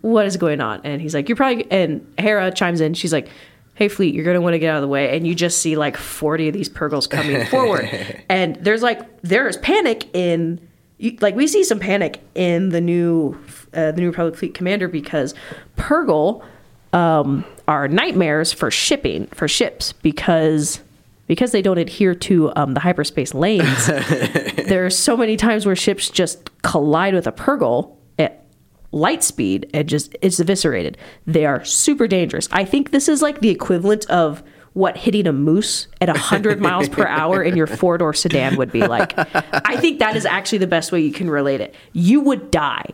What 0.00 0.26
is 0.26 0.36
going 0.36 0.60
on? 0.60 0.80
And 0.84 1.02
he's 1.02 1.14
like, 1.14 1.28
you're 1.28 1.36
probably, 1.36 1.70
and 1.70 2.12
Hera 2.18 2.50
chimes 2.52 2.80
in. 2.80 2.94
She's 2.94 3.12
like, 3.12 3.28
hey, 3.74 3.88
fleet, 3.88 4.14
you're 4.14 4.24
going 4.24 4.34
to 4.34 4.40
want 4.40 4.54
to 4.54 4.58
get 4.58 4.70
out 4.70 4.76
of 4.76 4.82
the 4.82 4.88
way. 4.88 5.16
And 5.16 5.26
you 5.26 5.34
just 5.34 5.58
see 5.58 5.76
like 5.76 5.96
40 5.96 6.48
of 6.48 6.54
these 6.54 6.68
Purrgils 6.68 7.08
coming 7.08 7.44
forward. 7.50 7.88
And 8.28 8.56
there's 8.56 8.82
like, 8.82 9.00
there 9.22 9.46
is 9.48 9.56
panic 9.58 10.12
in, 10.14 10.67
you- 10.98 11.16
like, 11.20 11.34
we 11.34 11.46
see 11.46 11.64
some 11.64 11.78
panic 11.78 12.20
in 12.34 12.68
the 12.70 12.80
new, 12.80 13.36
uh, 13.74 13.92
the 13.92 14.00
new 14.00 14.08
Republic 14.08 14.36
fleet 14.36 14.54
commander 14.54 14.88
because 14.88 15.34
Purrgil 15.76 16.44
um, 16.92 17.44
are 17.66 17.88
nightmares 17.88 18.52
for 18.52 18.70
shipping, 18.70 19.26
for 19.28 19.48
ships, 19.48 19.92
because. 19.92 20.80
Because 21.26 21.52
they 21.52 21.60
don't 21.60 21.76
adhere 21.76 22.14
to 22.14 22.50
um, 22.56 22.72
the 22.72 22.80
hyperspace 22.80 23.34
lanes, 23.34 23.86
there 24.66 24.86
are 24.86 24.88
so 24.88 25.14
many 25.14 25.36
times 25.36 25.66
where 25.66 25.76
ships 25.76 26.08
just 26.08 26.48
collide 26.62 27.12
with 27.12 27.26
a 27.26 27.32
Purrgil 27.32 27.94
at 28.18 28.46
light 28.92 29.22
speed 29.22 29.68
and 29.74 29.86
just 29.86 30.16
it's 30.22 30.40
eviscerated. 30.40 30.96
They 31.26 31.44
are 31.44 31.62
super 31.66 32.08
dangerous. 32.08 32.48
I 32.50 32.64
think 32.64 32.92
this 32.92 33.10
is 33.10 33.20
like 33.20 33.42
the 33.42 33.50
equivalent 33.50 34.08
of 34.08 34.42
what 34.78 34.96
hitting 34.96 35.26
a 35.26 35.32
moose 35.32 35.88
at 36.00 36.08
100 36.08 36.60
miles 36.68 36.88
per 36.88 37.06
hour 37.06 37.42
in 37.42 37.56
your 37.56 37.66
four 37.66 37.98
door 37.98 38.14
sedan 38.14 38.56
would 38.56 38.70
be 38.72 38.86
like. 38.86 39.12
I 39.16 39.76
think 39.76 39.98
that 39.98 40.16
is 40.16 40.24
actually 40.24 40.58
the 40.58 40.66
best 40.68 40.92
way 40.92 41.00
you 41.00 41.12
can 41.12 41.28
relate 41.28 41.60
it. 41.60 41.74
You 41.92 42.20
would 42.20 42.50
die, 42.52 42.86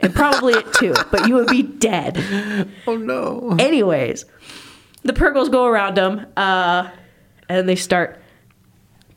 and 0.00 0.14
probably 0.14 0.54
it 0.54 0.72
too, 0.74 0.94
but 1.10 1.28
you 1.28 1.34
would 1.36 1.46
be 1.48 1.62
dead. 1.62 2.18
oh 2.86 2.96
no! 2.96 3.56
Anyways, 3.58 4.24
the 5.02 5.12
Purrgils 5.12 5.50
go 5.50 5.66
around 5.66 5.96
them, 5.96 6.26
uh, 6.36 6.90
and 7.48 7.68
they 7.68 7.76
start 7.76 8.20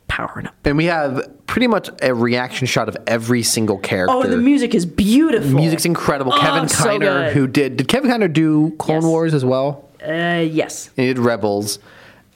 powering 0.08 0.46
up. 0.46 0.54
And 0.64 0.76
we 0.76 0.84
have 0.86 1.28
pretty 1.46 1.66
much 1.66 1.90
a 2.02 2.14
reaction 2.14 2.66
shot 2.66 2.88
of 2.88 2.96
every 3.06 3.42
single 3.42 3.78
character. 3.78 4.14
Oh, 4.14 4.22
the 4.22 4.36
music 4.36 4.74
is 4.74 4.86
beautiful. 4.86 5.48
The 5.50 5.54
music's 5.56 5.84
incredible. 5.84 6.32
Oh, 6.34 6.38
Kevin 6.40 6.68
so 6.68 6.84
Kiner, 6.84 7.00
good. 7.00 7.32
who 7.32 7.46
did 7.46 7.76
did 7.78 7.88
Kevin 7.88 8.10
Kiner 8.10 8.32
do 8.32 8.70
Clone 8.78 9.02
Yes. 9.02 9.04
Wars 9.04 9.34
as 9.34 9.44
well? 9.44 9.88
Uh, 10.06 10.44
yes. 10.48 10.90
He 10.96 11.06
did 11.06 11.18
Rebels. 11.18 11.78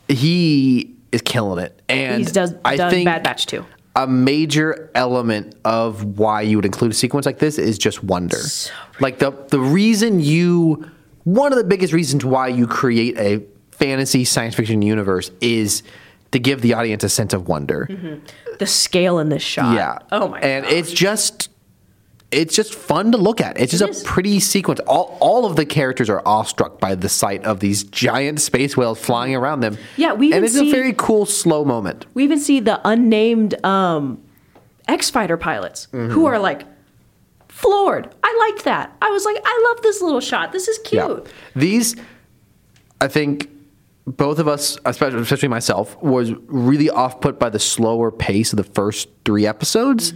He 0.09 0.95
is 1.13 1.23
killing 1.23 1.65
it, 1.65 1.81
and 1.89 2.19
He's 2.19 2.33
does 2.33 2.55
I 2.65 2.77
done 2.77 2.91
think 2.91 3.07
Bad 3.07 3.23
Batch 3.23 3.47
too. 3.47 3.65
a 3.95 4.07
major 4.07 4.91
element 4.95 5.55
of 5.65 6.19
why 6.19 6.43
you 6.43 6.57
would 6.59 6.65
include 6.67 6.91
a 6.93 6.95
sequence 6.95 7.27
like 7.27 7.39
this 7.39 7.59
is 7.59 7.79
just 7.79 8.03
wonder. 8.05 8.39
like 9.01 9.19
the 9.19 9.31
the 9.49 9.61
reason 9.61 10.21
you 10.21 10.89
one 11.25 11.53
of 11.53 11.59
the 11.59 11.65
biggest 11.65 11.93
reasons 11.93 12.25
why 12.25 12.49
you 12.49 12.67
create 12.67 13.19
a 13.19 13.45
fantasy 13.73 14.25
science 14.25 14.55
fiction 14.55 14.81
universe 14.83 15.31
is 15.41 15.83
to 16.33 16.39
give 16.39 16.61
the 16.63 16.75
audience 16.75 17.03
a 17.05 17.09
sense 17.09 17.33
of 17.33 17.49
wonder. 17.49 17.87
Mm-hmm. 17.91 18.25
The 18.59 18.67
scale 18.67 19.19
in 19.19 19.29
this 19.29 19.43
shot. 19.43 19.75
Yeah. 19.75 19.99
Oh 20.13 20.29
my 20.29 20.41
And 20.41 20.65
god. 20.65 20.73
it's 20.73 20.93
just 20.93 21.51
it's 22.33 22.55
just 22.57 22.75
fun 22.75 23.13
to 23.13 23.19
look 23.19 23.41
at. 23.41 23.59
It's 23.61 23.71
just 23.73 23.83
It 23.83 24.03
a 24.03 24.05
pretty 24.05 24.41
sequence. 24.41 24.81
All 24.81 25.17
all 25.21 25.47
of 25.47 25.57
the 25.57 25.65
characters 25.65 26.11
are 26.11 26.21
awestruck 26.27 26.81
by 26.81 26.95
the 26.95 27.09
sight 27.09 27.45
of 27.45 27.61
these 27.61 27.85
giant 27.85 28.41
space 28.41 28.77
whales 28.77 28.99
flying 28.99 29.35
around 29.35 29.61
them. 29.61 29.79
Yeah, 29.97 30.13
we 30.13 30.33
and 30.33 30.45
it's 30.45 30.55
see- 30.55 30.69
a 30.69 30.75
very 30.75 30.93
cool 30.97 31.25
slow 31.27 31.65
moment. 31.65 32.07
We 32.15 32.25
even 32.25 32.41
see 32.41 32.61
the 32.61 32.81
unnamed 32.87 33.65
um, 33.65 34.21
X 34.89 35.09
fighter 35.11 35.37
pilots 35.37 35.87
Mm-hmm. 35.93 36.13
who 36.13 36.27
are 36.27 36.39
like 36.39 36.63
floored. 37.49 38.13
I 38.23 38.51
liked 38.51 38.65
that. 38.65 38.95
I 39.01 39.11
was 39.11 39.25
like, 39.25 39.39
I 39.45 39.65
love 39.73 39.83
this 39.83 40.03
little 40.03 40.21
shot. 40.21 40.53
This 40.53 40.69
is 40.69 40.79
cute. 40.79 41.27
These, 41.55 41.97
I 43.01 43.09
think, 43.09 43.49
both 44.07 44.39
of 44.39 44.47
us, 44.47 44.79
especially, 44.85 45.21
especially 45.21 45.49
myself, 45.49 46.01
was 46.03 46.33
really 46.47 46.91
off 46.91 47.21
put 47.21 47.39
by 47.39 47.49
the 47.51 47.59
slower 47.59 48.11
pace 48.11 48.53
of 48.53 48.57
the 48.59 48.65
first 48.65 49.09
three 49.25 49.47
episodes. 49.47 50.13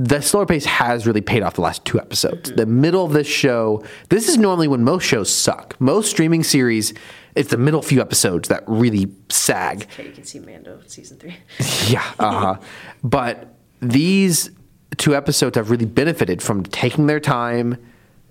The 0.00 0.20
slower 0.20 0.46
pace 0.46 0.64
has 0.64 1.08
really 1.08 1.20
paid 1.20 1.42
off 1.42 1.54
the 1.54 1.60
last 1.60 1.84
two 1.84 1.98
episodes. 1.98 2.52
The 2.52 2.66
middle 2.66 3.04
of 3.04 3.12
this 3.12 3.26
show, 3.26 3.82
this 4.10 4.28
is 4.28 4.38
normally 4.38 4.68
when 4.68 4.84
most 4.84 5.02
shows 5.04 5.28
suck. 5.28 5.74
Most 5.80 6.08
streaming 6.08 6.44
series, 6.44 6.94
it's 7.34 7.50
the 7.50 7.56
middle 7.56 7.82
few 7.82 8.00
episodes 8.00 8.48
that 8.48 8.62
really 8.68 9.08
sag. 9.28 9.88
Okay, 9.92 10.06
you 10.06 10.12
can 10.12 10.22
see 10.22 10.38
Mando 10.38 10.78
season 10.86 11.18
three. 11.18 11.36
Yeah. 11.88 12.04
Uh-huh. 12.20 12.60
but 13.02 13.54
these 13.82 14.50
two 14.98 15.16
episodes 15.16 15.56
have 15.56 15.68
really 15.68 15.84
benefited 15.86 16.42
from 16.42 16.62
taking 16.62 17.08
their 17.08 17.18
time, 17.20 17.76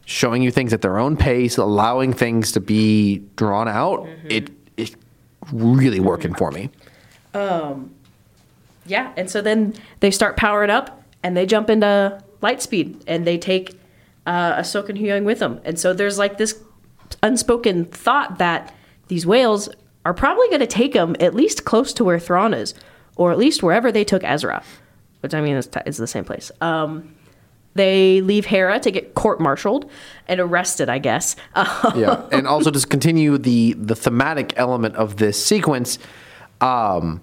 showing 0.06 0.41
you 0.41 0.52
things 0.52 0.72
at 0.72 0.81
their 0.81 0.98
own 0.98 1.18
pace, 1.18 1.57
allowing 1.57 2.14
things 2.14 2.53
to 2.53 2.61
be 2.61 3.18
drawn 3.35 3.68
out. 3.68 4.07
It 4.30 4.52
it's 4.77 4.95
really 5.52 5.99
working 5.99 6.34
for 6.34 6.49
me. 6.49 6.69
Um, 7.34 7.94
Yeah, 8.85 9.11
and 9.18 9.30
so 9.30 9.41
then 9.41 9.73
they 9.99 10.11
start 10.11 10.38
powering 10.38 10.69
up 10.69 10.97
and 11.23 11.35
they 11.35 11.45
jump 11.45 11.69
into 11.69 12.22
light 12.41 12.61
speed 12.61 13.03
and 13.07 13.26
they 13.26 13.38
take 13.38 13.77
uh, 14.26 14.61
Ahsoka 14.61 14.89
and 14.89 14.98
Huyang 14.98 15.23
with 15.23 15.39
them. 15.39 15.60
And 15.64 15.80
so 15.80 15.94
there's 15.94 16.18
like 16.18 16.38
this 16.38 16.61
unspoken 17.23 17.85
thought 17.85 18.38
that 18.38 18.73
these 19.07 19.26
whales 19.26 19.69
are 20.06 20.14
probably 20.14 20.48
going 20.48 20.60
to 20.60 20.68
take 20.68 20.94
them 20.94 21.15
at 21.19 21.34
least 21.34 21.65
close 21.65 21.94
to 21.94 22.03
where 22.03 22.19
Thrawn 22.19 22.53
is, 22.53 22.73
or 23.15 23.31
at 23.31 23.38
least 23.38 23.64
wherever 23.64 23.91
they 23.91 24.03
took 24.03 24.23
Ezra, 24.23 24.64
which 25.22 25.34
I 25.34 25.41
mean 25.41 25.56
is, 25.56 25.68
t- 25.68 25.80
is 25.85 25.98
the 25.98 26.07
same 26.07 26.23
place. 26.23 26.52
Um, 26.61 27.14
they 27.73 28.22
leave 28.22 28.45
Hera 28.45 28.80
to 28.80 28.91
get 28.91 29.14
court-martialed 29.14 29.89
and 30.27 30.39
arrested, 30.39 30.89
I 30.89 30.98
guess. 30.99 31.35
Yeah, 31.95 32.26
and 32.31 32.48
also 32.48 32.72
to 32.72 32.88
continue 32.88 33.38
the 33.38 33.73
the 33.73 33.95
thematic 33.95 34.53
element 34.57 34.95
of 34.95 35.18
this 35.18 35.44
sequence, 35.44 35.99
um, 36.60 37.22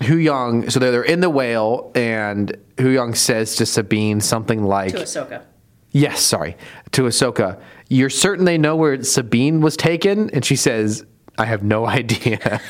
Huyang. 0.00 0.70
So 0.70 0.78
they're, 0.80 0.90
they're 0.92 1.02
in 1.02 1.20
the 1.20 1.30
whale, 1.30 1.90
and 1.94 2.56
Huyang 2.76 3.16
says 3.16 3.56
to 3.56 3.66
Sabine 3.66 4.20
something 4.20 4.62
like, 4.64 4.92
to 4.92 4.98
Ahsoka. 5.02 5.42
Yes, 5.90 6.20
sorry. 6.20 6.56
To 6.92 7.02
Ahsoka, 7.02 7.60
you're 7.88 8.10
certain 8.10 8.44
they 8.44 8.58
know 8.58 8.76
where 8.76 9.02
Sabine 9.02 9.60
was 9.60 9.76
taken? 9.76 10.30
And 10.30 10.44
she 10.44 10.54
says, 10.56 11.04
I 11.38 11.46
have 11.46 11.62
no 11.62 11.86
idea. 12.00 12.60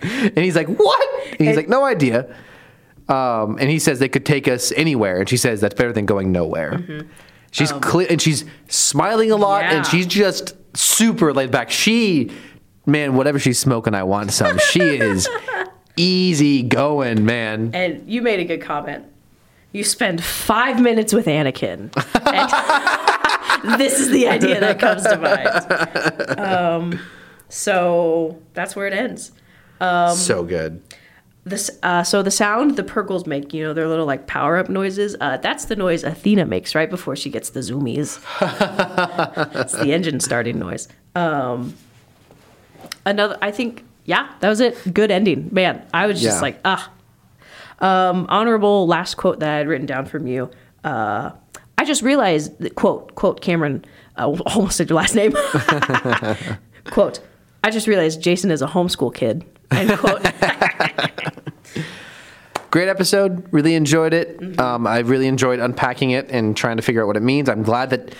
and 0.00 0.38
he's 0.38 0.56
like, 0.56 0.68
What? 0.68 1.08
And 1.32 1.38
he's 1.40 1.48
And- 1.48 1.56
like, 1.56 1.68
No 1.68 1.84
idea. 1.84 2.34
Um, 3.08 3.56
and 3.58 3.68
he 3.68 3.80
says 3.80 3.98
they 3.98 4.08
could 4.08 4.24
take 4.24 4.46
us 4.46 4.70
anywhere. 4.72 5.18
And 5.18 5.28
she 5.28 5.36
says 5.36 5.60
that's 5.60 5.74
better 5.74 5.92
than 5.92 6.06
going 6.06 6.30
nowhere. 6.30 7.04
She's 7.50 7.72
clear 7.72 8.06
and 8.08 8.22
she's 8.22 8.44
smiling 8.68 9.32
a 9.32 9.36
lot 9.36 9.64
Yeah. 9.64 9.78
and 9.78 9.86
she's 9.86 10.06
just 10.06 10.54
super 10.76 11.34
laid 11.34 11.50
back. 11.50 11.72
She, 11.72 12.30
man, 12.86 13.16
whatever 13.16 13.40
she's 13.40 13.58
smoking, 13.58 13.94
I 13.94 14.04
want 14.04 14.30
some. 14.30 14.58
She 14.58 14.78
is 14.80 15.28
easy 16.00 16.62
going, 16.62 17.24
man. 17.24 17.70
And 17.74 18.08
you 18.10 18.22
made 18.22 18.40
a 18.40 18.44
good 18.44 18.62
comment. 18.62 19.04
You 19.72 19.84
spend 19.84 20.22
five 20.22 20.80
minutes 20.80 21.12
with 21.12 21.26
Anakin. 21.26 21.90
And 23.62 23.80
this 23.80 24.00
is 24.00 24.10
the 24.10 24.28
idea 24.28 24.58
that 24.60 24.80
comes 24.80 25.02
to 25.04 25.16
mind. 25.16 26.40
Um, 26.40 27.00
so 27.48 28.40
that's 28.54 28.74
where 28.74 28.86
it 28.86 28.92
ends. 28.92 29.32
Um, 29.80 30.16
so 30.16 30.42
good. 30.42 30.82
This, 31.44 31.70
uh, 31.82 32.02
so 32.02 32.22
the 32.22 32.30
sound 32.30 32.76
the 32.76 32.82
Purrgils 32.82 33.26
make, 33.26 33.54
you 33.54 33.62
know, 33.62 33.72
their 33.72 33.88
little 33.88 34.06
like 34.06 34.26
power 34.26 34.58
up 34.58 34.68
noises. 34.68 35.16
Uh, 35.20 35.36
that's 35.38 35.66
the 35.66 35.76
noise 35.76 36.04
Athena 36.04 36.46
makes 36.46 36.74
right 36.74 36.90
before 36.90 37.16
she 37.16 37.30
gets 37.30 37.50
the 37.50 37.60
zoomies. 37.60 38.20
it's 39.60 39.72
the 39.72 39.92
engine 39.92 40.20
starting 40.20 40.58
noise. 40.58 40.88
Um, 41.14 41.76
another, 43.06 43.38
I 43.40 43.50
think, 43.52 43.84
yeah, 44.10 44.28
that 44.40 44.48
was 44.48 44.60
it. 44.60 44.74
Good 44.92 45.10
ending, 45.12 45.48
man. 45.52 45.82
I 45.94 46.06
was 46.08 46.20
just 46.20 46.38
Yeah. 46.38 46.42
like, 46.42 46.60
ah. 46.64 46.90
Um, 47.78 48.26
honorable 48.28 48.86
last 48.86 49.14
quote 49.16 49.38
that 49.40 49.48
I 49.48 49.56
had 49.58 49.68
written 49.68 49.86
down 49.86 50.04
from 50.04 50.26
you. 50.26 50.50
Uh, 50.84 51.30
I 51.78 51.84
just 51.84 52.02
realized 52.02 52.58
that, 52.58 52.74
quote, 52.74 53.14
quote, 53.14 53.40
Cameron, 53.40 53.84
uh, 54.16 54.26
almost 54.54 54.76
said 54.76 54.90
your 54.90 54.96
last 54.98 55.14
name. 55.14 55.32
quote, 56.90 57.20
I 57.64 57.70
just 57.70 57.86
realized 57.86 58.20
Jacen 58.20 58.50
is 58.50 58.62
a 58.62 58.66
homeschool 58.66 59.14
kid. 59.14 59.44
End 59.70 59.96
quote. 59.98 60.22
Great 62.70 62.88
episode. 62.88 63.46
Really 63.52 63.74
enjoyed 63.74 64.12
it. 64.12 64.58
Um, 64.60 64.86
I 64.86 64.98
really 64.98 65.26
enjoyed 65.26 65.58
unpacking 65.58 66.10
it 66.10 66.28
and 66.30 66.56
trying 66.56 66.76
to 66.76 66.82
figure 66.82 67.02
out 67.02 67.06
what 67.06 67.16
it 67.16 67.22
means. 67.22 67.48
I'm 67.48 67.62
glad 67.62 67.90
that 67.90 68.14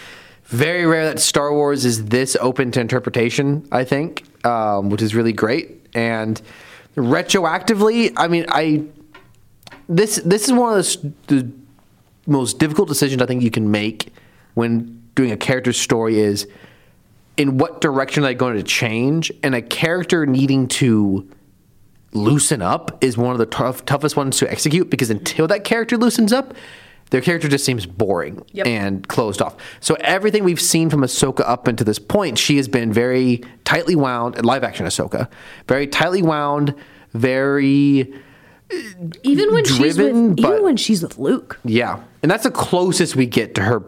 very 0.47 0.87
rare 0.87 1.05
that 1.05 1.21
Star 1.21 1.53
Wars 1.53 1.85
is 1.85 2.07
this 2.07 2.37
open 2.41 2.73
to 2.73 2.81
interpretation. 2.81 3.69
I 3.71 3.85
think, 3.85 4.25
um, 4.45 4.89
which 4.91 5.03
is 5.03 5.15
really 5.15 5.33
great. 5.33 5.80
And 5.95 6.41
retroactively, 6.97 8.13
I 8.17 8.29
mean, 8.29 8.47
I 8.49 8.85
this 9.89 10.17
this 10.25 10.45
is 10.45 10.53
one 10.53 10.79
of 10.79 10.85
the, 10.85 11.13
the 11.27 11.51
most 12.27 12.59
difficult 12.59 12.89
decisions 12.89 13.21
I 13.23 13.27
think 13.27 13.43
you 13.43 13.51
can 13.51 13.71
make 13.71 14.13
when 14.55 15.03
doing 15.15 15.33
a 15.33 15.37
character's 15.37 15.79
story 15.79 16.19
is 16.21 16.47
in 17.37 17.59
what 17.59 17.81
direction 17.81 18.23
are 18.23 18.27
they 18.27 18.35
going 18.35 18.57
to 18.57 18.63
change, 18.63 19.33
and 19.43 19.55
a 19.55 19.63
character 19.63 20.27
needing 20.27 20.69
to 20.69 21.29
loosen 22.13 22.61
up 22.61 23.03
is 23.03 23.17
one 23.17 23.33
of 23.33 23.39
the 23.39 23.47
tough, 23.47 23.85
toughest 23.85 24.17
ones 24.17 24.37
to 24.39 24.51
execute 24.51 24.91
because 24.91 25.11
until 25.11 25.47
that 25.47 25.65
character 25.65 25.97
loosens 25.97 26.33
up, 26.33 26.55
their 27.11 27.21
character 27.21 27.49
just 27.49 27.65
seems 27.65 27.87
boring 27.87 28.43
Yep. 28.53 28.67
and 28.67 29.09
closed 29.09 29.43
off. 29.43 29.57
So 29.81 29.97
everything 30.01 30.45
we've 30.45 30.61
seen 30.61 30.91
from 30.91 31.01
Ahsoka 31.03 31.43
up 31.47 31.67
until 31.67 31.85
this 31.85 31.99
point, 31.99 32.39
she 32.39 32.57
has 32.57 32.69
been 32.69 32.93
very 32.93 33.43
tightly 33.65 33.95
wound, 33.97 34.45
live 34.45 34.65
action 34.65 34.87
Ahsoka, 34.87 35.29
very 35.69 35.87
tightly 35.87 36.23
wound, 36.23 36.75
very 37.13 38.13
uh, 38.73 38.77
even 39.25 39.53
when 39.53 39.65
she's 39.65 39.99
with 39.99 40.37
but- 40.37 40.49
even 40.51 40.63
when 40.63 40.77
she's 40.77 41.03
with 41.03 41.19
Luke. 41.19 41.59
yeah, 41.65 42.01
and 42.23 42.31
that's 42.31 42.45
the 42.45 42.51
closest 42.51 43.17
we 43.17 43.27
get 43.27 43.55
to 43.57 43.63
her 43.63 43.83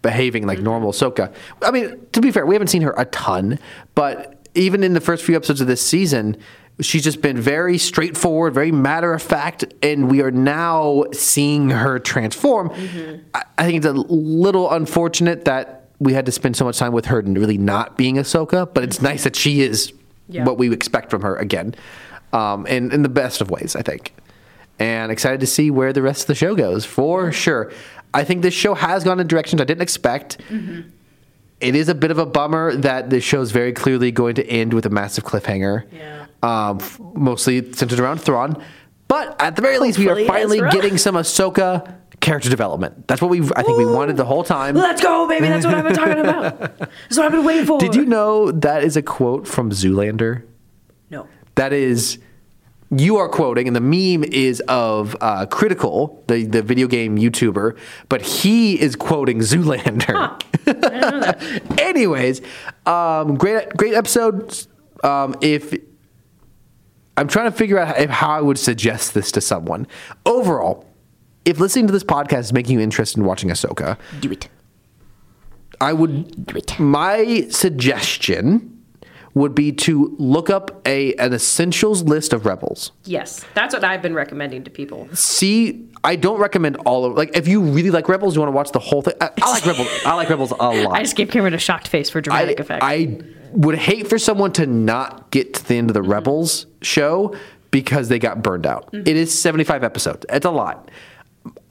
behaving 0.00 0.46
like 0.46 0.58
mm-hmm. 0.58 0.64
normal 0.64 0.92
Ahsoka. 0.92 1.32
I 1.62 1.70
mean, 1.70 2.00
to 2.12 2.20
be 2.20 2.30
fair, 2.30 2.44
we 2.44 2.54
haven't 2.54 2.68
seen 2.68 2.82
her 2.82 2.94
a 2.96 3.04
ton, 3.06 3.58
but 3.94 4.38
even 4.54 4.82
in 4.82 4.94
the 4.94 5.00
first 5.00 5.24
few 5.24 5.36
episodes 5.36 5.60
of 5.60 5.66
this 5.66 5.80
season, 5.80 6.36
she's 6.80 7.04
just 7.04 7.20
been 7.22 7.38
very 7.40 7.78
straightforward, 7.78 8.54
very 8.54 8.72
matter 8.72 9.12
of 9.12 9.22
fact, 9.22 9.64
and 9.82 10.10
we 10.10 10.20
are 10.22 10.30
now 10.30 11.04
seeing 11.12 11.70
her 11.70 11.98
transform. 11.98 12.70
I, 13.34 13.42
I 13.58 13.64
think 13.64 13.76
it's 13.78 13.86
a 13.86 13.92
little 13.92 14.70
unfortunate 14.70 15.44
that 15.44 15.88
we 16.00 16.12
had 16.14 16.26
to 16.26 16.32
spend 16.32 16.56
so 16.56 16.64
much 16.64 16.78
time 16.78 16.92
with 16.92 17.06
her 17.06 17.20
and 17.20 17.38
really 17.38 17.58
not 17.58 17.96
being 17.96 18.16
Ahsoka, 18.16 18.72
but 18.72 18.82
it's 18.84 19.00
nice 19.00 19.24
that 19.24 19.36
she 19.36 19.60
is 19.60 19.92
Yeah. 20.28 20.44
what 20.44 20.58
we 20.58 20.72
expect 20.72 21.10
from 21.10 21.22
her 21.22 21.36
again, 21.36 21.74
um, 22.32 22.66
and 22.68 22.92
in 22.92 23.02
the 23.02 23.08
best 23.08 23.40
of 23.40 23.50
ways, 23.50 23.76
I 23.76 23.82
think 23.82 24.14
and 24.78 25.12
excited 25.12 25.38
to 25.40 25.46
see 25.46 25.70
where 25.70 25.92
the 25.92 26.02
rest 26.02 26.22
of 26.22 26.26
the 26.28 26.34
show 26.34 26.56
goes 26.56 26.84
for 26.84 27.30
sure. 27.30 27.70
I 28.14 28.24
think 28.24 28.42
this 28.42 28.54
show 28.54 28.74
has 28.74 29.04
gone 29.04 29.20
in 29.20 29.26
directions 29.28 29.60
I 29.60 29.64
didn't 29.64 29.82
expect. 29.82 30.38
It 31.60 31.76
is 31.76 31.88
a 31.88 31.94
bit 31.94 32.10
of 32.10 32.18
a 32.18 32.26
bummer 32.26 32.74
that 32.76 33.08
this 33.10 33.22
show 33.22 33.40
is 33.42 33.52
very 33.52 33.72
clearly 33.72 34.10
going 34.10 34.34
to 34.36 34.46
end 34.48 34.72
with 34.74 34.84
a 34.86 34.90
massive 34.90 35.22
cliffhanger. 35.24 35.84
Yeah. 35.92 36.21
Um, 36.42 36.78
f- 36.80 37.00
mostly 37.14 37.72
centered 37.72 38.00
around 38.00 38.18
Thrawn. 38.20 38.62
But 39.08 39.40
at 39.40 39.56
the 39.56 39.62
very 39.62 39.78
least, 39.78 39.98
we 39.98 40.06
are 40.06 40.16
Hopefully 40.16 40.26
finally 40.26 40.56
Ezra. 40.58 40.70
getting 40.72 40.98
some 40.98 41.14
Ahsoka 41.14 41.96
character 42.20 42.48
development. 42.48 43.06
That's 43.08 43.20
what 43.20 43.30
we 43.30 43.40
I 43.54 43.62
think 43.62 43.76
we 43.78 43.84
wanted 43.86 44.16
the 44.16 44.24
whole 44.24 44.42
time. 44.44 44.74
Let's 44.74 45.02
go, 45.02 45.28
baby. 45.28 45.48
That's 45.48 45.66
what 45.66 45.74
I've 45.74 45.84
been 45.84 45.94
talking 45.94 46.18
about. 46.18 46.58
That's 46.78 47.16
what 47.16 47.26
I've 47.26 47.32
been 47.32 47.44
waiting 47.44 47.66
for. 47.66 47.78
Did 47.78 47.94
you 47.94 48.04
know 48.06 48.50
that 48.52 48.82
is 48.84 48.96
a 48.96 49.02
quote 49.02 49.46
from 49.46 49.70
Zoolander? 49.70 50.44
No. 51.10 51.28
That 51.56 51.72
is, 51.72 52.18
you 52.90 53.16
are 53.18 53.28
quoting, 53.28 53.66
and 53.66 53.76
the 53.76 53.80
meme 53.80 54.24
is 54.24 54.60
of 54.68 55.14
uh, 55.20 55.46
Critikal, 55.46 56.26
the, 56.28 56.44
the 56.46 56.62
video 56.62 56.86
game 56.86 57.18
YouTuber, 57.18 57.76
but 58.08 58.22
he 58.22 58.80
is 58.80 58.96
quoting 58.96 59.40
Zoolander. 59.40 60.40
Anyways, 61.80 62.40
um, 62.86 63.34
great 63.36 63.68
great 63.76 63.94
episode. 63.94 64.66
Um, 65.04 65.34
if 65.40 65.74
I'm 67.16 67.28
trying 67.28 67.50
to 67.50 67.56
figure 67.56 67.78
out 67.78 67.98
how 68.10 68.30
I 68.30 68.40
would 68.40 68.58
suggest 68.58 69.14
this 69.14 69.30
to 69.32 69.40
someone. 69.40 69.86
Overall, 70.24 70.86
if 71.44 71.58
listening 71.58 71.86
to 71.88 71.92
this 71.92 72.04
podcast 72.04 72.40
is 72.40 72.52
making 72.52 72.78
you 72.78 72.80
interested 72.80 73.18
in 73.18 73.26
watching 73.26 73.50
Ahsoka, 73.50 73.98
Do 74.20 74.30
it. 74.30 74.48
I 75.80 75.92
would. 75.92 76.46
Do 76.46 76.56
it. 76.56 76.78
My 76.78 77.46
suggestion 77.50 78.68
would 79.34 79.54
be 79.54 79.72
to 79.72 80.14
look 80.18 80.50
up 80.50 80.86
a 80.86 81.14
an 81.14 81.32
essentials 81.32 82.02
list 82.04 82.32
of 82.32 82.46
rebels. 82.46 82.92
Yes, 83.04 83.44
that's 83.54 83.74
what 83.74 83.82
I've 83.82 84.02
been 84.02 84.14
recommending 84.14 84.62
to 84.64 84.70
people. 84.70 85.08
See, 85.14 85.88
I 86.04 86.16
don't 86.16 86.38
recommend 86.38 86.76
all 86.78 87.04
of 87.04 87.14
like 87.14 87.36
if 87.36 87.48
you 87.48 87.62
really 87.62 87.90
like 87.90 88.08
rebels, 88.08 88.36
you 88.36 88.40
want 88.40 88.52
to 88.52 88.56
watch 88.56 88.72
the 88.72 88.78
whole 88.78 89.02
thing. 89.02 89.14
I, 89.20 89.30
I 89.42 89.52
like 89.52 89.66
rebels. 89.66 89.88
I 90.04 90.14
like 90.14 90.28
rebels 90.28 90.50
a 90.52 90.54
lot. 90.54 90.86
I 90.92 91.02
just 91.02 91.16
gave 91.16 91.30
Cameron 91.30 91.54
a 91.54 91.58
shocked 91.58 91.88
face 91.88 92.10
for 92.10 92.20
dramatic 92.20 92.60
I, 92.60 92.62
effect. 92.62 92.84
I 92.84 93.18
would 93.52 93.76
hate 93.76 94.08
for 94.08 94.18
someone 94.18 94.52
to 94.52 94.66
not 94.66 95.30
get 95.30 95.54
to 95.54 95.66
the 95.66 95.76
end 95.76 95.90
of 95.90 95.94
the 95.94 96.00
mm-hmm. 96.00 96.12
Rebels 96.12 96.66
show 96.86 97.34
because 97.70 98.08
they 98.08 98.18
got 98.18 98.42
burned 98.42 98.66
out. 98.66 98.88
It 98.92 99.08
is 99.08 99.38
75 99.38 99.82
episodes. 99.84 100.26
It's 100.28 100.44
a 100.46 100.50
lot. 100.50 100.90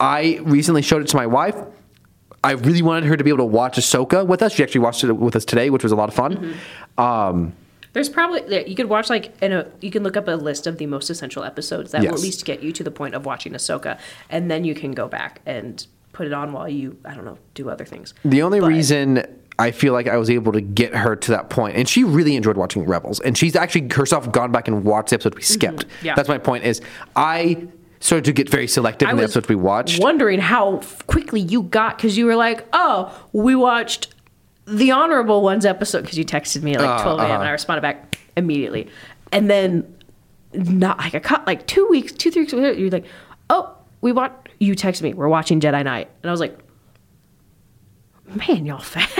I 0.00 0.40
recently 0.42 0.82
showed 0.82 1.02
it 1.02 1.08
to 1.08 1.16
my 1.16 1.26
wife. 1.26 1.56
I 2.44 2.52
really 2.52 2.82
wanted 2.82 3.04
her 3.04 3.16
to 3.16 3.22
be 3.22 3.30
able 3.30 3.38
to 3.38 3.44
watch 3.44 3.76
Ahsoka 3.76 4.26
with 4.26 4.42
us. 4.42 4.52
She 4.52 4.62
actually 4.64 4.80
watched 4.80 5.04
it 5.04 5.12
with 5.12 5.36
us 5.36 5.44
today, 5.44 5.70
which 5.70 5.84
was 5.84 5.92
a 5.92 5.96
lot 5.96 6.08
of 6.08 6.14
fun. 6.14 6.54
Um, 6.98 7.52
There's 7.92 8.08
probably 8.08 8.68
you 8.68 8.74
could 8.74 8.88
watch 8.88 9.08
like 9.08 9.32
in 9.40 9.52
a 9.52 9.68
you 9.80 9.90
can 9.92 10.02
look 10.02 10.16
up 10.16 10.26
a 10.26 10.32
list 10.32 10.66
of 10.66 10.78
the 10.78 10.86
most 10.86 11.08
essential 11.08 11.44
episodes 11.44 11.92
that 11.92 12.02
will 12.02 12.08
at 12.14 12.20
least 12.20 12.44
get 12.44 12.62
you 12.62 12.72
to 12.72 12.82
the 12.82 12.90
point 12.90 13.14
of 13.14 13.24
watching 13.26 13.52
Ahsoka, 13.52 13.98
and 14.28 14.50
then 14.50 14.64
you 14.64 14.74
can 14.74 14.90
go 14.92 15.06
back 15.06 15.40
and 15.46 15.86
put 16.12 16.26
it 16.26 16.32
on 16.32 16.52
while 16.52 16.68
you 16.68 16.98
I 17.04 17.14
don't 17.14 17.24
know 17.24 17.38
do 17.54 17.70
other 17.70 17.84
things. 17.84 18.12
The 18.24 18.42
only 18.42 18.58
But- 18.60 18.66
reason 18.66 19.24
I 19.58 19.70
feel 19.70 19.92
like 19.92 20.08
I 20.08 20.16
was 20.16 20.30
able 20.30 20.52
to 20.52 20.60
get 20.60 20.94
her 20.94 21.14
to 21.14 21.30
that 21.32 21.50
point, 21.50 21.76
and 21.76 21.88
she 21.88 22.04
really 22.04 22.36
enjoyed 22.36 22.56
watching 22.56 22.84
Rebels, 22.84 23.20
and 23.20 23.36
she's 23.36 23.54
actually 23.54 23.88
herself 23.94 24.30
gone 24.32 24.50
back 24.50 24.66
and 24.66 24.84
watched 24.84 25.10
the 25.10 25.16
episodes 25.16 25.36
we 25.36 25.42
skipped. 25.42 25.86
Mm-hmm. 25.86 26.06
Yeah. 26.06 26.14
That's 26.14 26.28
my 26.28 26.38
point. 26.38 26.64
Is 26.64 26.80
I 27.16 27.66
started 28.00 28.24
to 28.24 28.32
get 28.32 28.48
very 28.48 28.66
selective 28.66 29.08
in 29.08 29.16
the 29.16 29.22
episodes 29.22 29.48
we 29.48 29.54
watched. 29.54 30.02
wondering 30.02 30.40
how 30.40 30.80
quickly 31.06 31.40
you 31.40 31.62
got 31.62 31.96
because 31.96 32.18
you 32.18 32.26
were 32.26 32.34
like, 32.34 32.66
oh, 32.72 33.16
we 33.32 33.54
watched 33.54 34.12
the 34.66 34.90
honorable 34.90 35.42
ones 35.42 35.64
episode 35.64 36.02
because 36.02 36.18
you 36.18 36.24
texted 36.24 36.62
me 36.62 36.74
at 36.74 36.80
like 36.80 37.02
12 37.02 37.20
a.m. 37.20 37.30
Uh-huh. 37.30 37.40
and 37.40 37.48
I 37.48 37.52
responded 37.52 37.82
back 37.82 38.18
immediately, 38.36 38.88
and 39.30 39.50
then 39.50 39.96
not 40.54 40.98
like 40.98 41.14
I 41.14 41.20
caught 41.20 41.46
like 41.46 41.66
two 41.66 41.86
weeks, 41.88 42.12
two 42.12 42.30
three 42.30 42.42
weeks 42.42 42.52
later, 42.52 42.72
you're 42.72 42.90
like, 42.90 43.06
oh, 43.50 43.74
we 44.00 44.12
watched. 44.12 44.48
You 44.58 44.74
texted 44.74 45.02
me, 45.02 45.14
we're 45.14 45.28
watching 45.28 45.60
Jedi 45.60 45.84
Knight, 45.84 46.08
and 46.22 46.30
I 46.30 46.32
was 46.32 46.40
like, 46.40 46.56
man, 48.26 48.64
y'all 48.66 48.78
fast. 48.78 49.18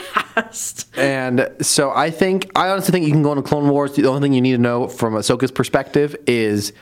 And 0.97 1.49
so 1.61 1.91
I 1.91 2.11
think 2.11 2.51
I 2.57 2.69
honestly 2.69 2.93
think 2.93 3.07
you 3.07 3.13
can 3.13 3.23
go 3.23 3.33
into 3.33 3.43
Clone 3.43 3.69
Wars. 3.69 3.95
The 3.95 4.07
only 4.07 4.21
thing 4.21 4.33
you 4.33 4.41
need 4.41 4.53
to 4.53 4.59
know 4.59 4.89
from 4.89 5.15
Ahsoka's 5.15 5.51
perspective 5.51 6.17
is 6.27 6.73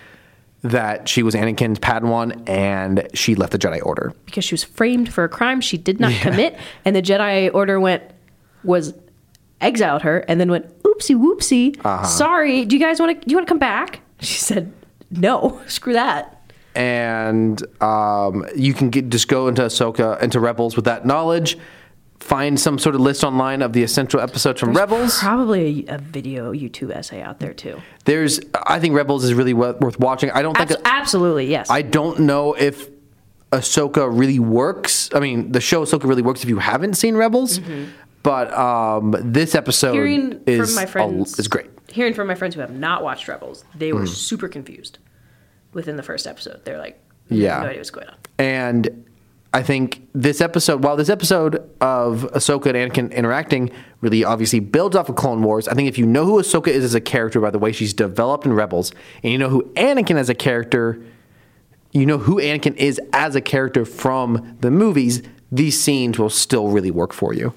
that 0.62 1.08
she 1.08 1.22
was 1.22 1.34
Anakin's 1.34 1.78
Padawan 1.78 2.48
and 2.48 3.08
she 3.14 3.34
left 3.34 3.52
the 3.52 3.58
Jedi 3.58 3.84
Order. 3.84 4.12
because 4.26 4.44
she 4.44 4.52
was 4.54 4.62
framed 4.62 5.12
for 5.12 5.24
a 5.24 5.28
crime 5.28 5.60
she 5.60 5.78
did 5.78 5.98
not 6.00 6.12
commit, 6.20 6.56
and 6.84 6.94
the 6.94 7.02
Jedi 7.02 7.52
Order 7.54 7.80
went 7.80 8.02
was 8.62 8.94
exiled 9.60 10.02
her, 10.02 10.18
and 10.28 10.40
then 10.40 10.50
went 10.50 10.66
oopsie 10.82 11.16
whoopsie. 11.16 11.78
Uh-huh. 11.84 12.04
Sorry, 12.04 12.64
do 12.64 12.76
you 12.76 12.82
guys 12.82 13.00
want 13.00 13.20
to? 13.20 13.26
Do 13.26 13.30
you 13.30 13.36
want 13.36 13.46
to 13.46 13.50
come 13.50 13.58
back? 13.58 14.00
She 14.20 14.38
said, 14.38 14.72
"No, 15.10 15.60
screw 15.66 15.94
that." 15.94 16.36
And 16.74 17.60
um, 17.82 18.46
you 18.54 18.74
can 18.74 18.90
get, 18.90 19.08
just 19.08 19.26
go 19.28 19.48
into 19.48 19.62
Ahsoka, 19.62 20.22
into 20.22 20.38
Rebels 20.38 20.76
with 20.76 20.84
that 20.84 21.04
knowledge. 21.04 21.58
Find 22.30 22.60
some 22.60 22.78
sort 22.78 22.94
of 22.94 23.00
list 23.00 23.24
online 23.24 23.60
of 23.60 23.72
the 23.72 23.82
essential 23.82 24.20
episodes 24.20 24.60
from 24.60 24.72
Rebels. 24.72 25.18
Probably 25.18 25.84
a, 25.88 25.96
a 25.96 25.98
video 25.98 26.52
YouTube 26.52 26.92
essay 26.94 27.20
out 27.20 27.40
there 27.40 27.52
too. 27.52 27.82
There's, 28.04 28.38
I 28.68 28.78
think 28.78 28.94
Rebels 28.94 29.24
is 29.24 29.34
really 29.34 29.52
worth 29.52 29.98
watching. 29.98 30.30
I 30.30 30.40
don't 30.40 30.56
think. 30.56 30.70
Abs- 30.70 30.80
absolutely, 30.84 31.46
yes. 31.46 31.68
I 31.70 31.82
don't 31.82 32.20
know 32.20 32.54
if 32.54 32.88
Ahsoka 33.50 34.08
really 34.16 34.38
works. 34.38 35.10
I 35.12 35.18
mean, 35.18 35.50
the 35.50 35.60
show 35.60 35.84
Ahsoka 35.84 36.04
really 36.04 36.22
works 36.22 36.44
if 36.44 36.48
you 36.48 36.60
haven't 36.60 36.94
seen 36.94 37.16
Rebels. 37.16 37.58
But 38.22 38.52
um, 38.56 39.12
this 39.18 39.56
episode 39.56 39.94
hearing 39.94 40.40
is 40.46 40.78
from 40.88 41.08
my 41.08 41.16
a- 41.18 41.22
is 41.22 41.48
great. 41.48 41.68
Hearing 41.88 42.14
from 42.14 42.28
my 42.28 42.36
friends 42.36 42.54
who 42.54 42.60
have 42.60 42.70
not 42.70 43.02
watched 43.02 43.26
Rebels, 43.26 43.64
they 43.74 43.92
were 43.92 44.06
super 44.06 44.46
confused 44.46 44.98
within 45.72 45.96
the 45.96 46.04
first 46.04 46.28
episode. 46.28 46.64
They're 46.64 46.78
like, 46.78 47.02
Yeah. 47.28 47.58
no 47.58 47.66
idea 47.66 47.78
what's 47.80 47.90
going 47.90 48.06
on." 48.06 48.14
And 48.38 49.04
I 49.52 49.62
think 49.64 50.06
this 50.14 50.40
episode, 50.40 50.84
while 50.84 50.96
this 50.96 51.08
episode 51.08 51.56
of 51.80 52.22
Ahsoka 52.34 52.66
and 52.66 52.92
Anakin 52.92 53.12
interacting 53.12 53.70
really 54.00 54.22
obviously 54.22 54.60
builds 54.60 54.94
off 54.94 55.08
of 55.08 55.16
Clone 55.16 55.42
Wars, 55.42 55.66
I 55.66 55.74
think 55.74 55.88
if 55.88 55.98
you 55.98 56.06
know 56.06 56.24
who 56.24 56.40
Ahsoka 56.40 56.68
is 56.68 56.84
as 56.84 56.94
a 56.94 57.00
character 57.00 57.40
by 57.40 57.50
the 57.50 57.58
way 57.58 57.72
she's 57.72 57.92
developed 57.92 58.46
in 58.46 58.52
Rebels, 58.52 58.92
and 59.24 59.32
you 59.32 59.38
know 59.38 59.48
who 59.48 59.64
Anakin 59.74 60.16
as 60.16 60.28
a 60.28 60.34
character, 60.34 61.02
you 61.90 62.06
know 62.06 62.18
who 62.18 62.36
Anakin 62.36 62.76
is 62.76 63.00
as 63.12 63.34
a 63.34 63.40
character 63.40 63.84
from 63.84 64.56
the 64.60 64.70
movies, 64.70 65.20
these 65.50 65.80
scenes 65.80 66.16
will 66.16 66.30
still 66.30 66.68
really 66.68 66.92
work 66.92 67.12
for 67.12 67.34
you. 67.34 67.52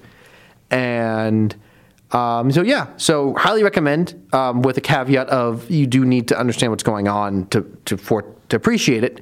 And 0.72 1.54
um, 2.10 2.50
so 2.50 2.62
yeah, 2.62 2.88
so 2.96 3.34
highly 3.34 3.62
recommend. 3.62 4.20
Um, 4.32 4.62
with 4.62 4.76
a 4.78 4.80
caveat 4.80 5.28
of 5.28 5.70
you 5.70 5.86
do 5.86 6.04
need 6.04 6.26
to 6.28 6.38
understand 6.38 6.72
what's 6.72 6.82
going 6.82 7.06
on 7.06 7.46
to 7.48 7.62
to 7.84 7.96
for 7.96 8.24
to 8.48 8.56
appreciate 8.56 9.04
it. 9.04 9.20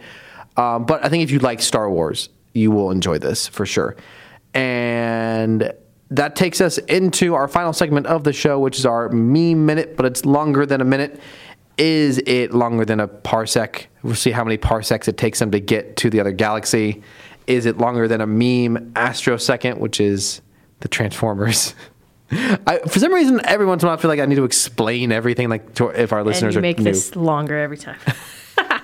Um, 0.57 0.87
but 0.87 1.05
I 1.05 1.11
think 1.11 1.23
if 1.23 1.31
you 1.31 1.39
like 1.39 1.61
Star 1.61 1.91
Wars, 1.91 2.31
you 2.55 2.71
will 2.71 2.91
enjoy 2.91 3.19
this 3.19 3.47
for 3.49 3.67
sure. 3.67 3.97
And 4.55 5.73
that 6.11 6.37
takes 6.37 6.61
us 6.61 6.79
into 6.79 7.35
our 7.35 7.49
final 7.49 7.73
segment 7.73 8.07
of 8.07 8.25
the 8.25 8.33
show, 8.33 8.59
which 8.59 8.79
is 8.79 8.85
our 8.85 9.09
meme 9.09 9.65
minute, 9.65 9.97
but 9.97 10.05
it's 10.05 10.25
longer 10.27 10.67
than 10.67 10.81
a 10.81 10.85
minute. 10.85 11.21
Is 11.79 12.19
it 12.27 12.53
longer 12.53 12.85
than 12.85 13.01
a 13.01 13.09
parsec? 13.09 13.87
We'll 14.03 14.15
see 14.15 14.31
how 14.31 14.45
many 14.45 14.59
parsecs 14.59 15.09
it 15.09 15.17
takes 15.17 15.39
them 15.39 15.51
to 15.53 15.61
get 15.61 15.97
to 15.99 16.11
the 16.11 16.21
other 16.21 16.33
galaxy. 16.33 17.03
Is 17.47 17.65
it 17.65 17.79
longer 17.79 18.07
than 18.07 18.21
a 18.21 18.27
meme 18.27 18.93
astrosecond, 18.95 19.81
which 19.81 20.01
is 20.01 20.43
the 20.81 20.89
Transformers? 20.89 21.75
I, 22.31 22.79
for 22.87 22.99
some 22.99 23.13
reason, 23.13 23.41
every 23.45 23.67
once 23.67 23.83
in 23.83 23.87
a 23.87 23.91
while, 23.91 23.99
I 23.99 24.01
feel 24.01 24.11
like 24.11 24.21
I 24.21 24.27
need 24.27 24.37
to 24.37 24.45
explain 24.45 25.13
everything. 25.13 25.49
Like 25.49 25.75
to, 25.75 25.89
if 25.89 26.13
our 26.13 26.21
And 26.21 26.27
listeners 26.27 26.55
you 26.55 26.59
are 26.59 26.63
make 26.63 26.79
this 26.79 27.17
longer 27.17 27.59
every 27.59 27.77
time. 27.77 27.99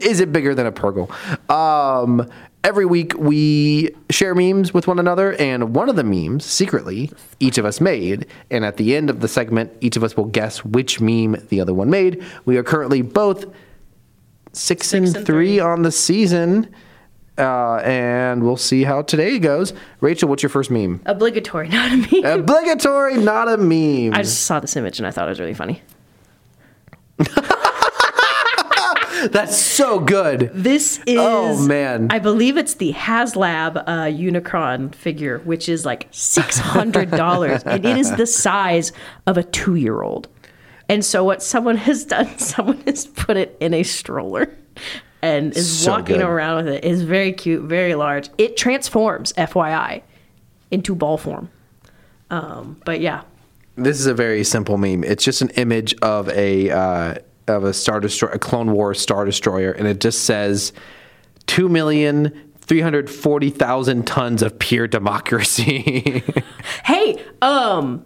is 0.00 0.20
it 0.20 0.32
bigger 0.32 0.54
than 0.54 0.66
a 0.66 0.72
Purrgil? 0.72 1.10
Um, 1.50 2.30
every 2.64 2.86
week 2.86 3.14
we 3.16 3.94
share 4.10 4.34
memes 4.34 4.74
with 4.74 4.86
one 4.86 4.98
another, 4.98 5.34
and 5.34 5.74
one 5.74 5.88
of 5.88 5.96
the 5.96 6.04
memes 6.04 6.44
secretly 6.44 7.10
each 7.38 7.58
of 7.58 7.64
us 7.64 7.80
made. 7.80 8.26
And 8.50 8.64
at 8.64 8.76
the 8.76 8.96
end 8.96 9.10
of 9.10 9.20
the 9.20 9.28
segment, 9.28 9.72
each 9.80 9.96
of 9.96 10.04
us 10.04 10.16
will 10.16 10.26
guess 10.26 10.64
which 10.64 11.00
meme 11.00 11.36
the 11.48 11.60
other 11.60 11.74
one 11.74 11.90
made. 11.90 12.22
We 12.44 12.56
are 12.56 12.62
currently 12.62 13.02
both 13.02 13.46
six, 14.52 14.92
and, 14.92 15.06
and 15.06 15.14
three, 15.14 15.24
three. 15.24 15.60
on 15.60 15.82
the 15.82 15.92
season. 15.92 16.72
Uh, 17.38 17.76
and 17.84 18.42
we'll 18.42 18.56
see 18.56 18.84
how 18.84 19.00
today 19.00 19.38
goes. 19.38 19.72
Rachel, 20.00 20.28
what's 20.28 20.42
your 20.42 20.50
first 20.50 20.70
meme? 20.70 21.00
Obligatory, 21.06 21.68
not 21.70 21.90
a 21.90 21.96
meme. 21.96 22.40
Obligatory, 22.40 23.16
not 23.16 23.48
a 23.48 23.56
meme. 23.56 24.12
I 24.12 24.22
just 24.22 24.42
saw 24.42 24.60
this 24.60 24.76
image 24.76 24.98
and 24.98 25.06
I 25.06 25.10
thought 25.10 25.26
it 25.26 25.30
was 25.30 25.40
really 25.40 25.54
funny. 25.54 25.80
That's 29.28 29.56
so 29.56 30.00
good. 30.00 30.50
This 30.54 30.98
is, 31.06 31.18
Oh, 31.18 31.66
man. 31.66 32.08
I 32.10 32.18
believe 32.18 32.56
it's 32.56 32.74
the 32.74 32.92
HasLab 32.92 33.76
uh, 33.86 34.04
Unicron 34.06 34.94
figure, 34.94 35.38
which 35.40 35.68
is 35.68 35.84
like 35.84 36.08
six 36.10 36.58
hundred 36.58 37.10
dollars, 37.10 37.62
and 37.64 37.84
it 37.84 37.96
is 37.96 38.14
the 38.16 38.26
size 38.26 38.92
of 39.26 39.36
a 39.36 39.42
two-year-old. 39.42 40.28
And 40.88 41.04
so, 41.04 41.22
what 41.24 41.42
someone 41.42 41.76
has 41.88 42.04
done, 42.04 42.38
someone 42.38 42.80
has 42.86 43.06
put 43.06 43.36
it 43.36 43.56
in 43.60 43.74
a 43.74 43.82
stroller, 43.82 44.56
and 45.22 45.56
is 45.56 45.70
So 45.84 45.92
walking 45.92 46.16
good. 46.16 46.24
around 46.26 46.64
with 46.64 46.74
it. 46.74 46.84
It's 46.84 47.02
very 47.02 47.32
cute, 47.32 47.62
very 47.64 47.94
large. 47.94 48.28
It 48.38 48.56
transforms, 48.56 49.32
FYI, 49.34 50.02
into 50.70 50.94
ball 50.94 51.18
form. 51.18 51.50
Um, 52.30 52.80
but 52.84 53.00
yeah, 53.00 53.22
This 53.76 53.98
is 54.00 54.06
a 54.06 54.14
very 54.14 54.44
simple 54.44 54.78
meme. 54.78 55.04
It's 55.04 55.24
just 55.24 55.42
an 55.42 55.50
image 55.50 55.94
of 56.00 56.28
a 56.30 56.70
uh, 56.70 57.14
of 57.50 57.64
a 57.64 57.72
star 57.72 58.00
destroyer, 58.00 58.32
a 58.32 58.38
Clone 58.38 58.72
Wars 58.72 59.00
star 59.00 59.24
destroyer, 59.24 59.72
and 59.72 59.86
it 59.86 60.00
just 60.00 60.24
says 60.24 60.72
two 61.46 61.68
million 61.68 62.52
three 62.60 62.80
hundred 62.80 63.10
forty 63.10 63.50
thousand 63.50 64.06
tons 64.06 64.42
of 64.42 64.58
pure 64.58 64.86
democracy. 64.86 66.22
hey, 66.84 67.22
um, 67.42 68.04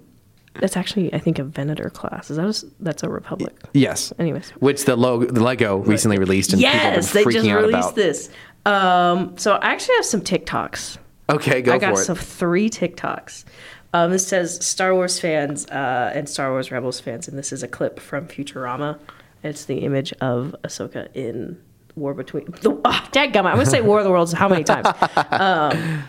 that's 0.60 0.76
actually 0.76 1.12
I 1.12 1.18
think 1.18 1.38
a 1.38 1.44
Venator 1.44 1.90
class. 1.90 2.30
Is 2.30 2.36
that 2.36 2.46
a, 2.46 2.72
that's 2.80 3.02
a 3.02 3.08
Republic? 3.08 3.54
yes. 3.72 4.12
Anyways. 4.18 4.50
which 4.50 4.84
the 4.84 4.96
logo, 4.96 5.26
the 5.26 5.42
Lego 5.42 5.78
recently 5.78 6.18
released, 6.18 6.52
and 6.52 6.62
yes, 6.62 6.72
people 6.72 6.80
they 6.80 6.94
have 6.94 7.12
been 7.12 7.24
freaking 7.24 7.44
just 7.44 7.48
out 7.48 7.60
released 7.60 7.78
about. 7.78 7.94
this. 7.94 8.30
Um, 8.66 9.36
so 9.36 9.54
I 9.56 9.72
actually 9.72 9.96
have 9.96 10.06
some 10.06 10.20
TikToks. 10.20 10.98
Okay, 11.28 11.62
go 11.62 11.72
for 11.72 11.76
it. 11.76 11.82
I 11.82 11.90
got 11.90 11.98
some 11.98 12.16
three 12.16 12.70
TikToks. 12.70 13.44
Um, 13.92 14.10
this 14.10 14.26
says 14.26 14.64
Star 14.64 14.92
Wars 14.94 15.20
fans 15.20 15.66
uh, 15.66 16.12
and 16.14 16.28
Star 16.28 16.50
Wars 16.50 16.70
Rebels 16.70 17.00
fans, 17.00 17.28
and 17.28 17.38
this 17.38 17.52
is 17.52 17.62
a 17.62 17.68
clip 17.68 18.00
from 18.00 18.26
Futurama. 18.26 18.98
It's 19.44 19.66
the 19.66 19.80
image 19.80 20.12
of 20.22 20.56
Ahsoka 20.64 21.14
in 21.14 21.60
War 21.96 22.14
Between. 22.14 22.46
The, 22.62 22.70
oh, 22.84 23.08
dadgummit, 23.12 23.36
I'm 23.36 23.54
going 23.54 23.58
to 23.58 23.66
say 23.66 23.82
War 23.82 23.98
of 23.98 24.04
the 24.04 24.10
Worlds 24.10 24.32
how 24.32 24.48
many 24.48 24.64
times? 24.64 24.88
Um, 25.30 26.04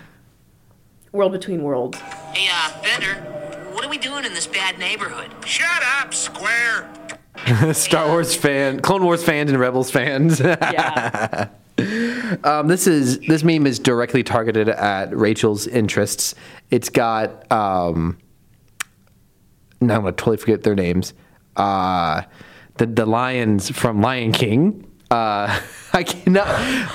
World 1.12 1.34
Between 1.34 1.62
Worlds. 1.62 1.98
Hey, 1.98 2.50
uh, 2.52 2.82
Bender, 2.82 3.16
what 3.74 3.86
are 3.86 3.90
we 3.90 3.98
doing 3.98 4.26
in 4.26 4.34
this 4.34 4.48
bad 4.48 4.80
neighborhood? 4.80 5.32
Shut 5.46 5.84
up, 6.00 6.14
Square. 6.14 6.90
Star 7.74 8.08
Wars 8.08 8.36
fan, 8.36 8.80
Clone 8.80 9.04
Wars 9.04 9.24
fans, 9.24 9.52
and 9.52 9.60
Rebels 9.60 9.92
fans. 9.92 10.40
Yeah. 10.40 11.50
Um, 12.44 12.68
this 12.68 12.88
is 12.88 13.20
this 13.20 13.44
meme 13.44 13.68
is 13.68 13.80
directly 13.80 14.24
targeted 14.24 14.70
at 14.70 15.16
Rachel's 15.16 15.68
interests. 15.68 16.34
It's 16.72 16.90
got 16.90 17.50
um, 17.52 18.18
now 19.82 19.96
I'm 19.96 20.02
gonna 20.02 20.14
totally 20.14 20.38
forget 20.38 20.64
their 20.64 20.76
names. 20.76 21.14
Uh, 21.58 22.24
the 22.78 22.86
the 22.86 23.06
lions 23.06 23.70
from 23.70 24.02
Lion 24.02 24.32
King. 24.32 24.90
Uh, 25.12 25.62
I 25.94 26.04
cannot. 26.04 26.92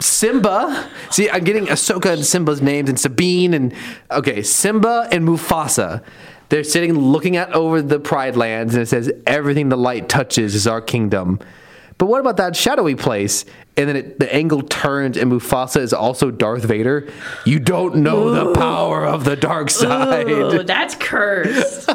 Simba. 0.00 0.90
See, 1.10 1.30
I'm 1.30 1.44
getting 1.44 1.66
Ahsoka 1.66 2.12
and 2.12 2.24
Simba's 2.24 2.60
names 2.60 2.88
and 2.88 2.98
Sabine 2.98 3.54
and 3.54 3.72
okay, 4.10 4.42
Simba 4.42 5.08
and 5.10 5.26
Mufasa. 5.26 6.02
They're 6.50 6.64
sitting 6.64 6.96
looking 6.98 7.36
at 7.36 7.52
over 7.52 7.80
the 7.80 7.98
Pride 7.98 8.36
Lands 8.36 8.74
and 8.74 8.82
it 8.82 8.86
says 8.86 9.10
everything 9.26 9.70
the 9.70 9.76
light 9.76 10.08
touches 10.08 10.54
is 10.54 10.66
our 10.66 10.80
kingdom. 10.80 11.40
But 11.98 12.06
what 12.06 12.20
about 12.20 12.36
that 12.38 12.56
shadowy 12.56 12.94
place? 12.96 13.44
And 13.76 13.88
then 13.88 13.96
it, 13.96 14.18
the 14.18 14.32
angle 14.34 14.62
turns 14.62 15.16
and 15.16 15.30
Mufasa 15.30 15.80
is 15.80 15.92
also 15.92 16.30
Darth 16.30 16.64
Vader. 16.64 17.10
You 17.44 17.58
don't 17.58 17.96
know 17.96 18.30
the 18.30 18.52
power 18.58 19.04
of 19.04 19.24
the 19.24 19.36
dark 19.36 19.70
side. 19.70 20.28
Ooh, 20.28 20.62
that's 20.64 20.94
cursed. 20.94 21.86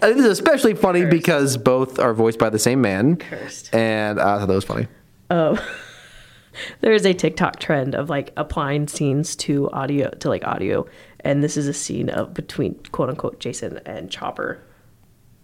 This 0.00 0.16
is 0.16 0.24
especially 0.24 0.74
funny 0.74 1.04
because 1.04 1.56
both 1.56 1.98
are 1.98 2.14
voiced 2.14 2.38
by 2.38 2.50
the 2.50 2.58
same 2.58 2.80
man. 2.80 3.16
Cursed. 3.16 3.74
And 3.74 4.20
I 4.20 4.38
thought 4.38 4.48
that 4.48 4.54
was 4.54 4.64
funny. 4.64 4.88
Oh. 5.30 5.58
there 6.80 6.92
is 6.92 7.06
a 7.06 7.12
TikTok 7.12 7.58
trend 7.58 7.94
of 7.94 8.08
like 8.08 8.32
applying 8.36 8.88
scenes 8.88 9.36
to 9.36 9.70
audio 9.70 10.10
to 10.10 10.28
like 10.28 10.44
audio, 10.44 10.86
and 11.20 11.42
this 11.42 11.56
is 11.56 11.68
a 11.68 11.74
scene 11.74 12.08
of 12.08 12.34
between 12.34 12.74
quote 12.92 13.08
unquote 13.10 13.40
Jacen 13.40 13.80
and 13.86 14.10
Chopper. 14.10 14.62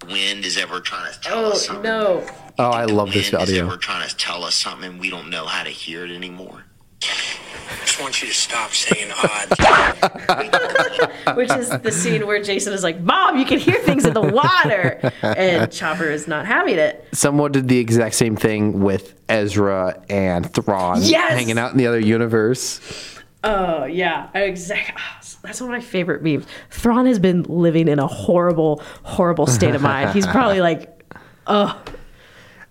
Wind 0.08 0.44
is 0.44 0.56
ever 0.58 0.80
trying 0.80 1.12
to 1.12 1.20
tell 1.20 1.46
Oh 1.46 1.52
us 1.52 1.66
something. 1.66 1.86
Oh 1.90 2.20
no! 2.20 2.26
Oh, 2.58 2.70
I 2.70 2.86
The 2.86 2.92
love 2.92 3.12
this 3.12 3.32
wind 3.32 3.42
is 3.42 3.50
audio. 3.50 3.66
ever 3.66 3.76
trying 3.76 4.08
to 4.08 4.16
tell 4.16 4.44
us 4.44 4.54
something 4.54 4.90
and 4.92 5.00
we 5.00 5.10
don't 5.10 5.30
know 5.30 5.46
how 5.46 5.64
to 5.64 5.70
hear 5.70 6.04
it 6.04 6.10
anymore. 6.10 6.64
just 7.00 8.00
want 8.00 8.20
you 8.22 8.28
to 8.28 8.34
stop 8.34 8.70
saying 8.72 9.10
odd. 9.22 9.48
Which 11.36 11.50
is 11.52 11.68
the 11.70 11.92
scene 11.92 12.26
where 12.26 12.40
Jacen 12.40 12.72
is 12.72 12.82
like, 12.82 13.00
"Mom, 13.00 13.38
you 13.38 13.44
can 13.44 13.58
hear 13.58 13.78
things 13.80 14.04
in 14.04 14.14
the 14.14 14.20
water," 14.20 15.12
and 15.22 15.70
Chopper 15.72 16.04
is 16.04 16.28
not 16.28 16.46
having 16.46 16.76
it. 16.76 17.06
Someone 17.12 17.52
did 17.52 17.68
the 17.68 17.78
exact 17.78 18.14
same 18.14 18.36
thing 18.36 18.80
with 18.80 19.14
Ezra 19.28 20.02
and 20.08 20.52
Thrawn 20.52 20.98
Yes! 21.02 21.32
hanging 21.32 21.58
out 21.58 21.72
in 21.72 21.78
the 21.78 21.86
other 21.86 22.00
universe. 22.00 22.80
Oh 23.44 23.84
yeah, 23.84 24.30
exactly. 24.34 24.94
That's 25.42 25.60
one 25.60 25.68
of 25.70 25.76
my 25.76 25.84
favorite 25.84 26.22
memes. 26.22 26.46
Thrawn 26.70 27.04
has 27.04 27.18
been 27.18 27.42
living 27.42 27.86
in 27.88 27.98
a 27.98 28.06
horrible, 28.06 28.82
horrible 29.02 29.46
state 29.46 29.74
of 29.74 29.82
mind. 29.82 30.10
He's 30.10 30.26
probably 30.26 30.62
like, 30.62 31.04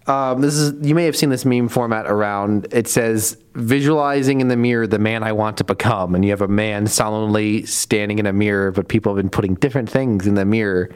Um, 0.06 0.42
this 0.42 0.56
is 0.56 0.86
you 0.86 0.96
may 0.96 1.06
have 1.06 1.16
seen 1.16 1.30
this 1.30 1.46
meme 1.46 1.70
format 1.70 2.08
around. 2.08 2.68
It 2.72 2.88
says 2.88 3.38
visualizing 3.54 4.42
in 4.42 4.48
the 4.48 4.58
mirror 4.58 4.88
the 4.88 5.00
man 5.00 5.22
I 5.24 5.32
want 5.32 5.58
to 5.58 5.64
become, 5.64 6.16
and 6.16 6.26
you 6.26 6.32
have 6.32 6.42
a 6.42 6.48
man 6.48 6.88
solemnly 6.88 7.66
standing 7.68 8.18
in 8.20 8.26
a 8.26 8.34
mirror, 8.34 8.72
but 8.72 8.88
people 8.88 9.16
have 9.16 9.22
been 9.24 9.30
putting 9.30 9.54
different 9.56 9.90
things 9.90 10.26
in 10.28 10.34
the 10.34 10.46
mirror. 10.46 10.90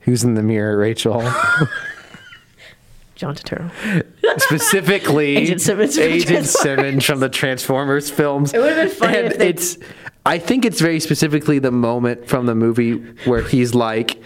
Who's 0.00 0.24
in 0.24 0.34
the 0.34 0.42
mirror, 0.42 0.76
Rachel? 0.76 1.22
John 3.22 3.36
Turturro. 3.36 4.40
Specifically, 4.40 5.36
Agent 5.38 5.60
Simmons 5.60 5.94
from 5.94 6.02
Agent 6.02 6.46
Simmons 6.46 7.04
from 7.04 7.20
the 7.20 7.28
Transformers 7.28 8.10
films. 8.10 8.52
It 8.52 8.58
would've 8.58 8.74
been 8.76 8.88
funny 8.88 9.16
And 9.18 9.26
if 9.28 9.38
they- 9.38 9.48
it's. 9.50 9.78
I 10.26 10.38
think 10.38 10.64
it's 10.64 10.80
very 10.80 10.98
specifically 10.98 11.60
the 11.60 11.70
moment 11.70 12.26
from 12.28 12.46
the 12.46 12.54
movie 12.56 12.92
where 13.26 13.42
he's 13.42 13.74
like, 13.76 14.20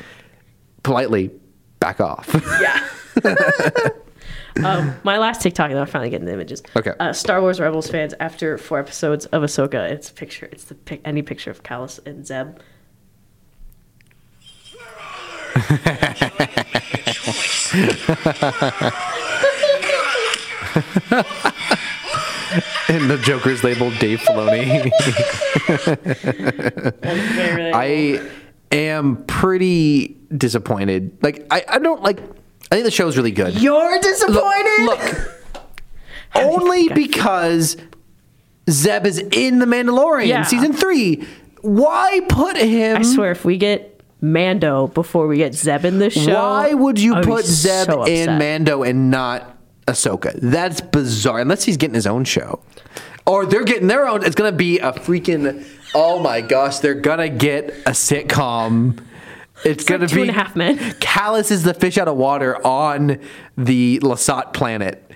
politely, 0.83 1.31
back 1.79 2.01
off. 2.01 2.29
Yeah. 2.61 2.89
um, 4.65 4.95
my 5.05 5.19
last 5.19 5.43
TikTok, 5.43 5.71
and 5.71 5.79
I'm 5.79 5.87
finally 5.87 6.09
getting 6.11 6.27
the 6.27 6.33
images. 6.33 6.63
Okay. 6.75 6.93
Uh, 6.99 7.13
Star 7.13 7.41
Wars 7.43 7.61
Rebels 7.61 7.91
fans, 7.91 8.15
after 8.21 8.57
four 8.57 8.79
episodes 8.79 9.27
of 9.27 9.43
Ahsoka, 9.43 9.91
it's 9.91 10.11
picture. 10.11 10.49
It's 10.53 10.65
the 10.65 10.75
pic, 10.75 11.03
any 11.05 11.21
picture 11.23 11.51
of 11.51 11.63
Kallus 11.63 11.99
and 12.07 12.27
Zeb. 12.27 12.59
and 22.89 23.11
the 23.11 23.19
Joker's 23.23 23.65
labeled 23.65 23.99
Dave 23.99 24.21
Filoni. 24.21 24.91
I 27.75 28.21
am 28.73 29.25
pretty 29.27 30.17
disappointed. 30.37 31.17
Like 31.23 31.47
I, 31.51 31.65
I 31.69 31.79
don't 31.79 32.03
like. 32.03 32.21
I 32.71 32.75
think 32.77 32.85
the 32.85 32.91
show's 32.91 33.17
really 33.17 33.31
good. 33.31 33.61
You're 33.61 33.99
disappointed. 34.01 34.85
Look, 34.85 35.01
look, 35.55 35.65
only 36.35 36.89
because 36.89 37.77
Zeb 38.69 39.07
is 39.07 39.19
in 39.19 39.59
the 39.61 39.67
Mandalorian 39.67 40.27
Yeah. 40.29 40.43
season 40.43 40.73
three. 40.73 41.27
Why 41.63 42.21
put 42.29 42.57
him? 42.57 42.99
I 42.99 43.03
swear, 43.03 43.31
if 43.33 43.45
we 43.45 43.57
get 43.57 43.96
Mando 44.33 44.89
before 44.89 45.27
we 45.27 45.39
get 45.39 45.55
Zeb 45.55 45.85
in 45.85 45.99
the 45.99 46.11
show, 46.11 46.35
Why 46.35 46.75
would 46.75 46.99
you 46.99 47.15
I 47.15 47.21
be 47.21 47.27
put 47.27 47.45
Zeb 47.45 47.87
so 47.87 48.05
in. 48.05 48.39
Mando 48.39 48.83
and 48.83 49.11
not 49.11 49.57
Ahsoka? 49.87 50.39
That's 50.41 50.81
bizarre. 50.81 51.41
Unless 51.41 51.65
he's 51.65 51.77
getting 51.77 51.95
his 51.95 52.07
own 52.07 52.25
show, 52.25 52.61
or 53.27 53.47
they're 53.47 53.65
getting 53.65 53.89
their 53.89 54.07
own. 54.07 54.25
It's 54.25 54.35
gonna 54.35 54.53
be 54.53 54.79
a 54.79 54.93
freaking. 54.93 55.67
Oh 55.95 56.19
my 56.19 56.41
gosh, 56.41 56.79
they're 56.79 56.95
gonna 56.95 57.29
get 57.29 57.71
a 57.87 57.91
sitcom. 57.93 59.03
It's, 59.65 59.85
gonna 59.85 60.01
like 60.01 60.11
Two 60.11 60.17
be 60.17 60.23
and 60.23 60.31
a 60.31 60.35
Half 60.35 60.55
Men. 60.55 60.77
Kallus 61.01 61.51
is 61.51 61.63
the 61.63 61.73
fish 61.73 61.97
out 61.97 62.09
of 62.09 62.17
water 62.17 62.65
on 62.67 63.19
the 63.57 63.99
Lasat 64.01 64.53
planet. 64.53 65.11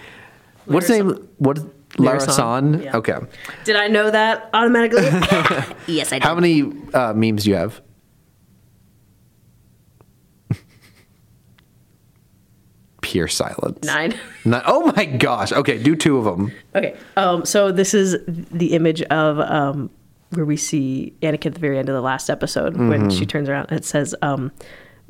What's 0.64 0.86
the 0.88 1.04
name? 1.04 1.28
What? 1.38 1.58
Lira 1.98 2.20
San? 2.20 2.74
Larasan, 2.78 2.84
yeah. 2.84 2.96
Okay. 2.96 3.18
Did 3.64 3.76
I 3.76 3.88
know 3.88 4.10
that 4.10 4.48
automatically? 4.54 5.02
yes, 5.92 6.12
I 6.12 6.16
did. 6.18 6.22
How 6.22 6.34
many 6.34 6.72
uh, 6.94 7.12
memes 7.12 7.44
do 7.44 7.50
you 7.50 7.56
have? 7.56 7.80
Pure 13.10 13.26
silence. 13.28 13.84
Nine. 13.84 14.14
Nine. 14.44 14.62
Oh 14.66 14.92
my 14.96 15.04
gosh. 15.04 15.50
Okay, 15.50 15.82
do 15.82 15.96
two 15.96 16.16
of 16.18 16.24
them. 16.24 16.52
Okay. 16.76 16.96
Um, 17.16 17.44
so 17.44 17.72
this 17.72 17.92
is 17.92 18.16
the 18.28 18.72
image 18.74 19.02
of 19.02 19.40
um, 19.40 19.90
where 20.30 20.44
we 20.44 20.56
see 20.56 21.12
Anakin 21.22 21.46
at 21.46 21.54
the 21.54 21.60
very 21.60 21.76
end 21.76 21.88
of 21.88 21.94
the 21.96 22.00
last 22.02 22.30
episode 22.30 22.76
when 22.76 22.88
Mm-hmm. 23.08 23.08
she 23.18 23.26
turns 23.26 23.48
around 23.48 23.66
and 23.70 23.78
it 23.80 23.84
says 23.84 24.14
um, 24.22 24.52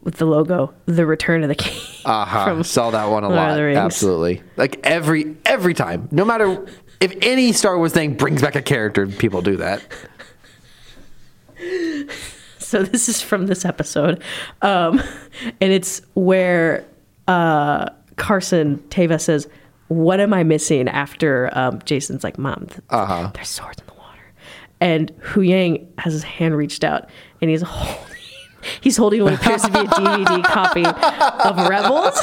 with 0.02 0.16
the 0.16 0.24
logo, 0.24 0.72
"The 0.86 1.04
Return 1.04 1.42
of 1.42 1.48
the 1.50 1.54
King." 1.54 1.78
Uh-huh. 2.06 2.62
Saw 2.62 2.90
that 2.90 3.04
one 3.10 3.22
a 3.22 3.28
lot. 3.28 3.58
Absolutely. 3.60 4.42
Like 4.56 4.80
every 4.82 5.36
every 5.44 5.74
time. 5.74 6.08
No 6.10 6.24
matter 6.24 6.66
if 7.00 7.14
any 7.20 7.52
Star 7.52 7.76
Wars 7.76 7.92
thing 7.92 8.14
brings 8.14 8.40
back 8.40 8.56
a 8.56 8.62
character, 8.62 9.06
people 9.06 9.42
do 9.42 9.56
that. 9.58 9.82
So 12.58 12.84
this 12.84 13.08
is 13.08 13.20
from 13.20 13.48
this 13.48 13.64
episode, 13.64 14.22
um, 14.62 15.02
and 15.60 15.72
it's 15.72 16.02
where 16.14 16.84
uh, 17.28 17.86
Carson 18.16 18.78
Teva 18.90 19.20
says, 19.20 19.48
"What 19.88 20.20
am 20.20 20.32
I 20.34 20.42
missing?" 20.44 20.88
After 20.88 21.50
um, 21.52 21.80
Jacen's 21.84 22.24
like, 22.24 22.38
"Mom, 22.38 22.66
th- 22.68 22.80
Uh-huh. 22.90 23.30
there's 23.34 23.48
swords 23.48 23.78
in 23.80 23.86
the 23.86 23.94
water," 23.94 24.32
and 24.80 25.12
Huyang 25.32 25.86
has 25.98 26.12
his 26.12 26.22
hand 26.22 26.56
reached 26.56 26.84
out, 26.84 27.08
and 27.40 27.50
he's 27.50 27.62
holding. 27.66 28.06
He's 28.80 28.96
holding 28.96 29.22
what 29.24 29.34
appears 29.34 29.62
to 29.62 29.70
be 29.70 29.78
a 29.78 29.84
DVD 29.84 30.44
copy 30.44 30.84
of 30.84 31.68
Rebels, 31.68 32.20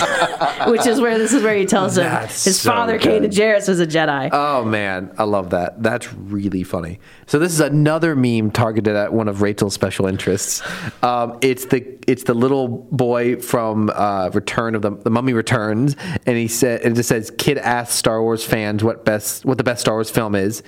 which 0.68 0.86
is 0.86 1.02
where 1.02 1.18
this 1.18 1.34
is 1.34 1.44
where 1.44 1.56
he 1.56 1.66
tells 1.66 1.98
him 1.98 2.04
That's 2.04 2.44
his 2.44 2.60
so 2.62 2.72
father, 2.72 2.98
good. 2.98 3.24
Kanan 3.24 3.32
Jarrus, 3.32 3.68
was 3.68 3.80
a 3.80 3.88
Jedi. 3.88 4.30
Oh 4.32 4.64
man, 4.64 5.14
I 5.18 5.24
love 5.24 5.50
that. 5.52 5.82
That's 5.82 6.14
really 6.14 6.64
funny. 6.64 7.00
So 7.26 7.40
this 7.40 7.52
is 7.52 7.60
another 7.60 8.16
meme 8.16 8.52
targeted 8.52 8.96
at 8.96 9.14
one 9.14 9.28
of 9.28 9.42
Rachel's 9.42 9.74
special 9.74 10.06
interests. 10.06 10.62
Um, 11.04 11.38
it's 11.42 11.66
the 11.66 11.98
it's 12.08 12.24
the 12.24 12.34
little 12.34 12.68
boy 12.68 13.38
from 13.38 13.90
uh, 13.94 14.30
Return 14.34 14.76
of 14.76 14.82
the 14.82 14.92
the 14.92 15.10
Mummy 15.10 15.34
Returns, 15.34 15.96
and 16.26 16.38
he 16.38 16.48
said 16.48 16.82
it 16.84 16.94
just 16.94 17.10
says 17.10 17.32
kid 17.38 17.58
asks 17.58 17.96
Star 17.96 18.22
Wars 18.22 18.44
fans 18.44 18.84
what 18.84 19.06
best 19.06 19.44
what 19.46 19.58
the 19.58 19.64
best 19.64 19.82
Star 19.82 19.96
Wars 19.96 20.10
film 20.10 20.36
is, 20.36 20.62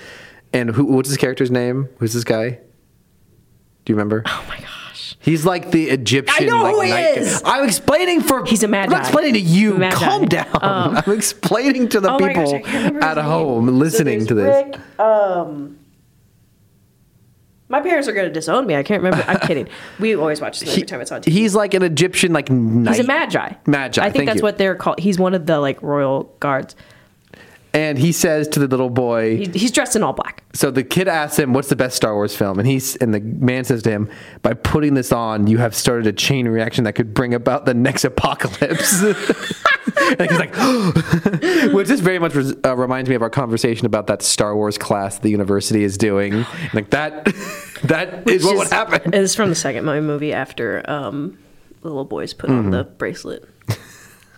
and 0.52 0.70
who 0.72 0.86
what's 0.86 1.10
his 1.10 1.18
character's 1.18 1.52
name? 1.52 1.90
Who's 2.00 2.14
this 2.14 2.24
guy? 2.24 2.50
Do 2.50 3.94
you 3.94 3.96
remember? 3.96 4.24
oh 4.26 4.46
my 4.48 4.58
gosh. 5.16 5.18
He's 5.26 5.46
like 5.46 5.72
the 5.72 5.90
Egyptian. 5.90 6.36
I 6.44 6.46
know 6.48 6.64
like, 6.64 6.76
who 6.76 6.82
he 6.82 6.90
night- 6.92 7.18
is! 7.18 7.42
I'm 7.46 7.66
explaining 7.66 8.22
for. 8.22 8.46
He's 8.46 8.64
a 8.64 8.66
I'm 8.68 8.72
magi. 8.72 8.92
not 8.92 9.02
explaining 9.02 9.34
to 9.34 9.40
you. 9.40 9.74
Magi. 9.78 9.96
Calm 9.96 10.26
down. 10.26 10.48
Um, 10.62 10.98
I'm 11.06 11.14
explaining 11.14 11.90
to 11.90 12.00
the 12.00 12.12
Oh 12.14 12.20
gosh, 12.20 12.28
people 12.36 12.60
remember 12.64 13.04
at 13.04 13.18
his 13.18 13.24
name. 13.24 13.26
home 13.26 13.68
listening 13.80 14.22
So 14.22 14.28
to 14.28 14.34
this. 14.36 14.66
Rick, 14.66 15.00
um, 15.00 15.76
my 17.72 17.82
parents 17.82 18.08
are 18.08 18.14
going 18.14 18.28
to 18.28 18.34
disown 18.34 18.66
me. 18.66 18.76
I 18.76 18.82
can't 18.82 19.04
remember. 19.04 19.24
I'm 19.28 19.40
kidding. 19.40 19.68
We 20.00 20.16
always 20.16 20.42
watch 20.42 20.60
this 20.60 20.70
every 20.72 20.84
time 20.84 21.02
it's 21.02 21.12
on 21.12 21.22
TV. 21.22 21.32
He's 21.32 21.54
like 21.54 21.74
an 21.76 21.84
Egyptian, 21.84 22.34
like 22.34 22.50
knight. 22.50 22.96
He's 22.96 23.06
a 23.06 23.08
magi. 23.08 23.54
Magi. 23.68 24.04
I 24.04 24.10
think 24.10 24.26
that's 24.26 24.38
you. 24.38 24.44
what 24.44 24.58
they're 24.58 24.76
called. 24.76 25.00
He's 25.00 25.20
one 25.20 25.36
of 25.36 25.46
the 25.46 25.60
like 25.60 25.82
royal 25.84 26.24
guards. 26.40 26.76
And 27.74 28.00
he 28.00 28.12
says 28.12 28.48
to 28.50 28.60
the 28.60 28.68
little 28.68 28.90
boy. 28.90 29.38
He, 29.38 29.46
he's 29.60 29.72
dressed 29.72 29.96
in 29.96 30.02
all 30.02 30.14
black. 30.14 30.44
so 30.54 30.72
the 30.72 30.84
kid 30.84 31.08
asks 31.08 31.38
him, 31.38 31.54
"What's 31.54 31.70
the 31.70 31.76
best 31.76 31.96
Star 31.96 32.16
Wars 32.16 32.36
film?" 32.36 32.58
And 32.58 32.68
he's 32.68 32.96
and 32.96 33.14
the 33.14 33.20
man 33.20 33.64
says 33.64 33.84
to 33.84 33.92
him, 33.92 34.10
"By 34.42 34.56
putting 34.56 34.96
this 34.96 35.12
on, 35.12 35.46
you 35.46 35.60
have 35.60 35.76
started 35.76 36.08
a 36.08 36.14
chain 36.14 36.48
reaction 36.48 36.84
that 36.86 36.94
could 36.94 37.14
bring 37.14 37.34
about 37.36 37.66
the 37.66 37.76
next 37.76 38.06
apocalypse." 38.06 39.04
like, 40.20 40.30
he's 40.32 40.40
like, 40.40 40.56
which 41.74 41.88
just 41.88 42.02
very 42.04 42.18
much 42.20 42.34
res- 42.34 42.56
uh, 42.66 42.76
reminds 42.76 43.08
me 43.10 43.16
of 43.16 43.22
our 43.22 43.30
conversation 43.30 43.86
about 43.86 44.08
that 44.08 44.22
Star 44.24 44.56
Wars 44.56 44.78
class 44.80 45.20
the 45.20 45.30
university 45.30 45.84
is 45.84 45.98
doing. 45.98 46.46
Like 46.74 46.90
that, 46.90 47.26
that 47.84 48.28
is 48.28 48.44
what 48.46 48.58
would 48.58 48.70
happen. 48.70 49.14
It's 49.14 49.36
from 49.36 49.50
the 49.50 49.56
second 49.56 49.86
movie 49.86 50.34
after 50.34 50.84
um, 50.90 51.38
the 51.82 51.88
little 51.88 52.06
boys 52.06 52.34
put 52.34 52.50
on 52.50 52.62
Mm-hmm. 52.64 52.72
the 52.72 52.84
bracelet. 52.84 53.48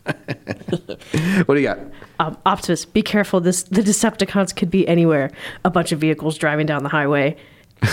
What 1.46 1.56
do 1.56 1.62
you 1.62 1.68
got? 1.68 1.80
Um, 2.20 2.38
Optimus, 2.46 2.86
be 2.86 3.02
careful. 3.02 3.40
This 3.42 3.64
the 3.64 3.82
Decepticons 3.82 4.56
could 4.56 4.70
be 4.70 4.88
anywhere. 4.88 5.32
A 5.66 5.70
bunch 5.70 5.92
of 5.92 6.00
vehicles 6.00 6.38
driving 6.38 6.66
down 6.66 6.84
the 6.84 6.90
highway. 6.90 7.36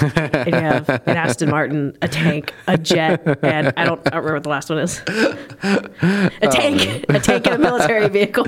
and 0.03 0.47
you 0.47 0.53
have 0.53 0.89
an 0.91 1.17
Aston 1.17 1.49
Martin, 1.49 1.97
a 2.03 2.09
tank, 2.09 2.53
a 2.67 2.77
jet, 2.77 3.23
and 3.43 3.73
I 3.77 3.87
don't, 3.87 4.01
I 4.07 4.11
don't 4.11 4.23
remember 4.25 4.35
what 4.35 4.43
the 4.43 4.49
last 4.51 4.69
one 4.69 4.79
is. 4.81 5.01
A 5.09 6.31
tank, 6.51 7.07
a 7.09 7.19
tank 7.19 7.47
and 7.47 7.55
a 7.55 7.59
military 7.59 8.09
vehicle. 8.09 8.45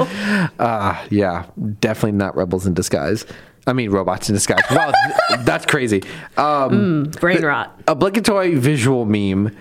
Uh, 0.59 1.03
yeah, 1.11 1.47
definitely 1.81 2.13
not 2.19 2.37
rebels 2.37 2.67
in 2.67 2.75
disguise. 2.75 3.25
I 3.67 3.73
mean, 3.73 3.91
robots 3.91 4.29
in 4.29 4.35
disguise. 4.35 4.61
Wow, 4.71 4.93
that's 5.41 5.65
crazy. 5.65 6.03
Um, 6.37 7.11
Brain 7.21 7.43
rot. 7.43 7.81
obligatory 7.89 8.55
visual 8.57 9.07
meme. 9.07 9.57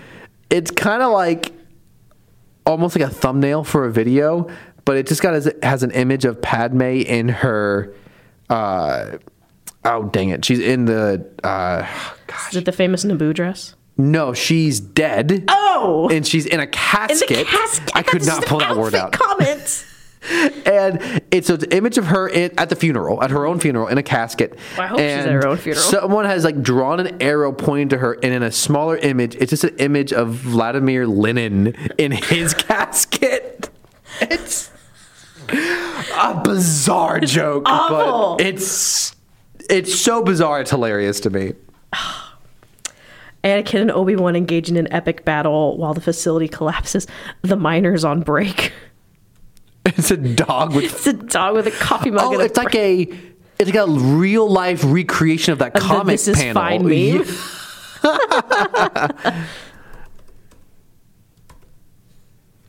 It's 0.50 0.72
kind 0.72 1.02
of 1.02 1.14
like 1.14 1.54
almost 2.70 2.96
like 2.96 3.10
a 3.10 3.14
thumbnail 3.14 3.64
for 3.64 3.86
a 3.86 3.92
video, 3.92 4.48
but 4.86 4.96
it 4.96 5.08
just 5.08 5.22
got 5.22 5.34
as 5.34 5.52
has 5.64 5.84
an 5.84 5.92
image 5.92 6.24
of 6.24 6.42
Padme 6.42 6.82
in 6.84 7.28
her. 7.30 7.94
Uh, 8.50 9.18
oh 9.84 10.04
dang 10.06 10.30
it! 10.30 10.46
She's 10.46 10.60
in 10.60 10.86
the. 10.86 11.26
Uh, 11.44 11.86
Is 12.50 12.56
it 12.58 12.66
the 12.66 12.72
famous 12.72 13.04
Naboo 13.04 13.34
dress? 13.34 13.76
no, 13.98 14.34
she's 14.34 14.80
dead. 14.80 15.44
Oh, 15.50 16.08
and 16.10 16.26
she's 16.26 16.46
in 16.46 16.62
a 16.62 16.68
casket. 16.68 17.30
in 17.32 17.38
the 17.40 17.44
casket. 17.44 17.92
I 17.96 18.02
could 18.02 18.26
not 18.26 18.46
pull 18.46 18.60
that 18.60 18.78
word 18.78 18.96
out. 18.96 19.12
Comment. 19.12 19.86
And 20.22 21.22
it's 21.32 21.50
an 21.50 21.64
image 21.72 21.98
of 21.98 22.08
her 22.08 22.28
in, 22.28 22.52
at 22.58 22.70
the 22.70 22.76
funeral, 22.76 23.24
at 23.24 23.32
her 23.32 23.46
own 23.46 23.60
funeral, 23.60 23.88
in 23.88 23.98
a 23.98 24.04
casket. 24.04 24.58
Well, 24.78 24.86
I 24.86 24.88
hope 24.88 25.00
she's 25.00 25.08
at 25.08 25.32
her 25.32 25.48
own 25.48 25.58
funeral. 25.58 25.84
Someone 25.84 26.26
has 26.26 26.44
like 26.44 26.62
drawn 26.62 27.00
an 27.00 27.22
arrow 27.22 27.52
pointing 27.52 27.90
to 27.90 27.98
her, 27.98 28.14
and 28.22 28.34
in 28.34 28.44
a 28.44 28.52
smaller 28.52 28.98
image, 28.98 29.36
it's 29.36 29.50
just 29.50 29.64
an 29.64 29.76
image 29.78 30.12
of 30.12 30.30
Vladimir 30.30 31.08
Lenin 31.08 31.76
in 31.98 32.12
his 32.12 32.54
casket. 32.58 33.70
It's 34.22 34.72
a 36.18 36.42
bizarre 36.44 37.22
joke, 37.22 37.64
awful. 37.66 38.36
but 38.38 38.46
it's 38.46 39.16
it's 39.70 39.98
so 40.00 40.22
bizarre. 40.24 40.62
It's 40.62 40.72
hilarious 40.72 41.20
to 41.22 41.30
me. 41.30 41.54
Anakin 43.44 43.82
and 43.82 43.92
Obi 43.92 44.16
Wan 44.18 44.36
engage 44.36 44.70
in 44.70 44.76
an 44.76 44.92
epic 44.92 45.24
battle 45.24 45.78
while 45.78 45.94
the 45.94 46.02
facility 46.02 46.48
collapses. 46.50 47.08
The 47.42 47.56
miners 47.56 48.04
on 48.04 48.22
break. 48.22 48.74
It's 49.98 50.12
a 50.12 50.18
dog 50.18 50.76
with 50.76 50.86
It's 50.86 51.08
a 51.08 51.14
dog 51.14 51.56
with 51.56 51.68
a 51.68 51.72
coffee 51.72 52.12
mug. 52.12 52.26
Oh, 52.26 52.34
and 52.34 52.42
a 52.42 52.46
it's 52.46 52.58
like 52.58 52.76
a 52.76 53.02
it's 53.60 53.72
like 53.72 53.76
a 53.76 53.88
real 53.88 54.50
life 54.50 54.84
recreation 54.86 55.52
of 55.52 55.60
that 55.60 55.74
the 55.74 55.80
comic 55.80 56.14
This 56.14 56.28
Is 56.28 56.36
panel. 56.36 56.54
Fine 56.54 56.86
meme. 56.86 57.26
Yeah. 58.04 59.46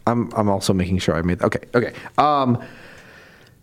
I'm 0.06 0.30
I'm 0.34 0.48
also 0.48 0.72
making 0.72 0.98
sure 0.98 1.14
I 1.14 1.22
made 1.22 1.42
okay 1.42 1.60
okay. 1.74 1.92
Um, 2.18 2.62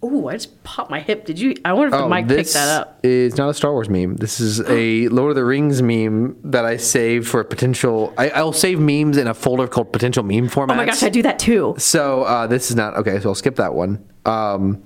Ooh, 0.07 0.27
I 0.27 0.33
just 0.33 0.63
popped 0.63 0.89
my 0.89 0.99
hip. 0.99 1.25
Did 1.25 1.39
you? 1.39 1.55
I 1.65 1.73
wonder 1.73 1.87
if 1.87 1.99
the 1.99 2.05
oh, 2.05 2.09
mic 2.09 2.27
picked 2.27 2.53
that 2.53 2.81
up. 2.81 2.99
is 3.03 3.37
not 3.37 3.49
a 3.49 3.53
Star 3.53 3.71
Wars 3.71 3.89
meme. 3.89 4.15
This 4.15 4.39
is 4.39 4.61
a 4.69 5.07
Lord 5.09 5.31
of 5.31 5.35
the 5.35 5.45
Rings 5.45 5.81
meme 5.81 6.37
that 6.43 6.65
I 6.65 6.77
saved 6.77 7.27
for 7.27 7.39
a 7.39 7.45
potential. 7.45 8.13
I, 8.17 8.29
I'll 8.29 8.53
save 8.53 8.79
memes 8.79 9.17
in 9.17 9.27
a 9.27 9.33
folder 9.33 9.67
called 9.67 9.91
potential 9.91 10.23
meme 10.23 10.49
formats. 10.49 10.71
Oh 10.71 10.75
my 10.75 10.85
gosh, 10.85 11.03
I 11.03 11.09
do 11.09 11.21
that 11.23 11.39
too. 11.39 11.75
So 11.77 12.23
uh, 12.23 12.47
this 12.47 12.69
is 12.69 12.75
not 12.75 12.95
okay. 12.97 13.19
So 13.19 13.29
I'll 13.29 13.35
skip 13.35 13.57
that 13.57 13.73
one. 13.73 14.07
Um, 14.25 14.83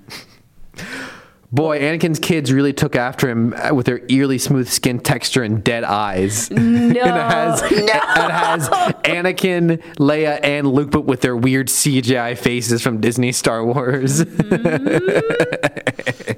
boy, 1.52 1.80
Anakin's 1.80 2.20
kids 2.20 2.52
really 2.52 2.74
took 2.74 2.96
after 2.96 3.30
him 3.30 3.54
with 3.74 3.86
their 3.86 4.02
eerily 4.10 4.38
smooth 4.38 4.68
skin 4.68 5.00
texture 5.00 5.44
and 5.44 5.64
dead 5.64 5.84
eyes. 5.84 6.50
No, 6.50 6.58
and 6.62 6.96
it 6.96 7.04
has 7.06 7.62
it 7.72 7.90
has 7.90 8.70
Anakin, 8.70 9.82
Leia, 9.96 10.40
and 10.44 10.68
Luke, 10.72 10.92
but 10.92 11.06
with 11.06 11.22
their 11.22 11.36
weird 11.36 11.68
CGI 11.68 12.38
faces 12.38 12.82
from 12.82 13.02
Disney 13.02 13.32
Star 13.32 13.66
Wars. 13.66 14.26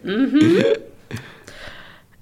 Mm-hmm. 0.03 0.10
Mm-hmm. 0.10 1.18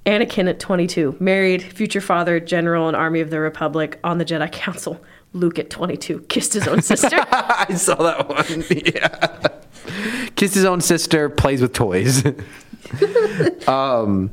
Anakin 0.05 0.49
at 0.49 0.59
22, 0.59 1.17
married, 1.19 1.61
future 1.61 2.01
father, 2.01 2.39
general 2.39 2.87
and 2.87 2.95
Army 2.95 3.19
of 3.21 3.29
the 3.29 3.39
Republic, 3.39 3.99
on 4.03 4.17
the 4.17 4.25
Jedi 4.25 4.51
Council. 4.51 5.01
Luke 5.33 5.59
at 5.59 5.69
22, 5.69 6.21
kissed 6.21 6.53
his 6.53 6.67
own 6.67 6.81
sister. 6.81 7.17
I 7.31 7.73
saw 7.75 7.95
that 7.95 8.29
one. 8.29 8.63
Yeah. 8.69 10.29
Kissed 10.35 10.55
his 10.55 10.65
own 10.65 10.81
sister, 10.81 11.29
plays 11.29 11.61
with 11.61 11.73
toys. 11.73 12.23
um, 13.67 14.31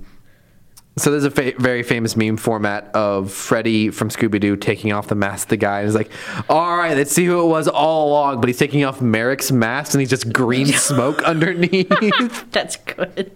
so 0.97 1.11
there's 1.11 1.25
a 1.25 1.31
fa- 1.31 1.53
very 1.59 1.83
famous 1.83 2.17
meme 2.17 2.37
format 2.37 2.91
of 2.95 3.33
Freddy 3.33 3.91
from 3.91 4.09
Scooby 4.09 4.41
Doo 4.41 4.57
taking 4.57 4.93
off 4.93 5.07
the 5.07 5.15
mask 5.15 5.47
of 5.47 5.51
the 5.51 5.57
guy, 5.57 5.79
and 5.81 5.89
he's 5.89 5.95
like, 5.95 6.11
"All 6.49 6.77
right, 6.77 6.97
let's 6.97 7.13
see 7.13 7.25
who 7.25 7.41
it 7.43 7.47
was 7.47 7.69
all 7.69 8.09
along." 8.09 8.41
But 8.41 8.49
he's 8.49 8.59
taking 8.59 8.85
off 8.85 9.01
Marrok's 9.01 9.53
mask, 9.53 9.95
and 9.95 10.01
he's 10.01 10.11
just 10.11 10.33
green 10.33 10.67
smoke 10.67 11.23
underneath. 11.23 11.89
That's 12.51 12.77
good. 12.77 13.31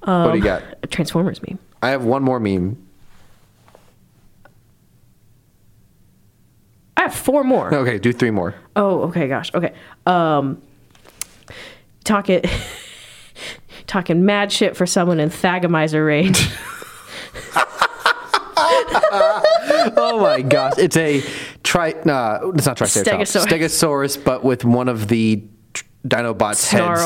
what 0.00 0.32
do 0.32 0.38
you 0.38 0.44
got? 0.44 0.62
A 0.82 0.86
Transformers 0.86 1.40
meme. 1.42 1.58
I 1.82 1.90
have 1.90 2.04
one 2.04 2.22
more 2.22 2.40
meme. 2.40 2.76
I 6.96 7.02
have 7.02 7.14
four 7.14 7.44
more. 7.44 7.72
Okay, 7.72 7.98
do 7.98 8.12
three 8.12 8.32
more. 8.32 8.54
Oh, 8.74 9.02
okay, 9.02 9.28
gosh. 9.28 9.54
Okay. 9.54 9.72
Um 10.04 10.60
talking 12.04 12.42
talking 13.88 14.24
mad 14.24 14.52
shit 14.52 14.76
for 14.76 14.86
someone 14.86 15.18
in 15.18 15.28
Thagomizer 15.30 16.06
range. 16.06 16.48
Oh 19.96 20.18
my 20.20 20.42
gosh, 20.42 20.74
it's 20.78 20.96
a 20.96 21.22
tri. 21.62 21.94
Nah, 22.04 22.40
it's 22.54 22.66
not 22.66 22.76
Triceratops. 22.76 23.32
Stegosaurus. 23.34 23.46
Stegosaurus, 23.46 24.24
but 24.24 24.44
with 24.44 24.64
one 24.64 24.88
of 24.88 25.08
the 25.08 25.42
tr- 25.72 25.84
Dinobots' 26.06 26.68
heads. 26.68 27.02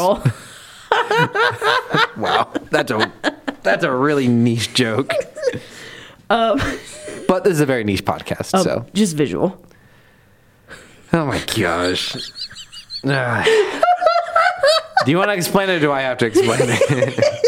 Wow, 2.16 2.52
that's 2.70 2.90
a 2.90 3.12
that's 3.62 3.84
a 3.84 3.92
really 3.92 4.28
niche 4.28 4.74
joke. 4.74 5.12
Um, 6.30 6.60
but 7.28 7.44
this 7.44 7.54
is 7.54 7.60
a 7.60 7.66
very 7.66 7.84
niche 7.84 8.04
podcast, 8.04 8.62
so. 8.62 8.86
Just 8.94 9.16
visual. 9.16 9.64
Oh 11.12 11.26
my 11.26 11.42
gosh. 11.56 12.16
Do 15.04 15.10
you 15.10 15.18
want 15.18 15.30
to 15.30 15.34
explain 15.34 15.68
it, 15.68 15.74
or 15.74 15.80
do 15.80 15.92
I 15.92 16.02
have 16.02 16.18
to 16.18 16.26
explain 16.26 16.60
it? 16.62 17.24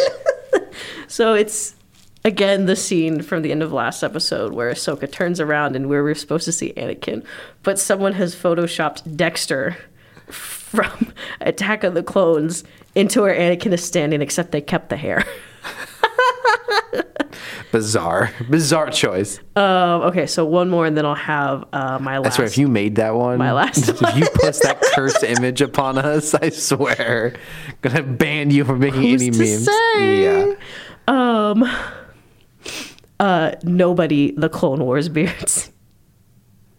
So 1.06 1.34
it's 1.34 1.76
again 2.24 2.66
the 2.66 2.74
scene 2.74 3.22
from 3.22 3.42
the 3.42 3.52
end 3.52 3.62
of 3.62 3.72
last 3.72 4.02
episode 4.02 4.52
where 4.52 4.72
Ahsoka 4.72 5.08
turns 5.08 5.38
around 5.38 5.76
and 5.76 5.88
where 5.88 6.02
we're 6.02 6.16
supposed 6.16 6.44
to 6.46 6.50
see 6.52 6.72
Anakin, 6.76 7.24
but 7.62 7.78
someone 7.78 8.14
has 8.14 8.34
photoshopped 8.34 9.16
Dexter 9.16 9.76
from 10.28 11.12
Attack 11.40 11.84
of 11.84 11.94
the 11.94 12.02
Clones 12.02 12.64
into 12.96 13.22
where 13.22 13.32
Anakin 13.32 13.72
is 13.72 13.84
standing, 13.84 14.22
except 14.22 14.50
they 14.50 14.60
kept 14.60 14.88
the 14.88 14.96
hair. 14.96 15.24
Bizarre, 17.74 18.30
bizarre 18.48 18.88
choice. 18.88 19.40
Um, 19.56 20.02
okay, 20.02 20.26
so 20.28 20.44
one 20.44 20.70
more, 20.70 20.86
and 20.86 20.96
then 20.96 21.04
I'll 21.04 21.16
have 21.16 21.64
uh, 21.72 21.98
my 22.00 22.14
I 22.14 22.18
last. 22.18 22.36
swear, 22.36 22.46
if 22.46 22.56
you 22.56 22.68
made 22.68 22.94
that 22.94 23.16
one, 23.16 23.36
My 23.36 23.50
last 23.50 23.88
if 24.00 24.16
you 24.16 24.26
post 24.32 24.62
that 24.62 24.80
cursed 24.94 25.24
image 25.24 25.60
upon 25.60 25.98
us, 25.98 26.34
I 26.34 26.50
swear, 26.50 27.34
gonna 27.82 28.04
ban 28.04 28.52
you 28.52 28.64
from 28.64 28.78
making 28.78 29.02
Who's 29.02 29.22
any 29.22 29.30
memes. 29.32 29.64
say? 29.66 30.22
Yeah. 30.22 30.54
uh, 33.18 33.52
nobody 33.64 34.30
the 34.36 34.48
Clone 34.48 34.78
Wars 34.84 35.08
beards. 35.08 35.72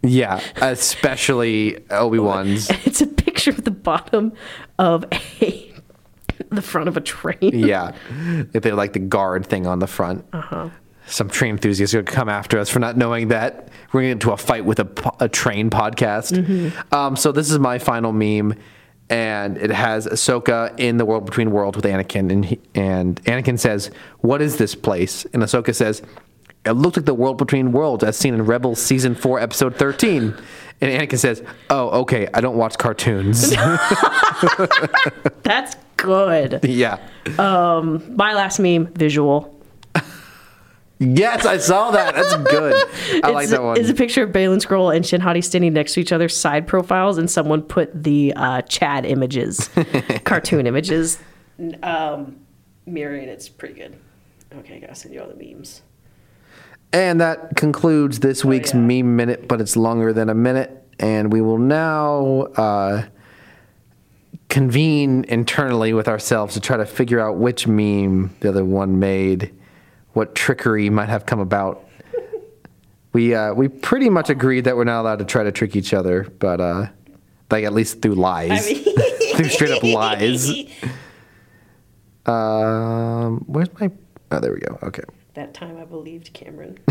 Yeah, 0.02 0.40
especially 0.62 1.84
Obi 1.90 2.20
Wan's. 2.20 2.70
It's 2.86 3.02
a 3.02 3.08
picture 3.08 3.52
of 3.52 3.66
the 3.66 3.72
bottom 3.72 4.32
of 4.80 5.04
a 5.12 5.74
the 6.52 6.62
front 6.62 6.88
of 6.88 6.96
a 6.96 7.02
train. 7.02 7.38
Yeah, 7.42 7.92
if 8.54 8.64
they 8.64 8.72
like 8.72 8.94
the 8.94 9.00
guard 9.00 9.46
thing 9.46 9.68
on 9.68 9.80
the 9.80 9.88
front. 9.88 10.24
Uh-huh. 10.32 10.70
Some 11.08 11.30
train 11.30 11.52
enthusiasts 11.52 11.94
are 11.94 11.98
going 12.00 12.06
to 12.08 12.12
come 12.12 12.30
after 12.30 12.58
us 12.60 12.70
for 12.70 12.80
not 12.80 12.98
knowing 12.98 13.28
that 13.30 13.70
we're 13.94 14.02
going 14.02 14.06
to 14.06 14.26
get 14.26 14.28
into 14.28 14.32
a 14.32 14.38
fight 14.38 14.66
with 14.66 14.80
a, 14.80 15.14
a 15.20 15.30
train 15.30 15.70
podcast. 15.70 16.34
Um, 16.94 17.16
so 17.16 17.32
this 17.32 17.52
is 17.52 17.60
my 17.60 17.78
final 17.80 18.12
meme, 18.12 18.56
and 19.10 19.58
it 19.58 19.70
has 19.70 20.08
Ahsoka 20.08 20.78
in 20.80 20.98
the 20.98 21.06
world 21.06 21.26
between 21.26 21.52
worlds 21.52 21.76
with 21.76 21.86
Anakin, 21.86 22.32
and 22.32 22.46
he, 22.46 22.60
and 22.74 23.22
Anakin 23.26 23.60
says, 23.60 23.92
"What 24.20 24.42
is 24.42 24.58
this 24.58 24.74
place?" 24.74 25.26
And 25.26 25.44
Ahsoka 25.44 25.76
says, 25.76 26.02
"It 26.66 26.72
looked 26.72 26.98
like 26.98 27.06
the 27.06 27.14
world 27.14 27.38
between 27.38 27.72
worlds 27.72 28.04
as 28.04 28.18
seen 28.18 28.34
in 28.34 28.44
Rebels 28.46 28.82
season 28.82 29.14
four, 29.16 29.40
episode 29.40 29.76
13. 29.76 30.34
And 30.82 30.92
Anakin 30.92 31.20
says, 31.20 31.44
"Oh, 31.70 32.02
okay. 32.02 32.28
I 32.34 32.42
don't 32.42 32.58
watch 32.58 32.78
cartoons." 32.80 33.52
That's 35.44 35.76
good. 35.98 36.60
yeah. 36.64 36.98
Um, 37.38 38.04
My 38.16 38.34
last 38.34 38.60
meme, 38.60 38.88
visual. 38.94 39.52
Yes, 41.00 41.46
I 41.46 41.58
saw 41.58 41.92
that. 41.92 42.16
That's 42.16 42.36
good. 42.50 42.74
I 43.24 43.30
like 43.32 43.50
that 43.50 43.62
one. 43.62 43.78
It's 43.80 43.90
a 43.90 43.94
picture 43.94 44.24
of 44.24 44.30
Baylan 44.32 44.66
Skoll 44.66 44.96
and 44.96 45.06
Shin 45.06 45.20
Hati 45.20 45.42
standing 45.42 45.74
next 45.74 45.94
to 45.96 46.00
each 46.00 46.12
other's 46.14 46.36
side 46.36 46.68
profiles, 46.68 47.18
and 47.18 47.30
someone 47.30 47.62
put 47.64 48.04
the 48.04 48.32
uh, 48.36 48.62
Chad 48.64 49.06
images, 49.06 49.70
cartoon 50.24 50.66
images, 50.68 51.20
um, 51.84 52.38
mirroring. 52.86 53.28
It's 53.28 53.50
pretty 53.50 53.74
good. 53.76 53.98
Okay, 54.60 54.78
I 54.78 54.80
gotta 54.80 54.96
send 54.96 55.14
you 55.14 55.22
all 55.22 55.28
the 55.28 55.36
memes. 55.36 55.82
And 56.94 57.20
that 57.20 57.58
concludes 57.58 58.20
this 58.22 58.46
week's 58.46 58.74
Oh, 58.74 58.78
yeah. 58.78 58.86
meme 59.04 59.16
minute, 59.18 59.48
but 59.50 59.60
it's 59.60 59.76
longer 59.76 60.14
than 60.14 60.30
a 60.30 60.34
minute. 60.36 60.82
And 60.98 61.34
we 61.34 61.42
will 61.42 61.58
now 61.58 62.44
uh, 62.56 63.04
convene 64.50 65.26
internally 65.28 65.94
with 65.94 66.08
ourselves 66.08 66.54
to 66.54 66.62
try 66.62 66.78
to 66.78 66.86
figure 66.86 67.20
out 67.20 67.36
which 67.38 67.68
meme 67.68 68.34
the 68.40 68.48
other 68.50 68.64
one 68.64 68.98
made, 69.00 69.54
what 70.16 70.34
trickery 70.34 70.90
might 70.90 71.10
have 71.10 71.26
come 71.26 71.40
about. 71.40 71.86
we 73.14 73.36
uh, 73.36 73.54
we 73.54 73.68
pretty 73.68 74.10
much 74.10 74.30
agreed 74.30 74.62
that 74.64 74.76
we're 74.76 74.84
not 74.86 75.02
allowed 75.02 75.20
to 75.20 75.26
try 75.26 75.44
to 75.44 75.52
trick 75.52 75.76
each 75.76 75.94
other, 75.94 76.24
but 76.40 76.60
uh, 76.60 76.88
like 77.52 77.64
at 77.66 77.74
least 77.74 78.02
through 78.02 78.16
lies, 78.16 78.66
through 79.36 79.50
straight 79.50 79.72
up 79.72 79.84
lies. 80.00 80.50
Um, 82.26 83.40
where's 83.48 83.70
my? 83.80 83.92
Oh, 84.32 84.40
there 84.40 84.54
we 84.54 84.60
go. 84.60 84.80
Okay. 84.84 85.04
That 85.36 85.54
time 85.54 85.78
I 85.78 85.84
believed 85.86 86.34
Cameron. 86.34 86.80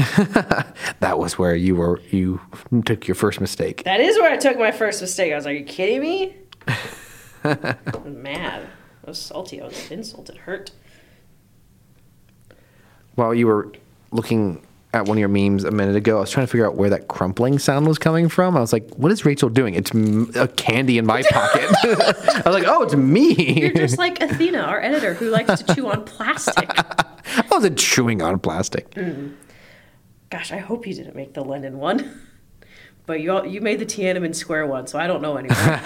That 1.01 1.19
was 1.19 1.39
where 1.39 1.55
you 1.55 1.77
were 1.77 2.01
you 2.11 2.41
took 2.87 3.07
your 3.07 3.15
first 3.15 3.41
mistake. 3.41 3.83
that 3.85 4.01
is 4.01 4.17
where 4.19 4.33
I 4.33 4.37
took 4.39 4.59
my 4.59 4.71
first 4.73 5.01
mistake. 5.03 5.33
I 5.33 5.37
was 5.37 5.45
like, 5.45 5.55
"Are 5.55 5.59
you 5.59 5.65
kidding 5.65 6.01
me?" 6.01 6.37
I 7.45 7.77
was 7.93 8.15
mad. 8.15 8.69
I 9.07 9.11
was 9.11 9.21
salty. 9.21 9.61
I 9.61 9.67
was 9.67 9.91
insulted. 9.91 10.37
Hurt. 10.39 10.71
While 13.15 13.35
you 13.35 13.47
were 13.47 13.73
looking 14.13 14.61
at 14.93 15.07
one 15.07 15.17
of 15.17 15.21
your 15.21 15.29
memes 15.29 15.65
a 15.65 15.71
minute 15.73 15.97
ago, 15.97 16.19
I 16.19 16.21
was 16.21 16.31
trying 16.31 16.47
to 16.47 16.51
figure 16.51 16.67
out 16.67 16.77
where 16.77 16.91
that 16.91 17.09
crumpling 17.09 17.59
sound 17.59 17.87
was 17.89 17.99
coming 17.99 18.29
from. 18.29 18.57
I 18.57 18.61
was 18.61 18.73
like, 18.73 18.89
"What 18.95 19.11
is 19.13 19.25
Rachel 19.25 19.49
doing?" 19.49 19.75
It's 19.75 19.93
m- 19.95 20.31
a 20.37 20.47
candy 20.49 20.99
in 20.99 21.07
my 21.07 21.23
pocket. 21.31 21.69
I 21.85 22.43
was 22.47 22.55
like, 22.55 22.65
"Oh, 22.67 22.83
it's 22.83 22.95
me." 22.95 23.61
You're 23.61 23.73
just 23.73 23.99
like 23.99 24.21
Athena, 24.21 24.59
our 24.61 24.81
editor, 24.81 25.15
who 25.15 25.31
likes 25.31 25.61
to 25.63 25.75
chew 25.75 25.89
on 25.89 26.05
plastic. 26.05 26.69
I 26.79 27.45
wasn't 27.51 27.79
chewing 27.79 28.23
on 28.23 28.39
plastic. 28.39 28.91
Mm. 28.93 29.35
Gosh, 30.31 30.53
I 30.53 30.59
hope 30.59 30.87
you 30.87 30.95
didn't 30.95 31.17
make 31.17 31.35
the 31.35 31.43
Lennon 31.45 31.79
one. 31.79 32.21
But 33.07 33.21
you 33.21 33.33
all, 33.33 33.47
you 33.47 33.61
made 33.61 33.81
the 33.81 33.87
Tiananmen 33.87 34.35
Square 34.35 34.67
one, 34.69 34.87
so 34.87 34.99
I 34.99 35.07
don't 35.07 35.21
know 35.23 35.37
anymore. 35.37 35.81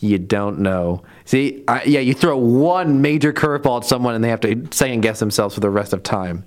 You 0.00 0.18
don't 0.18 0.60
know. 0.60 1.02
See, 1.26 1.62
I, 1.68 1.84
yeah, 1.84 2.00
you 2.00 2.14
throw 2.14 2.36
one 2.36 3.02
major 3.02 3.32
curveball 3.32 3.82
at 3.82 3.86
someone 3.86 4.14
and 4.14 4.24
they 4.24 4.30
have 4.30 4.40
to 4.40 4.66
second 4.70 5.02
guess 5.02 5.20
themselves 5.20 5.54
for 5.54 5.60
the 5.60 5.70
rest 5.70 5.92
of 5.92 6.02
time. 6.02 6.44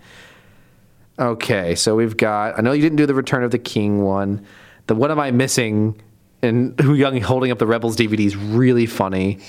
Okay, 1.20 1.76
so 1.76 1.96
we've 1.96 2.18
got. 2.18 2.58
I 2.58 2.62
know 2.62 2.72
you 2.72 2.82
didn't 2.82 2.98
do 2.98 3.06
the 3.06 3.14
Return 3.14 3.44
of 3.44 3.52
the 3.52 3.60
King 3.60 4.04
one. 4.04 4.46
The 4.88 4.96
What 4.96 5.12
Am 5.12 5.20
I 5.20 5.30
Missing? 5.30 6.02
And 6.42 6.76
Huyang 6.78 7.22
holding 7.22 7.52
up 7.52 7.60
the 7.60 7.68
Rebels 7.68 7.96
DVD 7.96 8.26
is 8.26 8.36
really 8.36 8.88
funny. 8.88 9.40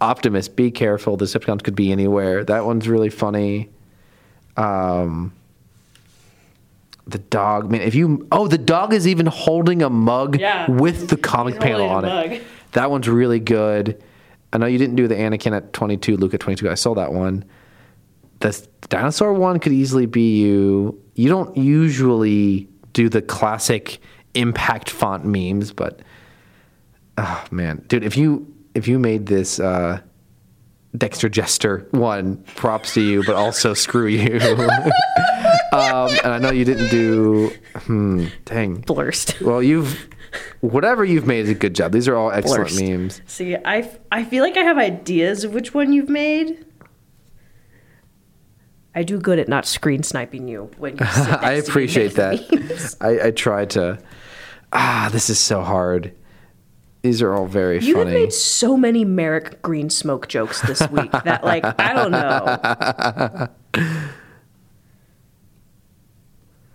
Optimus, 0.00 0.48
be 0.48 0.70
careful. 0.70 1.16
The 1.16 1.24
Decepticons 1.24 1.64
could 1.64 1.74
be 1.74 1.90
anywhere. 1.90 2.44
That 2.44 2.64
one's 2.64 2.88
really 2.88 3.10
funny. 3.10 3.68
Um, 4.56 5.32
the 7.10 7.18
dog, 7.18 7.70
man. 7.70 7.80
If 7.82 7.94
you, 7.94 8.26
oh, 8.32 8.46
the 8.48 8.58
dog 8.58 8.92
is 8.94 9.06
even 9.06 9.26
holding 9.26 9.82
a 9.82 9.90
mug 9.90 10.38
Yeah. 10.40 10.70
with 10.70 11.08
the 11.08 11.16
comic 11.16 11.54
He's 11.54 11.62
panel 11.62 11.88
on 11.88 12.04
it. 12.04 12.08
mug. 12.08 12.40
That 12.72 12.90
one's 12.90 13.08
really 13.08 13.40
good. 13.40 14.02
I 14.52 14.58
know 14.58 14.66
you 14.66 14.78
didn't 14.78 14.96
do 14.96 15.06
the 15.08 15.14
Anakin 15.14 15.54
at 15.56 15.72
22, 15.72 16.16
Luke 16.16 16.34
at 16.34 16.40
22. 16.40 16.68
I 16.70 16.74
saw 16.74 16.94
that 16.94 17.12
one. 17.12 17.44
The 18.40 18.66
dinosaur 18.88 19.32
one 19.32 19.58
could 19.60 19.72
easily 19.72 20.06
be 20.06 20.40
you. 20.40 21.00
You 21.14 21.28
don't 21.28 21.56
usually 21.56 22.68
do 22.92 23.08
the 23.08 23.22
classic 23.22 23.98
impact 24.34 24.88
font 24.90 25.24
memes, 25.24 25.72
but 25.72 26.00
oh 27.18 27.44
man, 27.50 27.84
dude, 27.88 28.02
if 28.04 28.16
you 28.16 28.52
if 28.74 28.88
you 28.88 28.98
made 28.98 29.26
this 29.26 29.60
uh, 29.60 30.00
Dexter 30.96 31.28
Jester 31.28 31.86
one, 31.90 32.38
props 32.56 32.94
to 32.94 33.00
you, 33.02 33.22
but 33.24 33.34
also 33.36 33.74
screw 33.74 34.06
you. 34.06 34.40
um, 35.72 36.08
and 36.24 36.32
I 36.32 36.38
know 36.38 36.50
you 36.50 36.64
didn't 36.64 36.88
do. 36.90 37.50
Hmm, 37.74 38.26
dang. 38.44 38.76
Blurst. 38.82 39.40
Well, 39.40 39.62
you've 39.62 40.08
whatever 40.60 41.04
you've 41.04 41.26
made 41.26 41.44
is 41.46 41.50
a 41.50 41.54
good 41.54 41.74
job. 41.74 41.92
These 41.92 42.06
are 42.08 42.16
all 42.16 42.30
excellent 42.30 42.68
Blurst. 42.68 42.80
memes. 42.82 43.20
See, 43.26 43.56
I, 43.56 43.90
I 44.12 44.24
feel 44.24 44.44
like 44.44 44.56
I 44.56 44.62
have 44.62 44.78
ideas 44.78 45.44
of 45.44 45.52
which 45.54 45.74
one 45.74 45.92
you've 45.92 46.08
made. 46.08 46.64
I 48.94 49.02
do 49.04 49.18
good 49.20 49.38
at 49.38 49.48
not 49.48 49.66
screen 49.66 50.02
sniping 50.02 50.48
you 50.48 50.70
when 50.76 50.94
you 50.98 50.98
I 51.06 51.52
appreciate 51.52 52.14
that. 52.16 52.96
I, 53.00 53.28
I 53.28 53.30
try 53.30 53.64
to. 53.66 53.98
Ah, 54.72 55.08
this 55.12 55.30
is 55.30 55.38
so 55.38 55.62
hard. 55.62 56.12
These 57.02 57.22
are 57.22 57.34
all 57.34 57.46
very 57.46 57.78
You 57.80 57.96
have 57.96 58.06
funny. 58.08 58.20
made 58.20 58.32
so 58.32 58.76
many 58.76 59.04
Marrok 59.06 59.62
Green 59.62 59.88
Smoke 59.90 60.28
jokes 60.28 60.60
this 60.62 60.80
week 60.90 61.10
that, 61.12 61.42
like, 61.44 61.64
I 61.80 61.92
don't 61.94 62.10
know. 62.10 63.48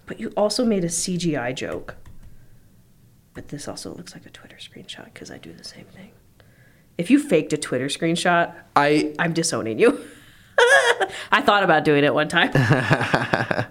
But 0.05 0.19
you 0.19 0.31
also 0.37 0.65
made 0.65 0.83
a 0.83 0.87
CGI 0.87 1.55
joke. 1.55 1.95
But 3.33 3.49
this 3.49 3.67
also 3.67 3.93
looks 3.93 4.13
like 4.13 4.25
a 4.25 4.29
Twitter 4.29 4.57
screenshot 4.57 5.05
because 5.05 5.29
I 5.29 5.37
do 5.37 5.51
the 5.51 5.63
same 5.63 5.85
thing. 5.85 6.11
If 6.97 7.09
you 7.09 7.19
faked 7.19 7.51
a 7.53 7.57
Twitter 7.57 7.87
screenshot, 7.87 8.53
I 8.75 9.13
I'm 9.19 9.33
disowning 9.33 9.79
you. 9.79 9.99
I 11.31 11.41
thought 11.41 11.63
about 11.63 11.83
doing 11.83 12.03
it 12.03 12.13
one 12.13 12.29
time. 12.29 12.51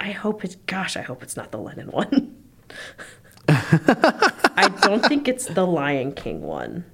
I 0.00 0.10
hope 0.10 0.44
it's, 0.44 0.56
gosh, 0.66 0.96
I 0.96 1.02
hope 1.02 1.22
it's 1.22 1.36
not 1.36 1.50
the 1.50 1.58
Lennon 1.58 1.90
one. 1.90 2.36
I 3.48 4.70
don't 4.82 5.04
think 5.04 5.28
it's 5.28 5.46
the 5.46 5.66
Lion 5.66 6.12
King 6.12 6.42
one. 6.42 6.84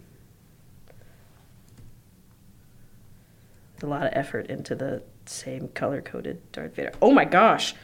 There's 3.74 3.82
a 3.82 3.86
lot 3.86 4.06
of 4.06 4.12
effort 4.12 4.46
into 4.46 4.74
the 4.74 5.02
same 5.26 5.68
color 5.68 6.00
coded 6.02 6.50
Darth 6.52 6.74
Vader. 6.74 6.92
Oh 7.00 7.10
my 7.10 7.24
gosh. 7.24 7.74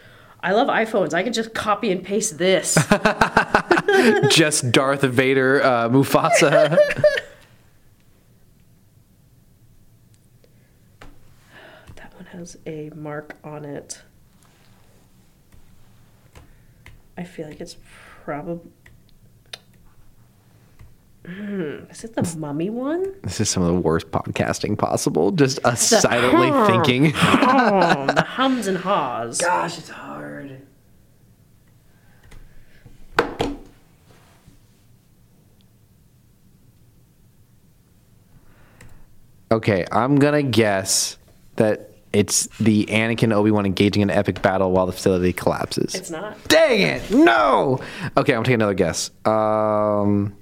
I 0.40 0.52
love 0.52 0.68
iPhones. 0.68 1.12
I 1.14 1.22
can 1.22 1.32
just 1.32 1.54
copy 1.54 1.90
and 1.90 2.04
paste 2.04 2.38
this. 2.38 2.74
just 4.28 4.70
Darth 4.70 5.02
Vader, 5.02 5.62
uh, 5.62 5.88
Mufasa. 5.88 6.78
That 11.96 12.14
one 12.14 12.26
has 12.26 12.58
a 12.66 12.90
mark 12.94 13.36
on 13.42 13.64
it. 13.64 14.02
I 17.16 17.24
feel 17.24 17.48
like 17.48 17.60
it's 17.60 17.76
probably. 18.24 18.70
Is 21.28 22.04
it 22.04 22.14
the 22.14 22.36
mummy 22.38 22.70
one? 22.70 23.14
this 23.22 23.40
is 23.40 23.50
some 23.50 23.62
of 23.62 23.68
the 23.74 23.80
worst 23.80 24.10
podcasting 24.10 24.78
possible. 24.78 25.32
Just 25.32 25.64
us 25.64 25.80
silently 25.82 26.50
thinking. 26.66 27.12
Oh, 27.16 28.06
the 28.06 28.22
hums 28.22 28.66
and 28.66 28.78
haws. 28.78 29.40
Gosh, 29.40 29.78
it's 29.78 29.88
hard. 29.88 30.62
Okay, 39.50 39.84
I'm 39.92 40.16
gonna 40.16 40.42
guess 40.42 41.18
that 41.56 41.90
it's 42.12 42.46
the 42.58 42.86
Anakin 42.86 43.32
Obi 43.32 43.50
Wan 43.50 43.66
engaging 43.66 44.02
in 44.02 44.10
an 44.10 44.16
epic 44.16 44.42
battle 44.42 44.72
while 44.72 44.86
the 44.86 44.92
facility 44.92 45.32
collapses. 45.32 45.94
It's 45.94 46.10
not. 46.10 46.36
Dang 46.48 46.80
it! 46.82 47.10
No. 47.10 47.80
Okay, 48.16 48.34
I'm 48.34 48.42
taking 48.42 48.54
another 48.54 48.74
guess. 48.74 49.10
Um. 49.24 50.36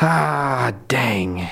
Ah, 0.00 0.72
dang. 0.88 1.48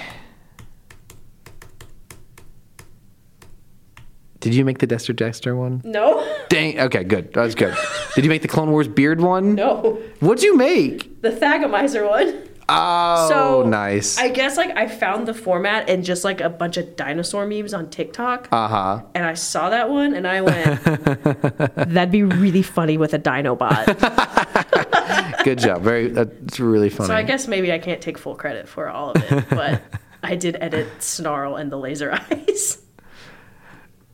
Did 4.40 4.54
you 4.54 4.64
make 4.64 4.78
the 4.78 4.86
Dexter 4.86 5.12
Dexter 5.12 5.56
one? 5.56 5.80
No. 5.84 6.24
Dang. 6.48 6.78
Okay, 6.78 7.02
good. 7.02 7.32
That 7.34 7.42
was 7.42 7.56
good. 7.56 7.74
Did 8.14 8.22
you 8.24 8.30
make 8.30 8.42
the 8.42 8.48
Clone 8.48 8.70
Wars 8.70 8.86
beard 8.86 9.20
one? 9.20 9.56
No. 9.56 10.00
What'd 10.20 10.44
you 10.44 10.56
make? 10.56 11.20
The 11.22 11.30
Thagomizer 11.30 12.08
one. 12.08 12.42
Oh, 12.68 13.28
So 13.28 13.62
nice. 13.68 14.18
I 14.18 14.28
guess 14.28 14.56
like 14.56 14.70
I 14.76 14.86
found 14.86 15.26
the 15.26 15.34
format 15.34 15.88
in 15.88 16.04
just 16.04 16.22
like 16.22 16.40
a 16.40 16.48
bunch 16.48 16.76
of 16.76 16.94
dinosaur 16.94 17.44
memes 17.46 17.74
on 17.74 17.90
TikTok. 17.90 18.48
Uh 18.52 18.68
huh. 18.68 19.02
and 19.16 19.24
I 19.24 19.34
saw 19.34 19.70
that 19.70 19.88
one 19.90 20.14
and 20.14 20.26
I 20.28 20.40
went, 20.42 20.82
that'd 21.74 22.12
be 22.12 22.22
really 22.22 22.62
funny 22.62 22.96
with 22.98 23.14
a 23.14 23.18
Dinobot. 23.18 23.86
Good 25.44 25.58
job. 25.58 25.82
Very. 25.82 26.08
That's 26.08 26.60
really 26.60 26.90
funny. 26.90 27.08
so 27.08 27.14
I 27.14 27.22
guess 27.22 27.46
maybe 27.46 27.72
I 27.72 27.78
can't 27.78 28.00
take 28.00 28.18
full 28.18 28.34
credit 28.34 28.68
for 28.68 28.88
all 28.88 29.12
of 29.12 29.22
it, 29.22 29.44
but 29.50 29.82
I 30.22 30.36
did 30.36 30.56
edit 30.60 31.02
Snarl 31.02 31.56
and 31.56 31.70
the 31.70 31.76
laser 31.76 32.12
eyes. 32.30 32.82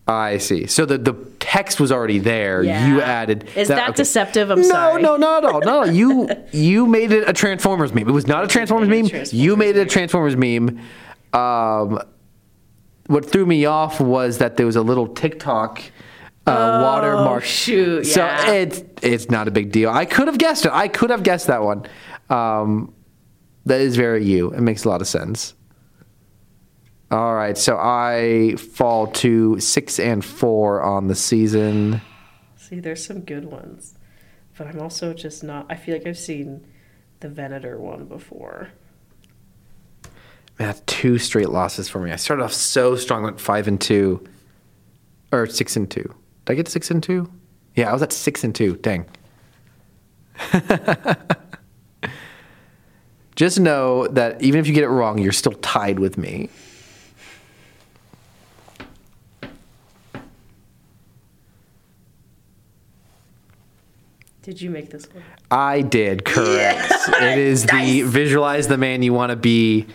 I 0.07 0.39
see. 0.39 0.67
So 0.67 0.85
the 0.85 0.99
the 0.99 1.15
text 1.39 1.81
was 1.81 1.93
already 1.93 2.19
there. 2.19 2.63
Yeah. 2.63 2.87
You 2.89 3.01
added. 3.01 3.49
Is 3.57 3.69
that 3.69 3.91
okay. 3.91 3.97
deceptive? 3.97 4.51
I'm 4.51 4.61
no, 4.61 4.69
sorry. 4.69 5.03
no, 5.03 5.17
no, 5.17 5.41
not 5.41 5.45
at 5.45 5.51
all. 5.51 5.61
No, 5.61 5.85
you 5.85 6.29
you 6.53 6.87
made 6.87 7.13
it 7.13 7.29
a 7.29 7.33
Transformers 7.33 7.95
meme. 7.95 8.09
It 8.09 8.13
was 8.13 8.27
not 8.27 8.45
a 8.45 8.49
Transformers 8.49 8.89
made 8.89 9.01
a 9.01 9.03
meme. 9.03 9.11
Transformers 9.11 9.33
you 9.45 9.57
made 9.57 9.77
it 9.77 9.81
a. 9.81 9.87
Transformers 9.87 10.37
meme. 10.37 10.81
Um, 11.33 12.01
what 13.07 13.25
threw 13.25 13.47
me 13.47 13.65
off 13.65 14.01
was 14.01 14.39
that 14.39 14.57
there 14.57 14.67
was 14.67 14.77
a 14.77 14.83
little 14.83 15.09
TikTok 15.09 15.83
uh, 16.47 16.81
watermark. 16.83 17.43
Oh, 17.43 17.47
shoot, 17.47 18.05
So 18.05 18.27
it's 18.47 18.83
it's 19.03 19.31
not 19.31 19.49
a 19.49 19.51
big 19.51 19.73
deal. 19.73 19.91
I 19.91 20.05
could 20.05 20.27
have 20.27 20.39
guessed 20.39 20.67
it. 20.67 20.73
I 20.73 20.89
could 20.89 21.11
have 21.11 21.23
guessed 21.23 21.47
that 21.47 21.63
one. 21.63 21.87
Um, 22.31 22.95
that 23.67 23.81
is 23.81 23.97
very 23.97 24.25
you. 24.25 24.53
It 24.53 24.61
makes 24.61 24.85
a 24.85 24.89
lot 24.89 25.01
of 25.01 25.07
sense. 25.07 25.55
All 27.11 27.35
right, 27.35 27.59
so 27.59 27.77
I 27.79 28.57
fall 28.57 29.07
to 29.09 29.61
six 29.61 30.01
and 30.01 30.25
four 30.25 30.81
on 30.83 31.09
the 31.09 31.15
season. 31.15 32.01
See, 32.57 32.81
there's 32.81 33.05
some 33.05 33.21
good 33.21 33.45
ones, 33.45 33.95
but 34.57 34.67
I'm 34.67 34.81
also 34.81 35.13
just 35.13 35.45
not. 35.45 35.67
I 35.69 35.77
feel 35.77 35.95
like 35.95 36.07
I've 36.07 36.19
seen 36.19 36.67
the 37.21 37.29
Venator 37.29 37.79
one 37.79 38.07
before. 38.07 38.71
Man, 40.59 40.69
that's 40.69 40.81
two 40.87 41.19
straight 41.19 41.51
losses 41.51 41.89
for 41.89 41.99
me. 42.01 42.13
I 42.13 42.17
started 42.17 42.43
off 42.43 42.53
so 42.55 42.97
strong, 42.97 43.23
went 43.23 43.41
five 43.41 43.69
and 43.69 43.81
two, 43.81 44.25
or 45.31 45.47
six 45.47 45.77
and 45.77 45.91
two. 45.91 46.15
Did 46.45 46.53
I 46.53 46.57
get 46.57 46.69
six 46.69 46.91
and 46.91 47.03
two? 47.03 47.31
Yeah, 47.75 47.91
I 47.91 47.93
was 47.93 48.03
at 48.03 48.13
six 48.13 48.45
and 48.45 48.55
two. 48.55 48.77
Dang. 48.77 49.07
Just 53.35 53.59
know 53.59 54.07
that 54.09 54.43
even 54.43 54.61
if 54.61 54.67
you 54.67 54.75
get 54.75 54.85
it 54.85 54.89
wrong, 54.89 55.19
you're 55.19 55.33
still 55.33 55.53
tied 55.53 55.99
with 55.99 56.19
me. 56.19 56.51
Did 64.43 64.61
you 64.61 64.71
make 64.71 64.91
this 64.91 65.07
one? 65.13 65.23
I 65.53 65.83
did, 65.83 66.25
correct. 66.25 66.93
It 67.09 67.39
is 67.39 67.65
the 67.65 68.03
visualize 68.07 68.67
the 68.67 68.77
man 68.77 69.05
you 69.05 69.13
want 69.13 69.31
to 69.31 69.37
be, 69.37 69.87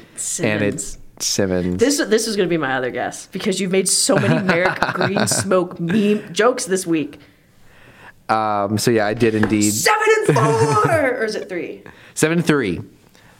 and 0.41 0.63
it's 0.63 0.97
Simmons. 1.21 1.77
This 1.77 1.97
this 1.97 2.27
is 2.27 2.35
going 2.35 2.47
to 2.47 2.49
be 2.49 2.57
my 2.57 2.75
other 2.75 2.91
guess 2.91 3.27
because 3.27 3.59
you've 3.59 3.71
made 3.71 3.87
so 3.89 4.15
many 4.15 4.43
Marrok 4.43 4.93
Green 4.93 5.27
Smoke 5.27 5.79
meme 5.79 6.33
jokes 6.33 6.65
this 6.65 6.85
week. 6.85 7.19
Um, 8.29 8.77
so 8.77 8.91
yeah, 8.91 9.07
I 9.07 9.13
did 9.13 9.35
indeed. 9.35 9.71
Seven 9.71 10.07
and 10.27 10.35
four, 10.35 10.91
or 10.91 11.23
is 11.23 11.35
it 11.35 11.49
three? 11.49 11.83
seven 12.13 12.39
and 12.39 12.43
Seven 12.43 12.43
three, 12.43 12.81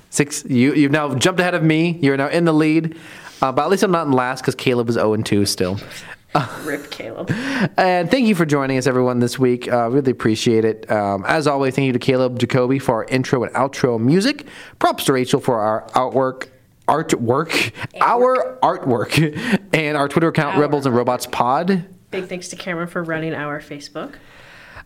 six. 0.10 0.46
You 0.46 0.74
you've 0.74 0.92
now 0.92 1.16
jumped 1.16 1.40
ahead 1.40 1.56
of 1.56 1.64
me. 1.64 2.00
You're 2.02 2.18
now 2.18 2.30
in 2.30 2.46
the 2.46 2.54
lead, 2.54 2.98
uh, 3.42 3.52
but 3.52 3.64
at 3.64 3.70
least 3.70 3.84
I'm 3.84 3.92
not 3.92 4.08
in 4.08 4.14
last 4.14 4.42
because 4.42 4.56
Caleb 4.56 4.90
is 4.90 4.96
zero 4.96 5.14
and 5.14 5.26
two 5.26 5.46
still. 5.46 5.80
Rip 6.64 6.92
Caleb. 6.92 7.32
And 7.78 8.12
thank 8.12 8.28
you 8.28 8.36
for 8.36 8.46
joining 8.46 8.78
us, 8.78 8.86
everyone, 8.86 9.20
this 9.20 9.40
week. 9.40 9.72
Uh, 9.72 9.90
really 9.90 10.12
appreciate 10.12 10.66
it. 10.66 10.90
Um, 10.92 11.26
as 11.28 11.48
always, 11.48 11.76
thank 11.76 11.88
you 11.88 11.94
to 11.94 12.00
Caleb 12.00 12.38
Jacoby 12.38 12.78
for 12.80 12.96
our 12.96 13.06
intro 13.06 13.44
and 13.44 13.54
outro 13.56 14.00
music. 14.00 14.46
Props 14.78 15.06
to 15.06 15.14
Rachel 15.14 15.40
for 15.40 15.60
our 15.60 15.88
artwork. 15.96 16.50
Artwork, 16.88 17.72
our 18.02 18.58
artwork, 18.64 19.60
and 19.74 19.98
our 19.98 20.08
Twitter 20.08 20.30
account, 20.30 20.56
Our 20.56 20.62
Rebels 20.62 20.86
and 20.86 20.96
Robots 20.96 21.26
Pod. 21.26 21.86
Big 22.12 22.26
thanks 22.28 22.48
to 22.50 22.56
Cameron 22.56 22.88
for 22.88 23.04
running 23.04 23.34
our 23.34 23.60
Facebook. 23.60 24.16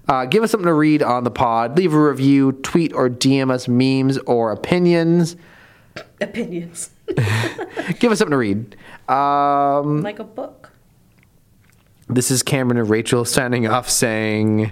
Uh, 0.07 0.25
give 0.25 0.41
us 0.43 0.49
something 0.51 0.65
to 0.65 0.73
read 0.73 1.03
on 1.03 1.23
the 1.23 1.31
pod. 1.31 1.77
Leave 1.77 1.93
a 1.93 1.99
review, 2.01 2.53
tweet 2.53 2.91
or 2.93 3.07
DM 3.09 3.51
us 3.51 3.67
memes 3.67 4.17
or 4.19 4.51
opinions. 4.51 5.35
Opinions. 6.19 6.89
Give 7.99 8.11
us 8.11 8.19
something 8.19 8.31
to 8.31 8.37
read. 8.37 8.75
Um, 9.07 10.01
like 10.01 10.19
a 10.19 10.23
book. 10.23 10.71
this 12.07 12.31
is 12.31 12.41
Cameron 12.41 12.77
and 12.79 12.89
Rachel 12.89 13.25
signing 13.25 13.67
off 13.67 13.89
saying, 13.89 14.71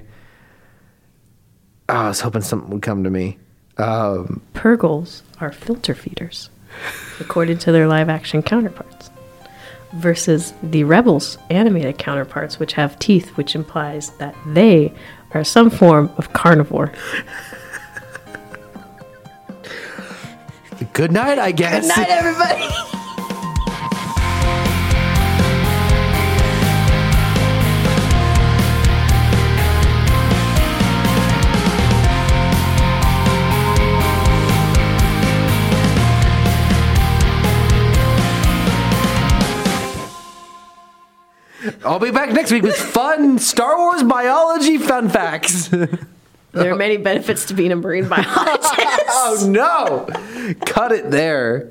oh, 1.89 1.93
I 1.93 2.07
was 2.07 2.21
hoping 2.21 2.41
something 2.41 2.69
would 2.71 2.81
come 2.81 3.03
to 3.03 3.09
me. 3.09 3.37
Um, 3.77 4.41
Purrgils 4.53 5.21
are 5.39 5.51
filter 5.51 5.93
feeders, 5.93 6.49
according 7.19 7.57
to 7.59 7.71
their 7.71 7.87
live 7.87 8.09
action 8.09 8.41
counterparts, 8.41 9.09
versus 9.93 10.53
the 10.61 10.83
Rebels 10.83 11.37
animated 11.49 11.97
counterparts, 11.97 12.59
which 12.59 12.73
have 12.73 12.97
teeth, 12.99 13.29
which 13.37 13.55
implies 13.55 14.11
that 14.17 14.35
they 14.45 14.93
are 15.31 15.43
some 15.43 15.69
form 15.69 16.11
of 16.17 16.33
carnivore. 16.33 16.91
good 20.93 21.11
night, 21.11 21.39
I 21.39 21.51
guess. 21.51 21.87
Good 21.87 21.97
night, 21.97 22.09
everybody! 22.09 22.89
I'll 41.83 41.99
be 41.99 42.11
back 42.11 42.31
next 42.31 42.51
week 42.51 42.63
with 42.63 42.75
fun 42.75 43.39
Star 43.39 43.77
Wars 43.77 44.03
biology 44.03 44.77
fun 44.77 45.09
facts. 45.09 45.69
There 46.51 46.73
are 46.73 46.75
many 46.75 46.97
benefits 46.97 47.45
to 47.45 47.53
being 47.53 47.71
a 47.71 47.75
marine 47.75 48.09
biologist. 48.09 48.73
oh 49.09 49.45
no! 49.47 50.55
Cut 50.65 50.91
it 50.91 51.11
there. 51.11 51.69